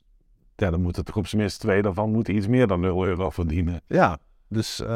ja, 0.61 0.71
dan 0.71 0.81
moet 0.81 0.95
het 0.95 1.05
toch 1.05 1.17
op 1.17 1.27
zijn 1.27 1.41
minst 1.41 1.59
twee 1.59 1.81
daarvan 1.81 2.23
iets 2.27 2.47
meer 2.47 2.67
dan 2.67 2.79
0 2.79 3.05
euro 3.05 3.29
verdienen. 3.29 3.81
Ja, 3.87 4.17
dus, 4.47 4.79
eh, 4.79 4.87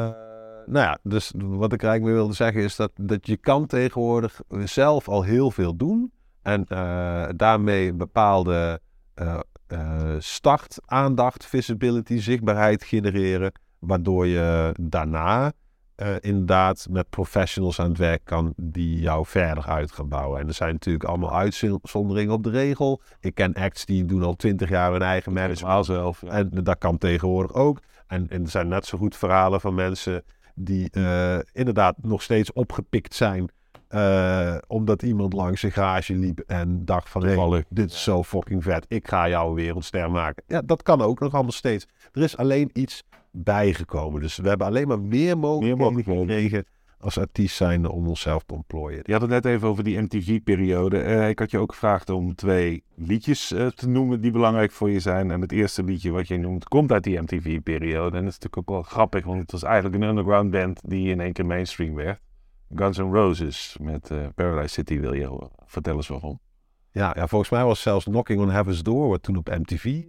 nou 0.66 0.86
ja, 0.86 0.98
dus 1.02 1.32
wat 1.36 1.72
ik 1.72 1.82
eigenlijk 1.82 2.02
mee 2.02 2.12
wilde 2.12 2.34
zeggen 2.34 2.62
is 2.62 2.76
dat, 2.76 2.90
dat 2.94 3.26
je 3.26 3.36
kan 3.36 3.66
tegenwoordig 3.66 4.40
zelf 4.64 5.08
al 5.08 5.22
heel 5.22 5.50
veel 5.50 5.76
doen. 5.76 6.12
En 6.46 6.64
eh, 6.68 7.28
daarmee 7.36 7.92
bepaalde 7.92 8.80
eh, 9.14 9.38
eh, 9.66 10.14
start, 10.18 10.78
aandacht, 10.84 11.46
visibility, 11.46 12.18
zichtbaarheid 12.18 12.84
genereren. 12.84 13.52
Waardoor 13.78 14.26
je 14.26 14.74
daarna 14.80 15.52
eh, 15.96 16.14
inderdaad 16.20 16.86
met 16.90 17.10
professionals 17.10 17.80
aan 17.80 17.88
het 17.88 17.98
werk 17.98 18.20
kan 18.24 18.52
die 18.56 19.00
jou 19.00 19.26
verder 19.26 19.66
uit 19.66 19.92
gaan 19.92 20.08
bouwen. 20.08 20.40
En 20.40 20.48
er 20.48 20.54
zijn 20.54 20.72
natuurlijk 20.72 21.04
allemaal 21.04 21.32
uitzonderingen 21.34 22.34
op 22.34 22.42
de 22.42 22.50
regel. 22.50 23.00
Ik 23.20 23.34
ken 23.34 23.54
acts 23.54 23.84
die 23.84 24.04
doen 24.04 24.22
al 24.22 24.34
twintig 24.36 24.68
jaar 24.68 24.92
hun 24.92 25.02
eigen 25.02 25.32
management. 25.32 25.86
Zelf. 25.86 26.20
ja. 26.20 26.28
En 26.28 26.50
dat 26.50 26.78
kan 26.78 26.98
tegenwoordig 26.98 27.54
ook. 27.54 27.80
En, 28.06 28.28
en 28.28 28.42
er 28.42 28.48
zijn 28.50 28.68
net 28.68 28.86
zo 28.86 28.98
goed 28.98 29.16
verhalen 29.16 29.60
van 29.60 29.74
mensen 29.74 30.22
die 30.54 30.90
eh, 30.90 31.38
inderdaad 31.52 31.96
nog 32.02 32.22
steeds 32.22 32.52
opgepikt 32.52 33.14
zijn. 33.14 33.48
eh, 33.88 34.56
omdat 34.66 35.02
iemand 35.02 35.32
langs 35.32 35.62
een 35.62 35.70
garage 35.72 36.14
liep 36.14 36.38
en 36.46 36.84
dacht 36.84 37.08
van... 37.08 37.24
Hey, 37.24 37.64
dit 37.68 37.90
is 37.90 38.02
zo 38.02 38.22
fucking 38.22 38.62
vet. 38.62 38.84
Ik 38.88 39.08
ga 39.08 39.28
jou 39.28 39.48
een 39.48 39.54
wereldster 39.54 40.10
maken. 40.10 40.42
Ja, 40.46 40.62
dat 40.64 40.82
kan 40.82 41.00
ook 41.00 41.20
nog 41.20 41.32
allemaal 41.34 41.52
steeds. 41.52 41.86
Er 42.12 42.22
is 42.22 42.36
alleen 42.36 42.70
iets 42.72 43.02
bijgekomen. 43.44 44.20
Dus 44.20 44.36
we 44.36 44.48
hebben 44.48 44.66
alleen 44.66 44.88
maar 44.88 45.00
meer 45.00 45.38
mogelijkheden 45.38 46.18
gekregen 46.18 46.64
als 46.98 47.18
artiest 47.18 47.56
zijnde 47.56 47.92
om 47.92 48.08
onszelf 48.08 48.42
te 48.46 48.54
ontplooien. 48.54 49.00
Je 49.02 49.12
had 49.12 49.20
het 49.20 49.30
net 49.30 49.44
even 49.44 49.68
over 49.68 49.84
die 49.84 50.00
MTV-periode. 50.00 50.98
Eh, 50.98 51.28
ik 51.28 51.38
had 51.38 51.50
je 51.50 51.58
ook 51.58 51.72
gevraagd 51.72 52.10
om 52.10 52.34
twee 52.34 52.84
liedjes 52.94 53.52
eh, 53.52 53.66
te 53.66 53.88
noemen 53.88 54.20
die 54.20 54.30
belangrijk 54.30 54.72
voor 54.72 54.90
je 54.90 55.00
zijn. 55.00 55.30
En 55.30 55.40
het 55.40 55.52
eerste 55.52 55.82
liedje 55.82 56.10
wat 56.10 56.28
je 56.28 56.38
noemt 56.38 56.68
komt 56.68 56.92
uit 56.92 57.04
die 57.04 57.20
MTV-periode. 57.20 58.16
En 58.16 58.24
dat 58.24 58.32
is 58.32 58.38
natuurlijk 58.38 58.56
ook 58.56 58.68
wel 58.68 58.82
grappig, 58.82 59.24
want 59.24 59.40
het 59.40 59.52
was 59.52 59.62
eigenlijk 59.62 59.94
een 59.94 60.08
underground 60.08 60.50
band 60.50 60.80
die 60.84 61.10
in 61.10 61.20
één 61.20 61.32
keer 61.32 61.46
mainstream 61.46 61.94
werd. 61.94 62.20
Guns 62.74 62.98
N' 62.98 63.12
Roses 63.12 63.76
met 63.80 64.10
eh, 64.10 64.18
Paradise 64.34 64.74
City 64.74 65.00
wil 65.00 65.12
je 65.12 65.26
horen. 65.26 65.50
Vertel 65.66 65.96
eens 65.96 66.08
waarom. 66.08 66.40
Ja, 66.90 67.12
ja, 67.16 67.26
volgens 67.26 67.50
mij 67.50 67.64
was 67.64 67.80
zelfs 67.80 68.04
Knocking 68.04 68.40
on 68.40 68.50
Heaven's 68.50 68.82
Door, 68.82 69.08
wat 69.08 69.22
toen 69.22 69.36
op 69.36 69.48
MTV 69.48 70.02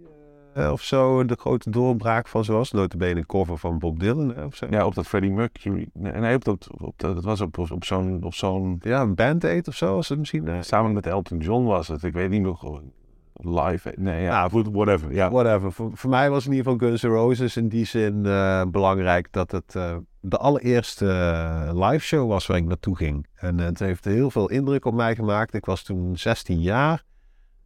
eh, 0.58 0.72
of 0.72 0.82
zo 0.82 1.24
de 1.24 1.36
grote 1.40 1.70
doorbraak 1.70 2.28
van 2.28 2.44
zoals. 2.44 2.70
Notabene 2.72 3.16
een 3.20 3.26
cover 3.26 3.58
van 3.58 3.78
Bob 3.78 4.00
Dylan 4.00 4.34
hè, 4.34 4.44
of 4.44 4.54
zo. 4.56 4.66
Ja, 4.70 4.86
op 4.86 4.94
dat 4.94 5.06
Freddie 5.06 5.30
Mercury. 5.32 5.88
Nee, 5.92 6.34
op 6.34 6.44
dat, 6.44 6.68
op 6.80 6.92
dat, 6.96 7.14
dat 7.14 7.24
was 7.24 7.40
op, 7.40 7.58
op 7.58 7.84
zo'n, 7.84 8.24
op 8.24 8.34
zo'n... 8.34 8.78
Ja, 8.80 9.00
een 9.00 9.14
Band 9.14 9.44
Aid 9.44 9.68
of 9.68 9.74
zo 9.74 9.94
was 9.94 10.08
het 10.08 10.18
misschien. 10.18 10.48
eh, 10.48 10.56
Samen 10.60 10.92
met 10.92 11.06
Elton 11.06 11.38
John 11.38 11.64
was 11.64 11.88
het. 11.88 12.02
Ik 12.02 12.12
weet 12.12 12.30
niet 12.30 12.42
meer. 12.42 12.54
gewoon 12.56 12.92
Live. 13.40 13.92
Nee, 13.96 14.22
ja. 14.22 14.48
Goed, 14.48 14.68
whatever. 14.72 15.12
Ja. 15.12 15.30
Whatever. 15.30 15.72
Voor, 15.72 15.90
voor 15.94 16.10
mij 16.10 16.30
was 16.30 16.46
in 16.46 16.52
ieder 16.52 16.72
geval 16.72 16.88
Guns 16.88 17.02
N' 17.02 17.06
Roses 17.06 17.56
in 17.56 17.68
die 17.68 17.84
zin 17.84 18.26
eh, 18.26 18.62
belangrijk 18.70 19.28
dat 19.30 19.50
het 19.50 19.74
eh, 19.74 19.96
de 20.20 20.36
allereerste 20.36 21.06
eh, 21.10 21.88
live 21.88 22.04
show 22.04 22.28
was 22.28 22.46
waar 22.46 22.56
ik 22.56 22.64
naartoe 22.66 22.96
ging. 22.96 23.26
En 23.34 23.60
eh, 23.60 23.66
het 23.66 23.78
heeft 23.78 24.04
heel 24.04 24.30
veel 24.30 24.50
indruk 24.50 24.84
op 24.84 24.94
mij 24.94 25.14
gemaakt. 25.14 25.54
Ik 25.54 25.64
was 25.64 25.82
toen 25.82 26.16
16 26.16 26.60
jaar. 26.60 27.04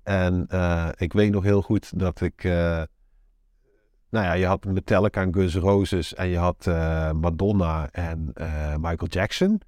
En 0.03 0.47
eh, 0.49 0.89
ik 0.97 1.13
weet 1.13 1.33
nog 1.33 1.43
heel 1.43 1.63
goed 1.63 1.99
dat 1.99 2.21
ik... 2.21 2.45
eh, 2.45 2.83
nou 4.11 4.25
ja, 4.27 4.33
je 4.33 4.47
had 4.47 4.65
Metallica 4.65 5.23
en 5.23 5.35
Guns 5.35 5.55
N' 5.55 5.59
Roses 5.59 6.15
en 6.15 6.29
je 6.29 6.39
had 6.39 6.67
eh, 6.67 7.13
Madonna 7.13 7.89
en 7.91 8.33
Michael 8.81 9.09
Jackson. 9.09 9.61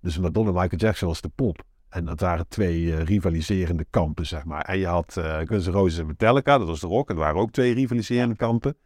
Dus 0.00 0.18
Madonna 0.18 0.48
en 0.48 0.54
Michael 0.54 0.80
Jackson 0.80 1.08
was 1.08 1.20
de 1.20 1.28
pop. 1.28 1.62
En 1.88 2.04
dat 2.04 2.20
waren 2.20 2.48
twee 2.48 2.94
rivaliserende 2.94 3.86
kampen, 3.90 4.26
zeg 4.26 4.44
maar. 4.44 4.64
En 4.64 4.78
je 4.78 4.86
had 4.86 5.12
Guns 5.44 5.66
N' 5.66 5.70
Roses 5.70 5.98
en 5.98 6.06
Metallica, 6.06 6.58
dat 6.58 6.66
was 6.66 6.80
de 6.80 6.86
rock. 6.86 7.08
En 7.08 7.14
er 7.14 7.20
waren 7.20 7.40
ook 7.40 7.50
twee 7.50 7.74
rivaliserende 7.74 8.36
kampen. 8.36 8.76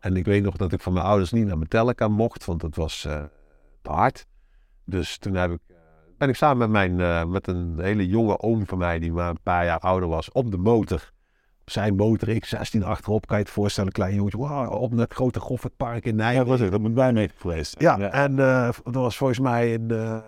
En 0.00 0.16
ik 0.16 0.24
weet 0.24 0.42
nog 0.42 0.56
dat 0.56 0.72
ik 0.72 0.80
van 0.80 0.92
mijn 0.92 1.04
ouders 1.06 1.32
niet 1.32 1.46
naar 1.46 1.58
Metallica 1.58 2.08
mocht, 2.08 2.44
want 2.44 2.60
dat 2.60 2.74
was 2.74 3.00
te 3.82 3.90
hard. 3.90 4.26
Dus 4.84 5.18
toen 5.18 5.34
heb 5.34 5.50
ik, 5.50 5.60
ben 6.24 6.32
ik 6.32 6.38
samen 6.38 6.70
met, 6.70 6.70
mijn, 6.70 7.00
eh, 7.00 7.24
met 7.24 7.46
een 7.46 7.78
hele 7.80 8.06
jonge 8.06 8.38
oom 8.38 8.66
van 8.66 8.78
mij, 8.78 8.98
die 8.98 9.12
maar 9.12 9.28
een 9.30 9.42
paar 9.42 9.64
jaar 9.64 9.78
ouder 9.78 10.08
was, 10.08 10.32
op 10.32 10.50
de 10.50 10.56
motor. 10.56 11.12
Op 11.60 11.70
zijn 11.70 11.96
motor, 11.96 12.28
ik 12.28 12.44
16 12.44 12.84
achterop, 12.84 13.26
kan 13.26 13.36
je 13.38 13.42
het 13.42 13.52
voorstellen, 13.52 13.88
een 13.88 13.94
klein 13.94 14.14
jongetje. 14.14 14.38
Wow, 14.38 14.72
op 14.82 14.90
het 14.90 15.12
grote 15.12 15.40
Goffertpark 15.40 16.04
in 16.04 16.10
Ja, 16.10 16.16
Nijmegen. 16.16 16.38
dat 16.38 16.48
was 16.48 16.60
het. 16.60 16.70
Dat 16.70 16.80
moet 16.80 16.94
bij 16.94 17.12
mee 17.12 17.30
geweest 17.36 17.80
Ja, 17.80 17.98
en 17.98 18.38
eh, 18.38 18.68
dat 18.84 18.94
was 18.94 19.16
volgens 19.16 19.38
mij 19.38 19.72
in 19.72 19.90
eh 19.90 20.18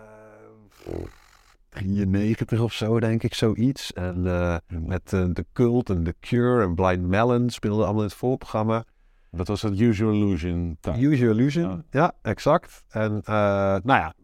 93 1.69 2.61
of 2.61 2.73
zo, 2.73 3.01
denk 3.01 3.23
ik, 3.23 3.35
zoiets. 3.35 3.93
En 3.93 4.27
eh, 4.27 4.57
met 4.67 5.13
eh, 5.13 5.25
The 5.25 5.47
Cult 5.53 5.91
en 5.91 6.03
The 6.05 6.15
Cure 6.21 6.63
en 6.63 6.75
Blind 6.75 7.03
Melon 7.07 7.51
speelden 7.51 7.85
allemaal 7.85 8.03
in 8.03 8.09
het 8.09 8.17
voorprogramma. 8.17 8.85
Dat 9.31 9.49
was 9.49 9.63
het 9.63 9.81
Usual 9.81 10.13
Illusion. 10.13 10.79
Your 10.81 11.13
Illusion, 11.15 11.85
ja, 11.91 12.13
exact. 12.23 12.85
En 12.89 13.21
eh, 13.25 13.35
nou 13.83 14.01
ja, 14.01 14.15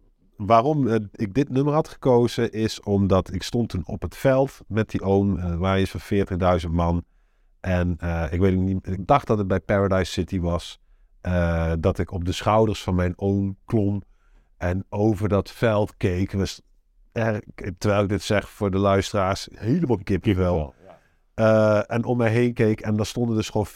waarom 0.47 0.89
eh, 0.89 0.97
ik 1.13 1.35
dit 1.35 1.49
nummer 1.49 1.75
had 1.75 1.89
gekozen 1.89 2.53
is 2.53 2.81
omdat 2.81 3.33
ik 3.33 3.43
stond 3.43 3.69
toen 3.69 3.87
op 3.87 4.03
het 4.03 4.17
veld 4.17 4.61
met 4.67 4.91
die 4.91 5.03
oom, 5.03 5.39
eh, 5.39 5.57
waar 5.57 5.81
is 5.81 5.91
van 5.91 6.01
40.000 6.01 6.71
man. 6.71 7.05
En 7.61 7.97
eh, 7.99 8.27
ik 8.31 8.41
weet 8.41 8.57
niet, 8.57 8.87
ik 8.87 9.07
dacht 9.07 9.27
dat 9.27 9.39
het 9.39 9.47
bij 9.47 9.61
Paradise 9.61 10.13
City 10.13 10.41
was. 10.41 10.81
dat 11.79 11.99
ik 11.99 12.11
op 12.11 12.25
de 12.25 12.33
schouders 12.33 12.83
van 12.83 12.95
mijn 12.95 13.13
oom 13.17 13.57
klom 13.65 14.03
en 14.57 14.85
over 14.89 15.29
dat 15.29 15.51
veld 15.51 15.97
keek. 15.97 16.33
Was 16.33 16.61
er, 17.13 17.43
terwijl 17.79 18.03
ik 18.03 18.09
dit 18.09 18.23
zeg 18.23 18.49
voor 18.49 18.71
de 18.71 18.79
luisteraars, 18.79 19.49
helemaal 19.55 19.99
kippenvel. 20.05 20.75
Ja. 21.35 21.85
En 21.87 22.05
om 22.05 22.17
mij 22.17 22.31
heen 22.31 22.53
keek 22.53 22.81
en 22.81 22.97
daar 22.97 23.07
stonden 23.07 23.37
dus 23.37 23.51
gewoon 23.51 23.67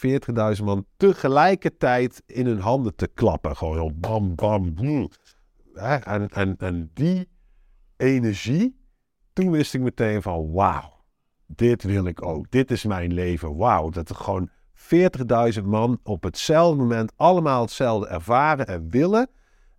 40.000 0.57 0.63
man 0.63 0.85
tegelijkertijd 0.97 2.23
in 2.25 2.45
hun 2.45 2.59
handen 2.59 2.95
te 2.95 3.07
klappen. 3.07 3.55
Gewoon 3.57 3.93
bam, 3.99 4.35
bam, 4.35 4.73
boem. 4.73 5.09
Hè, 5.79 5.95
En, 5.95 6.29
en, 6.29 6.55
en 6.57 6.91
die 6.93 7.29
energie, 7.97 8.79
toen 9.33 9.51
wist 9.51 9.73
ik 9.73 9.81
meteen 9.81 10.21
van 10.21 10.51
wauw, 10.51 10.97
dit 11.45 11.83
wil 11.83 12.05
ik 12.05 12.25
ook. 12.25 12.51
Dit 12.51 12.71
is 12.71 12.83
mijn 12.83 13.13
leven. 13.13 13.55
Wauw, 13.55 13.89
dat 13.89 14.09
er 14.09 14.15
gewoon 14.15 14.49
40.000 15.57 15.63
man 15.63 15.99
op 16.03 16.23
hetzelfde 16.23 16.77
moment 16.77 17.11
allemaal 17.15 17.61
hetzelfde 17.61 18.07
ervaren 18.07 18.67
en 18.67 18.89
willen. 18.89 19.29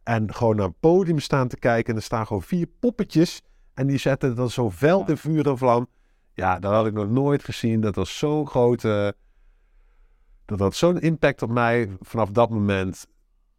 En 0.02 0.34
gewoon 0.34 0.56
naar 0.56 0.66
het 0.66 0.80
podium 0.80 1.18
staan 1.18 1.48
te 1.48 1.58
kijken. 1.58 1.92
En 1.92 1.98
er 1.98 2.04
staan 2.04 2.26
gewoon 2.26 2.42
vier 2.42 2.66
poppetjes. 2.80 3.42
En 3.74 3.86
die 3.86 3.98
zetten 3.98 4.36
dan 4.36 4.50
zo 4.50 4.70
veld 4.70 5.08
in 5.08 5.16
vuur 5.16 5.48
en 5.48 5.58
vlam. 5.58 5.88
Ja, 6.34 6.58
dat 6.58 6.72
had 6.72 6.86
ik 6.86 6.92
nog 6.92 7.08
nooit 7.08 7.44
gezien. 7.44 7.80
Dat 7.80 7.94
was 7.94 8.18
zo'n 8.18 8.46
grote... 8.46 9.16
Dat 10.44 10.58
had 10.58 10.74
zo'n 10.74 11.00
impact 11.00 11.42
op 11.42 11.50
mij 11.50 11.96
vanaf 12.00 12.30
dat 12.30 12.50
moment. 12.50 13.06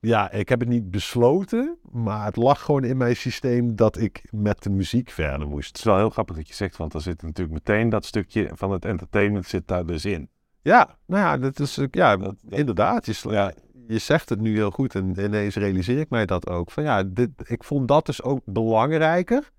Ja, 0.02 0.32
ik 0.32 0.50
heb 0.50 0.60
het 0.60 0.70
niet 0.70 0.92
besloten. 0.92 1.78
Maar 1.92 2.26
het 2.26 2.36
lag 2.36 2.62
gewoon 2.62 2.84
in 2.84 2.98
mijn 2.98 3.16
systeem 3.16 3.76
dat 3.76 3.98
ik 3.98 4.28
met 4.32 4.64
de 4.64 4.70
muziek 4.70 5.10
verder 5.10 5.48
moest. 5.48 5.68
Het 5.68 5.78
is 5.78 5.84
wel 5.84 5.98
heel 5.98 6.10
grappig 6.10 6.36
dat 6.36 6.48
je 6.48 6.54
zegt, 6.54 6.78
want 6.78 6.94
er 6.94 7.02
zit 7.02 7.22
natuurlijk 7.22 7.54
meteen 7.66 7.90
dat 7.90 8.06
stukje 8.06 8.50
van 8.54 8.72
het 8.72 8.86
entertainment 8.86 9.46
zit 9.46 9.68
daar 9.68 9.86
dus 9.86 10.06
in. 10.06 10.30
Ja, 10.62 10.98
nou 11.06 11.24
ja, 11.24 11.38
dat 11.38 11.60
is, 11.60 11.80
ja, 11.92 12.18
Dat- 12.18 12.36
dat- 12.42 12.60
inderdaad. 12.60 13.06
Je, 13.06 13.30
Ja. 13.30 13.54
je 13.88 13.98
zegt 13.98 14.30
het 14.30 14.42
nu 14.42 14.56
heel 14.56 14.72
goed 14.72 14.96
en 14.96 15.20
ineens 15.20 15.56
realiseer 15.56 16.00
ik 16.00 16.10
mij 16.10 16.26
dat 16.26 16.50
ook. 16.50 16.72
Van 16.72 16.84
ja, 16.84 17.04
dit, 17.04 17.30
ik 17.46 17.64
vond 17.64 17.88
dat 17.88 18.06
dus 18.06 18.24
ook 18.24 18.42
belangrijker 18.46 19.50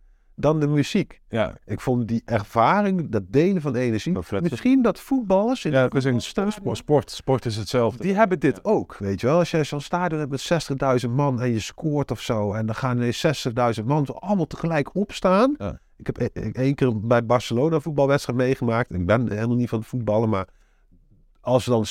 dan 0.40 0.60
de 0.60 0.66
muziek. 0.66 1.20
Ja, 1.28 1.54
Ik 1.64 1.80
vond 1.80 2.08
die 2.08 2.22
ervaring, 2.24 3.08
dat 3.08 3.22
delen 3.26 3.62
van 3.62 3.74
energie. 3.74 4.12
Dat 4.12 4.24
vet. 4.24 4.50
Misschien 4.50 4.82
dat 4.82 5.00
voetballers 5.00 5.64
in 5.64 5.72
ja 5.72 5.88
was 5.88 6.04
in 6.04 6.20
sport, 6.20 6.76
sport. 6.76 7.10
Sport 7.10 7.44
is 7.44 7.56
hetzelfde. 7.56 8.02
die 8.02 8.14
hebben 8.14 8.40
dit 8.40 8.64
ook, 8.64 8.96
weet 8.98 9.20
je 9.20 9.26
wel. 9.26 9.38
Als 9.38 9.50
jij 9.50 9.64
zo'n 9.64 9.80
stadion 9.80 10.20
hebt 10.20 10.30
met 10.30 11.02
60.000 11.04 11.10
man 11.10 11.40
en 11.40 11.50
je 11.50 11.60
scoort 11.60 12.10
of 12.10 12.20
zo... 12.20 12.52
en 12.52 12.66
dan 12.66 12.74
gaan 12.74 12.96
ineens 12.96 13.46
60.000 13.80 13.84
man 13.84 14.06
allemaal 14.06 14.46
tegelijk 14.46 14.94
opstaan. 14.94 15.54
Ja. 15.58 15.80
Ik 15.96 16.06
heb 16.06 16.18
e- 16.20 16.28
e- 16.32 16.50
één 16.52 16.74
keer 16.74 17.00
bij 17.00 17.26
Barcelona 17.26 17.80
voetbalwedstrijd 17.80 18.38
meegemaakt. 18.38 18.94
Ik 18.94 19.06
ben 19.06 19.30
helemaal 19.30 19.56
niet 19.56 19.68
van 19.68 19.78
het 19.78 19.88
voetballen, 19.88 20.28
maar... 20.28 20.46
als 21.40 21.64
dan 21.64 21.84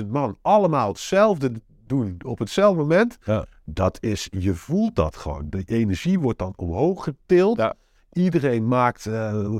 60.000 0.00 0.06
man 0.06 0.38
allemaal 0.42 0.88
hetzelfde 0.88 1.52
doen 1.86 2.16
op 2.24 2.38
hetzelfde 2.38 2.80
moment... 2.80 3.18
Ja. 3.24 3.44
Dat 3.70 3.98
is, 4.00 4.28
je 4.30 4.54
voelt 4.54 4.94
dat 4.96 5.16
gewoon. 5.16 5.46
De 5.50 5.62
energie 5.66 6.18
wordt 6.20 6.38
dan 6.38 6.52
omhoog 6.56 7.04
getild. 7.04 7.56
Ja. 7.56 7.74
Iedereen 8.12 8.68
maakt 8.68 9.06
eh, 9.06 9.54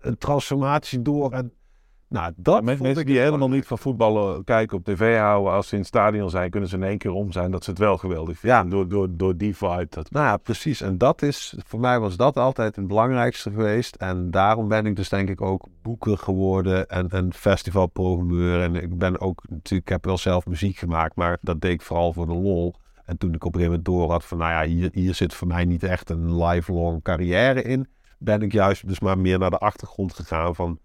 een 0.00 0.18
transformatie 0.18 1.02
door 1.02 1.32
en... 1.32 1.52
Nou, 2.08 2.32
dat 2.36 2.62
mensen 2.62 2.96
ik 2.96 3.06
die 3.06 3.18
helemaal 3.18 3.48
niet 3.48 3.66
van 3.66 3.78
voetballen 3.78 4.44
kijken 4.44 4.76
op 4.76 4.84
tv 4.84 5.18
houden, 5.18 5.52
als 5.52 5.68
ze 5.68 5.72
in 5.74 5.78
het 5.78 5.88
stadion 5.88 6.30
zijn, 6.30 6.50
kunnen 6.50 6.68
ze 6.68 6.76
in 6.76 6.82
één 6.82 6.98
keer 6.98 7.10
om 7.12 7.32
zijn 7.32 7.50
dat 7.50 7.64
ze 7.64 7.70
het 7.70 7.78
wel 7.78 7.98
geweldig 7.98 8.38
vinden. 8.38 8.58
Ja. 8.58 8.64
Door, 8.64 8.88
door, 8.88 9.08
door 9.10 9.36
die 9.36 9.56
vibe. 9.56 9.86
Dat... 9.88 10.10
Nou 10.10 10.26
ja, 10.26 10.36
precies. 10.36 10.80
En 10.80 10.98
dat 10.98 11.22
is, 11.22 11.54
voor 11.66 11.80
mij 11.80 12.00
was 12.00 12.16
dat 12.16 12.36
altijd 12.36 12.76
het 12.76 12.86
belangrijkste 12.86 13.50
geweest. 13.50 13.96
En 13.96 14.30
daarom 14.30 14.68
ben 14.68 14.86
ik 14.86 14.96
dus 14.96 15.08
denk 15.08 15.28
ik 15.28 15.40
ook 15.40 15.66
boeker 15.82 16.18
geworden 16.18 16.88
en 16.88 17.06
een 17.08 17.32
festivalprogrammeur. 17.32 18.62
En 18.62 18.74
ik 18.74 18.98
ben 18.98 19.20
ook, 19.20 19.42
natuurlijk, 19.48 19.82
ik 19.82 19.88
heb 19.88 20.04
wel 20.04 20.18
zelf 20.18 20.46
muziek 20.46 20.76
gemaakt, 20.76 21.16
maar 21.16 21.38
dat 21.40 21.60
deed 21.60 21.72
ik 21.72 21.82
vooral 21.82 22.12
voor 22.12 22.26
de 22.26 22.34
lol. 22.34 22.74
En 23.04 23.18
toen 23.18 23.34
ik 23.34 23.44
op 23.44 23.54
een 23.54 23.60
gegeven 23.60 23.82
moment 23.84 23.84
door 23.84 24.10
had 24.10 24.24
van, 24.24 24.38
nou 24.38 24.50
ja, 24.50 24.74
hier, 24.74 24.88
hier 24.92 25.14
zit 25.14 25.34
voor 25.34 25.46
mij 25.46 25.64
niet 25.64 25.82
echt 25.82 26.10
een 26.10 26.44
lifelong 26.44 27.02
carrière 27.02 27.62
in. 27.62 27.88
Ben 28.18 28.42
ik 28.42 28.52
juist 28.52 28.88
dus 28.88 29.00
maar 29.00 29.18
meer 29.18 29.38
naar 29.38 29.50
de 29.50 29.58
achtergrond 29.58 30.14
gegaan 30.14 30.54
van, 30.54 30.78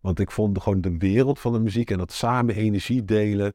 want 0.00 0.18
ik 0.18 0.30
vond 0.30 0.62
gewoon 0.62 0.80
de 0.80 0.98
wereld 0.98 1.38
van 1.38 1.52
de 1.52 1.60
muziek 1.60 1.90
en 1.90 1.98
dat 1.98 2.12
samen 2.12 2.54
energie 2.54 3.04
delen 3.04 3.54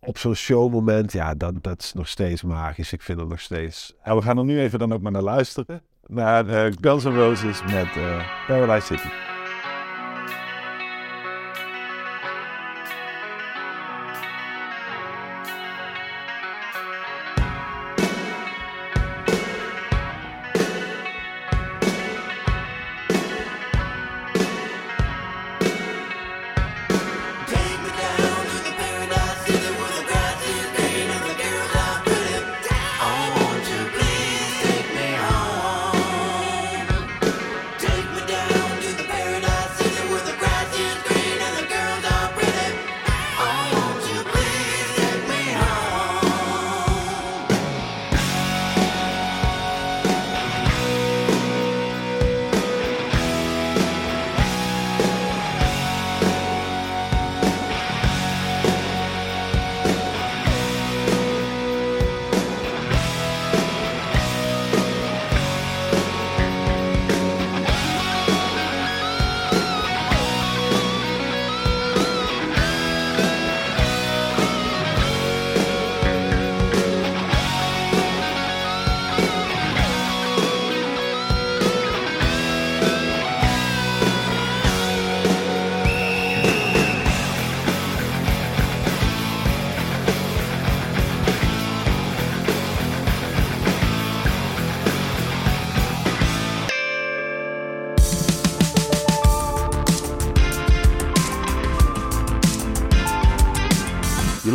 op 0.00 0.18
zo'n 0.18 0.34
showmoment, 0.34 1.12
ja, 1.12 1.34
dat, 1.34 1.62
dat 1.62 1.82
is 1.82 1.92
nog 1.92 2.08
steeds 2.08 2.42
magisch. 2.42 2.92
Ik 2.92 3.02
vind 3.02 3.20
het 3.20 3.28
nog 3.28 3.40
steeds 3.40 3.96
En 4.02 4.16
we 4.16 4.22
gaan 4.22 4.38
er 4.38 4.44
nu 4.44 4.60
even 4.60 4.78
dan 4.78 4.92
ook 4.92 5.00
maar 5.00 5.12
naar 5.12 5.22
luisteren. 5.22 5.82
Naar 6.06 6.48
eh, 6.48 6.72
Guns 6.80 7.04
N' 7.04 7.08
Roses 7.08 7.62
met 7.62 7.96
eh, 7.96 8.46
Paradise 8.46 8.86
City. 8.86 9.25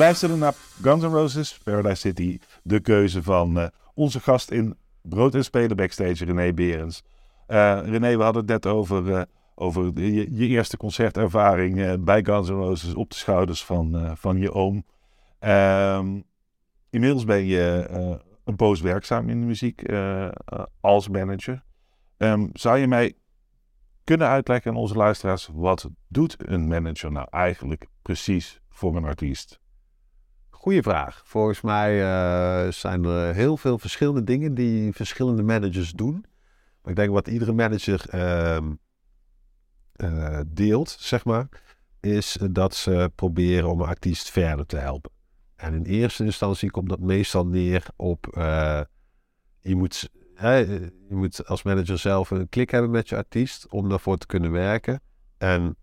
Luisterde 0.01 0.35
naar 0.35 0.53
Guns 0.81 1.03
N' 1.03 1.05
Roses, 1.05 1.57
Paradise 1.63 1.95
City. 1.95 2.39
De 2.63 2.79
keuze 2.79 3.23
van 3.23 3.59
eh, 3.59 3.67
onze 3.93 4.19
gast 4.19 4.51
in 4.51 4.75
Brood 5.01 5.35
en 5.35 5.43
Spelen 5.43 5.75
backstage, 5.75 6.25
René 6.25 6.53
Berens. 6.53 7.03
Eh, 7.47 7.79
René, 7.83 8.17
we 8.17 8.23
hadden 8.23 8.41
het 8.41 8.51
net 8.51 8.65
over, 8.65 9.13
eh, 9.13 9.21
over 9.55 10.01
je, 10.01 10.47
eerste 10.47 10.77
concertervaring 10.77 12.03
bij 12.03 12.23
Guns 12.23 12.49
N' 12.49 12.53
Roses 12.53 12.93
op 12.93 13.09
de 13.09 13.15
schouders 13.15 13.65
van, 13.65 14.17
van 14.17 14.37
je 14.37 14.51
oom. 14.51 14.85
Ehm, 15.39 16.21
inmiddels 16.89 17.25
ben 17.25 17.45
je 17.45 17.87
een 18.43 18.55
poos 18.55 18.81
werkzaam 18.81 19.29
in 19.29 19.39
de 19.39 19.45
muziek 19.45 19.83
als 20.79 21.09
manager. 21.09 21.63
Ehm, 22.17 22.47
zou 22.53 22.77
je 22.77 22.87
mij 22.87 23.13
kunnen 24.03 24.27
uitleggen 24.27 24.71
aan 24.71 24.77
onze 24.77 24.95
luisteraars, 24.95 25.49
wat 25.53 25.89
doet 26.07 26.35
een 26.37 26.67
manager 26.67 27.11
nou 27.11 27.27
eigenlijk 27.29 27.85
precies 28.01 28.61
voor 28.69 28.95
een 28.95 29.05
artiest? 29.05 29.60
Goeie 30.61 30.81
vraag. 30.81 31.21
Volgens 31.25 31.61
mij 31.61 32.01
eh, 32.01 32.71
zijn 32.71 33.03
er 33.03 33.33
heel 33.33 33.57
veel 33.57 33.77
verschillende 33.79 34.23
dingen 34.23 34.53
die 34.53 34.93
verschillende 34.93 35.43
managers 35.43 35.91
doen. 35.91 36.25
Maar 36.81 36.91
ik 36.91 36.95
denk 36.95 37.11
wat 37.11 37.27
iedere 37.27 37.51
manager 37.51 38.09
ehm, 38.09 38.73
eh, 39.95 40.39
deelt, 40.47 40.89
zeg 40.89 41.25
maar, 41.25 41.47
is 41.99 42.37
dat 42.51 42.75
ze 42.75 43.11
proberen 43.15 43.69
om 43.69 43.81
een 43.81 43.87
artiest 43.87 44.29
verder 44.29 44.65
te 44.65 44.77
helpen. 44.77 45.11
En 45.55 45.73
in 45.73 45.83
eerste 45.83 46.23
instantie 46.23 46.71
komt 46.71 46.89
dat 46.89 46.99
meestal 46.99 47.45
neer 47.45 47.85
op 47.95 48.27
eh, 48.27 48.81
je, 49.59 49.75
moet, 49.75 50.09
je 50.41 50.91
moet 51.09 51.47
als 51.47 51.63
manager 51.63 51.97
zelf 51.97 52.31
een 52.31 52.49
klik 52.49 52.69
hebben 52.69 52.91
met 52.91 53.09
je 53.09 53.15
artiest 53.15 53.67
om 53.69 53.89
daarvoor 53.89 54.17
te 54.17 54.25
kunnen 54.25 54.51
werken. 54.51 55.01
En 55.37 55.77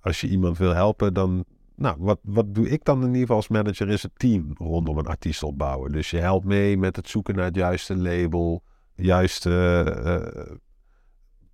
als 0.00 0.20
je 0.20 0.28
iemand 0.28 0.58
wil 0.58 0.74
helpen, 0.74 1.14
dan 1.14 1.44
nou, 1.76 1.96
wat, 1.98 2.18
wat 2.22 2.54
doe 2.54 2.68
ik 2.68 2.84
dan 2.84 3.00
in 3.00 3.06
ieder 3.06 3.20
geval 3.20 3.36
als 3.36 3.48
manager 3.48 3.88
is 3.88 4.02
het 4.02 4.12
team 4.16 4.50
rondom 4.54 4.98
een 4.98 5.06
artiest 5.06 5.42
opbouwen. 5.42 5.92
Dus 5.92 6.10
je 6.10 6.18
helpt 6.18 6.44
mee 6.44 6.78
met 6.78 6.96
het 6.96 7.08
zoeken 7.08 7.34
naar 7.34 7.44
het 7.44 7.54
juiste 7.56 7.96
label, 7.96 8.62
juiste 8.94 9.50
eh, 10.04 10.56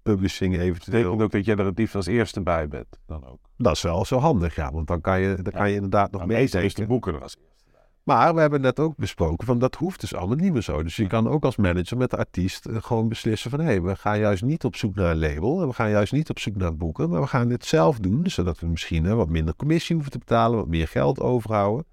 publishing 0.03 0.55
Dat 0.55 0.62
eventueel. 0.62 0.93
betekent 0.93 1.23
ook 1.23 1.33
dat 1.33 1.45
jij 1.45 1.57
er 1.57 1.64
het 1.64 1.79
liefst 1.79 1.95
als 1.95 2.07
eerste 2.07 2.43
bij 2.43 2.69
bent. 2.69 2.99
Dan 3.07 3.27
ook. 3.27 3.39
Dat 3.57 3.75
is 3.75 3.83
wel 3.83 4.05
zo 4.05 4.19
handig, 4.19 4.55
ja. 4.55 4.73
Want 4.73 4.87
dan 4.87 5.01
kan 5.01 5.21
je, 5.21 5.43
dan 5.43 5.53
kan 5.53 5.69
je 5.69 5.75
inderdaad 5.75 6.11
nog 6.11 6.21
Maar 6.21 6.37
meestal 6.37 6.61
is 6.61 6.75
de 6.75 6.87
boeken 6.87 7.14
er 7.14 7.23
als 7.23 7.37
eerste. 7.37 7.57
Maar 8.09 8.34
we 8.34 8.40
hebben 8.40 8.61
net 8.61 8.80
ook 8.80 8.96
besproken 8.96 9.46
van 9.46 9.59
dat 9.59 9.74
hoeft 9.74 10.00
dus 10.00 10.14
allemaal 10.14 10.36
niet 10.36 10.52
meer 10.52 10.62
zo. 10.62 10.82
Dus 10.82 10.96
je 10.96 11.06
kan 11.06 11.28
ook 11.28 11.44
als 11.44 11.56
manager 11.56 11.96
met 11.96 12.11
de 12.11 12.16
artiest 12.16 12.66
eh, 12.66 12.76
gewoon 12.80 13.09
beslissen 13.09 13.50
van... 13.50 13.61
hé, 13.61 13.64
hey, 13.64 13.82
we 13.82 13.96
gaan 13.96 14.18
juist 14.18 14.42
niet 14.42 14.64
op 14.64 14.76
zoek 14.76 14.94
naar 14.94 15.11
een 15.11 15.18
label... 15.18 15.61
en 15.61 15.68
we 15.68 15.74
gaan 15.74 15.90
juist 15.90 16.12
niet 16.12 16.30
op 16.30 16.38
zoek 16.38 16.56
naar 16.56 16.76
boeken... 16.76 17.11
maar 17.11 17.20
we 17.20 17.26
gaan 17.26 17.48
dit 17.48 17.64
zelf 17.64 17.98
doen, 17.98 18.30
zodat 18.30 18.59
we 18.59 18.66
misschien 18.66 19.04
hè, 19.04 19.14
wat 19.14 19.28
minder 19.28 19.56
commissie 19.56 19.94
hoeven 19.94 20.12
te 20.12 20.18
betalen... 20.18 20.59
wat 20.59 20.68
meer 20.68 20.88
geld 20.88 21.20
overhouden. 21.20 21.84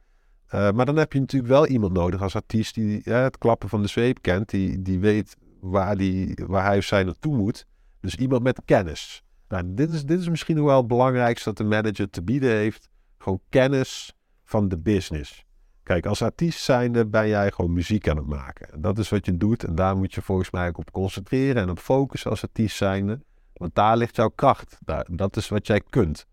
Eh, 0.46 0.72
maar 0.72 0.86
dan 0.86 0.96
heb 0.96 1.14
je 1.14 1.20
natuurlijk 1.20 1.52
wel 1.52 1.68
iemand 1.68 1.94
nodig 1.94 2.22
als 2.22 2.36
artiest... 2.36 2.76
die 2.76 3.02
hè, 3.04 3.16
het 3.16 3.38
klappen 3.38 3.70
van 3.70 3.82
de 3.82 3.88
zweep 3.88 4.22
kent... 4.22 4.50
die, 4.50 4.82
die 4.82 5.00
weet 5.00 5.38
waar, 5.60 5.98
die, 5.98 6.38
waar 6.48 6.66
hij 6.66 6.78
of 6.78 6.84
zij 6.84 7.04
naartoe 7.04 7.36
moet. 7.36 7.66
Dus 8.00 8.16
iemand 8.16 8.44
met 8.44 8.62
kennis. 8.66 9.24
Nou, 9.48 9.64
dit, 9.68 9.94
is, 9.94 10.06
dit 10.06 10.20
is 10.20 10.30
misschien 10.30 10.56
nog 10.56 10.66
wel 10.66 10.78
het 10.78 10.88
belangrijkste 10.88 11.50
dat 11.50 11.58
de 11.58 11.64
manager 11.64 12.10
te 12.10 12.24
bieden 12.24 12.52
heeft. 12.52 12.90
Gewoon 13.18 13.42
kennis 13.50 14.14
van 14.44 14.70
de 14.70 14.78
business. 14.78 15.45
Kijk, 15.86 16.06
als 16.06 16.22
artiest 16.22 16.60
zijnde 16.60 17.06
ben 17.06 17.28
jij 17.28 17.52
gewoon 17.52 17.74
muziek 17.74 18.10
aan 18.10 18.18
het 18.18 18.26
maken. 18.26 18.72
En 18.72 18.82
dat 18.82 18.98
is 18.98 19.10
wat 19.10 19.26
je 19.26 19.38
doet 19.38 19.64
en 19.64 19.76
daar 19.76 19.98
moet 19.98 20.14
je 20.14 20.22
volgens 20.22 20.52
mij 20.52 20.68
ook 20.68 20.78
op 20.78 20.92
concentreren 20.92 21.62
en 21.62 21.70
op 21.70 21.80
focussen 21.80 22.30
als 22.30 22.44
artiest 22.44 22.76
zijnde. 22.76 23.20
Want 23.54 23.76
daar 23.76 23.98
ligt 23.98 24.16
jouw 24.16 24.30
kracht. 24.30 24.78
Dat 25.06 25.38
is 25.38 25.50
wat 25.50 25.68
jij 25.68 25.82
kunt. 25.90 26.28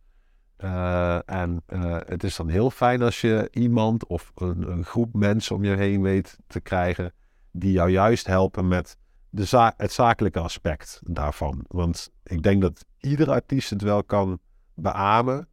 Eh, 0.57 1.29
en 1.31 1.63
eh, 1.67 1.97
het 2.07 2.25
is 2.25 2.37
dan 2.37 2.49
heel 2.49 2.71
fijn 2.71 3.03
als 3.03 3.21
je 3.21 3.49
iemand 3.51 4.07
of 4.07 4.33
een, 4.35 4.71
een 4.71 4.85
groep 4.85 5.15
mensen 5.15 5.57
om 5.57 5.65
je 5.65 5.77
heen 5.77 6.03
weet 6.03 6.39
te 6.47 6.61
krijgen 6.61 7.13
die 7.51 7.73
jou 7.73 7.91
juist 7.91 8.27
helpen 8.27 8.69
met 8.69 8.97
de 9.31 9.73
het 9.77 9.93
zakelijke 9.93 10.39
aspect 10.39 11.01
daarvan. 11.05 11.65
Want 11.69 12.11
ik 12.25 12.43
denk 12.43 12.63
dat 12.63 12.85
ieder 12.99 13.31
artiest 13.31 13.71
het 13.71 13.83
wel 13.83 14.05
kan 14.05 14.39
beamen 14.75 15.49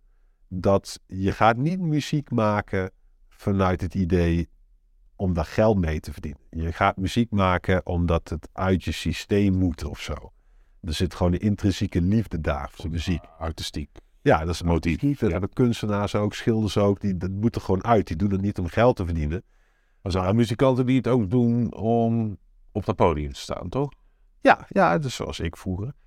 dat 0.47 0.99
je 1.07 1.31
gaat 1.31 1.57
niet 1.57 1.79
muziek 1.79 2.31
maken 2.31 2.91
vanuit 3.39 3.81
het 3.81 3.95
idee 3.95 4.49
om 5.15 5.33
daar 5.33 5.45
geld 5.45 5.77
mee 5.77 5.99
te 5.99 6.11
verdienen. 6.11 6.41
Je 6.49 6.71
gaat 6.71 6.97
muziek 6.97 7.31
maken 7.31 7.85
omdat 7.85 8.29
het 8.29 8.49
uit 8.51 8.83
je 8.83 8.91
systeem 8.91 9.53
moet 9.53 9.85
of 9.85 9.99
zo. 9.99 10.31
Er 10.81 10.93
zit 10.93 11.13
gewoon 11.13 11.33
een 11.33 11.39
intrinsieke 11.39 12.01
liefde 12.01 12.41
daar 12.41 12.69
voor 12.71 12.89
muziek. 12.89 13.23
Artistiek. 13.37 13.89
Ja, 14.21 14.39
dat 14.39 14.53
is 14.53 14.59
een 14.59 14.67
Motief. 14.67 14.99
Dat 14.99 15.19
ja. 15.19 15.29
hebben 15.29 15.53
kunstenaars 15.53 16.15
ook, 16.15 16.33
schilders 16.33 16.77
ook. 16.77 17.01
Die, 17.01 17.17
dat 17.17 17.29
moet 17.29 17.55
er 17.55 17.61
gewoon 17.61 17.83
uit. 17.83 18.07
Die 18.07 18.15
doen 18.15 18.31
het 18.31 18.41
niet 18.41 18.59
om 18.59 18.67
geld 18.67 18.95
te 18.95 19.05
verdienen. 19.05 19.43
Er 20.01 20.11
zijn 20.11 20.35
muzikanten 20.35 20.85
die 20.85 20.97
het 20.97 21.07
ook 21.07 21.29
doen 21.29 21.73
om 21.75 22.37
op 22.71 22.85
dat 22.85 22.95
podium 22.95 23.33
te 23.33 23.39
staan, 23.39 23.69
toch? 23.69 23.91
Ja, 24.41 24.65
ja 24.69 24.97
dus 24.97 25.15
zoals 25.15 25.39
ik. 25.39 25.55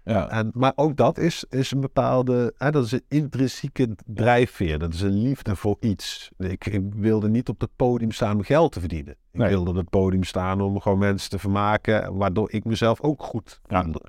Ja. 0.05 0.28
En, 0.28 0.51
maar 0.55 0.72
ook 0.74 0.97
dat 0.97 1.18
is, 1.18 1.45
is 1.49 1.70
een 1.70 1.80
bepaalde, 1.80 2.55
hè, 2.57 2.70
dat 2.70 2.85
is 2.85 2.93
een 2.93 3.05
intrinsieke 3.09 3.97
drijfveer. 4.07 4.78
Dat 4.78 4.95
is 4.95 5.01
een 5.01 5.22
liefde 5.22 5.57
voor 5.57 5.76
iets. 5.80 6.30
Ik, 6.39 6.66
ik 6.66 6.83
wilde 6.95 7.28
niet 7.28 7.49
op 7.49 7.61
het 7.61 7.70
podium 7.76 8.11
staan 8.11 8.37
om 8.37 8.43
geld 8.43 8.72
te 8.72 8.80
verdienen. 8.80 9.12
Ik 9.33 9.41
Nee. 9.41 9.49
wilde 9.49 9.70
op 9.70 9.76
het 9.76 9.91
podium 9.91 10.24
staan 10.24 10.61
om 10.61 10.80
gewoon 10.80 10.99
mensen 10.99 11.30
te 11.30 11.39
vermaken, 11.39 12.16
waardoor 12.16 12.51
ik 12.53 12.64
mezelf 12.64 13.01
ook 13.01 13.22
goed 13.22 13.61
Ja. 13.68 13.83
voelde. 13.83 14.03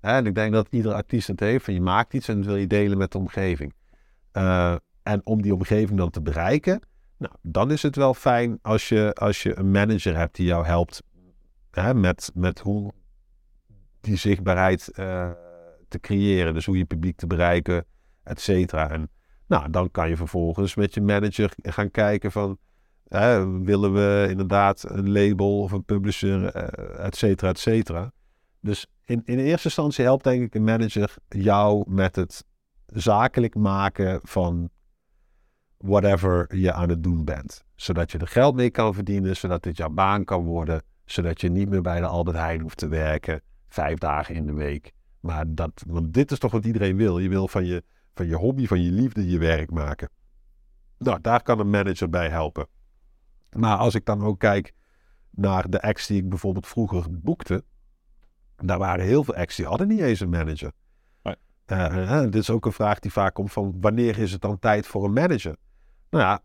Hè, 0.00 0.12
en 0.12 0.26
ik 0.26 0.34
denk 0.34 0.52
dat 0.52 0.66
ieder 0.70 0.92
artiest 0.92 1.28
het 1.28 1.40
heeft. 1.40 1.64
Van 1.64 1.74
je 1.74 1.80
maakt 1.80 2.14
iets 2.14 2.28
en 2.28 2.36
dat 2.36 2.46
wil 2.46 2.56
je 2.56 2.66
delen 2.66 2.98
met 2.98 3.12
de 3.12 3.18
omgeving. 3.18 3.74
Eh, 4.32 4.74
en 5.02 5.20
om 5.24 5.42
die 5.42 5.54
omgeving 5.54 5.98
dan 5.98 6.10
te 6.10 6.22
bereiken, 6.22 6.80
nou, 7.18 7.32
dan 7.42 7.70
is 7.70 7.82
het 7.82 7.96
wel 7.96 8.14
fijn 8.14 8.58
als 8.62 8.88
je, 8.88 9.12
als 9.14 9.42
je 9.42 9.58
een 9.58 9.70
manager 9.70 10.16
hebt 10.16 10.36
die 10.36 10.46
jou 10.46 10.64
helpt 10.66 11.02
hè, 11.70 11.94
met, 11.94 12.30
met 12.34 12.58
hoe 12.60 12.92
die 14.06 14.16
zichtbaarheid 14.16 14.88
eh, 14.88 15.30
te 15.88 16.00
creëren. 16.00 16.54
Dus 16.54 16.66
hoe 16.66 16.78
je 16.78 16.84
publiek 16.84 17.16
te 17.16 17.26
bereiken, 17.26 17.84
et 18.22 18.40
cetera. 18.40 18.90
En 18.90 19.10
nou, 19.46 19.70
dan 19.70 19.90
kan 19.90 20.08
je 20.08 20.16
vervolgens 20.16 20.74
met 20.74 20.94
je 20.94 21.00
manager 21.00 21.52
gaan 21.62 21.90
kijken 21.90 22.32
van... 22.32 22.58
willen 23.62 23.92
we 23.92 24.26
inderdaad 24.30 24.90
een 24.90 25.10
label 25.12 25.60
of 25.60 25.72
een 25.72 25.84
publisher, 25.84 26.44
eh, 26.44 27.04
et 27.06 27.16
cetera, 27.16 27.50
et 27.50 27.58
cetera. 27.58 28.12
Dus 28.60 28.86
in, 29.04 29.22
in 29.24 29.38
eerste 29.38 29.66
instantie 29.66 30.04
helpt 30.04 30.24
denk 30.24 30.42
ik 30.42 30.54
een 30.54 30.64
manager 30.64 31.14
jou 31.28 31.84
met 31.90 32.16
het 32.16 32.44
zakelijk 32.86 33.54
maken 33.54 34.20
van 34.22 34.70
whatever 35.76 36.56
je 36.56 36.72
aan 36.72 36.88
het 36.88 37.02
doen 37.02 37.24
bent. 37.24 37.64
Zodat 37.74 38.12
je 38.12 38.18
er 38.18 38.28
geld 38.28 38.54
mee 38.54 38.70
kan 38.70 38.94
verdienen, 38.94 39.36
zodat 39.36 39.62
dit 39.62 39.76
jouw 39.76 39.90
baan 39.90 40.24
kan 40.24 40.44
worden. 40.44 40.82
Zodat 41.04 41.40
je 41.40 41.48
niet 41.48 41.68
meer 41.68 41.82
bij 41.82 42.00
de 42.00 42.06
Albert 42.06 42.36
Heijn 42.36 42.60
hoeft 42.60 42.76
te 42.76 42.88
werken, 42.88 43.40
vijf 43.68 43.98
dagen 43.98 44.34
in 44.34 44.46
de 44.46 44.52
week. 44.52 44.92
Maar 45.20 45.44
dat, 45.48 45.82
want 45.86 46.14
dit 46.14 46.30
is 46.30 46.38
toch 46.38 46.52
wat 46.52 46.64
iedereen 46.64 46.96
wil. 46.96 47.18
Je 47.18 47.28
wil 47.28 47.48
van 47.48 47.64
je, 47.64 47.84
van 48.14 48.26
je 48.26 48.34
hobby, 48.34 48.66
van 48.66 48.82
je 48.82 48.90
liefde, 48.90 49.28
je 49.28 49.38
werk 49.38 49.70
maken. 49.70 50.08
Nou, 50.98 51.20
daar 51.20 51.42
kan 51.42 51.58
een 51.58 51.70
manager 51.70 52.10
bij 52.10 52.28
helpen. 52.28 52.66
Maar 53.50 53.76
als 53.76 53.94
ik 53.94 54.04
dan 54.04 54.22
ook 54.22 54.38
kijk 54.38 54.74
naar 55.30 55.70
de 55.70 55.82
acts 55.82 56.06
die 56.06 56.22
ik 56.22 56.28
bijvoorbeeld 56.28 56.66
vroeger 56.66 57.20
boekte. 57.20 57.64
Daar 58.56 58.78
waren 58.78 59.04
heel 59.04 59.24
veel 59.24 59.34
acts 59.34 59.56
die 59.56 59.66
hadden 59.66 59.88
niet 59.88 60.00
eens 60.00 60.20
een 60.20 60.28
manager. 60.28 60.72
Nee. 61.22 61.36
Eh, 61.64 62.20
eh, 62.20 62.22
dit 62.22 62.34
is 62.34 62.50
ook 62.50 62.66
een 62.66 62.72
vraag 62.72 62.98
die 62.98 63.12
vaak 63.12 63.34
komt 63.34 63.52
van 63.52 63.76
wanneer 63.80 64.18
is 64.18 64.32
het 64.32 64.40
dan 64.40 64.58
tijd 64.58 64.86
voor 64.86 65.04
een 65.04 65.12
manager? 65.12 65.56
Nou 66.10 66.24
ja, 66.24 66.42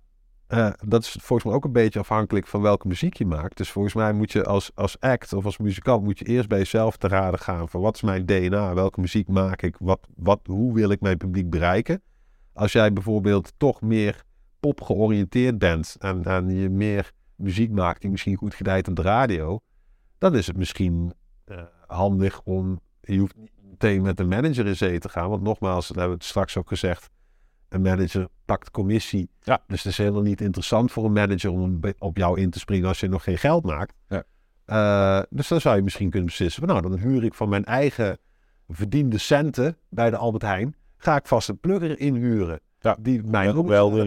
eh, 0.51 0.69
dat 0.85 1.03
is 1.03 1.09
volgens 1.19 1.43
mij 1.43 1.53
ook 1.53 1.65
een 1.65 1.71
beetje 1.71 1.99
afhankelijk 1.99 2.47
van 2.47 2.61
welke 2.61 2.87
muziek 2.87 3.17
je 3.17 3.25
maakt. 3.25 3.57
Dus 3.57 3.71
volgens 3.71 3.93
mij 3.93 4.13
moet 4.13 4.31
je 4.31 4.43
als, 4.43 4.71
als 4.75 4.99
act 4.99 5.33
of 5.33 5.45
als 5.45 5.57
muzikant 5.57 6.03
moet 6.03 6.19
je 6.19 6.25
eerst 6.25 6.47
bij 6.47 6.57
jezelf 6.57 6.97
te 6.97 7.07
raden 7.07 7.39
gaan 7.39 7.69
van 7.69 7.81
wat 7.81 7.95
is 7.95 8.01
mijn 8.01 8.25
DNA, 8.25 8.73
welke 8.73 8.99
muziek 8.99 9.27
maak 9.27 9.61
ik, 9.61 9.75
wat, 9.79 10.07
wat, 10.15 10.39
hoe 10.43 10.73
wil 10.73 10.89
ik 10.89 11.01
mijn 11.01 11.17
publiek 11.17 11.49
bereiken. 11.49 12.01
Als 12.53 12.71
jij 12.71 12.93
bijvoorbeeld 12.93 13.53
toch 13.57 13.81
meer 13.81 14.23
pop 14.59 14.81
georiënteerd 14.81 15.57
bent 15.57 15.95
en, 15.99 16.49
je 16.59 16.69
meer 16.69 17.11
muziek 17.35 17.71
maakt 17.71 18.01
die 18.01 18.09
misschien 18.09 18.35
goed 18.35 18.53
gedijt 18.53 18.87
op 18.87 18.95
de 18.95 19.01
radio, 19.01 19.59
dan 20.17 20.35
is 20.35 20.47
het 20.47 20.57
misschien 20.57 21.13
eh, 21.45 21.57
handig 21.87 22.41
om, 22.43 22.79
je 23.01 23.17
hoeft 23.17 23.35
niet 23.35 23.51
meteen 23.69 24.01
met 24.01 24.19
een 24.19 24.27
manager 24.27 24.67
in 24.67 24.75
zee 24.75 24.99
te 24.99 25.09
gaan, 25.09 25.29
want 25.29 25.41
nogmaals, 25.41 25.87
dat 25.87 25.95
hebben 25.95 26.13
we 26.13 26.19
het 26.19 26.29
straks 26.29 26.57
ook 26.57 26.67
gezegd, 26.67 27.09
een 27.71 27.81
manager 27.81 28.27
pakt 28.45 28.71
commissie. 28.71 29.29
Ja. 29.41 29.63
Dus 29.67 29.83
het 29.83 29.91
is 29.91 29.97
helemaal 29.97 30.21
niet 30.21 30.41
interessant 30.41 30.91
voor 30.91 31.05
een 31.05 31.11
manager 31.11 31.51
om 31.51 31.79
op 31.97 32.17
jou 32.17 32.39
in 32.39 32.49
te 32.49 32.59
springen 32.59 32.87
als 32.87 32.99
je 32.99 33.07
nog 33.07 33.23
geen 33.23 33.37
geld 33.37 33.63
maakt. 33.63 33.93
Ja. 34.07 34.23
Eh, 34.65 35.23
dus 35.29 35.47
dan 35.47 35.61
zou 35.61 35.75
je 35.75 35.81
misschien 35.81 36.09
kunnen 36.09 36.27
beslissen, 36.27 36.67
nou 36.67 36.81
dan 36.81 36.97
huur 36.97 37.23
ik 37.23 37.33
van 37.33 37.49
mijn 37.49 37.65
eigen 37.65 38.17
verdiende 38.67 39.17
centen 39.17 39.77
bij 39.89 40.09
de 40.09 40.17
Albert 40.17 40.43
Heijn, 40.43 40.75
ga 40.97 41.15
ik 41.15 41.27
vast 41.27 41.49
een 41.49 41.59
plugger 41.59 41.99
inhuren. 41.99 42.59
Ja. 42.83 42.95
Die 42.99 43.21
mij 43.23 43.45
Wel, 43.45 43.55
ook 43.55 43.67
wel 43.67 43.89
de, 43.89 44.05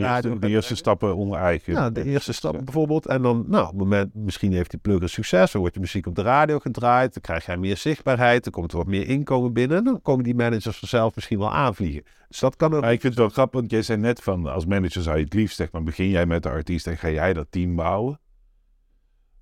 eerste, 0.49 0.72
de 0.72 0.79
stappen 0.79 1.16
onder 1.16 1.39
eigen. 1.39 1.72
Ja, 1.72 1.91
de 1.91 2.05
eerste 2.05 2.33
stap 2.33 2.64
bijvoorbeeld. 2.64 3.07
En 3.07 3.22
dan, 3.22 3.45
nou, 3.49 3.62
op 3.62 3.70
het 3.70 3.79
moment, 3.79 4.14
misschien 4.14 4.53
heeft 4.53 4.70
die 4.70 4.81
plugger 4.81 5.09
succes. 5.09 5.53
Dan 5.53 5.61
wordt 5.61 5.77
je 5.77 5.81
muziek 5.83 6.07
op 6.07 6.14
de 6.14 6.22
radio 6.22 6.59
gedraaid. 6.59 7.12
Dan 7.12 7.22
krijg 7.22 7.47
jij 7.47 7.57
meer 7.57 7.77
zichtbaarheid. 7.77 8.45
Dan 8.45 8.53
komt 8.53 8.72
er 8.72 8.79
wat 8.79 8.87
meer 8.87 9.09
inkomen 9.09 9.53
binnen. 9.53 9.77
En 9.79 9.85
dan 9.85 10.03
komen 10.03 10.25
die 10.25 10.35
managers 10.35 10.79
vanzelf 10.79 11.14
misschien 11.14 11.39
wel 11.39 11.53
aanvliegen. 11.53 12.03
Dus 12.29 12.39
dat 12.39 12.57
kan 12.57 12.75
ook. 12.75 12.83
Ik 12.83 12.89
vind 12.89 13.03
het 13.03 13.14
wel 13.14 13.29
grappig, 13.29 13.61
want 13.61 13.70
jij 13.70 13.83
zei 13.83 13.99
net 13.99 14.22
van 14.22 14.47
als 14.47 14.66
manager 14.66 15.03
zou 15.03 15.18
je 15.18 15.25
het 15.25 15.35
liefst 15.35 15.57
zeg 15.57 15.72
maar 15.72 15.83
begin 15.83 16.09
jij 16.09 16.27
met 16.27 16.43
de 16.43 16.49
artiest 16.49 16.87
en 16.87 16.97
ga 16.97 17.11
jij 17.11 17.33
dat 17.33 17.47
team 17.51 17.75
bouwen. 17.77 18.18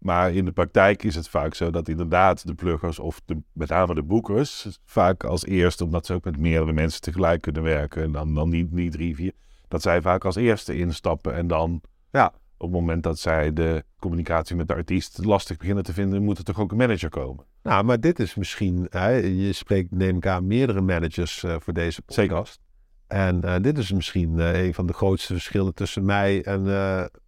Maar 0.02 0.32
in 0.32 0.44
de 0.44 0.52
praktijk 0.52 1.02
is 1.02 1.14
het 1.14 1.28
vaak 1.28 1.54
zo 1.54 1.70
dat 1.70 1.88
inderdaad 1.88 2.46
de 2.46 2.54
pluggers 2.54 2.98
of 2.98 3.20
de, 3.24 3.42
met 3.52 3.68
name 3.68 3.94
de 3.94 4.02
boekers 4.02 4.78
vaak 4.84 5.24
als 5.24 5.44
eerste, 5.44 5.84
omdat 5.84 6.06
ze 6.06 6.14
ook 6.14 6.24
met 6.24 6.38
meerdere 6.38 6.72
mensen 6.72 7.00
tegelijk 7.00 7.40
kunnen 7.40 7.62
werken 7.62 8.02
en 8.02 8.12
dan, 8.12 8.34
dan 8.34 8.48
niet, 8.48 8.72
niet 8.72 8.92
drie, 8.92 9.14
vier, 9.14 9.32
dat 9.68 9.82
zij 9.82 10.02
vaak 10.02 10.24
als 10.24 10.36
eerste 10.36 10.76
instappen 10.76 11.34
en 11.34 11.46
dan 11.46 11.80
Ja. 12.10 12.26
op 12.56 12.72
het 12.72 12.80
moment 12.80 13.02
dat 13.02 13.18
zij 13.18 13.52
de 13.52 13.84
communicatie 13.98 14.56
met 14.56 14.68
de 14.68 14.74
artiest 14.74 15.24
lastig 15.24 15.56
beginnen 15.56 15.84
te 15.84 15.92
vinden, 15.92 16.22
moet 16.22 16.38
er 16.38 16.44
toch 16.44 16.60
ook 16.60 16.70
een 16.70 16.76
manager 16.76 17.08
komen. 17.08 17.44
Nou, 17.62 17.84
maar 17.84 18.00
dit 18.00 18.18
is 18.18 18.34
misschien. 18.34 18.86
Hè, 18.90 19.08
je 19.10 19.52
spreekt, 19.52 19.90
neem 19.90 20.16
ik 20.16 20.26
aan, 20.26 20.46
meerdere 20.46 20.80
managers 20.80 21.42
eh, 21.44 21.56
voor 21.60 21.72
deze 21.72 22.02
podcast. 22.02 22.60
En 23.06 23.42
eh, 23.42 23.60
dit 23.60 23.78
is 23.78 23.92
misschien 23.92 24.38
eh, 24.38 24.64
een 24.64 24.74
van 24.74 24.86
de 24.86 24.92
grootste 24.92 25.32
verschillen 25.32 25.74
tussen 25.74 26.04
mij 26.04 26.42
en 26.44 26.66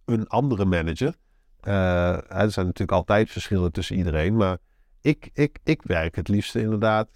een 0.05 0.27
andere 0.27 0.65
manager. 0.65 1.15
Eh, 1.65 2.41
er 2.41 2.51
zijn 2.51 2.65
natuurlijk 2.65 2.91
altijd 2.91 3.31
verschillen 3.31 3.71
tussen 3.71 3.97
iedereen. 3.97 4.35
Maar 4.35 4.57
ik, 5.01 5.29
ik, 5.33 5.59
ik 5.63 5.81
werk 5.81 6.15
het 6.15 6.27
liefste 6.27 6.61
inderdaad. 6.61 7.07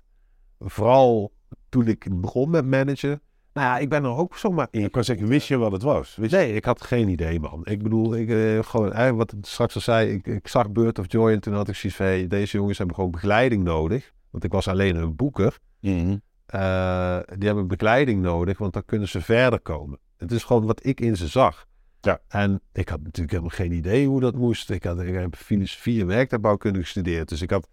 Vooral 0.60 1.32
toen 1.70 1.88
ik 1.88 2.22
begon 2.22 2.50
met 2.50 2.66
managen. 2.66 3.22
Nou 3.54 3.68
ja, 3.68 3.78
ik 3.78 3.90
ben 3.90 4.04
er 4.04 4.16
ook 4.16 4.38
zomaar 4.38 4.68
in. 4.72 4.84
Ik 4.84 4.92
kan 4.92 5.04
zeggen, 5.04 5.28
wist 5.28 5.48
je 5.48 5.58
wat 5.58 5.72
het 5.72 5.82
was? 5.82 6.16
Wist 6.16 6.32
Nee, 6.32 6.54
ik 6.54 6.66
had 6.66 6.82
geen 6.82 7.08
idee, 7.08 7.40
man. 7.40 7.62
Ik 7.64 7.84
bedoel, 7.84 8.16
ik, 8.16 8.30
eh, 8.30 8.64
gewoon, 8.64 8.94
eh, 8.94 9.12
wat 9.12 9.32
ik 9.32 9.38
straks 9.42 9.76
al 9.76 9.82
zei, 9.82 10.12
ik, 10.12 10.28
ik 10.28 10.48
zag 10.48 10.72
Bird 10.72 11.00
of 11.00 11.12
Joy 11.12 11.32
en 11.32 11.40
toen 11.40 11.54
had 11.54 11.68
ik 11.68 11.76
zoiets 11.76 11.98
van, 11.98 12.08
hey, 12.08 12.28
deze 12.28 12.58
jongens 12.58 12.78
hebben 12.78 12.96
gewoon 12.96 13.12
begeleiding 13.12 13.64
nodig. 13.64 14.14
Want 14.30 14.44
ik 14.44 14.52
was 14.52 14.68
alleen 14.68 14.96
een 14.96 15.16
boeker. 15.16 15.58
Mhm. 15.80 16.18
Eh, 16.46 17.20
die 17.38 17.48
hebben 17.48 17.68
begeleiding 17.68 18.22
nodig, 18.22 18.58
want 18.58 18.74
dan 18.74 18.86
kunnen 18.86 19.08
ze 19.08 19.22
verder 19.22 19.60
komen. 19.60 20.00
Het 20.18 20.32
is 20.32 20.44
gewoon 20.44 20.66
wat 20.66 20.86
ik 20.86 21.02
in 21.02 21.18
ze 21.18 21.28
zag. 21.28 21.68
Ja. 22.02 22.20
En 22.28 22.62
ik 22.74 22.90
had 22.90 23.02
natuurlijk 23.02 23.32
helemaal 23.32 23.56
geen 23.56 23.72
idee 23.72 24.08
hoe 24.08 24.20
dat 24.20 24.36
moest. 24.36 24.70
Ik, 24.70 24.84
had, 24.84 25.00
ik 25.00 25.36
filosofie 25.36 26.02
en 26.02 26.08
werktuigbouwkunde 26.08 26.80
gestudeerd. 26.80 27.30
Dus 27.30 27.42
ik 27.42 27.50
had 27.50 27.70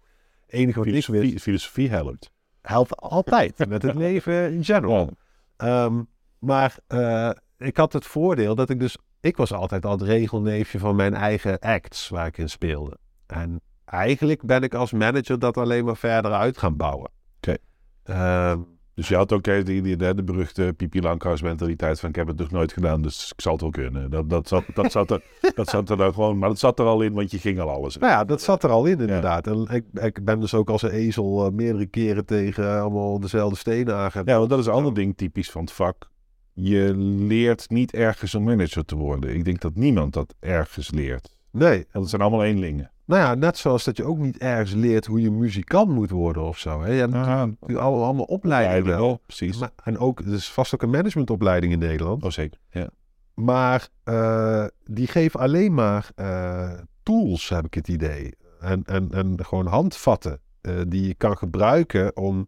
enige 0.47 0.77
wat 0.77 0.87
ik 0.87 0.93
wist, 0.93 1.05
Filosofie, 1.05 1.39
filosofie 1.39 1.89
helpt. 1.89 2.31
helpt 2.61 2.95
altijd 2.95 3.57
met 3.67 3.81
het 3.81 3.95
leven 3.95 4.53
in 4.53 4.63
general. 4.63 5.09
Ehm, 5.57 6.03
maar 6.39 6.77
eh, 6.87 7.31
ik 7.57 7.77
had 7.77 7.93
het 7.93 8.05
voordeel 8.05 8.55
dat 8.55 8.69
ik 8.69 8.79
dus 8.79 8.97
ik 9.19 9.37
was 9.37 9.53
altijd 9.53 9.85
al 9.85 9.91
het 9.91 10.01
regelneefje 10.01 10.79
van 10.79 10.95
mijn 10.95 11.13
eigen 11.13 11.59
acts 11.59 12.09
waar 12.09 12.27
ik 12.27 12.37
in 12.37 12.49
speelde. 12.49 12.97
En 13.27 13.61
eigenlijk 13.85 14.43
ben 14.43 14.63
ik 14.63 14.73
als 14.73 14.91
manager 14.91 15.39
dat 15.39 15.57
alleen 15.57 15.85
maar 15.85 15.97
verder 15.97 16.31
uit 16.31 16.57
gaan 16.57 16.77
bouwen. 16.77 17.11
Oké. 17.37 17.57
Ehm, 18.03 18.61
Dus 18.97 19.07
je 19.07 19.15
had 19.15 19.31
ook 19.31 19.47
eh, 19.47 19.65
die, 19.65 19.81
die, 19.81 19.95
de, 19.95 20.23
beruchte 20.23 20.73
Pipi 20.77 21.01
Langkous 21.01 21.41
mentaliteit 21.41 21.99
van 21.99 22.09
ik 22.09 22.15
heb 22.15 22.27
het 22.27 22.37
nog 22.37 22.51
nooit 22.51 22.73
gedaan, 22.73 23.01
dus 23.01 23.31
ik 23.31 23.41
zal 23.41 23.51
het 23.51 23.61
wel 23.61 23.69
kunnen. 23.69 24.09
Dat, 24.09 24.29
dat, 24.29 24.47
zat, 24.47 24.63
dat, 24.73 24.91
zat 24.91 25.11
er, 25.11 25.23
dat 25.55 25.69
zat 25.69 25.89
er 25.89 25.97
dan 25.97 26.13
gewoon, 26.13 26.37
maar 26.37 26.49
dat 26.49 26.59
zat 26.59 26.79
er 26.79 26.85
al 26.85 27.01
in, 27.01 27.13
want 27.13 27.31
je 27.31 27.37
ging 27.37 27.59
al 27.59 27.69
alles. 27.69 27.97
nou 27.97 28.11
ja, 28.11 28.23
dat 28.23 28.41
zat 28.41 28.63
er 28.63 28.69
al 28.69 28.85
in 28.85 28.99
inderdaad. 28.99 29.47
En 29.47 29.67
ik, 29.71 30.03
ik 30.03 30.25
ben 30.25 30.39
dus 30.39 30.53
ook 30.53 30.69
als 30.69 30.81
een 30.81 30.89
ezel 30.89 31.45
eh, 31.45 31.51
meerdere 31.51 31.85
keren 31.85 32.25
tegen 32.25 32.63
eh, 32.63 32.81
allemaal 32.81 33.19
dezelfde 33.19 33.57
stenen 33.57 33.95
aangegaan. 33.95 34.23
Ja, 34.25 34.37
want 34.37 34.49
dat 34.49 34.59
is 34.59 34.65
een 34.65 34.73
ander 34.73 34.93
ding 34.93 35.17
typisch 35.17 35.51
van 35.51 35.61
het 35.61 35.71
vak. 35.71 36.09
Je 36.53 36.93
leert 36.97 37.69
niet 37.69 37.93
ergens 37.93 38.35
om 38.35 38.43
manager 38.43 38.85
te 38.85 38.95
worden. 38.95 39.35
Ik 39.35 39.45
denk 39.45 39.61
dat 39.61 39.75
niemand 39.75 40.13
dat 40.13 40.33
ergens 40.39 40.91
leert. 40.91 41.37
Nee, 41.51 41.77
En 41.77 41.99
dat 42.01 42.09
zijn 42.09 42.21
allemaal 42.21 42.43
eenlingen. 42.43 42.91
Nou 43.07 43.21
ja, 43.21 43.35
net 43.35 43.57
zoals 43.57 43.83
dat 43.83 43.97
je 43.97 44.03
ook 44.03 44.17
niet 44.17 44.37
ergens 44.37 44.73
leert 44.73 45.05
hoe 45.05 45.21
je 45.21 45.31
muzikant 45.31 45.89
moet 45.89 46.09
worden 46.09 46.43
of 46.43 46.57
zo. 46.57 46.81
Hè? 46.81 46.91
Je 46.91 46.99
hebt 46.99 47.11
natuurlijk 47.11 47.79
allemaal, 47.79 48.03
allemaal 48.03 48.25
opleidingen 48.25 48.97
wel. 48.97 49.21
precies. 49.25 49.59
Maar, 49.59 49.71
en 49.83 49.97
ook, 49.97 50.19
er 50.19 50.33
is 50.33 50.51
vast 50.51 50.73
ook 50.73 50.81
een 50.81 50.89
managementopleiding 50.89 51.73
in 51.73 51.79
Nederland. 51.79 52.23
Oh, 52.23 52.29
zeker. 52.29 52.59
Ja. 52.69 52.89
Maar 53.33 53.87
eh, 54.03 54.65
die 54.83 55.07
geven 55.07 55.39
alleen 55.39 55.73
maar 55.73 56.09
eh, 56.15 56.71
tools, 57.03 57.49
heb 57.49 57.65
ik 57.65 57.73
het 57.73 57.87
idee. 57.87 58.33
En, 58.59 58.83
en, 58.85 59.11
en 59.11 59.45
gewoon 59.45 59.67
handvatten 59.67 60.39
eh, 60.61 60.73
die 60.87 61.07
je 61.07 61.13
kan 61.13 61.37
gebruiken 61.37 62.17
om, 62.17 62.47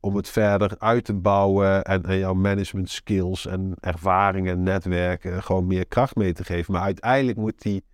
om 0.00 0.16
het 0.16 0.28
verder 0.28 0.74
uit 0.78 1.04
te 1.04 1.14
bouwen. 1.14 1.84
En, 1.84 2.02
en 2.02 2.18
jouw 2.18 2.34
management 2.34 2.90
skills 2.90 3.46
en 3.46 3.74
ervaringen 3.80 4.52
en 4.52 4.62
netwerken 4.62 5.42
gewoon 5.42 5.66
meer 5.66 5.86
kracht 5.86 6.16
mee 6.16 6.32
te 6.32 6.44
geven. 6.44 6.72
Maar 6.72 6.82
uiteindelijk 6.82 7.38
moet 7.38 7.62
die, 7.62 7.84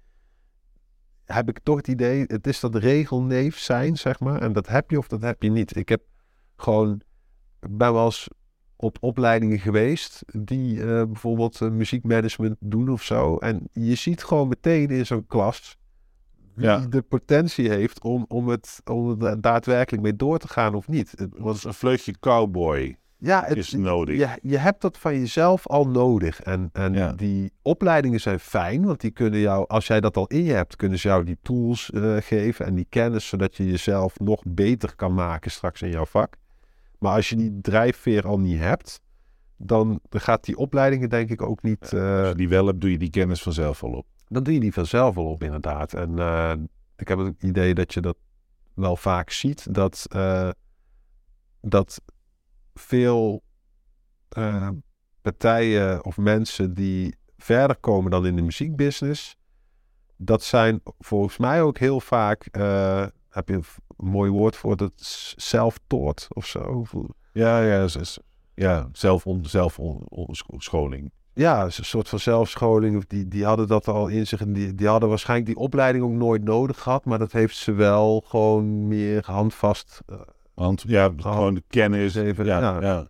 heb 1.32 1.48
ik 1.48 1.58
toch 1.62 1.76
het 1.76 1.88
idee, 1.88 2.24
het 2.26 2.46
is 2.46 2.60
dat 2.60 2.74
regelneef 2.74 3.58
zijn, 3.58 3.96
zeg 3.96 4.20
maar. 4.20 4.42
En 4.42 4.52
dat 4.52 4.68
heb 4.68 4.90
je 4.90 4.98
of 4.98 5.08
dat 5.08 5.22
heb 5.22 5.42
je 5.42 5.50
niet. 5.50 5.76
Ik 5.76 5.88
heb 5.88 6.02
gewoon, 6.56 7.00
ik 7.60 7.76
ben 7.76 7.92
wel 7.92 8.04
eens 8.04 8.28
op 8.76 8.96
opleidingen 9.00 9.58
geweest 9.58 10.24
die 10.38 10.80
eh, 10.80 10.86
bijvoorbeeld 10.86 11.60
eh, 11.60 11.70
muziekmanagement 11.70 12.56
doen 12.60 12.88
of 12.88 13.02
zo. 13.02 13.36
En 13.36 13.68
je 13.72 13.94
ziet 13.94 14.24
gewoon 14.24 14.48
meteen 14.48 14.88
in 14.90 15.06
zo'n 15.06 15.26
klas 15.26 15.76
wie 16.54 16.66
Ja. 16.66 16.78
de 16.78 17.02
potentie 17.02 17.68
heeft 17.70 18.02
om, 18.02 18.24
om, 18.28 18.48
het, 18.48 18.80
om 18.84 19.22
er 19.22 19.40
daadwerkelijk 19.40 20.02
mee 20.02 20.16
door 20.16 20.38
te 20.38 20.48
gaan 20.48 20.74
of 20.74 20.88
niet. 20.88 21.12
Het 21.16 21.30
was, 21.38 21.64
een 21.64 21.74
vleugje 21.74 22.14
cowboy 22.20 22.96
ja, 23.18 23.44
het, 23.46 23.56
is 23.56 23.72
nodig. 23.72 24.18
je, 24.18 24.28
je 24.42 24.56
hebt 24.58 24.80
dat 24.80 24.98
van 24.98 25.18
jezelf 25.18 25.66
al 25.66 25.88
nodig. 25.88 26.40
En, 26.40 26.70
en 26.72 26.92
Ja. 26.94 27.12
die 27.12 27.52
opleidingen 27.62 28.20
zijn 28.20 28.40
fijn, 28.40 28.84
want 28.84 29.00
die 29.00 29.10
kunnen 29.10 29.40
jou, 29.40 29.64
als 29.68 29.86
jij 29.86 30.00
dat 30.00 30.16
al 30.16 30.26
in 30.26 30.44
je 30.44 30.52
hebt, 30.52 30.76
kunnen 30.76 30.98
ze 30.98 31.08
jou 31.08 31.24
die 31.24 31.38
tools 31.42 31.90
eh, 31.90 32.16
geven 32.20 32.66
en 32.66 32.74
die 32.74 32.86
kennis, 32.88 33.28
zodat 33.28 33.56
je 33.56 33.66
jezelf 33.66 34.18
nog 34.18 34.42
beter 34.46 34.96
kan 34.96 35.14
maken 35.14 35.50
straks 35.50 35.82
in 35.82 35.90
jouw 35.90 36.06
vak. 36.06 36.36
Maar 36.98 37.14
als 37.14 37.28
je 37.28 37.36
die 37.36 37.58
drijfveer 37.60 38.26
al 38.26 38.38
niet 38.40 38.58
hebt, 38.58 39.00
dan 39.56 40.00
dan 40.08 40.20
gaat 40.20 40.44
die 40.44 40.56
opleidingen 40.56 41.08
denk 41.08 41.30
ik 41.30 41.42
ook 41.42 41.62
niet. 41.62 41.92
eh, 41.92 42.18
Als 42.18 42.28
je 42.28 42.34
die 42.34 42.48
wel 42.48 42.66
hebt, 42.66 42.80
doe 42.80 42.90
je 42.90 42.98
die 42.98 43.10
kennis 43.10 43.42
vanzelf 43.42 43.82
al 43.82 43.92
op. 43.92 44.06
dan 44.28 44.42
doe 44.42 44.54
je 44.54 44.60
die 44.60 44.72
vanzelf 44.72 45.14
wel 45.14 45.24
op, 45.26 45.42
inderdaad. 45.42 45.92
En 45.94 46.18
eh, 46.18 46.52
ik 46.96 47.08
heb 47.08 47.18
het 47.18 47.42
idee 47.42 47.74
dat 47.74 47.94
je 47.94 48.00
dat 48.00 48.16
wel 48.74 48.96
vaak 48.96 49.30
ziet, 49.30 49.74
dat, 49.74 50.06
eh, 50.08 50.50
dat 51.60 52.00
veel 52.78 53.42
eh, 54.28 54.68
partijen 55.22 56.04
of 56.04 56.16
mensen 56.16 56.74
die 56.74 57.16
verder 57.36 57.76
komen 57.76 58.10
dan 58.10 58.26
in 58.26 58.36
de 58.36 58.42
muziekbusiness, 58.42 59.36
dat 60.16 60.42
zijn 60.42 60.80
volgens 60.98 61.36
mij 61.36 61.62
ook 61.62 61.78
heel 61.78 62.00
vaak, 62.00 62.46
eh, 62.50 63.06
heb 63.28 63.48
je 63.48 63.54
een 63.54 63.64
mooi 63.96 64.30
woord 64.30 64.56
voor, 64.56 64.76
dat 64.76 64.92
self-taught 65.36 66.26
of 66.28 66.46
zo. 66.46 66.84
Ja, 67.32 67.62
ja, 67.62 67.86
ja 68.54 68.88
zelfon, 68.92 69.44
zelfonscholing. 69.44 71.10
ja, 71.34 71.64
een 71.64 71.72
soort 71.72 72.08
van 72.08 72.18
zelfscholing. 72.18 73.06
Die, 73.06 73.28
die 73.28 73.44
hadden 73.44 73.68
dat 73.68 73.88
al 73.88 74.08
in 74.08 74.26
zich. 74.26 74.40
En 74.40 74.52
die, 74.52 74.74
die 74.74 74.86
hadden 74.86 75.08
waarschijnlijk 75.08 75.48
die 75.48 75.58
opleiding 75.58 76.04
ook 76.04 76.10
nooit 76.10 76.44
nodig 76.44 76.80
gehad. 76.80 77.04
Maar 77.04 77.18
dat 77.18 77.32
heeft 77.32 77.56
ze 77.56 77.72
wel 77.72 78.24
gewoon 78.26 78.88
meer 78.88 79.22
handvast. 79.26 80.02
Want 80.58 80.84
ja, 80.86 81.12
gewoon 81.16 81.54
de 81.54 81.62
kennis. 81.68 82.14
Even, 82.14 82.44
ja, 82.44 82.60
ja. 82.60 82.80
ja. 82.80 83.06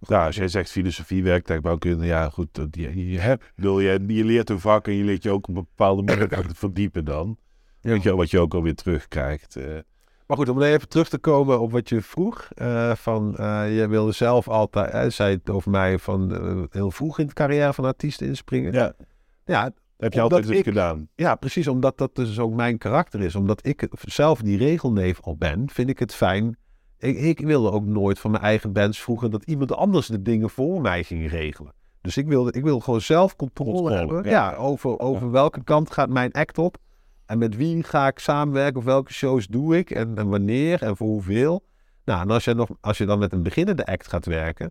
Ja. 0.00 0.26
als 0.26 0.36
jij 0.36 0.48
zegt 0.48 0.70
filosofie, 0.70 1.22
werktuigbouwkunde, 1.22 2.06
ja 2.06 2.28
goed, 2.30 2.48
dat, 2.52 2.68
je, 2.70 3.10
je, 3.10 3.18
hebt, 3.18 3.44
bedoel, 3.56 3.80
je, 3.80 4.04
je 4.06 4.24
leert 4.24 4.50
een 4.50 4.60
vak 4.60 4.86
en 4.86 4.94
je 4.94 5.04
leert 5.04 5.22
je 5.22 5.30
ook 5.30 5.48
op 5.48 5.56
een 5.56 5.66
bepaalde 5.76 6.02
manier 6.02 6.28
te 6.28 6.54
verdiepen 6.54 7.04
dan. 7.04 7.36
Weet 7.80 8.02
je, 8.02 8.16
wat 8.16 8.30
je 8.30 8.40
ook 8.40 8.54
alweer 8.54 8.74
terugkrijgt. 8.74 9.56
eh. 9.56 9.64
Maar 10.26 10.36
goed, 10.36 10.48
om 10.48 10.62
even 10.62 10.88
terug 10.88 11.08
te 11.08 11.18
komen 11.18 11.60
op 11.60 11.72
wat 11.72 11.88
je 11.88 12.02
vroeg. 12.02 12.48
eh, 12.54 12.94
van, 12.94 13.36
eh, 13.36 13.76
je 13.76 13.88
wilde 13.88 14.12
zelf 14.12 14.48
altijd, 14.48 14.92
hij 14.92 15.10
zei 15.10 15.34
het 15.34 15.50
over 15.50 15.70
mij, 15.70 15.98
van 15.98 16.68
heel 16.70 16.90
vroeg 16.90 17.18
in 17.18 17.26
de 17.26 17.32
carrière 17.32 17.72
van 17.72 17.84
artiest 17.84 18.20
inspringen. 18.20 18.72
ja, 18.72 18.92
ja, 19.44 19.70
heb 19.96 20.12
je 20.12 20.22
Omdat 20.22 20.32
altijd 20.38 20.46
dus 20.50 20.58
ik- 20.58 20.64
gedaan. 20.64 21.08
Ja, 21.14 21.34
precies. 21.34 21.68
Omdat 21.68 21.98
dat 21.98 22.14
dus 22.14 22.38
ook 22.38 22.54
mijn 22.54 22.78
karakter 22.78 23.20
is. 23.20 23.34
Omdat 23.34 23.66
ik 23.66 23.88
zelf 24.00 24.40
die 24.40 24.56
regelneef 24.58 25.20
al 25.20 25.36
ben, 25.36 25.70
vind 25.70 25.88
ik 25.88 25.98
het 25.98 26.14
fijn. 26.14 26.56
Ik, 26.98 27.16
ik 27.18 27.40
wilde 27.40 27.70
ook 27.70 27.84
nooit 27.84 28.18
van 28.18 28.30
mijn 28.30 28.42
eigen 28.42 28.72
bands 28.72 29.00
vroeger 29.02 29.30
dat 29.30 29.44
iemand 29.44 29.72
anders 29.72 30.06
de 30.06 30.22
dingen 30.22 30.50
voor 30.50 30.80
mij 30.80 31.02
ging 31.04 31.30
regelen. 31.30 31.72
Dus 32.00 32.16
ik 32.16 32.26
wilde, 32.26 32.52
ik 32.52 32.62
wilde 32.62 32.84
gewoon 32.84 33.00
zelf 33.00 33.36
controle, 33.36 33.70
Controle, 33.72 33.96
hebben. 33.98 34.24
ja. 34.24 34.30
Ja, 34.50 34.56
over, 34.56 34.98
over 34.98 35.30
welke 35.30 35.64
kant 35.64 35.90
gaat 35.92 36.08
mijn 36.08 36.32
act 36.32 36.58
op. 36.58 36.76
En 37.26 37.38
met 37.38 37.56
wie 37.56 37.82
ga 37.82 38.06
ik 38.06 38.18
samenwerken 38.18 38.76
of 38.78 38.84
welke 38.84 39.12
shows 39.12 39.46
doe 39.46 39.76
ik 39.78 39.90
en, 39.90 40.16
en 40.18 40.28
wanneer 40.28 40.82
en 40.82 40.96
voor 40.96 41.06
hoeveel. 41.08 41.64
Nou, 42.04 42.20
en 42.20 42.30
als 42.30 42.44
je, 42.44 42.54
nog, 42.54 42.68
als 42.80 42.98
je 42.98 43.06
dan 43.06 43.18
met 43.18 43.32
een 43.32 43.42
beginnende 43.42 43.86
act 43.86 44.08
gaat 44.08 44.26
werken, 44.26 44.70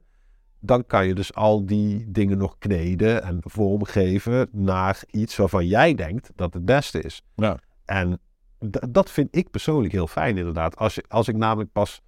dan 0.65 0.85
kan 0.85 1.07
je 1.07 1.13
dus 1.13 1.33
al 1.33 1.65
die 1.65 2.11
dingen 2.11 2.37
nog 2.37 2.57
kneden 2.57 3.23
en 3.23 3.37
vormgeven 3.41 4.47
naar 4.51 5.03
iets 5.11 5.35
waarvan 5.35 5.67
jij 5.67 5.95
denkt 5.95 6.31
dat 6.35 6.53
het 6.53 6.65
beste 6.65 7.01
is. 7.01 7.21
Ja. 7.35 7.59
En 7.85 8.19
dat 8.89 9.09
vind 9.09 9.35
ik 9.35 9.51
persoonlijk 9.51 9.93
heel 9.93 10.07
fijn 10.07 10.37
inderdaad. 10.37 10.77
Als, 10.77 10.95
je, 10.95 11.03
als 11.07 11.27
ik 11.27 11.35
namelijk 11.35 11.71
pas 11.71 12.01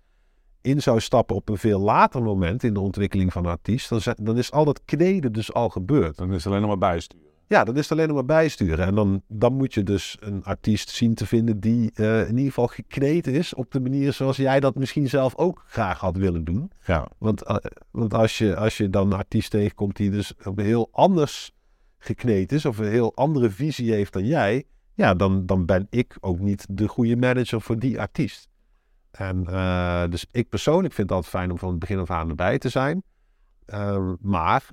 in 0.61 0.81
zou 0.81 0.99
stappen 0.99 1.35
op 1.35 1.49
een 1.49 1.57
veel 1.57 1.79
later 1.79 2.21
moment 2.21 2.63
in 2.63 2.73
de 2.73 2.79
ontwikkeling 2.79 3.33
van 3.33 3.45
een 3.45 3.51
artiest, 3.51 3.89
dan, 3.89 4.15
dan 4.21 4.37
is 4.37 4.51
al 4.51 4.65
dat 4.65 4.81
kneden 4.85 5.33
dus 5.33 5.53
al 5.53 5.69
gebeurd. 5.69 6.17
Dan 6.17 6.29
is 6.29 6.35
het 6.35 6.45
alleen 6.45 6.59
nog 6.59 6.69
maar 6.69 6.89
bijsturen. 6.89 7.34
Ja, 7.47 7.63
dan 7.63 7.75
is 7.75 7.81
het 7.81 7.91
alleen 7.91 8.07
nog 8.07 8.15
maar 8.15 8.25
bijsturen. 8.25 8.85
En 8.85 8.95
dan, 8.95 9.21
dan 9.27 9.53
moet 9.53 9.73
je 9.73 9.83
dus 9.83 10.17
een 10.19 10.43
artiest 10.43 10.89
zien 10.89 11.13
te 11.13 11.25
vinden 11.25 11.59
die 11.59 11.91
eh, 11.93 12.21
in 12.21 12.29
ieder 12.29 12.45
geval 12.45 12.67
gekneed 12.67 13.27
is 13.27 13.53
op 13.53 13.71
de 13.71 13.79
manier 13.79 14.13
zoals 14.13 14.37
jij 14.37 14.59
dat 14.59 14.75
misschien 14.75 15.09
zelf 15.09 15.35
ook 15.35 15.63
graag 15.67 15.99
had 15.99 16.17
willen 16.17 16.43
doen. 16.43 16.71
Ja, 16.85 17.07
Want, 17.17 17.43
eh, 17.43 17.55
want 17.91 18.13
als, 18.13 18.37
je, 18.37 18.55
als 18.55 18.77
je 18.77 18.89
dan 18.89 19.11
een 19.11 19.17
artiest 19.17 19.51
tegenkomt 19.51 19.95
die 19.95 20.11
dus 20.11 20.33
op 20.43 20.57
een 20.57 20.65
heel 20.65 20.89
anders 20.91 21.51
gekneed 21.97 22.51
is 22.51 22.65
of 22.65 22.77
een 22.77 22.91
heel 22.91 23.15
andere 23.15 23.49
visie 23.49 23.93
heeft 23.93 24.13
dan 24.13 24.25
jij, 24.25 24.63
ja, 24.93 25.13
dan, 25.13 25.45
dan 25.45 25.65
ben 25.65 25.87
ik 25.89 26.17
ook 26.19 26.39
niet 26.39 26.65
de 26.69 26.87
goede 26.87 27.15
manager 27.15 27.61
voor 27.61 27.79
die 27.79 27.99
artiest. 27.99 28.49
En 29.11 29.45
eh, 29.47 30.03
dus 30.09 30.25
ik 30.31 30.49
persoonlijk 30.49 30.93
vind 30.93 31.09
het 31.09 31.17
altijd 31.17 31.35
fijn 31.35 31.51
om 31.51 31.57
van 31.57 31.69
het 31.69 31.79
begin 31.79 31.99
af 31.99 32.09
aan 32.09 32.29
erbij 32.29 32.57
te 32.57 32.69
zijn. 32.69 33.03
Eh, 33.65 34.11
maar 34.21 34.65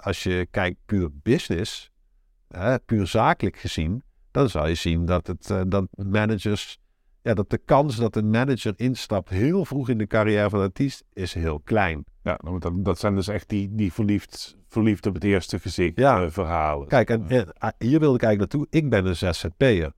als 0.00 0.22
je 0.22 0.46
kijkt 0.50 0.78
puur 0.86 1.08
business, 1.22 1.89
hè, 2.56 2.78
puur 2.78 3.06
zakelijk 3.06 3.56
gezien, 3.56 4.02
dan 4.30 4.48
zal 4.48 4.68
je 4.68 4.74
zien 4.74 5.04
dat, 5.04 5.26
het, 5.26 5.50
eh, 5.50 5.60
dat 5.66 5.86
managers, 5.96 6.78
ja, 7.22 7.34
dat 7.34 7.50
de 7.50 7.58
kans 7.58 7.96
dat 7.96 8.16
een 8.16 8.30
manager 8.30 8.72
instapt 8.76 9.28
heel 9.28 9.64
vroeg 9.64 9.88
in 9.88 9.98
de 9.98 10.06
carrière 10.06 10.50
van 10.50 10.58
een 10.58 10.64
artiest 10.64 11.04
is 11.12 11.34
heel 11.34 11.60
klein. 11.60 12.04
ja 12.22 12.38
nou, 12.44 12.58
dat, 12.58 12.84
dat 12.84 12.98
zijn 12.98 13.14
dus 13.14 13.28
echt 13.28 13.48
die, 13.48 13.68
die 13.74 13.92
verliefd, 13.92 14.56
verliefd 14.68 15.06
op 15.06 15.14
het 15.14 15.24
eerste 15.24 15.58
gezicht 15.58 15.96
Ja. 15.98 16.22
eh, 16.24 16.30
verhalen. 16.30 16.88
Kijk, 16.88 17.10
en, 17.10 17.28
eh, 17.28 17.42
ah, 17.58 17.70
hier 17.78 18.00
wilde 18.00 18.16
ik 18.16 18.22
eigenlijk 18.22 18.52
naartoe. 18.52 18.66
Ik 18.70 18.90
ben 18.90 19.06
een 19.06 19.16
ZZP'er. 19.16 19.92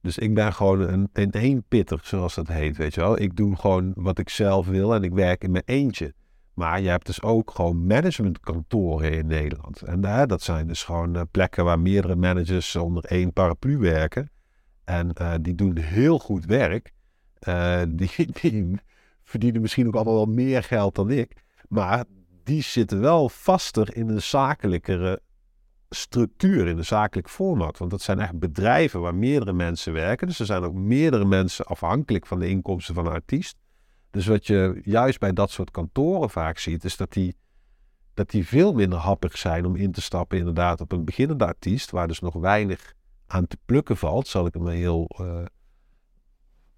Dus 0.00 0.18
ik 0.18 0.34
ben 0.34 0.52
gewoon 0.52 0.80
een, 0.80 1.08
een 1.12 1.30
eenpitter, 1.30 2.00
zoals 2.02 2.34
dat 2.34 2.48
heet, 2.48 2.76
weet 2.76 2.94
je 2.94 3.00
wel. 3.00 3.20
Ik 3.20 3.36
doe 3.36 3.56
gewoon 3.56 3.92
wat 3.94 4.18
ik 4.18 4.28
zelf 4.28 4.66
wil 4.66 4.94
en 4.94 5.02
ik 5.02 5.12
werk 5.12 5.44
in 5.44 5.50
mijn 5.50 5.64
eentje. 5.66 6.14
Maar 6.56 6.80
je 6.80 6.88
hebt 6.88 7.06
dus 7.06 7.22
ook 7.22 7.50
gewoon 7.50 7.86
managementkantoren 7.86 9.12
in 9.12 9.26
Nederland. 9.26 9.82
En 9.82 10.00
daar, 10.00 10.26
dat 10.26 10.42
zijn 10.42 10.66
dus 10.66 10.82
gewoon 10.82 11.16
eh, 11.16 11.22
plekken 11.30 11.64
waar 11.64 11.80
meerdere 11.80 12.16
managers 12.16 12.76
onder 12.76 13.04
één 13.04 13.32
paraplu 13.32 13.78
werken. 13.78 14.30
En 14.84 15.12
eh, 15.12 15.34
die 15.40 15.54
doen 15.54 15.78
heel 15.78 16.18
goed 16.18 16.44
werk. 16.44 16.92
Eh, 17.38 17.82
die, 17.88 18.28
die 18.40 18.80
verdienen 19.22 19.60
misschien 19.60 19.86
ook 19.86 19.94
allemaal 19.94 20.14
wel 20.14 20.26
meer 20.34 20.62
geld 20.62 20.94
dan 20.94 21.10
ik. 21.10 21.44
Maar 21.68 22.04
die 22.44 22.62
zitten 22.62 23.00
wel 23.00 23.28
vaster 23.28 23.96
in 23.96 24.08
een 24.08 24.22
zakelijkere 24.22 25.20
structuur, 25.88 26.66
in 26.66 26.78
een 26.78 26.84
zakelijk 26.84 27.28
format. 27.28 27.78
Want 27.78 27.90
dat 27.90 28.02
zijn 28.02 28.20
echt 28.20 28.38
bedrijven 28.38 29.00
waar 29.00 29.14
meerdere 29.14 29.52
mensen 29.52 29.92
werken. 29.92 30.26
Dus 30.26 30.38
er 30.38 30.46
zijn 30.46 30.62
ook 30.62 30.74
meerdere 30.74 31.24
mensen 31.24 31.64
afhankelijk 31.64 32.26
van 32.26 32.38
de 32.38 32.48
inkomsten 32.48 32.94
van 32.94 33.06
een 33.06 33.12
artiest. 33.12 33.56
Dus 34.16 34.26
wat 34.26 34.46
je 34.46 34.80
juist 34.82 35.18
bij 35.18 35.32
dat 35.32 35.50
soort 35.50 35.70
kantoren 35.70 36.30
vaak 36.30 36.58
ziet, 36.58 36.84
is 36.84 36.96
dat 36.96 37.12
die, 37.12 37.36
dat 38.14 38.30
die 38.30 38.46
veel 38.46 38.72
minder 38.72 38.98
happig 38.98 39.38
zijn 39.38 39.66
om 39.66 39.76
in 39.76 39.92
te 39.92 40.00
stappen 40.00 40.38
inderdaad 40.38 40.80
op 40.80 40.92
een 40.92 41.04
beginnende 41.04 41.44
artiest, 41.46 41.90
waar 41.90 42.08
dus 42.08 42.20
nog 42.20 42.34
weinig 42.34 42.94
aan 43.26 43.46
te 43.46 43.56
plukken 43.64 43.96
valt, 43.96 44.26
zal 44.26 44.46
ik 44.46 44.58
maar 44.58 44.72
heel 44.72 45.06
eh, 45.18 45.44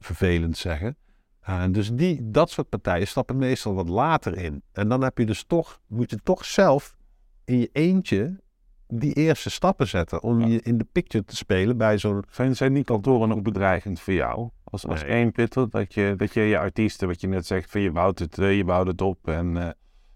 vervelend 0.00 0.56
zeggen. 0.56 0.96
En 1.40 1.72
dus 1.72 1.92
die, 1.92 2.30
dat 2.30 2.50
soort 2.50 2.68
partijen 2.68 3.06
stappen 3.08 3.36
meestal 3.36 3.74
wat 3.74 3.88
later 3.88 4.36
in. 4.36 4.62
En 4.72 4.88
dan 4.88 5.02
heb 5.02 5.18
je 5.18 5.26
dus 5.26 5.44
toch, 5.44 5.80
moet 5.86 6.10
je 6.10 6.18
toch 6.22 6.44
zelf 6.44 6.96
in 7.44 7.58
je 7.58 7.68
eentje 7.72 8.40
die 8.86 9.12
eerste 9.14 9.50
stappen 9.50 9.88
zetten 9.88 10.22
om 10.22 10.40
Ja. 10.40 10.46
je 10.46 10.62
in 10.62 10.78
de 10.78 10.86
picture 10.92 11.24
te 11.24 11.36
spelen 11.36 11.76
bij 11.76 11.98
zo'n... 11.98 12.24
Zijn, 12.30 12.56
zijn 12.56 12.74
die 12.74 12.84
kantoren 12.84 13.32
ook 13.32 13.42
bedreigend 13.42 14.00
voor 14.00 14.12
jou? 14.14 14.50
Als, 14.70 14.86
als 14.86 15.02
Nee. 15.02 15.10
één 15.10 15.32
Pitter, 15.32 15.70
dat 15.70 15.94
je, 15.94 16.14
dat 16.16 16.34
je 16.34 16.40
je 16.40 16.58
artiesten, 16.58 17.08
wat 17.08 17.20
je 17.20 17.28
net 17.28 17.46
zegt, 17.46 17.70
van 17.70 17.80
je 17.80 17.90
bouwt 17.90 18.18
het, 18.18 18.36
je 18.36 18.64
bouwt 18.64 18.86
het 18.86 19.00
op 19.00 19.28
en 19.28 19.56
eh, 19.56 19.68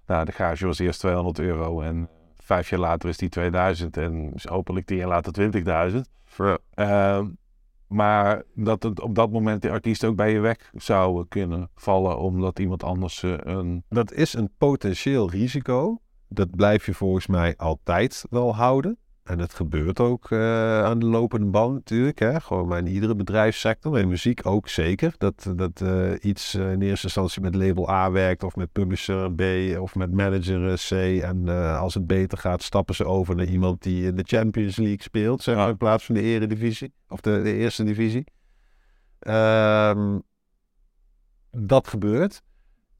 nou, 0.06 0.24
de 0.24 0.32
gage 0.32 0.66
was 0.66 0.78
eerst 0.78 1.00
200 1.00 1.38
euro 1.38 1.80
en 1.80 2.08
vijf 2.36 2.70
jaar 2.70 2.80
later 2.80 3.08
is 3.08 3.16
die 3.16 3.28
2000 3.28 3.96
en 3.96 4.32
hopelijk 4.42 4.86
tien 4.86 4.96
jaar 4.96 5.08
later 5.08 5.32
20.000. 5.92 6.00
Ehm, 6.74 7.26
maar 7.86 8.42
dat 8.54 8.82
het 8.82 9.00
op 9.00 9.14
dat 9.14 9.30
moment 9.30 9.62
de 9.62 9.70
artiest 9.70 10.04
ook 10.04 10.16
bij 10.16 10.32
je 10.32 10.40
weg 10.40 10.70
zou 10.74 11.26
kunnen 11.28 11.70
vallen 11.74 12.18
omdat 12.18 12.58
iemand 12.58 12.82
anders 12.82 13.22
eh, 13.22 13.34
een... 13.38 13.84
Dat 13.88 14.12
is 14.12 14.34
een 14.34 14.50
potentieel 14.58 15.30
risico. 15.30 15.98
Dat 16.28 16.50
blijf 16.56 16.86
je 16.86 16.94
volgens 16.94 17.26
mij 17.26 17.56
altijd 17.56 18.24
wel 18.30 18.54
houden. 18.54 18.98
En 19.32 19.38
het 19.38 19.54
gebeurt 19.54 20.00
ook 20.00 20.30
eh, 20.30 20.84
aan 20.84 20.98
de 20.98 21.06
lopende 21.06 21.46
band 21.46 21.74
natuurlijk. 21.74 22.18
Hè? 22.18 22.40
Gewoon 22.40 22.68
maar 22.68 22.78
in 22.78 22.86
iedere 22.86 23.14
bedrijfssector. 23.14 23.98
In 23.98 24.08
muziek 24.08 24.46
ook 24.46 24.68
zeker. 24.68 25.14
Dat, 25.18 25.52
dat 25.56 25.80
eh, 25.80 26.12
iets 26.20 26.54
eh, 26.54 26.72
in 26.72 26.82
eerste 26.82 27.06
instantie 27.06 27.42
met 27.42 27.54
label 27.54 27.90
A 27.90 28.10
werkt. 28.10 28.42
Of 28.42 28.56
met 28.56 28.72
publisher 28.72 29.32
B. 29.32 29.42
Of 29.78 29.94
met 29.94 30.12
manager 30.12 30.74
C. 30.88 30.90
En 31.22 31.48
als 31.78 31.94
het 31.94 32.06
beter 32.06 32.38
gaat 32.38 32.62
stappen 32.62 32.94
ze 32.94 33.04
over 33.04 33.36
naar 33.36 33.46
iemand 33.46 33.82
die 33.82 34.06
in 34.06 34.16
de 34.16 34.24
Champions 34.26 34.76
League 34.76 35.02
speelt. 35.02 35.42
Zeg 35.42 35.56
maar, 35.56 35.68
in 35.68 35.76
plaats 35.76 36.04
van 36.04 36.14
de 36.14 36.22
eredivisie. 36.22 36.92
Of 37.08 37.20
de, 37.20 37.42
de 37.42 37.54
eerste 37.54 37.84
divisie. 37.84 38.24
Ehm, 39.18 40.18
dat 41.50 41.88
gebeurt. 41.88 42.42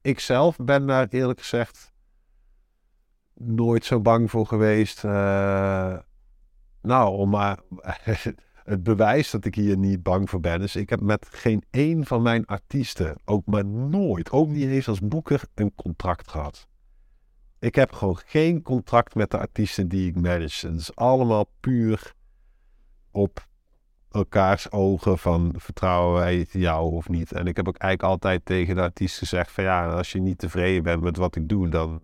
Ik 0.02 0.20
zelf 0.20 0.56
ben 0.56 0.86
daar 0.86 1.06
eerlijk 1.10 1.38
gezegd 1.38 1.92
nooit 3.34 3.84
zo 3.84 4.00
bang 4.00 4.30
voor 4.30 4.46
geweest. 4.46 5.04
Nou, 6.82 7.26
maar 7.26 7.58
het 8.64 8.82
bewijs 8.82 9.30
dat 9.30 9.44
ik 9.44 9.54
hier 9.54 9.76
niet 9.76 10.02
bang 10.02 10.30
voor 10.30 10.40
ben, 10.40 10.62
is 10.62 10.76
ik 10.76 10.90
heb 10.90 11.00
met 11.00 11.28
geen 11.30 11.62
één 11.70 12.06
van 12.06 12.22
mijn 12.22 12.46
artiesten, 12.46 13.16
ook 13.24 13.46
maar 13.46 13.64
nooit, 13.64 14.30
ook 14.30 14.48
niet 14.48 14.68
eens 14.68 14.88
als 14.88 15.00
boeker, 15.00 15.42
een 15.54 15.74
contract 15.74 16.28
gehad. 16.28 16.66
Ik 17.58 17.74
heb 17.74 17.92
gewoon 17.92 18.18
geen 18.24 18.62
contract 18.62 19.14
met 19.14 19.30
de 19.30 19.38
artiesten 19.38 19.88
die 19.88 20.08
ik 20.08 20.20
manage. 20.20 20.66
Het 20.66 20.80
is 20.80 20.94
allemaal 20.94 21.50
puur 21.60 22.14
op 23.10 23.46
elkaars 24.10 24.70
ogen 24.70 25.18
van 25.18 25.54
vertrouwen 25.58 26.20
wij 26.20 26.46
jou 26.50 26.92
of 26.92 27.08
niet. 27.08 27.32
En 27.32 27.46
ik 27.46 27.56
heb 27.56 27.68
ook 27.68 27.76
eigenlijk 27.76 28.12
altijd 28.12 28.44
tegen 28.44 28.74
de 28.74 28.80
artiest 28.80 29.18
gezegd 29.18 29.50
van 29.50 29.64
ja, 29.64 29.90
als 29.90 30.12
je 30.12 30.20
niet 30.20 30.38
tevreden 30.38 30.82
bent 30.82 31.02
met 31.02 31.16
wat 31.16 31.36
ik 31.36 31.48
doe, 31.48 31.68
dan, 31.68 32.00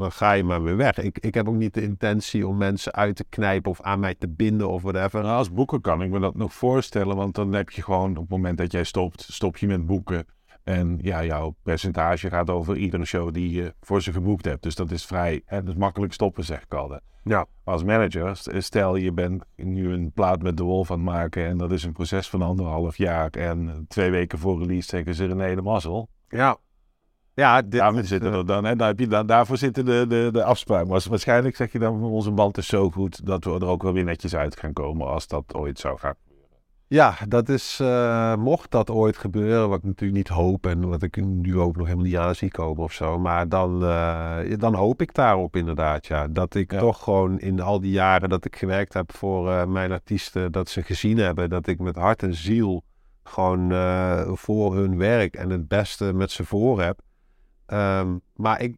dan 0.00 0.12
ga 0.12 0.32
je 0.32 0.44
maar 0.44 0.62
weer 0.62 0.76
weg. 0.76 0.98
Ik, 0.98 1.18
ik 1.18 1.34
heb 1.34 1.48
ook 1.48 1.54
niet 1.54 1.74
de 1.74 1.82
intentie 1.82 2.46
om 2.46 2.56
mensen 2.56 2.92
uit 2.92 3.16
te 3.16 3.24
knijpen 3.28 3.70
of 3.70 3.80
aan 3.80 4.00
mij 4.00 4.14
te 4.14 4.28
binden 4.28 4.68
of 4.68 4.82
whatever. 4.82 5.22
Nou, 5.22 5.36
als 5.36 5.52
boeker 5.52 5.80
kan 5.80 6.02
ik 6.02 6.10
me 6.10 6.20
dat 6.20 6.34
nog 6.34 6.54
voorstellen, 6.54 7.16
want 7.16 7.34
dan 7.34 7.52
heb 7.52 7.70
je 7.70 7.82
gewoon 7.82 8.10
op 8.10 8.16
het 8.16 8.28
moment 8.30 8.58
dat 8.58 8.72
jij 8.72 8.84
stopt, 8.84 9.22
stop 9.22 9.56
je 9.56 9.66
met 9.66 9.86
boeken. 9.86 10.26
En 10.64 10.98
ja, 11.02 11.24
jouw 11.24 11.56
percentage 11.62 12.28
gaat 12.28 12.50
over 12.50 12.76
iedere 12.76 13.04
show 13.04 13.32
die 13.32 13.50
je 13.50 13.74
voor 13.80 14.02
ze 14.02 14.12
geboekt 14.12 14.44
hebt. 14.44 14.62
Dus 14.62 14.74
dat 14.74 14.90
is 14.90 15.06
vrij, 15.06 15.42
hè, 15.44 15.62
dat 15.62 15.72
is 15.74 15.80
makkelijk 15.80 16.12
stoppen, 16.12 16.44
zeg 16.44 16.62
ik 16.62 16.74
altijd. 16.74 17.02
Ja. 17.24 17.46
Als 17.64 17.84
manager, 17.84 18.36
st- 18.36 18.50
stel 18.58 18.96
je 18.96 19.12
bent 19.12 19.44
nu 19.56 19.92
een 19.92 20.12
plaat 20.12 20.42
met 20.42 20.56
de 20.56 20.62
Wolf 20.62 20.90
aan 20.90 20.96
het 20.96 21.06
maken 21.06 21.46
en 21.46 21.58
dat 21.58 21.72
is 21.72 21.84
een 21.84 21.92
proces 21.92 22.28
van 22.28 22.42
anderhalf 22.42 22.96
jaar. 22.96 23.30
En 23.30 23.84
twee 23.88 24.10
weken 24.10 24.38
voor 24.38 24.58
release 24.58 24.88
zeggen 24.88 25.14
ze 25.14 25.26
René 25.26 25.54
de 25.54 25.62
Mazzel. 25.62 26.08
Ja. 26.28 26.56
Ja, 27.40 27.62
dit, 27.62 27.72
Daarvoor 27.72 28.04
zitten 28.04 28.32
er 28.32 28.46
dan, 28.46 28.64
hè, 28.64 28.76
daar 28.76 28.88
heb 28.88 28.98
je 28.98 29.06
dan, 29.06 29.26
daarvoor 29.26 29.56
zitten 29.56 29.84
de, 29.84 30.04
de, 30.08 30.28
de 30.32 30.44
afspraken. 30.44 30.88
Maar 30.88 31.04
waarschijnlijk 31.08 31.56
zeg 31.56 31.72
je 31.72 31.78
dan, 31.78 32.02
onze 32.02 32.30
band 32.30 32.58
is 32.58 32.66
zo 32.66 32.90
goed 32.90 33.26
dat 33.26 33.44
we 33.44 33.50
er 33.50 33.66
ook 33.66 33.82
wel 33.82 33.92
weer 33.92 34.04
netjes 34.04 34.36
uit 34.36 34.56
gaan 34.56 34.72
komen 34.72 35.06
als 35.06 35.26
dat 35.26 35.54
ooit 35.54 35.78
zou 35.78 35.98
gaan. 35.98 36.14
Ja, 36.86 37.14
dat 37.28 37.48
is, 37.48 37.78
eh, 37.80 38.36
mocht 38.36 38.70
dat 38.70 38.90
ooit 38.90 39.16
gebeuren, 39.16 39.68
wat 39.68 39.78
ik 39.78 39.84
natuurlijk 39.84 40.18
niet 40.18 40.28
hoop 40.28 40.66
en 40.66 40.88
wat 40.88 41.02
ik 41.02 41.24
nu 41.24 41.58
ook 41.58 41.76
nog 41.76 41.86
helemaal 41.86 42.06
niet 42.06 42.16
aan 42.16 42.34
zie 42.34 42.50
komen 42.50 42.82
of 42.82 42.92
zo. 42.92 43.18
Maar 43.18 43.48
dan, 43.48 43.84
eh, 43.84 44.38
dan 44.56 44.74
hoop 44.74 45.00
ik 45.00 45.14
daarop 45.14 45.56
inderdaad, 45.56 46.06
ja. 46.06 46.28
Dat 46.28 46.54
ik 46.54 46.72
Ja. 46.72 46.78
toch 46.78 47.02
gewoon 47.02 47.38
in 47.38 47.60
al 47.60 47.80
die 47.80 47.92
jaren 47.92 48.28
dat 48.28 48.44
ik 48.44 48.56
gewerkt 48.56 48.92
heb 48.92 49.12
voor 49.12 49.50
eh, 49.50 49.66
mijn 49.66 49.92
artiesten, 49.92 50.52
dat 50.52 50.68
ze 50.68 50.82
gezien 50.82 51.18
hebben 51.18 51.50
dat 51.50 51.66
ik 51.66 51.78
met 51.78 51.96
hart 51.96 52.22
en 52.22 52.34
ziel 52.34 52.84
gewoon 53.22 53.72
voor 54.36 54.74
hun 54.76 54.98
werk 54.98 55.34
en 55.34 55.50
het 55.50 55.68
beste 55.68 56.12
met 56.12 56.30
ze 56.30 56.44
voor 56.44 56.82
heb. 56.82 57.00
Ehm, 57.70 58.16
maar 58.36 58.60
ik, 58.60 58.76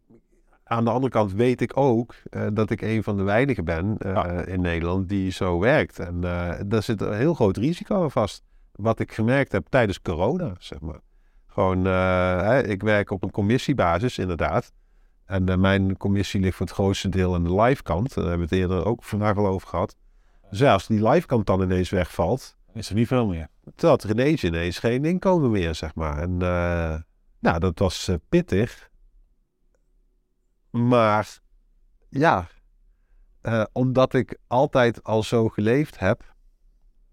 aan 0.64 0.84
de 0.84 0.90
andere 0.90 1.12
kant 1.12 1.32
weet 1.32 1.60
ik 1.60 1.76
ook 1.76 2.14
eh, 2.30 2.46
dat 2.52 2.70
ik 2.70 2.80
een 2.80 3.02
van 3.02 3.16
de 3.16 3.22
weinigen 3.22 3.64
ben 3.64 3.96
eh, 3.98 4.12
Ja. 4.12 4.24
in 4.44 4.60
Nederland 4.60 5.08
die 5.08 5.30
zo 5.30 5.58
werkt. 5.58 5.98
En 5.98 6.24
eh, 6.24 6.50
daar 6.66 6.82
zit 6.82 7.00
een 7.00 7.14
heel 7.16 7.34
groot 7.34 7.56
risico 7.56 8.02
aan 8.02 8.10
vast. 8.10 8.42
Wat 8.72 8.98
ik 9.00 9.12
gemerkt 9.12 9.52
heb 9.52 9.66
tijdens 9.68 10.02
corona, 10.02 10.54
zeg 10.58 10.80
maar. 10.80 11.00
Gewoon, 11.46 11.84
hè, 11.84 12.66
ik 12.66 12.82
werk 12.82 13.10
op 13.10 13.22
een 13.22 13.30
commissiebasis, 13.30 14.18
inderdaad. 14.18 14.72
En 15.24 15.60
mijn 15.60 15.96
commissie 15.96 16.40
ligt 16.40 16.56
voor 16.56 16.66
het 16.66 16.74
grootste 16.74 17.08
deel 17.08 17.34
aan 17.34 17.44
de 17.44 17.54
live 17.60 17.82
kant. 17.82 18.14
Daar 18.14 18.24
hebben 18.28 18.48
we 18.48 18.54
het 18.54 18.64
eerder 18.64 18.84
ook 18.86 19.02
vandaag 19.04 19.36
al 19.36 19.46
over 19.46 19.68
gehad. 19.68 19.96
Dus 20.50 20.58
ja, 20.58 20.72
als 20.72 20.86
die 20.86 21.08
live 21.08 21.26
kant 21.26 21.46
dan 21.46 21.62
ineens 21.62 21.90
wegvalt, 21.90 22.56
Is 22.74 22.88
er 22.88 22.94
niet 22.94 23.06
veel 23.06 23.26
meer. 23.26 23.48
toen 23.74 23.90
had 23.90 24.04
René 24.04 24.24
ineens 24.42 24.78
geen 24.78 25.04
inkomen 25.04 25.50
meer, 25.50 25.74
zeg 25.74 25.94
maar. 25.94 26.18
En 26.18 26.38
nou, 27.42 27.58
dat 27.58 27.78
was 27.78 28.08
eh, 28.08 28.16
pittig. 28.28 28.90
Maar 30.70 31.40
ja, 32.08 32.48
eh, 33.40 33.64
omdat 33.72 34.14
ik 34.14 34.38
altijd 34.46 35.02
al 35.02 35.22
zo 35.22 35.48
geleefd 35.48 35.98
heb 35.98 36.34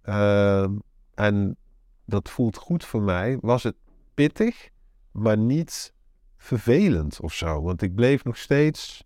ehm, 0.01 0.77
en 1.13 1.57
dat 2.05 2.29
voelt 2.29 2.57
goed 2.57 2.85
voor 2.85 3.01
mij, 3.01 3.37
was 3.41 3.63
het 3.63 3.75
pittig, 4.13 4.69
maar 5.11 5.37
niet 5.37 5.93
vervelend 6.37 7.19
of 7.19 7.33
zo. 7.33 7.61
Want 7.61 7.81
ik 7.81 7.95
bleef 7.95 8.23
nog 8.23 8.37
steeds 8.37 9.03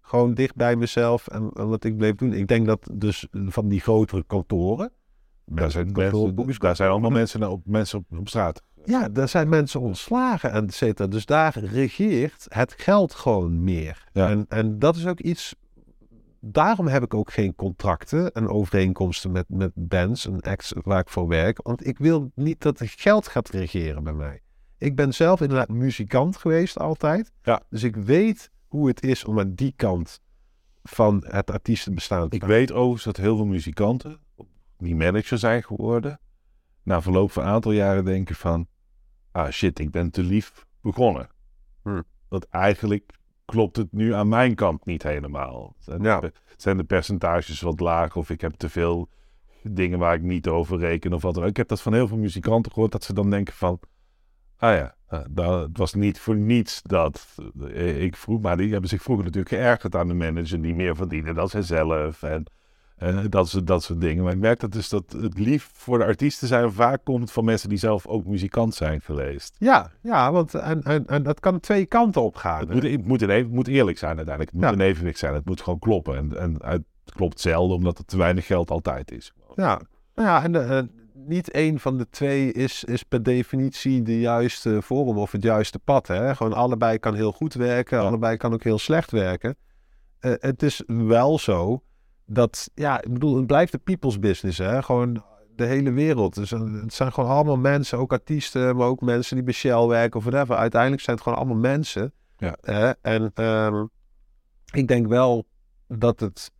gewoon 0.00 0.34
dicht 0.34 0.54
bij 0.54 0.76
mezelf 0.76 1.26
en, 1.26 1.50
en 1.52 1.68
wat 1.68 1.84
ik 1.84 1.96
bleef 1.96 2.14
doen. 2.14 2.32
Ik 2.32 2.46
denk 2.46 2.66
dat 2.66 2.88
dus 2.92 3.28
van 3.32 3.68
die 3.68 3.80
grotere 3.80 4.24
kantoren, 4.26 4.92
Daar 5.50 5.70
zijn, 5.70 5.92
kantoor- 5.92 6.32
mensen, 6.34 6.60
daar 6.60 6.76
zijn 6.76 6.90
allemaal 6.90 7.10
mensen 7.10 7.50
op, 7.50 7.62
mensen 7.64 7.98
op, 7.98 8.18
op 8.18 8.28
straat. 8.28 8.62
Ja, 8.84 9.08
daar 9.08 9.28
zijn 9.28 9.48
mensen 9.48 9.80
ontslagen 9.80 10.52
en 10.52 10.66
et 10.66 10.74
cetera. 10.74 11.08
Dus 11.08 11.26
daar 11.26 11.58
regeert 11.58 12.46
het 12.48 12.74
geld 12.76 13.14
gewoon 13.14 13.64
meer. 13.64 14.08
Ja. 14.12 14.28
En, 14.28 14.44
en 14.48 14.78
dat 14.78 14.96
is 14.96 15.06
ook 15.06 15.20
iets... 15.20 15.54
Daarom 16.40 16.86
heb 16.86 17.02
ik 17.02 17.14
ook 17.14 17.32
geen 17.32 17.54
contracten 17.54 18.32
en 18.32 18.48
overeenkomsten 18.48 19.32
met, 19.32 19.44
met 19.48 19.70
bands 19.74 20.26
en 20.26 20.40
acts 20.40 20.72
waar 20.82 21.00
ik 21.00 21.08
voor 21.08 21.28
werk. 21.28 21.62
Want 21.62 21.86
ik 21.86 21.98
wil 21.98 22.30
niet 22.34 22.60
dat 22.60 22.78
het 22.78 22.90
geld 22.90 23.28
gaat 23.28 23.48
regeren 23.48 24.04
bij 24.04 24.12
mij. 24.12 24.40
Ik 24.78 24.96
ben 24.96 25.14
zelf 25.14 25.40
inderdaad 25.40 25.68
muzikant 25.68 26.36
geweest 26.36 26.78
altijd. 26.78 27.32
Ja. 27.42 27.62
Dus 27.70 27.82
ik 27.82 27.96
weet 27.96 28.50
hoe 28.66 28.88
het 28.88 29.02
is 29.02 29.24
om 29.24 29.38
aan 29.38 29.54
die 29.54 29.72
kant 29.76 30.20
van 30.82 31.24
het 31.26 31.50
artiestenbestaan 31.50 32.28
te 32.28 32.36
Ik 32.36 32.44
weet 32.44 32.72
overigens 32.72 33.04
dat 33.04 33.16
heel 33.16 33.36
veel 33.36 33.46
muzikanten 33.46 34.18
die 34.78 34.96
manager 34.96 35.38
zijn 35.38 35.62
geworden, 35.62 36.20
na 36.82 37.02
verloop 37.02 37.30
van 37.30 37.42
een 37.42 37.48
aantal 37.48 37.72
jaren 37.72 38.04
denken 38.04 38.34
van, 38.34 38.66
ah 39.32 39.50
shit, 39.50 39.78
ik 39.78 39.90
ben 39.90 40.10
te 40.10 40.22
lief 40.22 40.66
begonnen. 40.80 41.28
Hm. 41.82 42.02
Dat 42.28 42.44
eigenlijk 42.44 43.18
klopt 43.44 43.76
het 43.76 43.92
nu 43.92 44.14
aan 44.14 44.28
mijn 44.28 44.54
kant 44.54 44.84
niet 44.84 45.02
helemaal. 45.02 45.74
Zijn, 45.78 46.02
Ja. 46.02 46.20
de, 46.20 46.32
zijn 46.56 46.76
de 46.76 46.84
percentages 46.84 47.60
wat 47.60 47.80
laag 47.80 48.16
of 48.16 48.30
ik 48.30 48.40
heb 48.40 48.52
te 48.52 48.68
veel 48.68 49.08
dingen 49.62 49.98
waar 49.98 50.14
ik 50.14 50.22
niet 50.22 50.48
over 50.48 50.78
reken 50.78 51.12
of 51.12 51.22
wat 51.22 51.34
dan 51.34 51.42
ook. 51.42 51.48
Ik 51.48 51.56
heb 51.56 51.68
dat 51.68 51.80
van 51.82 51.94
heel 51.94 52.08
veel 52.08 52.16
muzikanten 52.16 52.72
gehoord, 52.72 52.92
dat 52.92 53.04
ze 53.04 53.12
dan 53.12 53.30
denken 53.30 53.54
van, 53.54 53.80
ah 54.56 54.74
ja, 54.76 54.94
eh, 55.06 55.20
dat, 55.30 55.62
het 55.68 55.78
was 55.78 55.94
niet 55.94 56.20
voor 56.20 56.36
niets 56.36 56.82
dat 56.82 57.36
eh, 57.60 58.02
ik 58.02 58.16
vroeg, 58.16 58.40
maar 58.40 58.56
die 58.56 58.72
hebben 58.72 58.90
zich 58.90 59.02
vroeger 59.02 59.24
natuurlijk 59.24 59.54
geërgerd 59.54 59.94
aan 59.94 60.08
de 60.08 60.14
manager 60.14 60.62
die 60.62 60.74
meer 60.74 60.96
verdienen 60.96 61.34
dan 61.34 61.48
zijzelf 61.48 62.22
en 62.22 62.44
dat, 63.28 63.48
soort, 63.48 63.66
dat 63.66 63.82
soort 63.82 64.00
dingen. 64.00 64.24
Maar 64.24 64.32
ik 64.32 64.38
merk 64.38 64.60
dat 64.60 64.72
dus 64.72 64.88
dat 64.88 65.12
het 65.12 65.38
lief 65.38 65.70
voor 65.72 65.98
de 65.98 66.04
artiesten 66.04 66.48
zijn 66.48 66.72
vaak 66.72 67.04
komt 67.04 67.32
van 67.32 67.44
mensen 67.44 67.68
die 67.68 67.78
zelf 67.78 68.06
ook 68.06 68.26
muzikant 68.26 68.74
zijn 68.74 69.00
geweest. 69.00 69.56
Ja, 69.58 69.90
ja 70.02 70.32
want 70.32 70.54
en, 70.54 70.82
en, 70.82 71.06
en 71.06 71.22
dat 71.22 71.40
kan 71.40 71.60
twee 71.60 71.86
kanten 71.86 72.22
op 72.22 72.36
gaan. 72.36 72.60
Het 72.60 72.72
moet, 72.72 72.82
het, 72.82 73.06
moet 73.06 73.22
een, 73.22 73.30
het 73.30 73.50
moet 73.50 73.68
eerlijk 73.68 73.98
zijn 73.98 74.16
uiteindelijk. 74.16 74.54
Het 74.54 74.60
moet 74.60 74.70
Ja. 74.70 74.84
een 74.84 74.90
evenwicht 74.90 75.18
zijn. 75.18 75.34
Het 75.34 75.44
moet 75.46 75.60
gewoon 75.60 75.78
kloppen. 75.78 76.16
En, 76.16 76.36
en 76.38 76.52
het 76.62 76.82
klopt 77.14 77.40
zelden 77.40 77.76
omdat 77.76 77.98
er 77.98 78.04
te 78.04 78.16
weinig 78.16 78.46
geld 78.46 78.70
altijd 78.70 79.10
is. 79.12 79.32
Ja, 79.54 79.80
nou 80.14 80.28
ja, 80.28 80.42
en 80.42 80.68
eh, 80.70 80.82
niet 81.14 81.50
één 81.50 81.78
van 81.78 81.98
de 81.98 82.08
twee 82.10 82.52
is, 82.52 82.84
is 82.84 83.02
per 83.02 83.22
definitie 83.22 84.02
de 84.02 84.20
juiste 84.20 84.82
vorm 84.82 85.18
of 85.18 85.32
het 85.32 85.42
juiste 85.42 85.78
pad. 85.78 86.06
Hè? 86.06 86.34
Gewoon 86.34 86.52
allebei 86.52 86.98
kan 86.98 87.14
heel 87.14 87.32
goed 87.32 87.54
werken, 87.54 88.00
allebei 88.00 88.36
kan 88.36 88.52
ook 88.52 88.62
heel 88.64 88.78
slecht 88.78 89.10
werken. 89.10 89.56
Eh, 90.18 90.32
het 90.38 90.62
is 90.62 90.82
wel 90.86 91.38
zo 91.38 91.82
dat, 92.30 92.70
ja, 92.74 93.02
ik 93.02 93.12
bedoel, 93.12 93.36
het 93.36 93.46
blijft 93.46 93.72
de 93.72 93.78
people's 93.78 94.18
business. 94.18 94.58
Hè? 94.58 94.82
Gewoon 94.82 95.22
de 95.56 95.64
hele 95.64 95.92
wereld. 95.92 96.34
Dus 96.34 96.52
eh, 96.52 96.60
het 96.82 96.94
zijn 96.94 97.12
gewoon 97.12 97.30
allemaal 97.30 97.56
mensen, 97.56 97.98
ook 97.98 98.12
artiesten, 98.12 98.76
maar 98.76 98.86
ook 98.86 99.00
mensen 99.00 99.36
die 99.36 99.44
bij 99.44 99.54
Shell 99.54 99.86
werken 99.86 100.18
of 100.18 100.24
whatever. 100.24 100.56
Uiteindelijk 100.56 101.02
zijn 101.02 101.16
het 101.16 101.24
gewoon 101.24 101.38
allemaal 101.38 101.60
mensen. 101.60 102.12
Ja. 102.36 102.56
Hè? 102.60 102.90
En 102.90 103.30
ehm, 103.34 103.84
ik 104.72 104.88
denk 104.88 105.06
wel 105.06 105.46
dat 105.86 106.20
het 106.20 106.50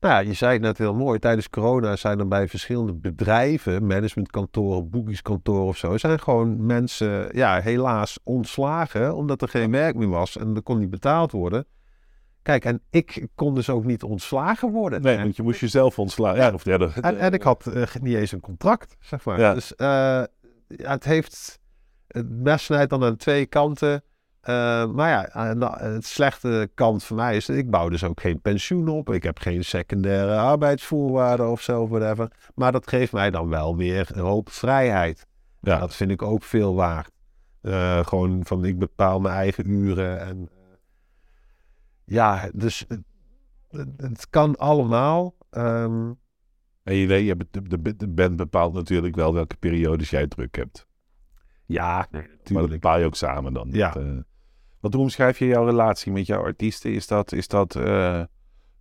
nou 0.00 0.14
ja, 0.14 0.20
je 0.20 0.32
zei 0.32 0.52
het 0.52 0.62
net 0.62 0.78
heel 0.78 0.94
mooi. 0.94 1.18
Tijdens 1.18 1.50
corona 1.50 1.96
zijn 1.96 2.18
er 2.18 2.28
bij 2.28 2.48
verschillende 2.48 2.94
bedrijven, 2.94 3.86
managementkantoren, 3.86 4.90
boekingskantoren 4.90 5.66
of 5.66 5.76
zo, 5.76 5.98
zijn 5.98 6.20
gewoon 6.20 6.66
mensen, 6.66 7.36
ja, 7.36 7.60
helaas 7.60 8.18
ontslagen 8.22 9.14
omdat 9.14 9.42
er 9.42 9.48
geen 9.48 9.70
werk 9.70 9.96
meer 9.96 10.08
was 10.08 10.36
en 10.36 10.56
er 10.56 10.62
kon 10.62 10.78
niet 10.78 10.90
betaald 10.90 11.32
worden. 11.32 11.66
Kijk, 12.48 12.64
en 12.64 12.82
ik 12.90 13.26
kon 13.34 13.54
dus 13.54 13.70
ook 13.70 13.84
niet 13.84 14.02
ontslagen 14.02 14.70
worden. 14.70 15.02
Nee, 15.02 15.16
En- 15.16 15.22
want 15.22 15.36
je 15.36 15.42
moest 15.42 15.60
jezelf 15.60 15.98
ontslaan. 15.98 16.36
Ja, 16.36 16.52
of 16.52 16.62
derde. 16.62 16.90
en, 17.00 17.18
en 17.18 17.32
ik 17.32 17.42
had 17.42 17.66
eh, 17.66 17.82
niet 18.00 18.14
eens 18.14 18.32
een 18.32 18.40
contract, 18.40 18.96
zeg 19.00 19.24
maar. 19.24 19.40
Ja. 19.40 19.54
Dus 19.54 19.74
eh, 19.74 20.22
het 20.76 21.04
heeft... 21.04 21.58
Het 22.06 22.30
mes 22.30 22.64
snijdt 22.64 22.90
dan 22.90 23.04
aan 23.04 23.16
twee 23.16 23.46
kanten. 23.46 24.02
Eh, 24.40 24.86
maar 24.86 25.30
ja, 25.32 25.48
het 25.78 26.06
slechte 26.06 26.70
kant 26.74 27.04
voor 27.04 27.16
mij 27.16 27.36
is... 27.36 27.46
dat 27.46 27.56
ik 27.56 27.70
bouw 27.70 27.88
dus 27.88 28.04
ook 28.04 28.20
geen 28.20 28.40
pensioen 28.40 28.88
op. 28.88 29.12
Ik 29.12 29.22
heb 29.22 29.38
geen 29.38 29.64
secundaire 29.64 30.36
arbeidsvoorwaarden 30.36 31.50
of 31.50 31.60
zo, 31.62 31.88
whatever. 31.88 32.30
Maar 32.54 32.72
dat 32.72 32.88
geeft 32.88 33.12
mij 33.12 33.30
dan 33.30 33.48
wel 33.48 33.76
weer 33.76 34.08
een 34.12 34.24
hoop 34.24 34.50
vrijheid. 34.50 35.26
Ja. 35.60 35.78
Dat 35.78 35.94
vind 35.94 36.10
ik 36.10 36.22
ook 36.22 36.42
veel 36.42 36.74
waard. 36.74 37.10
Gewoon 38.06 38.40
van, 38.44 38.64
ik 38.64 38.78
bepaal 38.78 39.20
mijn 39.20 39.34
eigen 39.34 39.68
uren. 39.70 40.20
En, 40.20 40.48
ja, 42.08 42.50
dus 42.54 42.84
het, 42.88 43.02
het- 43.96 44.28
kan 44.30 44.56
allemaal. 44.56 45.34
Ehm, 45.50 46.12
En 46.82 46.94
je 46.94 47.06
weet, 47.06 47.26
je 47.26 48.08
band 48.08 48.36
bepaalt 48.36 48.72
natuurlijk 48.74 49.14
wel 49.14 49.34
welke 49.34 49.56
periodes 49.56 50.10
jij 50.10 50.26
druk 50.26 50.56
hebt. 50.56 50.86
ja, 51.66 51.96
Maar 52.10 52.22
dat 52.22 52.30
natuurlijk. 52.38 52.70
bepaal 52.70 52.98
je 52.98 53.04
ook 53.04 53.14
samen 53.14 53.52
dan. 53.52 53.68
Ja. 53.72 53.90
Dat, 53.90 54.02
eh, 54.02 54.16
wat 54.80 54.92
hoe 54.92 55.02
omschrijf 55.02 55.38
je 55.38 55.46
jouw 55.46 55.64
relatie 55.64 56.12
met 56.12 56.26
jouw 56.26 56.42
artiesten? 56.42 56.92
Is 56.92 57.06
dat, 57.06 57.32
is 57.32 57.48
dat, 57.48 57.74
eh, 57.76 58.22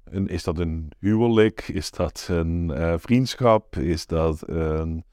een, 0.03 0.27
is 0.27 0.43
dat 0.43 0.57
een 0.59 0.91
huwelijk? 0.99 1.67
Is 1.67 1.91
dat 1.91 2.27
een 2.29 2.71
eh, 2.71 2.93
vriendschap? 2.97 3.75
Is 3.75 4.05
dat, 4.05 4.47
een, 4.49 5.03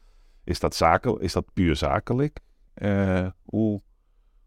is, 0.44 0.60
dat 0.60 0.74
zaken, 0.74 1.20
is 1.20 1.32
dat 1.32 1.52
puur 1.52 1.76
zakelijk? 1.76 2.38
Eh, 2.74 3.26
hoe, 3.44 3.82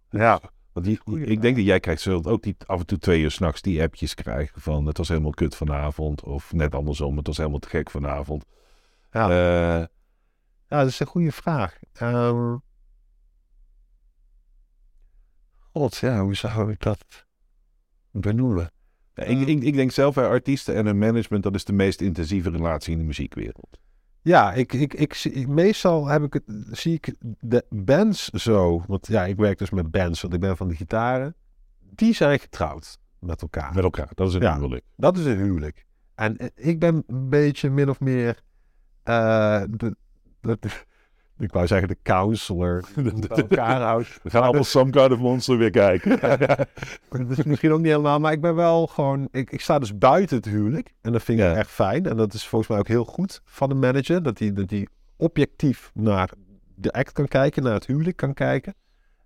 Ja, 0.10 0.39
want 0.78 0.90
die, 0.90 0.99
Goeie 1.04 1.22
ik 1.22 1.28
vraag. 1.28 1.41
denk 1.41 1.56
dat 1.56 1.66
jij 1.66 1.80
krijgt 1.80 2.02
zult 2.02 2.28
ook 2.28 2.44
die, 2.44 2.56
af 2.66 2.80
en 2.80 2.86
toe 2.86 2.98
twee 2.98 3.22
uur 3.22 3.32
s'nachts 3.32 3.62
die 3.62 3.82
appjes 3.82 4.14
krijgen 4.14 4.62
van 4.62 4.86
het 4.86 4.98
was 4.98 5.08
helemaal 5.08 5.32
kut 5.32 5.56
vanavond. 5.56 6.24
Of 6.24 6.54
net 6.54 6.76
andersom, 6.76 7.18
het 7.18 7.28
was 7.28 7.38
helemaal 7.38 7.60
te 7.60 7.70
gek 7.70 7.90
vanavond. 7.90 8.45
ja. 9.12 9.30
Eh, 9.30 9.86
ja, 10.70 10.80
dat 10.80 10.88
is 10.88 10.99
een 10.99 11.08
goede 11.08 11.32
vraag. 11.32 11.80
Ehm 11.94 12.56
God, 15.72 15.95
ja, 15.98 16.22
hoe 16.22 16.36
zou 16.36 16.72
ik 16.72 16.82
dat 16.82 17.26
benoemen? 18.12 18.72
Ja, 19.14 19.24
ik, 19.24 19.48
ik, 19.48 19.64
ik 19.64 19.74
denk 19.74 19.91
zelf 19.91 20.16
bij 20.16 20.28
artiesten 20.28 20.76
en 20.76 20.86
hun 20.86 20.98
management, 20.98 21.44
dat 21.44 21.56
is 21.56 21.66
de 21.66 21.74
meest 21.74 22.02
intensieve 22.02 22.49
relatie 22.49 22.91
in 22.91 22.99
de 22.99 23.06
muziekwereld. 23.06 23.80
Ja, 24.28 24.54
ik, 24.54 24.74
ik, 24.74 24.94
ik, 24.94 25.48
meestal 25.48 26.08
heb 26.08 26.24
ik 26.24 26.34
het, 26.34 26.44
zie 26.72 26.94
ik 26.94 27.14
de 27.40 27.66
bands 27.70 28.30
zo. 28.30 28.84
Want 28.88 29.08
ja, 29.08 29.26
ik 29.26 29.36
werk 29.38 29.58
dus 29.58 29.70
met 29.70 29.91
bands, 29.91 30.22
want 30.22 30.34
ik 30.34 30.40
ben 30.40 30.58
van 30.58 30.68
de 30.68 30.76
gitaren. 30.76 31.36
Die 31.80 32.14
zijn 32.14 32.40
getrouwd 32.40 32.98
met 33.20 33.41
elkaar. 33.41 33.74
Met 33.74 33.84
elkaar, 33.84 34.10
dat 34.14 34.28
is 34.28 34.34
een 34.34 34.41
Ja. 34.41 34.56
huwelijk. 34.56 34.84
Dat 34.95 35.18
is 35.18 35.26
een 35.26 35.38
huwelijk. 35.38 35.86
En 36.16 36.38
eh, 36.38 36.48
ik 36.56 36.80
ben 36.80 37.04
een 37.08 37.30
beetje 37.30 37.70
min 37.70 37.90
of 37.90 37.99
meer. 37.99 38.41
eh, 39.04 39.64
de- 39.70 39.95
ik 41.39 41.51
wou 41.51 41.68
zeggen 41.68 41.88
de 41.88 41.97
counselor. 42.03 42.84
die 42.95 43.27
bij 43.27 43.38
elkaar 43.38 43.81
houdt. 43.81 44.19
We 44.23 44.30
gaan 44.30 44.43
allemaal 44.43 44.64
Some 44.64 44.89
Kind 44.91 45.11
of 45.11 45.19
Monster 45.19 45.57
weer 45.57 45.69
kijken. 45.69 46.19
Dat 47.27 47.38
is 47.38 47.43
misschien 47.43 47.72
ook 47.72 47.77
niet 47.80 47.88
helemaal, 47.88 48.19
maar 48.19 48.31
ik 48.31 48.41
ben 48.41 48.55
wel 48.55 48.88
gewoon. 48.88 49.27
Ik, 49.31 49.51
ik 49.51 49.61
sta 49.61 49.80
dus 49.80 49.97
buiten 49.97 50.38
het 50.38 50.45
huwelijk. 50.45 50.93
En 51.01 51.11
dat 51.11 51.23
vind 51.23 51.39
ik 51.39 51.45
Ja. 51.45 51.55
echt 51.55 51.69
fijn. 51.69 52.05
En 52.05 52.18
dat 52.18 52.34
is 52.34 52.47
volgens 52.47 52.69
mij 52.72 52.80
ook 52.80 52.88
heel 52.88 53.05
goed 53.05 53.41
van 53.45 53.69
de 53.69 53.76
manager. 53.76 54.23
Dat 54.23 54.39
hij 54.39 54.53
dat 54.53 54.69
die 54.69 54.89
objectief 55.15 55.91
naar 55.93 56.30
de 56.76 56.91
act 56.91 57.11
kan 57.11 57.27
kijken, 57.27 57.64
naar 57.64 57.73
het 57.73 57.85
huwelijk 57.88 58.18
kan 58.18 58.34
kijken. 58.34 58.73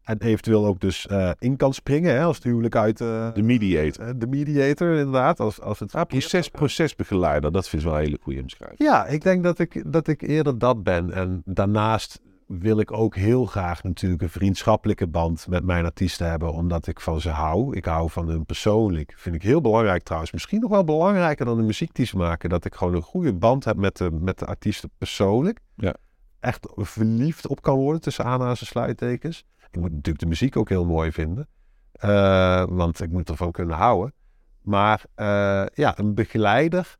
En 0.02 0.18
eventueel 0.19 0.65
ook 0.65 0.80
dus 0.80 1.07
eh, 1.07 1.32
in 1.40 1.56
kan 1.57 1.73
springen 1.73 2.14
hè, 2.15 2.23
als 2.23 2.36
het 2.36 2.45
huwelijk 2.45 2.76
uit 2.76 3.02
eh, 3.02 3.34
De 3.34 3.41
mediator. 3.41 4.06
eh, 4.06 4.14
de 4.15 4.28
mediator, 4.28 4.95
inderdaad. 4.95 5.40
Als, 5.40 5.61
als 5.61 5.80
het 5.80 5.95
Ah, 5.95 6.06
proces, 6.06 6.49
procesbegeleider, 6.49 7.52
dat 7.52 7.69
vind 7.69 7.82
ik 7.82 7.88
wel 7.88 7.98
een 7.98 8.03
hele 8.06 8.19
goede 8.22 8.41
omschrijving. 8.41 8.80
Ja, 8.80 9.06
ik 9.06 9.22
denk 9.22 9.44
dat 9.44 9.60
ik, 9.60 9.84
dat 9.91 10.07
ik 10.07 10.22
eerder 10.22 10.57
dat 10.57 10.84
ben. 10.84 11.11
En 11.11 11.41
daarnaast 11.45 12.22
wil 12.48 12.80
ik 12.80 12.91
ook 12.91 13.15
heel 13.15 13.45
graag 13.45 13.84
natuurlijk 13.84 14.22
een 14.22 14.30
vriendschappelijke 14.30 15.07
band 15.07 15.48
met 15.49 15.64
mijn 15.64 15.86
artiesten 15.86 16.30
hebben, 16.30 16.53
omdat 16.53 16.88
ik 16.88 16.99
van 16.99 17.22
ze 17.22 17.30
hou. 17.30 17.76
Ik 17.76 17.86
hou 17.86 18.10
van 18.10 18.28
hun 18.28 18.45
persoonlijk. 18.45 19.14
Vind 19.18 19.36
ik 19.36 19.41
heel 19.44 19.61
belangrijk 19.61 20.03
trouwens. 20.03 20.32
Misschien 20.32 20.60
nog 20.60 20.69
wel 20.69 20.84
belangrijker 20.84 21.45
dan 21.45 21.57
de 21.57 21.64
muziek 21.64 21.94
die 21.94 22.06
ze 22.06 22.18
maken. 22.18 22.49
Dat 22.49 22.65
ik 22.65 22.76
gewoon 22.76 22.95
een 22.95 23.02
goede 23.02 23.34
band 23.34 23.65
heb 23.65 23.76
met 23.76 23.98
de, 23.98 24.11
met 24.11 24.40
de 24.40 24.45
artiesten 24.45 24.90
persoonlijk. 24.98 25.60
Ja. 25.76 25.95
Echt 26.40 26.68
verliefd 26.76 27.48
op 27.48 27.61
kan 27.61 27.76
worden 27.76 28.02
tussen 28.02 28.26
aanhalingstekens 28.26 28.73
en 28.76 28.82
sluittekens. 28.82 29.44
Ik 29.72 29.80
moet 29.80 29.91
natuurlijk 29.91 30.19
de 30.19 30.26
muziek 30.26 30.57
ook 30.57 30.69
heel 30.69 30.85
mooi 30.85 31.11
vinden. 31.11 31.48
Eh, 31.91 32.65
want 32.69 33.02
ik 33.02 33.11
moet 33.11 33.30
ervan 33.30 33.52
kunnen 33.52 33.76
houden. 33.76 34.14
Maar 34.61 35.03
eh, 35.15 35.65
ja, 35.73 35.99
een 35.99 36.14
begeleider 36.14 36.98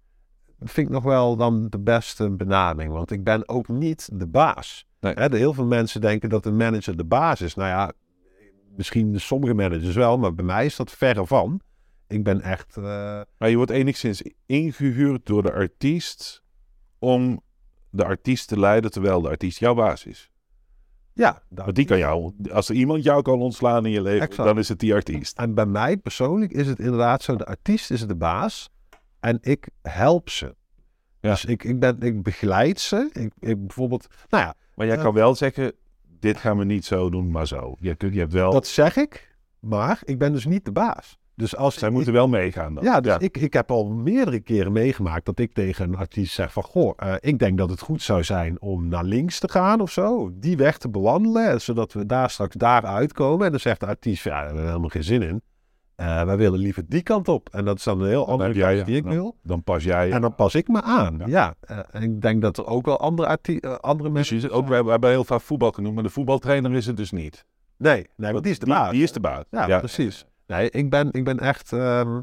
vind 0.60 0.88
ik 0.88 0.93
nog 0.93 1.03
wel 1.03 1.35
dan 1.35 1.69
de 1.69 1.80
beste 1.80 2.30
benaming. 2.30 2.91
Want 2.91 3.11
ik 3.11 3.23
ben 3.23 3.49
ook 3.49 3.68
niet 3.68 4.10
de 4.14 4.27
baas. 4.27 4.88
Nee. 4.99 5.15
Heel 5.15 5.53
veel 5.53 5.65
mensen 5.65 6.02
denken 6.02 6.30
dat 6.30 6.45
een 6.45 6.56
manager 6.56 6.98
de 6.98 7.06
baas 7.06 7.41
is. 7.41 7.56
Nou 7.56 7.69
ja, 7.69 7.91
misschien 8.76 9.19
sommige 9.19 9.53
managers 9.53 9.95
wel, 9.95 10.18
maar 10.18 10.34
bij 10.34 10.45
mij 10.45 10.65
is 10.65 10.76
dat 10.76 10.91
verre 10.91 11.26
van. 11.26 11.61
Ik 12.07 12.23
ben 12.23 12.41
echt... 12.41 12.77
eh, 12.77 12.84
Maar 13.38 13.49
je 13.49 13.56
wordt 13.56 13.72
enigszins 13.72 14.23
ingehuurd 14.45 15.26
door 15.26 15.43
de 15.43 15.53
artiest 15.53 16.43
om 16.99 17.41
de 17.89 18.06
artiest 18.06 18.48
te 18.48 18.60
leiden 18.60 18.91
terwijl 18.91 19.22
de 19.22 19.30
artiest 19.30 19.60
jouw 19.60 19.73
baas 19.73 20.06
is. 20.06 20.31
Ja, 21.13 21.41
de 21.49 21.63
Want 21.63 21.75
die 21.75 21.85
kan 21.85 21.97
jou, 21.97 22.33
als 22.51 22.69
er 22.69 22.75
iemand 22.75 23.03
jou 23.03 23.21
kan 23.21 23.39
ontslaan 23.41 23.85
in 23.85 23.91
je 23.91 24.01
leven, 24.01 24.27
Exact. 24.27 24.47
dan 24.47 24.57
is 24.57 24.69
het 24.69 24.79
die 24.79 24.93
artiest. 24.93 25.38
En 25.38 25.53
bij 25.53 25.65
mij 25.65 25.97
persoonlijk 25.97 26.51
is 26.51 26.67
het 26.67 26.79
inderdaad 26.79 27.21
zo, 27.23 27.35
de 27.35 27.45
artiest 27.45 27.91
is 27.91 28.07
de 28.07 28.15
baas 28.15 28.69
en 29.19 29.38
ik 29.41 29.69
help 29.81 30.29
ze. 30.29 30.55
Ja. 31.19 31.29
Dus 31.29 31.45
ik, 31.45 31.63
ik, 31.63 31.79
ben, 31.79 31.99
ik 32.01 32.23
begeleid 32.23 32.79
ze. 32.79 33.09
Ik, 33.13 33.33
ik 33.39 33.65
bijvoorbeeld, 33.67 34.07
nou 34.29 34.43
ja, 34.43 34.53
Maar 34.75 34.85
jij 34.88 34.95
Ja. 34.95 35.01
kan 35.01 35.13
wel 35.13 35.35
zeggen, 35.35 35.73
dit 36.19 36.38
gaan 36.38 36.57
we 36.57 36.63
niet 36.63 36.85
zo 36.85 37.09
doen, 37.09 37.31
maar 37.31 37.47
zo. 37.47 37.75
Je, 37.79 37.95
je 38.11 38.19
hebt 38.19 38.33
wel, 38.33 38.51
dat 38.51 38.67
zeg 38.67 38.95
ik, 38.97 39.35
maar 39.59 40.01
ik 40.03 40.17
ben 40.17 40.33
dus 40.33 40.45
niet 40.45 40.65
de 40.65 40.71
baas. 40.71 41.19
Dus 41.36 41.56
als 41.56 41.76
zij 41.80 41.88
ik- 41.88 41.94
moeten 41.94 42.14
wel 42.14 42.28
meegaan 42.28 42.74
dan. 42.74 42.84
Ja, 42.84 42.99
dus 42.99 43.18
Ik, 43.18 43.38
ik 43.38 43.53
heb 43.53 43.72
al 43.72 43.90
meerdere 43.90 44.40
keren 44.40 44.72
meegemaakt 44.72 45.26
dat 45.26 45.40
ik 45.40 45.53
tegen 45.53 45.88
een 45.90 45.95
artiest 45.98 46.34
zeg 46.34 46.53
van... 46.53 46.64
Goh, 46.64 46.94
eh, 46.98 47.14
ik 47.20 47.40
denk 47.40 47.58
dat 47.58 47.70
het 47.70 47.80
goed 47.80 48.02
zou 48.02 48.24
zijn 48.24 48.62
om 48.62 48.88
naar 48.88 49.03
links 49.03 49.40
te 49.40 49.49
gaan 49.49 49.82
of 49.82 49.91
zo. 49.91 50.30
Die 50.34 50.58
weg 50.58 50.78
te 50.78 50.90
bewandelen, 50.90 51.62
zodat 51.62 51.94
we 51.94 52.06
daar 52.06 52.30
straks 52.30 52.56
daar 52.56 52.86
uitkomen. 52.86 53.45
En 53.45 53.52
dan 53.52 53.60
zegt 53.60 53.80
de 53.80 53.86
artiest, 53.86 54.24
ja, 54.24 54.30
daar 54.32 54.44
hebben 54.45 54.62
we 54.62 54.68
helemaal 54.68 54.90
geen 54.90 55.03
zin 55.03 55.22
in. 55.22 55.41
Eh, 55.95 56.24
wij 56.24 56.38
willen 56.38 56.60
liever 56.60 56.84
die 56.88 57.02
kant 57.02 57.28
op. 57.28 57.49
En 57.52 57.66
dat 57.66 57.78
is 57.78 57.84
dan 57.84 58.02
een 58.02 58.08
heel 58.08 58.28
andere 58.28 58.53
jij, 58.53 58.76
ja. 58.76 58.84
die 58.84 58.95
ik 58.95 59.03
Dan- 59.03 59.12
wil. 59.12 59.36
Dan 59.44 59.64
pas 59.64 59.84
jij. 59.84 60.12
En 60.12 60.22
dan 60.22 60.36
pas 60.36 60.56
ik 60.56 60.68
me 60.68 60.82
aan, 60.82 61.18
Ja. 61.18 61.26
ja. 61.28 61.53
Eh, 61.60 61.78
en 61.91 62.02
ik 62.02 62.22
denk 62.22 62.41
dat 62.41 62.58
er 62.58 62.66
ook 62.66 62.86
wel 62.86 62.99
andere, 62.99 63.28
andere 63.82 64.10
dus 64.10 64.12
mensen... 64.18 64.40
je, 64.40 64.49
ook, 64.49 64.68
we 64.68 64.74
hebben, 64.74 64.86
we 64.86 64.91
hebben 64.91 65.10
heel 65.10 65.24
vaak 65.24 65.41
voetbal 65.41 65.72
genoemd, 65.72 65.94
maar 65.95 66.03
de 66.03 66.10
voetbaltrainer 66.10 66.74
is 66.74 66.86
het 66.86 66.98
dus 66.98 67.12
niet. 67.12 67.45
Nee, 67.78 68.08
nee, 68.16 68.32
want 68.32 68.44
die 68.44 68.52
is 68.52 68.60
de 68.60 68.66
baas. 68.66 68.91
Die 68.91 69.03
is 69.03 69.12
de 69.12 69.20
baas. 69.20 69.44
Ja, 69.49 69.80
precies. 69.80 70.26
Nee, 70.52 70.69
ik 70.69 70.90
ben, 70.90 71.11
ik 71.11 71.23
ben 71.23 71.40
echt. 71.40 71.73
ehm, 71.73 72.18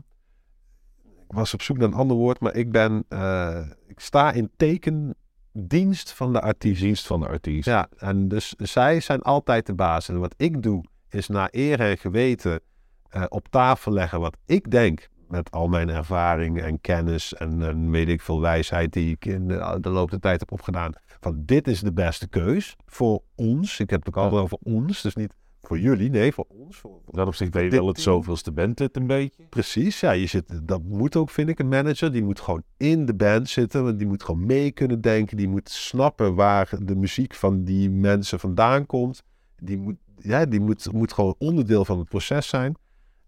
ik 1.05 1.35
was 1.35 1.55
op 1.55 1.63
zoek 1.63 1.79
naar 1.79 1.89
een 1.89 1.95
ander 1.95 2.17
woord, 2.17 2.41
maar 2.41 2.55
ik 2.55 2.73
ben. 2.73 3.05
eh, 3.09 3.67
ik 3.87 4.01
sta 4.01 4.33
in 4.33 4.51
tekendienst 4.57 6.13
van 6.13 6.33
de 6.33 6.41
artiest. 6.41 6.81
Dienst 6.81 7.07
van 7.07 7.21
de 7.21 7.29
artiest. 7.29 7.65
Ja, 7.67 7.89
en 7.97 8.29
dus 8.29 8.55
zij 8.57 9.01
zijn 9.01 9.23
altijd 9.23 9.67
de 9.67 9.75
baas. 9.75 10.09
En 10.09 10.21
wat 10.21 10.35
ik 10.37 10.63
doe, 10.63 10.85
is 11.09 11.29
naar 11.29 11.49
eer 11.51 11.81
en 11.81 11.99
geweten 11.99 12.61
eh, 13.09 13.25
op 13.29 13.49
tafel 13.49 13.93
leggen 13.93 14.21
wat 14.21 14.37
ik 14.47 14.71
denk. 14.71 15.09
Met 15.29 15.51
al 15.51 15.69
mijn 15.69 15.89
ervaring 15.89 16.63
en 16.63 16.81
kennis 16.81 17.35
en, 17.35 17.63
en 17.63 17.91
weet 17.91 18.09
ik 18.09 18.21
veel 18.21 18.41
wijsheid 18.41 18.93
die 18.93 19.11
ik 19.11 19.25
in 19.25 19.49
de, 19.49 19.79
de 19.81 19.89
loop 19.91 20.11
der 20.11 20.21
tijd 20.21 20.41
heb 20.41 20.53
opgedaan. 20.53 20.93
Van 21.21 21.43
dit 21.45 21.69
is 21.69 21.81
de 21.81 21.93
beste 21.93 22.29
keus 22.29 22.77
voor 22.87 23.23
ons. 23.35 23.81
Ik 23.81 23.91
heb 23.91 23.99
het 24.05 24.09
ook 24.09 24.23
altijd 24.23 24.43
over 24.43 24.59
ons, 24.63 25.03
dus 25.03 25.15
niet 25.15 25.33
voor 25.69 25.79
jullie, 25.79 26.11
nee, 26.11 26.33
voor 26.33 26.47
ons. 26.49 26.77
Voor, 26.77 27.01
dat 27.11 27.27
opzicht 27.27 27.51
ben 27.51 27.65
je 27.65 27.71
wel 27.71 27.87
het 27.87 28.01
zoveelste 28.01 28.53
band 28.53 28.77
dit 28.77 28.97
een 28.97 29.07
beetje. 29.07 29.43
Precies, 29.49 30.01
ja, 30.01 30.11
je 30.11 30.27
zit, 30.27 30.69
dat 30.69 30.83
moet 30.83 31.17
ook, 31.17 31.31
vind 31.31 31.49
ik, 31.49 31.59
een 31.59 31.69
manager. 31.69 32.13
Die 32.13 32.23
moet 32.23 32.41
gewoon 32.41 32.63
in 32.77 33.07
de 33.07 33.15
band 33.15 33.49
zitten, 33.49 33.85
want 33.85 33.99
die 33.99 34.07
moet 34.07 34.23
gewoon 34.23 34.47
mee 34.47 34.71
kunnen 34.71 35.01
denken. 35.01 35.37
Die 35.37 35.49
moet 35.49 35.69
snappen 35.69 36.35
waar 36.35 36.71
de 36.83 36.97
muziek 36.97 37.35
van 37.35 37.65
die 37.65 37.91
mensen 37.91 38.41
vandaan 38.41 38.87
komt. 38.87 39.23
Die 39.57 39.79
moet, 39.79 39.97
ja, 40.17 40.47
die 40.47 40.61
moet, 40.61 40.93
moet 40.93 41.13
gewoon 41.13 41.35
onderdeel 41.39 41.85
van 41.85 41.99
het 41.99 42.09
proces 42.09 42.49
zijn. 42.49 42.77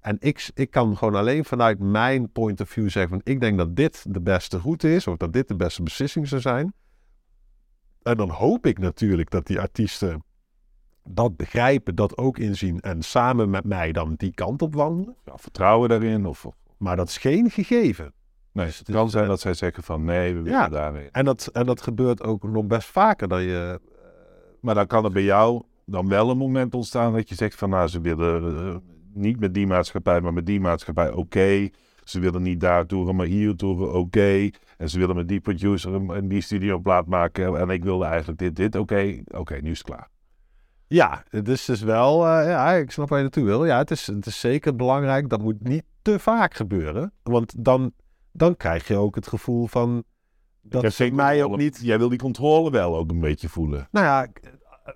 En 0.01 0.17
ik, 0.21 0.51
ik 0.55 0.71
kan 0.71 0.97
gewoon 0.97 1.15
alleen 1.15 1.45
vanuit 1.45 1.79
mijn 1.79 2.31
point 2.33 2.61
of 2.61 2.69
view 2.69 2.91
zeggen 2.91 3.11
van 3.11 3.33
ik 3.33 3.41
denk 3.41 3.59
dat 3.59 3.77
dit 3.77 4.05
de 4.09 4.21
beste 4.21 4.59
route 4.59 4.95
is, 4.95 5.07
of 5.07 5.17
dat 5.17 5.33
dit 5.33 5.49
de 5.49 5.57
beste 5.57 5.83
beslissing 5.83 6.29
zou 6.29 6.41
zijn. 6.41 6.73
En 8.03 8.17
dan 8.17 8.31
hoop 8.31 8.67
ik 8.67 8.79
natuurlijk 8.79 9.31
dat 9.31 9.47
die 9.47 9.61
artiesten 9.61 10.23
dat 11.15 11.37
begrijpen, 11.37 11.95
dat 11.95 12.17
ook 12.19 12.39
inzien 12.39 12.81
en 12.81 13.03
samen 13.03 13.51
met 13.51 13.65
mij 13.65 13.93
dan 13.93 14.15
die 14.17 14.35
kant 14.35 14.63
op 14.63 14.75
wandelen. 14.75 15.17
Ja, 15.25 15.33
vertrouwen 15.37 15.89
daarin. 15.89 16.27
Of, 16.27 16.47
Maar 16.77 16.97
dat 16.97 17.09
is 17.09 17.17
geen 17.19 17.51
gegeven. 17.51 18.13
nee, 18.53 18.67
het 18.67 18.83
kan 18.91 19.11
zijn 19.11 19.27
dat 19.29 19.41
zij 19.41 19.55
zeggen 19.55 19.83
van 19.83 20.05
nee, 20.05 20.35
we 20.35 20.41
willen 20.43 20.59
Ja. 20.59 20.69
daarin. 20.69 21.09
En 21.13 21.25
dat, 21.25 21.47
en 21.53 21.67
dat 21.67 21.83
gebeurt 21.83 22.23
ook 22.23 22.43
nog 22.43 22.65
best 22.67 22.89
vaker. 22.89 23.29
Dat 23.29 23.41
je, 23.41 23.81
Maar 24.61 24.75
dan 24.75 24.87
kan 24.87 25.05
er 25.05 25.13
bij 25.13 25.23
jou 25.23 25.63
dan 25.87 26.09
wel 26.09 26.31
een 26.31 26.37
moment 26.37 26.75
ontstaan 26.75 27.13
dat 27.13 27.29
je 27.29 27.35
zegt 27.35 27.55
van 27.55 27.71
nou, 27.71 27.89
ze 27.89 28.01
willen 28.01 28.67
eh, 28.69 28.77
niet 29.15 29.41
met 29.41 29.55
die 29.55 29.67
maatschappij, 29.67 30.21
maar 30.21 30.33
met 30.33 30.47
die 30.47 30.61
maatschappij 30.61 31.13
oké. 31.13 31.69
Ze 32.05 32.21
willen 32.21 32.43
niet 32.43 32.61
daar 32.61 32.87
toeren, 32.87 33.17
maar 33.17 33.27
hier 33.27 33.57
toeren 33.57 33.93
oké. 33.95 34.51
En 34.77 34.89
ze 34.89 34.99
willen 34.99 35.17
met 35.17 35.29
die 35.29 35.41
producer 35.41 35.95
een 35.95 36.29
die 36.29 36.41
studio 36.41 36.79
plaat 36.79 37.07
maken. 37.07 37.57
En 37.59 37.69
ik 37.71 37.85
wilde 37.85 38.05
eigenlijk 38.05 38.39
dit, 38.39 38.57
dit. 38.57 38.77
Oké, 38.77 39.23
oké, 39.27 39.55
nu 39.63 39.71
is 39.71 39.79
het 39.79 39.87
klaar. 39.87 40.09
Ja, 40.95 41.25
het 41.29 41.49
is 41.49 41.65
dus 41.65 41.81
wel... 41.81 42.27
eh, 42.27 42.47
ja, 42.47 42.73
ik 42.73 42.91
snap 42.91 43.09
waar 43.09 43.19
je 43.19 43.25
naartoe 43.25 43.45
wil. 43.45 43.65
Ja, 43.65 43.79
het 43.79 43.91
is, 43.91 44.07
het 44.07 44.27
is 44.27 44.41
zeker 44.41 44.77
belangrijk. 44.77 45.29
Dat 45.29 45.43
moet 45.43 45.63
niet 45.63 45.85
te 46.03 46.19
vaak 46.19 46.55
gebeuren. 46.55 47.13
Want 47.23 47.55
dan, 47.65 47.93
dan 48.33 48.57
krijg 48.57 48.89
je 48.89 48.97
ook 48.97 49.15
het 49.15 49.27
gevoel 49.27 49.67
van... 49.67 50.05
Dat 50.63 50.95
geen 50.95 51.15
mij 51.15 51.45
ook 51.45 51.57
niet... 51.57 51.79
Jij 51.83 51.99
wil 51.99 52.09
die 52.09 52.19
controle 52.19 52.71
wel 52.71 52.97
ook 52.97 53.11
een 53.11 53.21
beetje 53.21 53.49
voelen. 53.49 53.89
Nou 53.91 54.07
ja, 54.07 54.29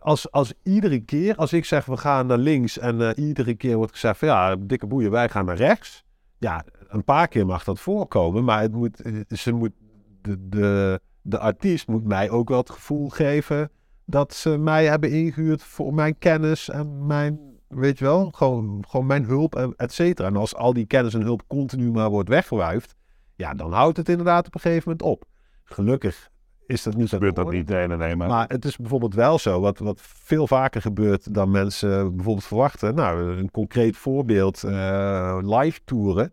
als, 0.00 0.30
als 0.30 0.52
iedere 0.62 1.00
keer... 1.00 1.36
Als 1.36 1.52
ik 1.52 1.64
zeg 1.64 1.84
we 1.84 1.96
gaan 1.96 2.26
naar 2.26 2.38
links 2.38 2.78
en 2.78 3.08
eh, 3.08 3.24
iedere 3.26 3.54
keer 3.54 3.76
wordt 3.76 3.92
gezegd 3.92 4.18
van... 4.18 4.28
Ja, 4.28 4.56
dikke 4.56 4.86
boeien, 4.86 5.10
wij 5.10 5.28
gaan 5.28 5.44
naar 5.44 5.56
rechts. 5.56 6.04
Ja, 6.38 6.64
een 6.88 7.04
paar 7.04 7.28
keer 7.28 7.46
mag 7.46 7.64
dat 7.64 7.80
voorkomen. 7.80 8.44
Maar 8.44 8.60
het 8.60 8.72
moet, 8.72 9.02
eh, 9.02 9.20
ze 9.28 9.52
moet, 9.52 9.72
de, 10.20 10.48
de, 10.48 11.00
de 11.22 11.38
artiest 11.38 11.88
moet 11.88 12.04
mij 12.04 12.30
ook 12.30 12.48
wel 12.48 12.58
het 12.58 12.70
gevoel 12.70 13.08
geven... 13.08 13.70
dat 14.04 14.34
ze 14.34 14.58
mij 14.58 14.86
hebben 14.86 15.10
ingehuurd 15.10 15.62
voor 15.62 15.94
mijn 15.94 16.18
kennis 16.18 16.68
en 16.68 17.06
mijn... 17.06 17.52
Weet 17.68 17.98
je 17.98 18.04
wel, 18.04 18.30
gewoon, 18.30 18.84
gewoon 18.88 19.06
mijn 19.06 19.24
hulp, 19.24 19.74
et 19.76 19.92
cetera. 19.92 20.28
En 20.28 20.36
als 20.36 20.54
al 20.54 20.72
die 20.72 20.86
kennis 20.86 21.14
en 21.14 21.22
hulp 21.22 21.42
continu 21.46 21.90
maar 21.90 22.10
wordt 22.10 22.28
weggewuifd... 22.28 22.94
Ja, 23.36 23.54
dan 23.54 23.72
houdt 23.72 23.96
het 23.96 24.08
inderdaad 24.08 24.46
op 24.46 24.54
een 24.54 24.60
gegeven 24.60 24.82
moment 24.84 25.02
op. 25.02 25.24
Gelukkig 25.64 26.30
is 26.66 26.82
dat 26.82 26.96
niet 26.96 27.08
zo. 27.08 27.16
Gebeurt 27.16 27.36
dat 27.36 27.50
niet? 27.50 27.68
Nee, 27.68 27.86
nee, 27.86 27.96
nee. 27.96 28.16
Maar, 28.16 28.28
Maar 28.28 28.48
het 28.48 28.64
is 28.64 28.76
bijvoorbeeld 28.76 29.14
wel 29.14 29.38
zo, 29.38 29.60
wat, 29.60 29.78
wat 29.78 30.00
veel 30.02 30.46
vaker 30.46 30.80
gebeurt 30.80 31.34
dan 31.34 31.50
mensen 31.50 32.14
bijvoorbeeld 32.16 32.46
verwachten. 32.46 32.94
Nou, 32.94 33.36
een 33.38 33.50
concreet 33.50 33.96
voorbeeld, 33.96 34.64
eh, 34.64 35.38
live 35.40 35.80
toeren. 35.84 36.32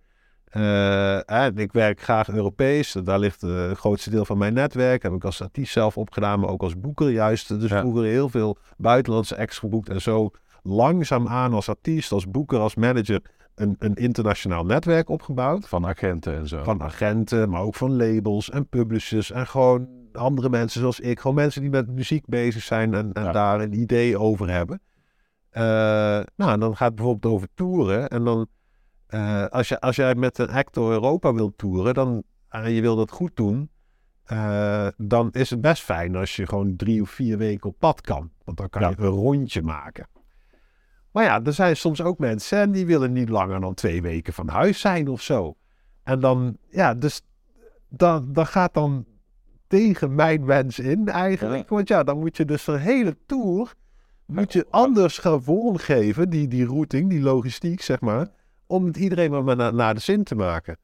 En 1.25 1.57
ik 1.57 1.71
werk 1.71 2.01
graag 2.01 2.29
Europees, 2.29 2.91
daar 3.03 3.19
ligt 3.19 3.41
het 3.41 3.77
grootste 3.77 4.09
deel 4.09 4.25
van 4.25 4.37
mijn 4.37 4.53
netwerk. 4.53 5.03
Heb 5.03 5.13
ik 5.13 5.23
als 5.23 5.41
artiest 5.41 5.71
zelf 5.73 5.97
opgedaan, 5.97 6.39
maar 6.39 6.49
ook 6.49 6.61
als 6.61 6.79
boeker 6.79 7.09
juist. 7.09 7.59
Dus 7.59 7.69
Ja. 7.69 7.79
vroeger 7.79 8.03
heel 8.03 8.29
veel 8.29 8.57
buitenlandse 8.77 9.37
acts 9.37 9.57
geboekt. 9.57 9.89
En 9.89 10.01
zo 10.01 10.29
langzaamaan 10.63 11.53
als 11.53 11.69
artiest, 11.69 12.11
als 12.11 12.27
boeker, 12.29 12.59
als 12.59 12.75
manager 12.75 13.21
een, 13.55 13.75
een 13.79 13.95
internationaal 13.95 14.65
netwerk 14.65 15.09
opgebouwd 15.09 15.67
van 15.67 15.85
agenten 15.87 16.35
en 16.35 16.47
zo. 16.47 16.63
van 16.63 16.81
agenten, 16.81 17.49
maar 17.49 17.61
ook 17.61 17.75
van 17.75 17.95
labels 17.95 18.49
en 18.49 18.67
publishers 18.67 19.31
en 19.31 19.47
gewoon 19.47 19.87
andere 20.13 20.49
mensen 20.49 20.79
zoals 20.79 20.99
ik. 20.99 21.19
Gewoon 21.19 21.35
mensen 21.35 21.61
die 21.61 21.69
met 21.69 21.87
muziek 21.87 22.25
bezig 22.25 22.63
zijn 22.63 22.93
en, 22.93 23.13
en 23.13 23.23
Ja. 23.23 23.31
daar 23.31 23.61
een 23.61 23.73
idee 23.79 24.17
over 24.19 24.49
hebben. 24.49 24.81
Eh, 25.49 25.61
nou, 26.35 26.51
en 26.51 26.59
dan 26.59 26.75
gaat 26.75 26.87
het 26.87 26.95
bijvoorbeeld 26.95 27.33
over 27.33 27.47
toeren. 27.55 28.07
En 28.09 28.23
dan, 28.23 28.47
eh, 29.11 29.45
als, 29.45 29.67
je, 29.69 29.79
als 29.79 29.95
jij 29.95 30.15
met 30.15 30.37
een 30.37 30.49
act 30.49 30.73
door 30.73 30.91
Europa 30.91 31.33
wilt 31.33 31.57
toeren, 31.57 31.93
dan, 31.93 32.23
en 32.49 32.71
je 32.71 32.81
wil 32.81 32.95
dat 32.95 33.11
goed 33.11 33.35
doen, 33.35 33.69
eh, 34.23 34.87
dan 34.97 35.31
is 35.31 35.49
het 35.49 35.61
best 35.61 35.83
fijn 35.83 36.15
als 36.15 36.35
je 36.35 36.47
gewoon 36.47 36.75
drie 36.75 37.01
of 37.01 37.09
vier 37.09 37.37
weken 37.37 37.69
op 37.69 37.75
pad 37.79 38.01
kan. 38.01 38.31
Want 38.43 38.57
dan 38.57 38.69
kan 38.69 38.81
Ja. 38.81 38.89
je 38.89 38.95
een 38.97 39.05
rondje 39.07 39.61
maken. 39.61 40.07
Maar 41.11 41.23
ja, 41.23 41.43
er 41.43 41.53
zijn 41.53 41.77
soms 41.77 42.01
ook 42.01 42.19
mensen 42.19 42.59
en 42.59 42.71
die 42.71 42.85
willen 42.85 43.11
niet 43.11 43.29
langer 43.29 43.61
dan 43.61 43.73
twee 43.73 44.01
weken 44.01 44.33
van 44.33 44.47
huis 44.47 44.79
zijn 44.79 45.07
of 45.07 45.21
zo. 45.21 45.55
En 46.03 46.19
dan, 46.19 46.57
ja, 46.69 46.93
dus 46.93 47.21
dan, 47.89 48.33
dan 48.33 48.45
gaat 48.47 48.73
dan 48.73 49.05
tegen 49.67 50.15
mijn 50.15 50.45
wens 50.45 50.79
in 50.79 51.07
eigenlijk. 51.07 51.69
Want 51.69 51.87
ja, 51.87 52.03
dan 52.03 52.19
moet 52.19 52.37
je 52.37 52.45
dus 52.45 52.67
een 52.67 52.79
hele 52.79 53.17
tour, 53.25 53.73
moet 54.25 54.53
je 54.53 54.67
anders 54.69 55.17
gaan 55.17 55.43
vormgeven, 55.43 56.29
die, 56.29 56.47
die 56.47 56.65
routing, 56.65 57.09
die 57.09 57.21
logistiek, 57.21 57.81
zeg 57.81 57.99
maar, 57.99 58.27
om 58.71 58.85
het 58.85 58.97
iedereen 58.97 59.43
maar 59.43 59.55
naar, 59.55 59.73
naar 59.73 59.93
de 59.93 59.99
zin 59.99 60.23
te 60.23 60.35
maken. 60.35 60.77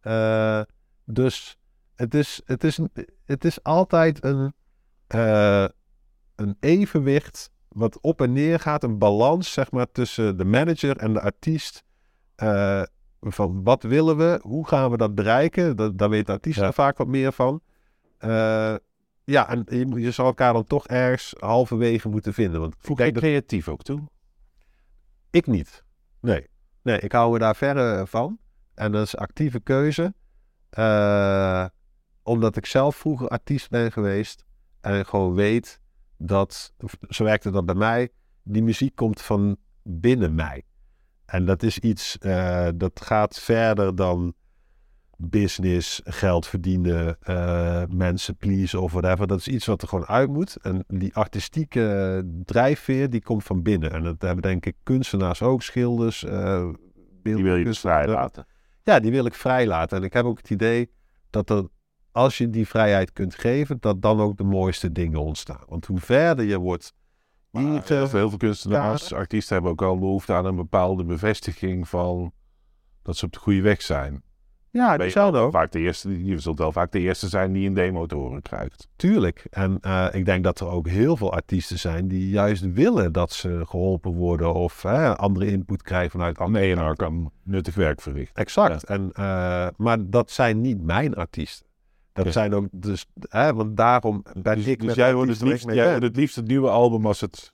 Eh, 0.00 0.60
dus 1.04 1.58
het 1.94 2.14
is, 2.14 2.40
het, 2.44 2.64
is, 2.64 2.78
het 3.24 3.44
is 3.44 3.62
altijd 3.62 4.24
een, 4.24 4.52
eh, 5.06 5.64
een 6.36 6.56
evenwicht 6.60 7.50
wat 7.68 8.00
op 8.00 8.20
en 8.20 8.32
neer 8.32 8.60
gaat, 8.60 8.82
een 8.82 8.98
balans 8.98 9.52
zeg 9.52 9.70
maar 9.70 9.90
tussen 9.92 10.36
de 10.36 10.44
manager 10.44 10.96
en 10.96 11.12
de 11.12 11.20
artiest. 11.20 11.82
Eh, 12.34 12.82
van 13.20 13.62
wat 13.62 13.82
willen 13.82 14.16
we, 14.16 14.38
hoe 14.42 14.66
gaan 14.66 14.90
we 14.90 14.96
dat 14.96 15.14
bereiken? 15.14 15.76
Dat, 15.76 15.98
daar 15.98 16.10
weet 16.10 16.26
de 16.26 16.32
artiest 16.32 16.58
Ja. 16.58 16.66
er 16.66 16.72
vaak 16.72 16.98
wat 16.98 17.06
meer 17.06 17.32
van. 17.32 17.62
Ja, 19.24 19.48
en 19.48 19.64
je, 19.68 19.88
je 19.88 20.10
zal 20.10 20.26
elkaar 20.26 20.52
dan 20.52 20.64
toch 20.64 20.86
ergens 20.86 21.34
halverwege 21.38 22.08
moeten 22.08 22.34
vinden. 22.34 22.60
Want 22.60 22.74
Voeg 22.78 22.98
je 22.98 23.12
creatief 23.12 23.68
ook 23.68 23.82
toe? 23.82 24.00
ik 25.30 25.46
niet. 25.46 25.84
Nee. 26.20 26.46
Nee, 26.82 26.98
ik 26.98 27.12
hou 27.12 27.32
me 27.32 27.38
daar 27.38 27.56
verre 27.56 28.06
van. 28.06 28.38
En 28.74 28.92
dat 28.92 29.06
is 29.06 29.16
actieve 29.16 29.60
keuze. 29.60 30.14
Eh, 30.70 31.66
omdat 32.22 32.56
ik 32.56 32.66
zelf 32.66 32.96
vroeger 32.96 33.28
artiest 33.28 33.70
ben 33.70 33.92
geweest. 33.92 34.44
En 34.80 35.06
gewoon 35.06 35.34
weet 35.34 35.80
dat, 36.16 36.74
zo 37.08 37.24
werkte 37.24 37.50
dat 37.50 37.66
bij 37.66 37.74
mij, 37.74 38.08
die 38.42 38.62
muziek 38.62 38.94
komt 38.94 39.20
van 39.20 39.56
binnen 39.82 40.34
mij. 40.34 40.64
En 41.26 41.44
dat 41.44 41.62
is 41.62 41.78
iets, 41.78 42.18
eh, 42.18 42.68
dat 42.74 43.00
gaat 43.00 43.38
verder 43.38 43.94
dan 43.94 44.34
business, 45.20 46.00
geld 46.04 46.46
verdienen, 46.46 47.16
eh, 47.20 47.82
mensen 47.88 48.36
pleasen 48.36 48.82
of 48.82 48.92
whatever. 48.92 49.26
Dat 49.26 49.38
is 49.38 49.48
iets 49.48 49.66
wat 49.66 49.82
er 49.82 49.88
gewoon 49.88 50.06
uit 50.06 50.28
moet. 50.28 50.56
En 50.56 50.84
die 50.88 51.14
artistieke 51.14 52.22
drijfveer, 52.44 53.10
die 53.10 53.22
komt 53.22 53.44
van 53.44 53.62
binnen. 53.62 53.92
En 53.92 54.02
dat 54.02 54.22
hebben 54.22 54.42
denk 54.42 54.66
ik 54.66 54.76
kunstenaars 54.82 55.42
ook, 55.42 55.62
schilders, 55.62 56.24
eh 56.24 56.68
Die 57.22 57.34
wil 57.42 57.56
je 57.56 57.74
vrij 57.74 58.06
laten. 58.08 58.46
ja, 58.82 59.00
die 59.00 59.10
wil 59.10 59.24
ik 59.26 59.34
vrij 59.34 59.66
laten. 59.66 59.98
En 59.98 60.04
ik 60.04 60.12
heb 60.12 60.24
ook 60.24 60.38
het 60.38 60.50
idee 60.50 60.90
dat 61.30 61.50
er, 61.50 61.68
als 62.12 62.38
je 62.38 62.50
die 62.50 62.68
vrijheid 62.68 63.12
kunt 63.12 63.34
geven, 63.34 63.76
dat 63.80 64.02
dan 64.02 64.20
ook 64.20 64.36
de 64.36 64.44
mooiste 64.44 64.92
dingen 64.92 65.20
ontstaan. 65.20 65.64
Want 65.68 65.86
hoe 65.86 65.98
verder 66.00 66.44
je 66.44 66.58
wordt 66.58 66.92
Maar 67.50 67.62
inge- 67.62 67.82
heel 67.86 68.08
veel 68.08 68.36
kunstenaars, 68.36 69.12
artiesten 69.12 69.54
hebben 69.54 69.72
ook 69.72 69.82
al 69.82 69.98
behoefte 69.98 70.32
aan 70.32 70.44
een 70.44 70.56
bepaalde 70.56 71.04
bevestiging 71.04 71.88
van 71.88 72.32
dat 73.02 73.16
ze 73.16 73.24
op 73.24 73.32
de 73.32 73.38
goede 73.38 73.60
weg 73.62 73.82
zijn. 73.82 74.22
Ja, 74.70 74.96
wel 74.96 75.36
ook. 75.36 75.52
vaak 75.52 75.72
de 75.72 75.78
eerste, 75.78 76.24
je 76.24 76.38
zult 76.38 76.58
wel 76.58 76.72
vaak 76.72 76.92
de 76.92 76.98
eerste 76.98 77.28
zijn 77.28 77.52
die 77.52 77.66
een 77.66 77.74
demo 77.74 78.06
te 78.06 78.14
horen 78.14 78.42
krijgt. 78.42 78.88
Tuurlijk. 78.96 79.46
En 79.50 79.78
eh, 79.80 80.06
ik 80.12 80.24
denk 80.24 80.44
dat 80.44 80.60
er 80.60 80.66
ook 80.66 80.88
heel 80.88 81.16
veel 81.16 81.32
artiesten 81.32 81.78
zijn 81.78 82.08
die 82.08 82.28
juist 82.28 82.72
willen 82.72 83.12
dat 83.12 83.32
ze 83.32 83.62
geholpen 83.66 84.12
worden 84.12 84.54
of 84.54 84.84
andere 84.84 85.46
input 85.46 85.82
krijgen 85.82 86.10
vanuit 86.10 86.38
andere 86.38 86.64
ENR 86.64 86.76
kanten. 86.76 86.96
kan 86.96 87.32
nuttig 87.42 87.74
werk 87.74 88.00
verrichten. 88.00 88.42
Exact. 88.42 88.84
En, 88.84 89.10
eh, 89.12 89.66
maar 89.76 90.10
dat 90.10 90.30
zijn 90.30 90.60
niet 90.60 90.82
mijn 90.82 91.14
artiesten. 91.14 91.66
Dat 92.12 92.32
zijn 92.32 92.54
ook 92.54 92.66
dus, 92.70 93.06
hè, 93.20 93.54
want 93.54 93.76
daarom 93.76 94.24
ben 94.42 94.56
Dus, 94.56 94.66
ik 94.66 94.80
dus 94.80 94.94
jij 94.94 95.12
hoort 95.12 95.28
het 95.28 95.40
liefst, 95.40 95.70
jij 95.70 95.94
het 95.94 96.16
liefst 96.16 96.36
het 96.36 96.46
nieuwe 96.46 96.68
album 96.68 97.06
als 97.06 97.20
het 97.20 97.52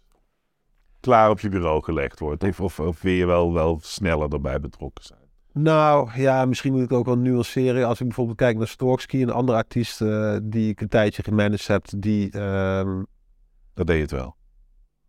klaar 1.01 1.31
op 1.31 1.41
je 1.41 1.49
bureau 1.49 1.83
gelegd 1.83 2.19
wordt. 2.19 2.43
Of, 2.43 2.61
of, 2.61 2.81
of 2.81 3.03
wil 3.03 3.13
je 3.13 3.27
wel, 3.27 3.53
wel 3.53 3.79
sneller 3.83 4.33
erbij 4.33 4.61
betrokken 4.61 5.05
zijn. 5.05 5.24
Nou 5.55 6.11
ja, 6.21 6.45
misschien 6.45 6.73
moet 6.73 6.83
ik 6.83 6.93
ook 6.93 7.07
wel 7.07 7.19
nuanceren. 7.19 7.87
Als 7.87 8.01
ik 8.01 8.07
bijvoorbeeld 8.07 8.37
kijk 8.37 8.57
naar 8.57 8.69
Storksky, 8.69 9.23
een 9.23 9.31
andere 9.31 9.59
artiest 9.59 10.01
eh, 10.01 10.37
die 10.43 10.71
ik 10.71 10.81
een 10.81 10.89
tijdje 10.89 11.23
gemanaged 11.23 11.67
heb, 11.67 11.87
die, 11.99 12.31
ehm, 12.31 13.03
Dat 13.75 13.87
deed 13.87 14.01
het 14.01 14.11
wel. 14.11 14.37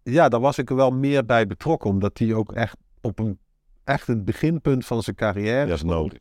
ja, 0.03 0.29
daar 0.29 0.39
was 0.39 0.57
ik 0.57 0.69
er 0.69 0.75
wel 0.75 0.91
meer 0.91 1.25
bij 1.25 1.47
betrokken, 1.47 1.89
omdat 1.89 2.17
die 2.17 2.35
ook 2.35 2.51
echt 2.51 2.77
op 3.01 3.19
een 3.19 3.39
echt 3.83 4.07
het 4.07 4.25
beginpunt 4.25 4.85
van 4.85 5.03
zijn 5.03 5.15
carrière 5.15 5.65
Dat 5.65 5.75
is 5.75 5.83
nodig. 5.83 6.19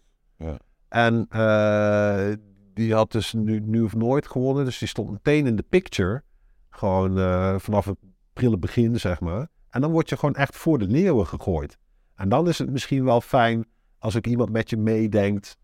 En 0.88 1.26
eh, 1.28 2.32
die 2.74 2.94
had 2.94 3.12
dus 3.12 3.32
nu, 3.32 3.60
nu 3.60 3.82
of 3.82 3.94
nooit 3.94 4.26
gewonnen, 4.26 4.64
dus 4.64 4.78
die 4.78 4.88
stond 4.88 5.10
meteen 5.10 5.46
in 5.46 5.56
de 5.56 5.64
picture, 5.68 6.22
gewoon 6.70 7.18
eh, 7.18 7.59
vanaf 7.59 7.84
het 7.84 7.96
prille 8.32 8.59
begin, 8.59 9.01
zeg 9.01 9.20
maar. 9.20 9.48
En 9.70 9.80
dan 9.80 9.90
word 9.90 10.09
je 10.09 10.16
gewoon 10.16 10.34
echt 10.34 10.56
voor 10.56 10.78
de 10.78 10.86
leeuwen 10.86 11.26
gegooid. 11.26 11.78
En 12.14 12.28
dan 12.28 12.48
is 12.48 12.59
het 12.59 12.70
misschien 12.70 13.05
wel 13.05 13.20
fijn 13.20 13.66
als 14.05 14.16
ook 14.16 14.26
iemand 14.26 14.51
met 14.51 14.70
je 14.70 14.76
meedenkt. 14.76 15.56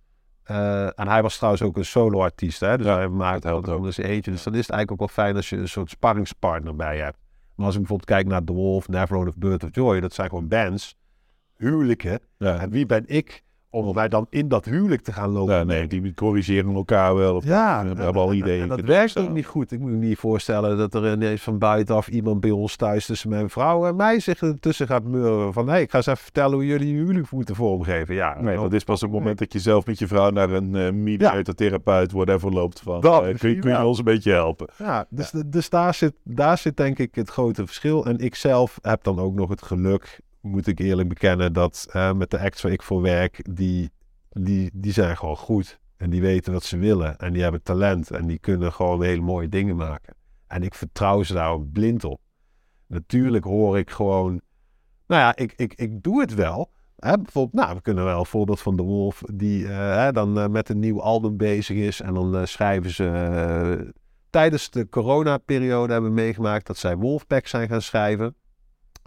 Eh, 0.42 0.98
en 0.98 1.08
hij 1.08 1.22
was 1.22 1.36
trouwens 1.36 1.62
ook 1.62 1.76
een 1.76 1.84
solo-artiest, 1.84 2.60
hè? 2.60 2.76
dus 2.76 2.86
Ja, 2.86 2.96
hij 2.96 3.08
maakt 3.08 3.42
dat 3.42 3.50
helpt 3.52 3.66
het 3.66 3.76
onder 3.76 3.92
zijn 3.92 4.06
eentje. 4.06 4.30
Dus 4.30 4.42
dan 4.42 4.54
is 4.54 4.60
het 4.60 4.70
eigenlijk 4.70 4.90
ook 5.02 5.08
wel 5.08 5.24
fijn 5.24 5.36
als 5.36 5.48
je 5.48 5.56
een 5.56 5.68
soort 5.68 5.90
sparringspartner 5.90 6.76
bij 6.76 6.98
hebt. 6.98 7.18
Maar 7.54 7.66
als 7.66 7.74
ik 7.74 7.80
bijvoorbeeld 7.80 8.08
kijk 8.08 8.26
naar 8.26 8.44
The 8.44 8.52
Wolf, 8.52 8.88
Neverone 8.88 9.28
of 9.28 9.36
Birth 9.36 9.64
of 9.64 9.68
Joy, 9.72 10.00
dat 10.00 10.12
zijn 10.12 10.28
gewoon 10.28 10.48
bands, 10.48 10.96
huwelijken. 11.56 12.20
Ja. 12.38 12.58
En 12.60 12.70
wie 12.70 12.86
ben 12.86 13.04
ik 13.06 13.42
om 13.70 13.94
mij 13.94 14.08
dan 14.08 14.26
in 14.30 14.48
dat 14.48 14.64
huwelijk 14.64 15.02
te 15.02 15.12
gaan 15.12 15.30
lopen? 15.30 15.54
Ja, 15.54 15.62
nee, 15.64 15.86
die 15.86 16.14
corrigeren 16.14 16.74
elkaar 16.74 17.14
wel. 17.14 17.34
Of, 17.36 17.44
Ja, 17.44 17.82
we 17.94 18.02
hebben 18.02 18.22
al 18.22 18.32
ideeën. 18.32 18.62
en 18.62 18.68
dat 18.68 18.80
werkt 18.80 19.18
ook 19.18 19.30
niet 19.30 19.46
goed. 19.46 19.72
Ik 19.72 19.78
moet 19.80 19.90
me 19.90 19.96
niet 19.96 20.18
voorstellen 20.18 20.78
dat 20.78 20.94
er 20.94 21.12
ineens 21.12 21.42
van 21.42 21.58
buitenaf 21.58 22.08
iemand 22.08 22.40
bij 22.40 22.50
ons 22.50 22.76
thuis 22.76 23.06
tussen 23.06 23.28
mijn 23.30 23.50
vrouw 23.50 23.86
en 23.86 23.96
mij 23.96 24.20
zich 24.20 24.40
ertussen 24.42 24.86
gaat 24.86 25.04
meuren 25.04 25.52
van 25.52 25.68
hé, 25.68 25.78
ik 25.78 25.90
ga 25.90 25.96
eens 25.96 26.06
even 26.06 26.22
vertellen 26.22 26.52
hoe 26.54 26.66
jullie 26.66 26.88
je 26.88 26.94
huwelijk 26.94 27.30
moeten 27.30 27.54
vormgeven. 27.54 28.14
Ja, 28.14 28.40
Nee, 28.40 28.56
dat 28.56 28.72
is 28.72 28.84
pas 28.84 29.00
het 29.00 29.10
moment 29.10 29.38
dat 29.38 29.52
je 29.52 29.58
zelf 29.58 29.86
met 29.86 29.98
je 29.98 30.06
vrouw 30.06 30.30
naar 30.30 30.50
een 30.50 30.74
eh 30.74 30.92
mediator-therapeut, 30.92 32.12
whatever, 32.12 32.52
loopt 32.52 32.80
van. 32.80 33.00
Dat 33.00 33.24
eh, 33.24 33.38
kun, 33.38 33.50
je- 33.50 33.58
kun 33.58 33.84
ons 33.84 33.98
een 33.98 34.04
beetje 34.04 34.32
helpen? 34.32 34.66
Ja, 34.78 35.06
dus, 35.10 35.32
dus 35.46 35.68
daar, 35.68 35.94
zit, 35.94 36.12
daar 36.24 36.58
zit 36.58 36.76
denk 36.76 36.98
ik 36.98 37.14
het 37.14 37.30
grote 37.30 37.66
verschil. 37.66 38.04
En 38.06 38.18
ik 38.18 38.34
zelf 38.34 38.78
heb 38.82 39.02
dan 39.04 39.18
ook 39.18 39.34
nog 39.34 39.48
het 39.48 39.62
geluk, 39.62 40.20
moet 40.40 40.66
ik 40.66 40.78
eerlijk 40.78 41.08
bekennen, 41.08 41.52
dat 41.52 41.88
met 42.16 42.30
de 42.30 42.38
acts 42.38 42.62
waar 42.62 42.72
ik 42.72 42.82
voor 42.82 43.02
werk, 43.02 43.54
die, 43.54 43.90
die, 44.28 44.70
die 44.74 44.92
zijn 44.92 45.16
gewoon 45.16 45.36
goed. 45.36 45.80
En 46.00 46.10
die 46.10 46.20
weten 46.20 46.52
wat 46.52 46.64
ze 46.64 46.78
willen. 46.78 47.16
En 47.16 47.32
die 47.32 47.42
hebben 47.42 47.62
talent. 47.62 48.10
En 48.10 48.26
die 48.26 48.38
kunnen 48.38 48.72
gewoon 48.72 49.02
hele 49.02 49.20
mooie 49.20 49.48
dingen 49.48 49.76
maken. 49.76 50.14
En 50.46 50.62
ik 50.62 50.74
vertrouw 50.74 51.22
ze 51.22 51.32
daar 51.32 51.60
blind 51.60 52.04
op. 52.04 52.20
Natuurlijk 52.86 53.44
hoor 53.44 53.78
ik 53.78 53.90
gewoon... 53.90 54.40
Nou 55.06 55.20
ja, 55.20 55.36
ik, 55.36 55.52
ik, 55.56 55.74
ik 55.74 56.02
doe 56.02 56.20
het 56.20 56.34
wel. 56.34 56.70
Hè, 56.96 57.16
bijvoorbeeld, 57.16 57.64
nou, 57.64 57.76
we 57.76 57.82
kunnen 57.82 58.04
wel 58.04 58.18
een 58.18 58.26
voorbeeld 58.26 58.60
van 58.60 58.76
The 58.76 58.82
Wolf... 58.82 59.22
die 59.32 59.68
eh, 59.68 60.12
dan 60.12 60.38
eh, 60.38 60.48
met 60.48 60.68
een 60.68 60.78
nieuw 60.78 61.02
album 61.02 61.36
bezig 61.36 61.76
is. 61.76 62.00
En 62.00 62.14
dan 62.14 62.36
eh, 62.36 62.44
schrijven 62.44 62.90
ze... 62.90 63.92
tijdens 64.30 64.70
de 64.70 64.88
coronaperiode 64.88 65.92
hebben 65.92 66.10
we 66.10 66.20
meegemaakt... 66.20 66.66
dat 66.66 66.76
zij 66.76 66.96
Wolfpack 66.96 67.46
zijn 67.46 67.68
gaan 67.68 67.82
schrijven. 67.82 68.34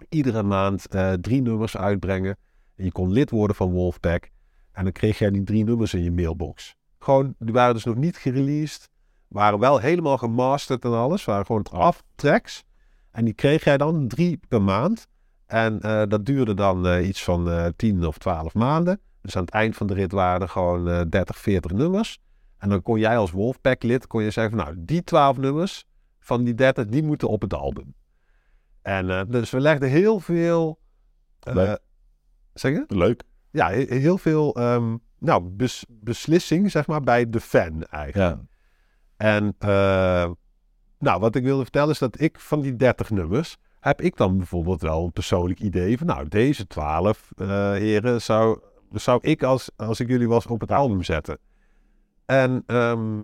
Iedere 0.08 0.42
maand 0.42 0.86
eh, 0.86 1.12
drie 1.12 1.42
nummers 1.42 1.76
uitbrengen. 1.76 2.36
En 2.76 2.84
je 2.84 2.92
kon 2.92 3.12
lid 3.12 3.30
worden 3.30 3.56
van 3.56 3.70
Wolfpack. 3.70 4.30
En 4.72 4.82
dan 4.82 4.92
kreeg 4.92 5.18
jij 5.18 5.30
die 5.30 5.42
drie 5.42 5.64
nummers 5.64 5.94
in 5.94 6.02
je 6.02 6.12
mailbox. 6.12 6.76
Gewoon, 6.98 7.34
die 7.38 7.52
waren 7.52 7.74
dus 7.74 7.84
nog 7.84 7.96
niet 7.96 8.16
gereleased. 8.16 8.88
Waren 9.28 9.58
wel 9.58 9.78
helemaal 9.78 10.18
gemasterd 10.18 10.84
en 10.84 10.92
alles. 10.92 11.24
Waren 11.24 11.46
gewoon 11.46 11.62
aftracks. 11.62 12.64
En 13.10 13.24
die 13.24 13.34
kreeg 13.34 13.64
jij 13.64 13.76
dan 13.76 14.08
drie 14.08 14.40
per 14.48 14.62
maand. 14.62 15.06
En 15.46 15.80
eh, 15.80 16.02
dat 16.08 16.26
duurde 16.26 16.54
dan 16.54 16.86
eh, 16.86 17.08
iets 17.08 17.24
van 17.24 17.50
eh 17.50 17.66
10 17.76 18.06
of 18.06 18.18
12 18.18 18.54
maanden. 18.54 19.00
Dus 19.20 19.36
aan 19.36 19.44
het 19.44 19.54
eind 19.54 19.76
van 19.76 19.86
de 19.86 19.94
rit 19.94 20.12
waren 20.12 20.40
er 20.40 20.48
gewoon 20.48 20.88
eh 20.88 21.00
30, 21.08 21.38
40 21.38 21.72
nummers. 21.72 22.18
En 22.58 22.68
dan 22.68 22.82
kon 22.82 22.98
jij 22.98 23.16
als 23.16 23.30
Wolfpack 23.30 23.82
lid 23.82 24.06
kon 24.06 24.22
je 24.22 24.30
zeggen 24.30 24.56
van 24.56 24.64
nou, 24.64 24.76
die 24.78 25.04
12 25.04 25.36
nummers 25.38 25.84
van 26.18 26.44
die 26.44 26.54
30, 26.54 26.86
die 26.86 27.02
moeten 27.02 27.28
op 27.28 27.40
het 27.40 27.54
album. 27.54 27.94
En 28.84 29.10
eh, 29.10 29.20
dus 29.28 29.50
we 29.50 29.60
legden 29.60 29.88
heel 29.88 30.20
veel... 30.20 30.78
eh, 31.40 31.54
Leuk. 31.54 31.78
zeg 32.54 32.72
je? 32.72 32.84
Leuk. 32.88 33.22
ja, 33.50 33.70
he- 33.70 33.94
heel 33.98 34.18
veel 34.18 34.54
ehm, 34.54 34.96
nou, 35.18 35.42
bes- 35.42 35.84
beslissing, 35.88 36.70
zeg 36.70 36.86
maar, 36.86 37.00
bij 37.00 37.30
de 37.30 37.40
fan 37.40 37.82
eigenlijk. 37.84 38.36
Ja. 38.40 38.46
En 39.16 39.54
eh, 39.58 40.30
nou, 40.98 41.20
wat 41.20 41.34
ik 41.34 41.42
wilde 41.42 41.62
vertellen 41.62 41.90
is 41.90 41.98
dat 41.98 42.20
ik 42.20 42.40
van 42.40 42.60
die 42.60 42.76
30 42.76 43.10
nummers 43.10 43.56
heb 43.80 44.00
ik 44.00 44.16
dan 44.16 44.36
bijvoorbeeld 44.36 44.80
wel 44.80 45.04
een 45.04 45.12
persoonlijk 45.12 45.60
idee 45.60 45.98
van, 45.98 46.06
nou, 46.06 46.28
deze 46.28 46.66
12 46.66 47.30
eh, 47.36 47.48
heren 47.72 48.22
zou, 48.22 48.60
zou 48.92 49.18
ik 49.22 49.42
als, 49.42 49.70
als 49.76 50.00
ik 50.00 50.08
jullie 50.08 50.28
was 50.28 50.46
op 50.46 50.60
het 50.60 50.70
album 50.72 51.02
zetten. 51.02 51.38
En 52.26 52.62
ehm, 52.66 53.20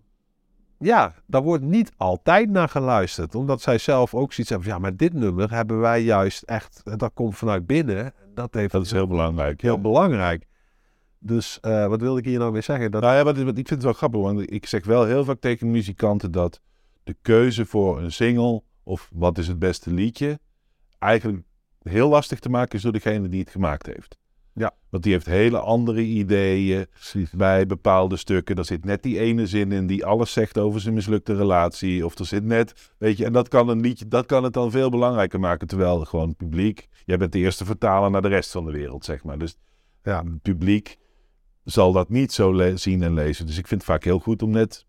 ja, 0.80 1.14
daar 1.26 1.42
wordt 1.42 1.64
niet 1.64 1.92
altijd 1.96 2.50
naar 2.50 2.68
geluisterd, 2.68 3.34
omdat 3.34 3.60
zij 3.60 3.78
zelf 3.78 4.14
ook 4.14 4.32
zoiets 4.32 4.48
hebben 4.50 4.68
van, 4.68 4.76
ja, 4.76 4.82
maar 4.82 4.96
dit 4.96 5.12
nummer 5.12 5.50
hebben 5.50 5.80
wij 5.80 6.02
juist 6.02 6.42
echt, 6.42 6.82
dat 6.98 7.10
komt 7.14 7.36
vanuit 7.36 7.66
binnen. 7.66 8.12
Dat, 8.34 8.54
heeft, 8.54 8.72
Dat 8.72 8.84
is 8.84 8.90
heel 8.90 9.06
belangrijk. 9.06 9.60
heel 9.60 9.74
ja. 9.74 9.80
belangrijk. 9.80 10.46
Dus 11.18 11.60
eh, 11.60 11.86
wat 11.86 12.00
wilde 12.00 12.18
ik 12.18 12.24
hier 12.24 12.38
nou 12.38 12.52
mee 12.52 12.60
zeggen? 12.60 12.90
Dat, 12.90 13.02
Nou 13.02 13.14
ja, 13.14 13.24
wat, 13.24 13.36
wat, 13.36 13.48
ik 13.48 13.54
vind 13.54 13.70
het 13.70 13.82
wel 13.82 13.92
grappig, 13.92 14.20
want 14.20 14.52
ik 14.52 14.66
zeg 14.66 14.84
wel 14.84 15.04
heel 15.04 15.24
vaak 15.24 15.40
tegen 15.40 15.70
muzikanten 15.70 16.32
dat 16.32 16.60
de 17.02 17.16
keuze 17.22 17.66
voor 17.66 18.00
een 18.00 18.12
single 18.12 18.62
of 18.82 19.10
wat 19.12 19.38
is 19.38 19.48
het 19.48 19.58
beste 19.58 19.90
liedje 19.92 20.38
eigenlijk 20.98 21.42
heel 21.82 22.08
lastig 22.08 22.38
te 22.38 22.48
maken 22.48 22.76
is 22.76 22.82
door 22.82 22.92
degene 22.92 23.28
die 23.28 23.40
het 23.40 23.50
gemaakt 23.50 23.86
heeft. 23.86 24.18
Ja. 24.52 24.74
Want 24.88 25.02
die 25.02 25.12
heeft 25.12 25.26
hele 25.26 25.58
andere 25.58 26.00
ideeën 26.02 26.86
bij 27.32 27.66
bepaalde 27.66 28.16
stukken. 28.16 28.56
Er 28.56 28.64
zit 28.64 28.84
net 28.84 29.02
die 29.02 29.18
ene 29.18 29.46
zin 29.46 29.72
in 29.72 29.86
die 29.86 30.04
alles 30.04 30.32
zegt 30.32 30.58
over 30.58 30.80
zijn 30.80 30.94
mislukte 30.94 31.36
relatie. 31.36 32.04
Of 32.04 32.18
er 32.18 32.26
zit 32.26 32.44
net, 32.44 32.92
weet 32.98 33.16
je, 33.16 33.24
en 33.24 33.32
dat 33.32 33.48
kan 33.48 33.68
een 33.68 33.80
liedje, 33.80 34.08
dat 34.08 34.26
kan 34.26 34.44
het 34.44 34.52
dan 34.52 34.70
veel 34.70 34.90
belangrijker 34.90 35.40
maken. 35.40 35.66
Terwijl 35.66 36.04
gewoon 36.04 36.28
het 36.28 36.36
publiek, 36.36 36.88
jij 37.04 37.16
bent 37.16 37.32
de 37.32 37.38
eerste 37.38 37.64
vertaler 37.64 38.10
naar 38.10 38.22
de 38.22 38.28
rest 38.28 38.50
van 38.50 38.64
de 38.64 38.72
wereld, 38.72 39.04
zeg 39.04 39.24
maar. 39.24 39.38
Dus 39.38 39.56
Ja. 40.02 40.24
het 40.24 40.42
publiek 40.42 40.96
zal 41.64 41.92
dat 41.92 42.08
niet 42.08 42.32
zo 42.32 42.74
zien 42.74 43.02
en 43.02 43.14
lezen. 43.14 43.46
Dus 43.46 43.58
ik 43.58 43.66
vind 43.66 43.80
het 43.80 43.90
vaak 43.90 44.04
heel 44.04 44.18
goed 44.18 44.42
om 44.42 44.50
net 44.50 44.86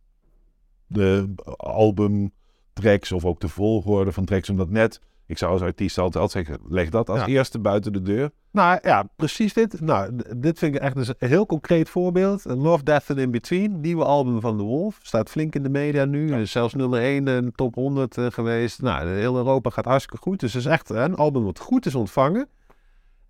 de 0.88 1.34
albumtracks 1.58 3.12
of 3.12 3.26
ook 3.26 3.40
de 3.40 3.48
volgorde 3.50 4.12
van 4.12 4.26
tracks, 4.26 4.50
om 4.50 4.58
dat 4.58 4.70
net... 4.70 5.02
Ik 5.32 5.38
zou 5.38 5.52
als 5.52 5.62
artiest 5.62 5.98
altijd, 5.98 6.24
altijd 6.24 6.46
zeggen, 6.46 6.66
leg 6.70 6.90
dat 6.90 7.10
als 7.10 7.20
Ja. 7.20 7.26
eerste 7.26 7.60
buiten 7.60 7.94
de 7.94 8.02
deur. 8.02 8.32
Nou 8.52 8.80
ja, 8.82 9.10
precies 9.16 9.54
dit. 9.54 9.82
Nou, 9.82 10.12
dit 10.38 10.60
vind 10.60 10.76
ik 10.76 10.82
echt 10.82 10.96
dus 10.96 11.08
een 11.08 11.16
heel 11.18 11.46
concreet 11.46 11.90
voorbeeld. 11.90 12.44
Love, 12.46 12.84
Death 12.84 13.10
and 13.10 13.20
In 13.20 13.32
Between, 13.32 13.80
nieuwe 13.80 14.04
album 14.04 14.42
van 14.42 14.58
The 14.58 14.64
Wolf. 14.64 15.00
Staat 15.02 15.30
flink 15.30 15.56
in 15.56 15.64
de 15.64 15.70
media 15.70 16.06
nu. 16.06 16.36
Is 16.36 16.52
zelfs 16.52 16.74
nummer 16.74 17.02
1 17.02 17.28
in 17.28 17.46
de 17.46 17.52
top 17.56 17.76
100 17.76 18.18
eh, 18.18 18.26
geweest. 18.30 18.82
Nou, 18.82 19.08
heel 19.08 19.36
Europa 19.36 19.70
gaat 19.70 19.86
hartstikke 19.86 20.24
goed. 20.24 20.40
Dus 20.40 20.54
het 20.54 20.66
is 20.66 20.72
echt 20.72 20.90
een 20.90 21.16
album 21.16 21.44
wat 21.44 21.60
goed 21.60 21.86
is 21.86 21.96
ontvangen. 21.96 22.48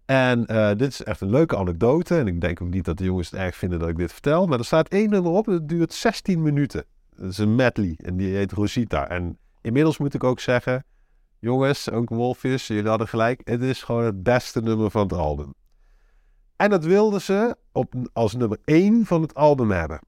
En 0.05 0.45
eh, 0.45 0.69
dit 0.75 0.87
is 0.91 1.03
echt 1.03 1.21
een 1.21 1.29
leuke 1.29 1.57
anekdote. 1.57 2.17
En 2.17 2.27
ik 2.27 2.41
denk 2.41 2.61
ook 2.61 2.69
niet 2.69 2.85
dat 2.85 2.97
de 2.97 3.03
jongens 3.03 3.31
het 3.31 3.39
erg 3.39 3.55
vinden 3.55 3.79
dat 3.79 3.89
ik 3.89 3.97
dit 3.97 4.11
vertel. 4.11 4.45
Maar 4.47 4.59
er 4.59 4.65
staat 4.65 4.87
één 4.87 5.09
nummer 5.09 5.31
op 5.31 5.47
en 5.47 5.53
het 5.53 5.69
duurt 5.69 5.93
16 5.93 6.41
minuten. 6.41 6.83
Dat 7.15 7.29
is 7.31 7.37
een 7.37 7.55
medley 7.55 7.95
en 8.03 8.17
die 8.17 8.35
heet 8.35 8.51
Rosita. 8.51 9.09
En 9.09 9.37
inmiddels 9.61 9.97
moet 9.97 10.13
ik 10.13 10.23
ook 10.23 10.39
zeggen... 10.39 10.83
Jongens, 11.41 11.89
ook 11.89 12.09
Wolfjes, 12.09 12.68
jullie 12.68 12.89
hadden 12.89 13.07
gelijk. 13.07 13.41
Het 13.43 13.61
is 13.61 13.84
gewoon 13.84 14.03
het 14.03 14.23
beste 14.23 14.61
nummer 14.61 14.91
van 14.91 15.01
het 15.01 15.13
album. 15.13 15.53
En 16.55 16.69
dat 16.69 16.84
wilden 16.84 17.22
ze 17.22 17.55
op, 17.72 17.93
als 18.13 18.34
nummer 18.34 18.57
1 18.65 19.05
van 19.05 19.22
het 19.22 19.35
album 19.35 19.72
hebben. 19.72 19.99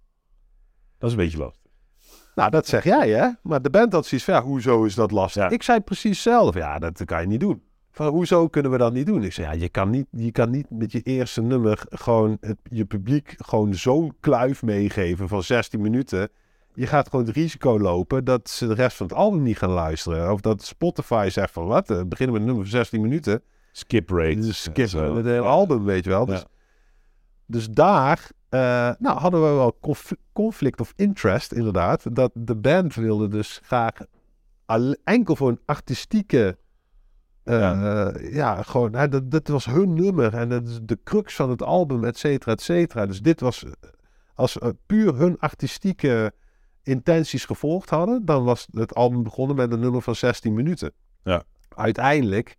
Dat 0.97 1.09
is 1.09 1.15
een 1.15 1.23
beetje 1.23 1.37
lastig. 1.37 1.71
Nou, 2.35 2.49
dat 2.49 2.67
zeg 2.67 2.83
jij, 2.83 3.09
hè? 3.09 3.29
Maar 3.41 3.61
de 3.61 3.69
band 3.69 3.93
had 3.93 4.05
zoiets 4.05 4.27
van, 4.27 4.35
ja, 4.35 4.43
hoezo 4.43 4.83
is 4.83 4.95
dat 4.95 5.11
lastig? 5.11 5.43
Ja. 5.43 5.49
Ik 5.49 5.63
zei 5.63 5.79
precies 5.79 6.21
zelf, 6.21 6.55
ja, 6.55 6.79
dat 6.79 7.05
kan 7.05 7.21
je 7.21 7.27
niet 7.27 7.39
doen. 7.39 7.63
Van, 7.91 8.07
hoezo 8.07 8.47
kunnen 8.47 8.71
we 8.71 8.77
dat 8.77 8.93
niet 8.93 9.05
doen? 9.05 9.23
Ik 9.23 9.33
zei, 9.33 9.47
ja, 9.47 9.53
je 9.53 9.69
kan 9.69 9.89
niet, 9.89 10.07
je 10.11 10.31
kan 10.31 10.49
niet 10.49 10.69
met 10.69 10.91
je 10.91 11.01
eerste 11.01 11.41
nummer 11.41 11.81
gewoon 11.89 12.37
het, 12.41 12.57
je 12.63 12.85
publiek 12.85 13.35
gewoon 13.37 13.75
zo'n 13.75 14.13
kluif 14.19 14.63
meegeven 14.63 15.27
van 15.27 15.43
16 15.43 15.81
minuten. 15.81 16.29
Je 16.73 16.87
gaat 16.87 17.09
gewoon 17.09 17.25
het 17.25 17.35
risico 17.35 17.79
lopen 17.79 18.23
dat 18.25 18.49
ze 18.49 18.67
de 18.67 18.73
rest 18.73 18.97
van 18.97 19.07
het 19.07 19.15
album 19.15 19.43
niet 19.43 19.57
gaan 19.57 19.69
luisteren. 19.69 20.31
Of 20.31 20.41
dat 20.41 20.63
Spotify 20.63 21.27
zegt 21.31 21.51
van, 21.53 21.65
wat, 21.65 21.87
we 21.87 22.05
beginnen 22.05 22.33
met 22.33 22.41
een 22.41 22.47
nummer 22.47 22.67
van 22.69 22.77
16 22.77 23.01
minuten. 23.01 23.41
Skip 23.71 24.09
rate. 24.09 24.39
Dus 24.39 24.63
skip 24.63 24.87
zo. 24.87 25.15
het 25.15 25.25
hele 25.25 25.41
Ja. 25.43 25.47
album, 25.49 25.83
weet 25.83 26.03
je 26.03 26.09
wel. 26.09 26.25
Dus, 26.25 26.39
Ja. 26.39 26.45
dus 27.45 27.69
daar 27.69 28.29
eh, 28.49 28.59
nou, 28.99 29.19
hadden 29.19 29.41
we 29.41 29.47
wel 29.55 29.77
conf- 29.81 30.13
conflict 30.33 30.79
of 30.79 30.93
interest, 30.95 31.51
inderdaad. 31.51 32.15
Dat 32.15 32.31
de 32.33 32.55
band 32.55 32.95
wilde 32.95 33.27
dus 33.27 33.59
graag 33.63 33.93
enkel 35.03 35.35
voor 35.35 35.49
een 35.49 35.59
artistieke... 35.65 36.57
eh, 37.43 38.11
ja. 38.31 38.61
gewoon, 38.61 38.95
hè, 38.95 39.07
dat, 39.07 39.31
dat 39.31 39.47
was 39.47 39.65
hun 39.65 39.93
nummer 39.93 40.33
en 40.33 40.49
dat 40.49 40.67
is 40.67 40.79
de 40.83 40.99
crux 41.03 41.35
van 41.35 41.49
het 41.49 41.61
album, 41.63 42.03
et 42.03 42.17
cetera, 42.17 42.51
et 42.51 42.61
cetera. 42.61 43.05
Dus 43.05 43.21
dit 43.21 43.39
was, 43.39 43.63
eh, 43.63 43.71
als 44.33 44.57
puur 44.85 45.15
hun 45.15 45.39
artistieke 45.39 46.33
intenties 46.83 47.45
gevolgd 47.45 47.89
hadden, 47.89 48.25
dan 48.25 48.43
was 48.43 48.67
het 48.71 48.95
album 48.95 49.23
begonnen 49.23 49.55
met 49.55 49.71
een 49.71 49.79
nummer 49.79 50.01
van 50.01 50.15
16 50.15 50.53
minuten. 50.53 50.93
Ja. 51.23 51.43
Uiteindelijk 51.75 52.57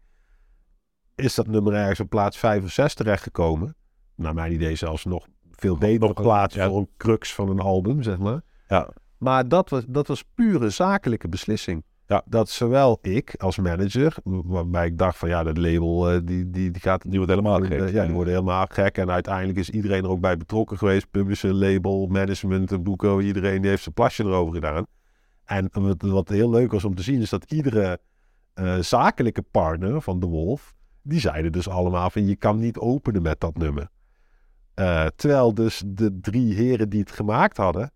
is 1.15 1.35
dat 1.35 1.47
nummer 1.47 1.73
ergens 1.75 2.01
op 2.01 2.09
plaats 2.09 2.39
5 2.39 2.65
of 2.65 2.71
6 2.71 2.95
terechtgekomen. 2.95 3.77
Naar 4.15 4.35
mijn 4.35 4.53
idee 4.53 4.77
zelfs 4.77 5.05
nog 5.05 5.27
veel 5.51 5.77
betere 5.79 6.13
nog- 6.13 6.23
plaats 6.23 6.55
ja. 6.55 6.69
voor 6.69 6.79
een 6.79 6.91
crux 6.97 7.35
van 7.35 7.49
een 7.49 7.61
album, 7.61 8.03
zeg 8.03 8.19
maar. 8.19 8.41
Ja. 8.69 8.89
Maar 9.19 9.49
dat 9.49 9.71
was, 9.71 9.85
dat 9.89 10.07
was 10.07 10.25
pure 10.35 10.71
zakelijke 10.71 11.29
beslissing. 11.29 11.85
Ja. 12.15 12.23
Dat 12.27 12.49
zowel 12.49 12.99
ik 13.03 13.35
als 13.39 13.59
manager, 13.59 14.17
waarbij 14.25 14.87
ik 14.87 14.99
dacht 14.99 15.19
van 15.19 15.29
ja, 15.29 15.43
dat 15.43 15.59
label 15.59 16.11
eh, 16.11 16.21
die, 16.25 16.51
die, 16.51 16.71
die 16.71 16.83
gaat... 16.83 17.03
Die 17.03 17.17
wordt 17.17 17.31
helemaal 17.31 17.61
gek. 17.61 17.81
Eh, 17.81 17.93
ja, 17.93 18.05
die 18.05 18.15
worden 18.15 18.33
helemaal 18.33 18.67
gek. 18.69 18.99
En 18.99 19.11
uiteindelijk 19.11 19.59
is 19.59 19.71
iedereen 19.71 20.05
er 20.05 20.11
ook 20.11 20.21
bij 20.21 20.37
betrokken 20.37 20.79
geweest. 20.79 21.11
Publisher, 21.11 21.53
label, 21.53 22.07
management, 22.07 22.83
boeken. 22.83 23.21
Iedereen 23.21 23.61
die 23.61 23.71
heeft 23.71 23.83
zijn 23.83 23.95
plasje 23.95 24.25
erover 24.25 24.55
gedaan. 24.55 24.87
En 25.45 25.69
wat, 25.73 26.03
wat 26.03 26.29
heel 26.29 26.51
leuk 26.51 26.73
was 26.73 26.85
om 26.85 26.95
te 26.95 27.03
zien 27.03 27.21
is 27.21 27.31
dat 27.31 27.53
iedere 27.53 27.99
eh, 28.55 28.79
zakelijke 28.79 29.43
partner 29.43 30.03
van 30.03 30.21
The 30.21 30.27
Wolf 30.27 30.75
Die 31.03 31.21
zeiden 31.21 31.53
dus 31.53 31.69
allemaal 31.69 32.11
van 32.11 32.27
je 32.27 32.37
kan 32.37 32.59
niet 32.59 32.79
openen 32.79 33.23
met 33.23 33.41
dat 33.41 33.57
nummer. 33.57 33.89
Terwijl 35.17 35.55
dus 35.55 35.83
de 35.87 36.19
drie 36.21 36.55
heren 36.55 36.89
die 36.89 37.01
het 37.01 37.11
gemaakt 37.11 37.57
hadden, 37.57 37.91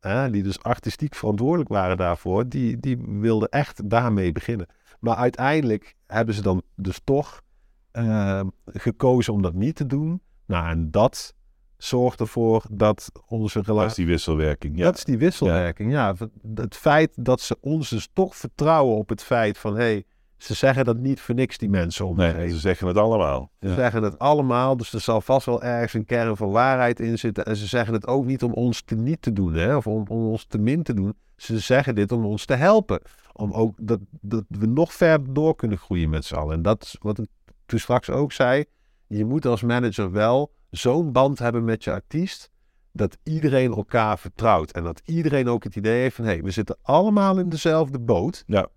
hè, 0.00 0.30
die 0.30 0.42
dus 0.42 0.62
artistiek 0.62 1.14
verantwoordelijk 1.14 1.68
waren 1.68 1.96
daarvoor, 1.96 2.48
die, 2.48 2.80
die 2.80 2.98
wilden 3.06 3.48
echt 3.48 3.90
daarmee 3.90 4.32
beginnen. 4.32 4.66
Maar 5.00 5.16
uiteindelijk 5.16 5.94
hebben 6.06 6.34
ze 6.34 6.42
dan 6.42 6.62
dus 6.74 7.00
toch 7.04 7.42
eh, 7.90 8.40
gekozen 8.66 9.32
om 9.32 9.42
dat 9.42 9.54
niet 9.54 9.76
te 9.76 9.86
doen. 9.86 10.20
Nou, 10.46 10.68
en 10.68 10.90
dat 10.90 11.34
zorgt 11.76 12.20
ervoor 12.20 12.64
dat 12.70 13.10
onze 13.26 13.58
Dat 13.58 13.62
is 13.62 13.68
relatie. 13.68 14.04
die 14.04 14.12
wisselwerking. 14.12 14.76
Ja. 14.78 14.84
Dat 14.84 14.96
is 14.96 15.04
die 15.04 15.18
wisselwerking. 15.18 15.92
Ja. 15.92 16.14
het 16.54 16.76
feit 16.76 17.12
dat 17.16 17.40
ze 17.40 17.56
ons 17.60 17.88
dus 17.88 18.08
toch 18.12 18.36
vertrouwen 18.36 18.96
op 18.96 19.08
het 19.08 19.22
feit 19.22 19.58
van 19.58 19.74
hé, 19.76 19.82
hey, 19.82 20.04
ze 20.42 20.54
zeggen 20.54 20.84
dat 20.84 20.96
niet 20.98 21.20
voor 21.20 21.34
niks, 21.34 21.58
die 21.58 21.68
mensen 21.68 22.06
om 22.06 22.16
Nee, 22.16 22.48
ze 22.48 22.58
zeggen 22.58 22.86
het 22.86 22.96
allemaal. 22.96 23.50
Ze 23.60 23.68
Ja. 23.68 23.74
zeggen 23.74 24.02
het 24.02 24.18
allemaal, 24.18 24.76
dus 24.76 24.92
er 24.92 25.00
zal 25.00 25.20
vast 25.20 25.46
wel 25.46 25.62
ergens 25.62 25.94
een 25.94 26.04
kern 26.04 26.36
van 26.36 26.50
waarheid 26.50 27.00
in 27.00 27.18
zitten. 27.18 27.44
En 27.44 27.56
ze 27.56 27.66
zeggen 27.66 27.94
het 27.94 28.06
ook 28.06 28.24
niet 28.24 28.42
om 28.42 28.52
ons 28.52 28.82
te 28.82 28.94
niet 28.94 29.22
te 29.22 29.32
doen, 29.32 29.54
hè, 29.54 29.76
of 29.76 29.86
om, 29.86 30.04
om 30.08 30.26
ons 30.26 30.44
te 30.44 30.58
min 30.58 30.82
te 30.82 30.94
doen. 30.94 31.14
Ze 31.36 31.58
zeggen 31.58 31.94
dit 31.94 32.12
om 32.12 32.24
ons 32.24 32.44
te 32.44 32.54
helpen. 32.54 33.00
Om 33.32 33.52
ook 33.52 33.74
dat, 33.80 34.00
dat 34.20 34.44
we 34.48 34.66
nog 34.66 34.92
verder 34.92 35.34
door 35.34 35.54
kunnen 35.56 35.78
groeien 35.78 36.10
met 36.10 36.24
z'n 36.24 36.34
allen. 36.34 36.54
En 36.54 36.62
dat 36.62 36.82
is 36.82 36.96
wat 37.00 37.18
ik 37.18 37.28
toen 37.66 37.78
straks 37.78 38.10
ook 38.10 38.32
zei. 38.32 38.64
Je 39.06 39.24
moet 39.24 39.46
als 39.46 39.62
manager 39.62 40.10
wel 40.10 40.52
zo'n 40.70 41.12
band 41.12 41.38
hebben 41.38 41.64
met 41.64 41.84
je 41.84 41.92
artiest. 41.92 42.50
Dat 42.92 43.16
iedereen 43.22 43.72
elkaar 43.72 44.18
vertrouwt. 44.18 44.70
En 44.70 44.84
dat 44.84 45.02
iedereen 45.04 45.48
ook 45.48 45.64
het 45.64 45.76
idee 45.76 46.00
heeft 46.00 46.16
van... 46.16 46.24
hé, 46.24 46.30
hey, 46.30 46.42
we 46.42 46.50
zitten 46.50 46.78
allemaal 46.82 47.38
in 47.38 47.48
dezelfde 47.48 47.98
boot. 47.98 48.44
Ja. 48.46 48.68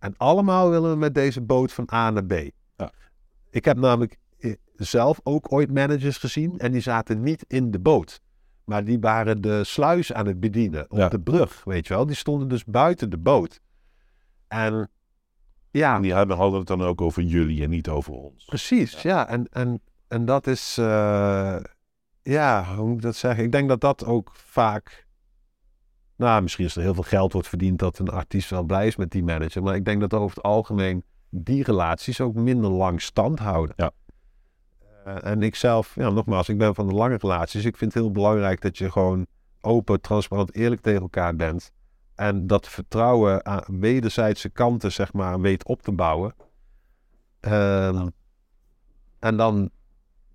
En 0.00 0.14
allemaal 0.16 0.70
willen 0.70 0.90
we 0.90 0.96
met 0.96 1.14
deze 1.14 1.40
boot 1.40 1.72
van 1.72 1.88
A 1.92 2.10
naar 2.10 2.24
B. 2.24 2.32
Ja. 2.76 2.92
Ik 3.50 3.64
heb 3.64 3.76
namelijk 3.76 4.16
eh, 4.38 4.52
zelf 4.76 5.20
ook 5.22 5.52
ooit 5.52 5.72
managers 5.74 6.16
gezien 6.18 6.58
en 6.58 6.72
die 6.72 6.80
zaten 6.80 7.22
niet 7.22 7.44
in 7.48 7.70
de 7.70 7.78
boot. 7.78 8.20
Maar 8.64 8.84
die 8.84 8.98
waren 9.00 9.40
de 9.42 9.64
sluis 9.64 10.12
aan 10.12 10.26
het 10.26 10.40
bedienen 10.40 10.90
op 10.90 10.98
Ja. 10.98 11.08
de 11.08 11.20
brug, 11.20 11.64
weet 11.64 11.86
je 11.86 11.94
wel. 11.94 12.06
Die 12.06 12.16
stonden 12.16 12.48
dus 12.48 12.64
buiten 12.64 13.10
de 13.10 13.18
boot. 13.18 13.60
En 14.48 14.90
ja, 15.70 15.96
En 15.96 16.02
die 16.02 16.14
hadden 16.14 16.36
hadden 16.36 16.58
het 16.58 16.68
dan 16.68 16.82
ook 16.82 17.00
over 17.00 17.22
jullie 17.22 17.62
en 17.62 17.70
niet 17.70 17.88
over 17.88 18.12
ons. 18.12 18.44
precies. 18.44 19.02
Ja, 19.02 19.28
en, 19.28 19.46
en, 19.50 19.80
en 20.08 20.24
dat 20.24 20.46
is, 20.46 20.76
eh, 20.78 21.56
ja, 22.22 22.74
hoe 22.76 22.86
moet 22.86 22.96
ik 22.96 23.02
dat 23.02 23.16
zeggen? 23.16 23.44
Ik 23.44 23.52
denk 23.52 23.68
dat 23.68 23.80
dat 23.80 24.04
ook 24.04 24.30
vaak, 24.34 25.06
nou, 26.20 26.42
misschien 26.42 26.64
als 26.64 26.76
er 26.76 26.82
heel 26.82 26.94
veel 26.94 27.02
geld 27.02 27.32
wordt 27.32 27.48
verdiend, 27.48 27.78
dat 27.78 27.98
een 27.98 28.08
artiest 28.08 28.50
wel 28.50 28.62
blij 28.62 28.86
is 28.86 28.96
met 28.96 29.10
die 29.10 29.24
manager. 29.24 29.62
Maar 29.62 29.74
ik 29.74 29.84
denk 29.84 30.00
dat 30.00 30.14
over 30.14 30.36
het 30.36 30.44
algemeen 30.44 31.04
die 31.30 31.62
relaties 31.62 32.20
ook 32.20 32.34
minder 32.34 32.70
lang 32.70 33.02
stand 33.02 33.38
houden. 33.38 33.74
Ja. 33.76 33.90
Eh, 35.04 35.30
en 35.30 35.42
ik 35.42 35.54
zelf, 35.54 35.94
ja, 35.94 36.10
nogmaals, 36.10 36.48
ik 36.48 36.58
ben 36.58 36.74
van 36.74 36.88
de 36.88 36.94
lange 36.94 37.16
relaties. 37.16 37.64
Ik 37.64 37.76
vind 37.76 37.94
het 37.94 38.02
heel 38.02 38.12
belangrijk 38.12 38.60
dat 38.60 38.78
je 38.78 38.90
gewoon 38.90 39.26
open, 39.60 40.00
transparant, 40.00 40.54
eerlijk 40.54 40.80
tegen 40.80 41.00
elkaar 41.00 41.36
bent. 41.36 41.72
En 42.14 42.46
dat 42.46 42.68
vertrouwen 42.68 43.46
aan 43.46 43.62
wederzijdse 43.66 44.48
kanten, 44.48 44.92
zeg 44.92 45.12
maar, 45.12 45.40
weet 45.40 45.64
op 45.64 45.82
te 45.82 45.92
bouwen. 45.92 46.34
Ehm, 47.40 48.08
En 49.18 49.36
dan, 49.36 49.70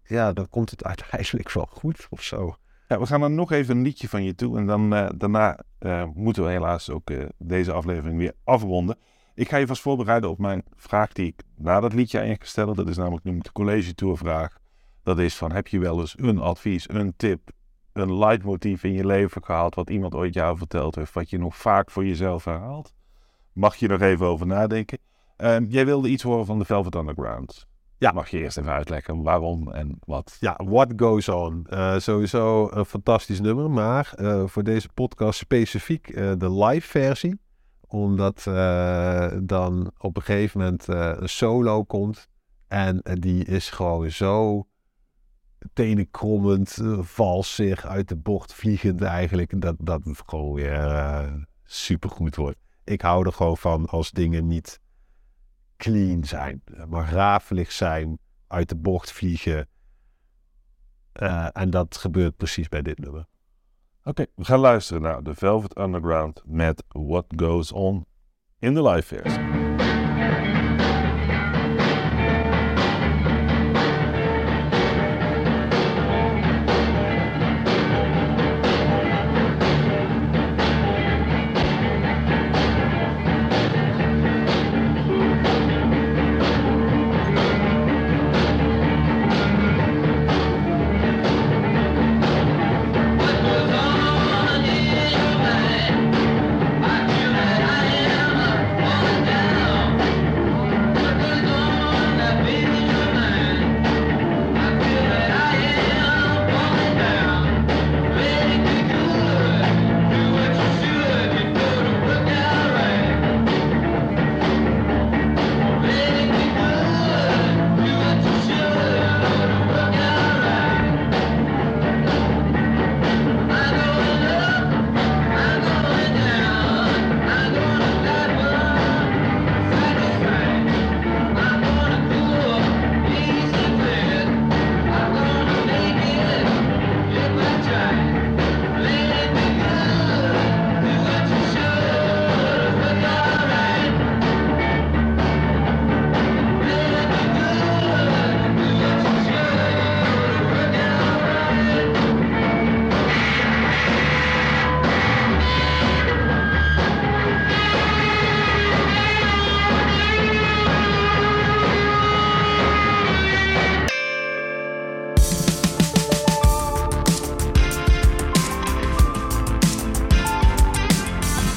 ja, 0.03 0.33
dan 0.33 0.49
komt 0.49 0.69
het 0.69 0.83
uiteindelijk 0.83 1.51
wel 1.51 1.67
goed 1.71 2.07
of 2.09 2.21
zo. 2.21 2.55
We 2.87 3.05
gaan 3.05 3.19
dan 3.19 3.35
nog 3.35 3.51
even 3.51 3.77
een 3.77 3.83
liedje 3.83 4.09
van 4.09 4.23
je 4.23 4.35
toe. 4.35 4.57
En 4.57 4.65
dan, 4.65 4.93
eh, 4.93 5.09
daarna 5.15 5.59
eh, 5.77 6.05
moeten 6.13 6.43
we 6.43 6.49
helaas 6.49 6.89
ook 6.89 7.09
eh, 7.09 7.25
deze 7.37 7.71
aflevering 7.71 8.17
weer 8.17 8.33
afronden. 8.43 8.97
Ik 9.33 9.49
ga 9.49 9.57
je 9.57 9.67
vast 9.67 9.81
voorbereiden 9.81 10.29
op 10.29 10.37
mijn 10.37 10.63
vraag 10.75 11.13
die 11.13 11.27
ik 11.27 11.43
na 11.55 11.79
dat 11.79 11.93
liedje 11.93 12.19
aan 12.19 12.27
je. 12.27 12.73
Dat 12.73 12.89
is 12.89 12.97
namelijk 12.97 13.23
nu 13.23 13.39
de 13.39 13.51
college 13.51 13.95
tour 13.95 14.17
vraag. 14.17 14.57
Dat 15.03 15.19
is 15.19 15.35
van, 15.35 15.51
heb 15.51 15.67
je 15.67 15.79
wel 15.79 15.99
eens 15.99 16.15
een 16.17 16.39
advies, 16.39 16.89
een 16.89 17.13
tip, 17.17 17.51
een 17.93 18.17
leidmotief 18.17 18.83
in 18.83 18.93
je 18.93 19.05
leven 19.05 19.43
gehad... 19.43 19.75
wat 19.75 19.89
iemand 19.89 20.15
ooit 20.15 20.33
jou 20.33 20.57
verteld 20.57 20.95
heeft, 20.95 21.13
wat 21.13 21.29
je 21.29 21.37
nog 21.37 21.57
vaak 21.57 21.91
voor 21.91 22.05
jezelf 22.05 22.45
herhaalt? 22.45 22.93
Mag 23.53 23.75
je 23.75 23.87
nog 23.87 24.01
even 24.01 24.25
over 24.25 24.47
nadenken. 24.47 24.97
Eh, 25.37 25.57
jij 25.67 25.85
wilde 25.85 26.09
iets 26.09 26.23
horen 26.23 26.45
van 26.45 26.59
de 26.59 26.65
Velvet 26.65 26.95
Underground. 26.95 27.67
Ja. 27.97 28.11
Mag 28.11 28.29
je 28.29 28.37
eerst 28.37 28.57
even 28.57 28.71
uitleggen 28.71 29.21
waarom 29.21 29.71
en 29.71 29.97
wat? 30.05 30.37
Ja, 30.39 30.59
What 30.63 30.93
Goes 30.95 31.29
On. 31.29 31.65
Eh, 31.69 31.97
sowieso 31.97 32.69
een 32.71 32.85
fantastisch 32.85 33.41
nummer, 33.41 33.69
maar 33.71 34.13
eh, 34.15 34.43
voor 34.45 34.63
deze 34.63 34.89
podcast 34.93 35.39
specifiek 35.39 36.09
eh, 36.09 36.31
de 36.37 36.51
live 36.51 36.87
versie. 36.87 37.39
Omdat 37.87 38.43
dan 39.43 39.91
op 39.97 40.15
een 40.15 40.21
gegeven 40.21 40.59
moment 40.59 40.87
een 40.87 41.29
solo 41.29 41.83
komt. 41.83 42.29
En 42.67 43.01
die 43.03 43.45
is 43.45 43.69
gewoon 43.69 44.11
zo 44.11 44.67
tenenkrommend, 45.73 46.77
uh, 46.81 46.99
valsig, 47.01 47.85
uit 47.85 48.07
de 48.07 48.15
bocht 48.15 48.53
vliegend 48.53 49.01
eigenlijk. 49.01 49.61
Dat, 49.61 49.75
dat 49.79 50.03
het 50.03 50.21
gewoon 50.25 50.53
weer 50.53 51.47
supergoed 51.63 52.35
wordt. 52.35 52.57
Ik 52.83 53.01
hou 53.01 53.25
er 53.25 53.33
gewoon 53.33 53.57
van 53.57 53.85
als 53.85 54.11
dingen 54.11 54.47
niet 54.47 54.79
clean 55.77 56.23
zijn, 56.23 56.63
maar 56.87 57.11
rafelig 57.11 57.71
zijn, 57.71 58.19
uit 58.47 58.69
de 58.69 58.75
bocht 58.75 59.11
vliegen. 59.11 59.67
Eh, 61.11 61.47
en 61.53 61.69
dat 61.69 61.97
gebeurt 61.97 62.37
precies 62.37 62.67
bij 62.67 62.81
dit 62.81 62.99
nummer. 62.99 63.25
Oké, 64.03 64.25
we 64.35 64.45
gaan 64.45 64.59
luisteren 64.59 65.01
naar 65.01 65.21
The 65.21 65.33
Velvet 65.33 65.77
Underground 65.77 66.41
met 66.45 66.83
What 66.87 67.25
Goes 67.35 67.71
On 67.71 68.05
in 68.59 68.73
de 68.73 68.83
live 68.83 69.15
versie. 69.15 69.64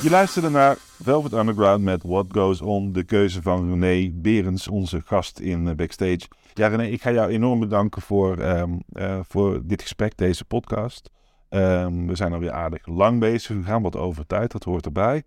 Je 0.08 0.14
luisterde 0.14 0.50
naar 0.50 0.76
Velvet 0.78 1.32
Underground 1.32 1.82
met 1.82 2.02
What 2.02 2.26
Goes 2.28 2.60
On, 2.60 2.92
de 2.92 3.04
keuze 3.04 3.42
van 3.42 3.80
René 3.80 4.10
Berens, 4.12 4.68
onze 4.68 5.00
gast 5.04 5.38
in 5.38 5.68
eh, 5.68 5.74
Backstage. 5.74 6.20
Ja 6.54 6.66
René, 6.66 6.86
ik 6.86 7.02
ga 7.02 7.12
jou 7.12 7.30
enorm 7.30 7.60
bedanken 7.60 8.02
voor, 8.02 8.38
ehm, 8.38 8.78
eh, 8.92 9.18
voor 9.22 9.60
dit 9.64 9.82
gesprek, 9.82 10.16
deze 10.16 10.44
podcast. 10.44 11.10
Ehm, 11.48 12.06
we 12.06 12.14
zijn 12.14 12.32
alweer 12.32 12.50
aardig 12.50 12.86
lang 12.86 13.20
bezig, 13.20 13.56
we 13.56 13.62
gaan 13.62 13.82
wat 13.82 13.96
over 13.96 14.26
tijd, 14.26 14.52
dat 14.52 14.64
hoort 14.64 14.84
erbij. 14.84 15.22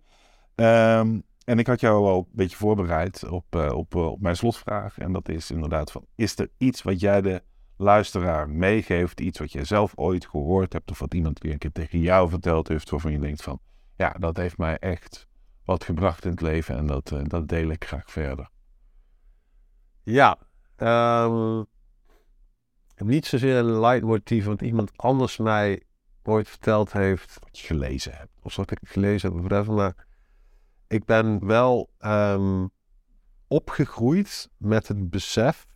Ehm, 0.54 1.20
en 1.44 1.58
ik 1.58 1.66
had 1.66 1.80
jou 1.80 2.06
al 2.06 2.18
een 2.18 2.26
beetje 2.32 2.56
voorbereid 2.56 3.28
op, 3.28 3.44
eh, 3.50 3.72
op, 3.72 3.94
op 3.94 4.20
mijn 4.20 4.36
slotvraag. 4.36 4.98
En 4.98 5.12
dat 5.12 5.28
is 5.28 5.50
inderdaad 5.50 5.92
van, 5.92 6.04
is 6.14 6.38
er 6.38 6.48
iets 6.58 6.82
wat 6.82 7.00
jij 7.00 7.20
de 7.20 7.42
luisteraar 7.76 8.48
meegeeft? 8.48 9.20
Iets 9.20 9.38
wat 9.38 9.52
je 9.52 9.64
zelf 9.64 9.92
ooit 9.94 10.26
gehoord 10.26 10.72
hebt 10.72 10.90
of 10.90 10.98
wat 10.98 11.14
iemand 11.14 11.38
weer 11.38 11.52
een 11.52 11.58
keer 11.58 11.72
tegen 11.72 12.00
jou 12.00 12.28
verteld 12.28 12.68
heeft 12.68 12.90
waarvan 12.90 13.12
je 13.12 13.18
denkt 13.18 13.42
van, 13.42 13.60
ja, 14.02 14.10
dat 14.18 14.36
heeft 14.36 14.58
mij 14.58 14.78
echt 14.78 15.26
wat 15.64 15.84
gebracht 15.84 16.24
in 16.24 16.30
het 16.30 16.40
leven 16.40 16.76
en 16.76 16.86
dat, 16.86 17.12
eh, 17.12 17.20
dat 17.24 17.48
deel 17.48 17.68
ik 17.68 17.84
graag 17.84 18.10
verder. 18.10 18.48
Ja, 20.02 20.38
ehm, 20.76 21.62
niet 22.96 23.26
zozeer 23.26 23.56
een 23.56 23.80
leidmotief, 23.80 24.44
want 24.44 24.62
iemand 24.62 24.92
anders 24.96 25.36
mij 25.36 25.82
ooit 26.22 26.48
verteld 26.48 26.92
heeft, 26.92 27.38
Wat 27.40 27.58
je 27.58 27.66
gelezen 27.66 28.12
hebt. 28.12 28.30
of 28.42 28.56
wat 28.56 28.70
ik 28.70 28.78
gelezen 28.82 29.32
heb, 29.32 29.44
whatever, 29.44 29.74
maar 29.74 30.06
ik 30.88 31.04
ben 31.04 31.46
wel 31.46 31.90
ehm, 31.98 32.66
opgegroeid 33.48 34.48
met 34.56 34.88
het 34.88 35.10
besef, 35.10 35.66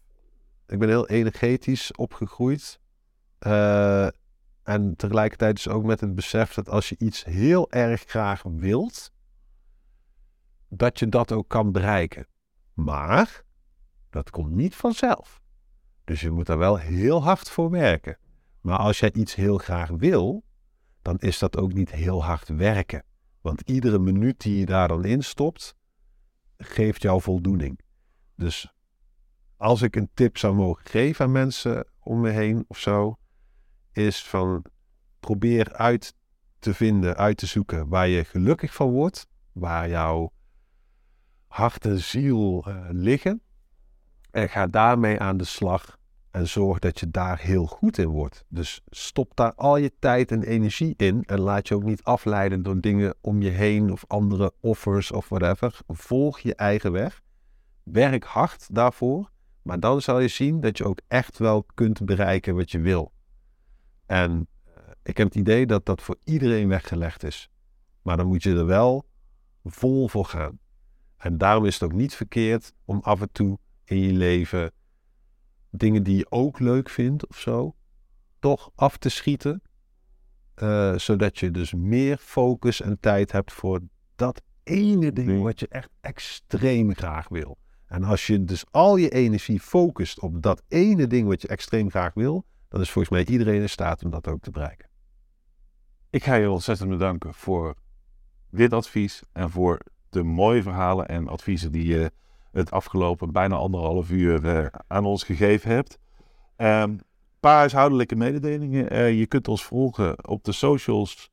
ik 0.67 0.79
ben 0.79 0.89
heel 0.89 1.09
energetisch 1.09 1.93
opgegroeid, 1.93 2.81
eh, 3.39 4.09
en 4.67 4.97
tegelijkertijd 4.97 5.55
dus 5.55 5.69
ook 5.69 5.85
met 5.85 6.01
het 6.01 6.15
besef 6.15 6.55
dat 6.55 6.69
als 6.69 6.89
je 6.89 6.97
iets 6.99 7.25
heel 7.25 7.71
erg 7.71 8.03
graag 8.07 8.43
wilt, 8.43 9.13
dat 10.69 10.99
je 10.99 11.09
dat 11.09 11.33
ook 11.33 11.49
kan 11.49 11.73
bereiken. 11.73 12.27
Maar 12.73 13.45
dat 14.11 14.31
komt 14.31 14.51
niet 14.51 14.75
vanzelf. 14.75 15.41
Dus 16.05 16.21
je 16.21 16.31
moet 16.31 16.47
daar 16.47 16.59
wel 16.59 16.77
heel 16.77 17.23
hard 17.23 17.51
voor 17.51 17.71
werken. 17.71 18.19
Maar 18.61 18.79
als 18.79 18.99
jij 18.99 19.13
iets 19.13 19.35
heel 19.35 19.59
graag 19.59 19.89
wil, 19.89 20.45
dan 21.03 21.19
is 21.19 21.39
dat 21.39 21.57
ook 21.57 21.73
niet 21.73 21.91
heel 21.91 22.25
hard 22.25 22.49
werken. 22.49 23.05
Want 23.41 23.61
iedere 23.61 23.99
minuut 23.99 24.41
die 24.41 24.59
je 24.59 24.67
daar 24.67 24.89
dan 24.89 25.05
in 25.05 25.23
stopt, 25.23 25.77
geeft 26.57 27.03
jou 27.03 27.21
voldoening. 27.21 27.81
Dus 28.37 28.75
als 29.57 29.83
ik 29.83 29.97
een 29.97 30.11
tip 30.15 30.39
zou 30.39 30.55
mogen 30.55 30.87
geven 30.87 31.25
aan 31.25 31.33
mensen 31.33 31.87
om 31.99 32.21
me 32.21 32.31
heen 32.31 32.65
of 32.69 32.79
zo, 32.79 33.19
is 33.97 34.25
van 34.25 34.65
probeer 35.21 35.73
uit 35.73 36.15
te 36.59 36.75
vinden, 36.75 37.17
uit 37.17 37.37
te 37.37 37.47
zoeken 37.47 37.89
waar 37.89 38.09
je 38.09 38.25
gelukkig 38.25 38.75
van 38.75 38.91
wordt, 38.91 39.27
waar 39.53 39.89
jouw 39.89 40.33
hart 41.47 41.85
en 41.85 41.99
ziel 41.99 42.65
eh, 42.67 42.87
liggen. 42.91 43.41
En 44.31 44.49
ga 44.49 44.67
daarmee 44.67 45.21
aan 45.21 45.37
de 45.37 45.45
slag 45.45 45.99
en 46.31 46.49
zorg 46.49 46.79
dat 46.79 47.01
je 47.01 47.11
daar 47.11 47.39
heel 47.39 47.67
goed 47.67 47.99
in 47.99 48.09
wordt. 48.09 48.45
Dus 48.49 48.81
stop 48.87 49.37
daar 49.37 49.55
al 49.55 49.77
je 49.77 49.93
tijd 49.99 50.31
en 50.31 50.43
energie 50.43 50.95
in 50.97 51.23
en 51.27 51.41
laat 51.41 51.69
je 51.69 51.75
ook 51.75 51.85
niet 51.85 52.03
afleiden 52.03 52.63
door 52.63 52.81
dingen 52.81 53.15
om 53.21 53.43
je 53.43 53.51
heen 53.51 53.93
of 53.93 54.05
andere 54.07 54.53
offers 54.61 55.13
of 55.13 55.29
whatever. 55.29 55.81
Volg 55.87 56.39
je 56.39 56.55
eigen 56.55 56.93
weg. 56.93 57.23
Werk 57.83 58.25
hard 58.25 58.75
daarvoor, 58.75 59.31
maar 59.63 59.81
dan 59.81 60.01
zal 60.01 60.21
je 60.21 60.29
zien 60.29 60.61
dat 60.61 60.79
je 60.79 60.85
ook 60.85 61.01
echt 61.09 61.39
wel 61.39 61.67
kunt 61.75 62.05
bereiken 62.05 62.55
wat 62.55 62.71
je 62.71 62.81
wil. 62.81 63.13
En 64.07 64.47
eh, 64.65 64.73
ik 65.03 65.17
heb 65.17 65.27
het 65.27 65.37
idee 65.37 65.67
dat 65.67 65.87
dat 65.87 66.03
voor 66.03 66.17
iedereen 66.25 66.69
weggelegd 66.69 67.23
is. 67.23 67.51
Maar 68.03 68.17
dan 68.17 68.27
moet 68.27 68.43
je 68.43 68.55
er 68.57 68.67
wel 68.67 69.07
vol 69.65 70.09
voor 70.09 70.25
gaan. 70.25 70.59
En 71.17 71.39
daarom 71.39 71.65
is 71.65 71.75
het 71.75 71.83
ook 71.83 71.93
niet 71.93 72.15
verkeerd 72.15 72.73
om 72.85 73.01
af 73.03 73.21
en 73.21 73.33
toe 73.33 73.59
in 73.85 73.99
je 73.99 74.13
leven 74.13 74.71
dingen 75.71 76.03
die 76.03 76.17
je 76.17 76.27
ook 76.31 76.59
leuk 76.59 76.89
vindt 76.89 77.27
of 77.27 77.39
zo, 77.39 77.77
toch 78.39 78.71
af 78.75 78.97
te 78.97 79.09
schieten. 79.09 79.63
eh, 80.55 80.99
zodat 80.99 81.39
je 81.39 81.51
dus 81.51 81.75
meer 81.75 82.17
focus 82.17 82.81
en 82.81 83.01
tijd 83.01 83.33
hebt 83.33 83.53
voor 83.53 83.81
dat 84.15 84.43
ene 84.63 85.13
ding 85.13 85.27
Nee. 85.29 85.39
wat 85.43 85.61
je 85.61 85.69
echt 85.69 85.91
extreem 86.01 86.95
graag 86.95 87.29
wil. 87.29 87.59
En 87.87 88.05
als 88.05 88.27
je 88.27 88.45
dus 88.45 88.65
al 88.71 88.97
je 88.97 89.09
energie 89.09 89.61
focust 89.61 90.21
op 90.21 90.43
dat 90.43 90.63
ene 90.69 91.07
ding 91.07 91.29
wat 91.29 91.43
je 91.43 91.49
extreem 91.49 91.91
graag 91.91 92.15
wil, 92.15 92.45
dan 92.77 92.85
is 92.85 92.91
volgens 92.91 93.15
mij 93.15 93.35
iedereen 93.35 93.61
in 93.61 93.69
staat 93.69 94.05
om 94.05 94.11
dat 94.11 94.29
ook 94.29 94.41
te 94.41 94.51
bereiken. 94.51 94.89
Ik 96.11 96.25
ga 96.25 96.35
je 96.35 96.51
ontzettend 96.51 96.91
bedanken 96.91 97.35
voor 97.35 97.75
dit 98.51 98.73
advies 98.73 99.23
en 99.33 99.51
voor 99.51 99.81
de 100.11 100.23
mooie 100.23 100.63
verhalen 100.63 101.09
en 101.09 101.29
adviezen 101.29 101.73
die 101.73 101.87
je 101.87 102.13
het 102.53 102.71
afgelopen 102.71 103.33
bijna 103.33 103.57
anderhalf 103.57 104.11
uur 104.11 104.47
eh, 104.47 104.67
aan 104.87 105.05
ons 105.05 105.23
gegeven 105.23 105.71
hebt. 105.71 105.99
Een 106.57 107.03
paar 107.41 107.57
huishoudelijke 107.57 108.17
mededelingen. 108.17 108.91
Eh, 108.91 109.19
je 109.19 109.27
kunt 109.27 109.49
ons 109.49 109.65
volgen 109.65 110.29
op 110.29 110.45
de 110.45 110.53
socials, 110.53 111.31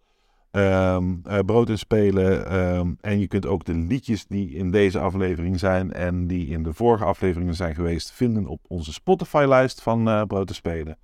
ehm, 0.52 1.16
eh, 1.24 1.40
Brood 1.40 1.70
en 1.70 1.78
Spelen. 1.78 2.48
ehm, 2.48 2.94
en 3.02 3.20
je 3.20 3.28
kunt 3.28 3.46
ook 3.46 3.66
de 3.66 3.76
liedjes 3.76 4.28
die 4.28 4.50
in 4.50 4.72
deze 4.72 5.00
aflevering 5.00 5.60
zijn 5.60 5.94
en 5.94 6.28
die 6.28 6.48
in 6.48 6.64
de 6.64 6.74
vorige 6.74 7.06
afleveringen 7.06 7.56
zijn 7.56 7.76
geweest, 7.76 8.12
vinden 8.12 8.48
op 8.48 8.60
onze 8.68 8.94
Spotify-lijst 8.94 9.82
van 9.82 10.08
eh, 10.08 10.24
Brood 10.24 10.50
en 10.50 10.56
Spelen. 10.56 10.98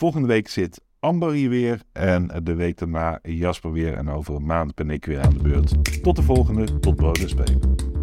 Volgende 0.00 0.28
week 0.28 0.48
zit 0.48 0.80
Amber 1.00 1.32
hier 1.32 1.48
weer 1.48 1.82
en 1.92 2.40
de 2.42 2.54
week 2.54 2.78
daarna 2.78 3.18
Jasper 3.22 3.72
weer. 3.72 3.94
En 3.94 4.10
over 4.10 4.34
een 4.34 4.46
maand 4.46 4.74
ben 4.74 4.90
ik 4.90 5.04
weer 5.04 5.20
aan 5.20 5.32
de 5.32 5.42
beurt. 5.42 6.02
Tot 6.02 6.16
de 6.16 6.22
volgende, 6.22 6.78
tot 6.78 6.96
Brood 6.96 7.18
en 7.18 7.28
Spelen. 7.28 7.99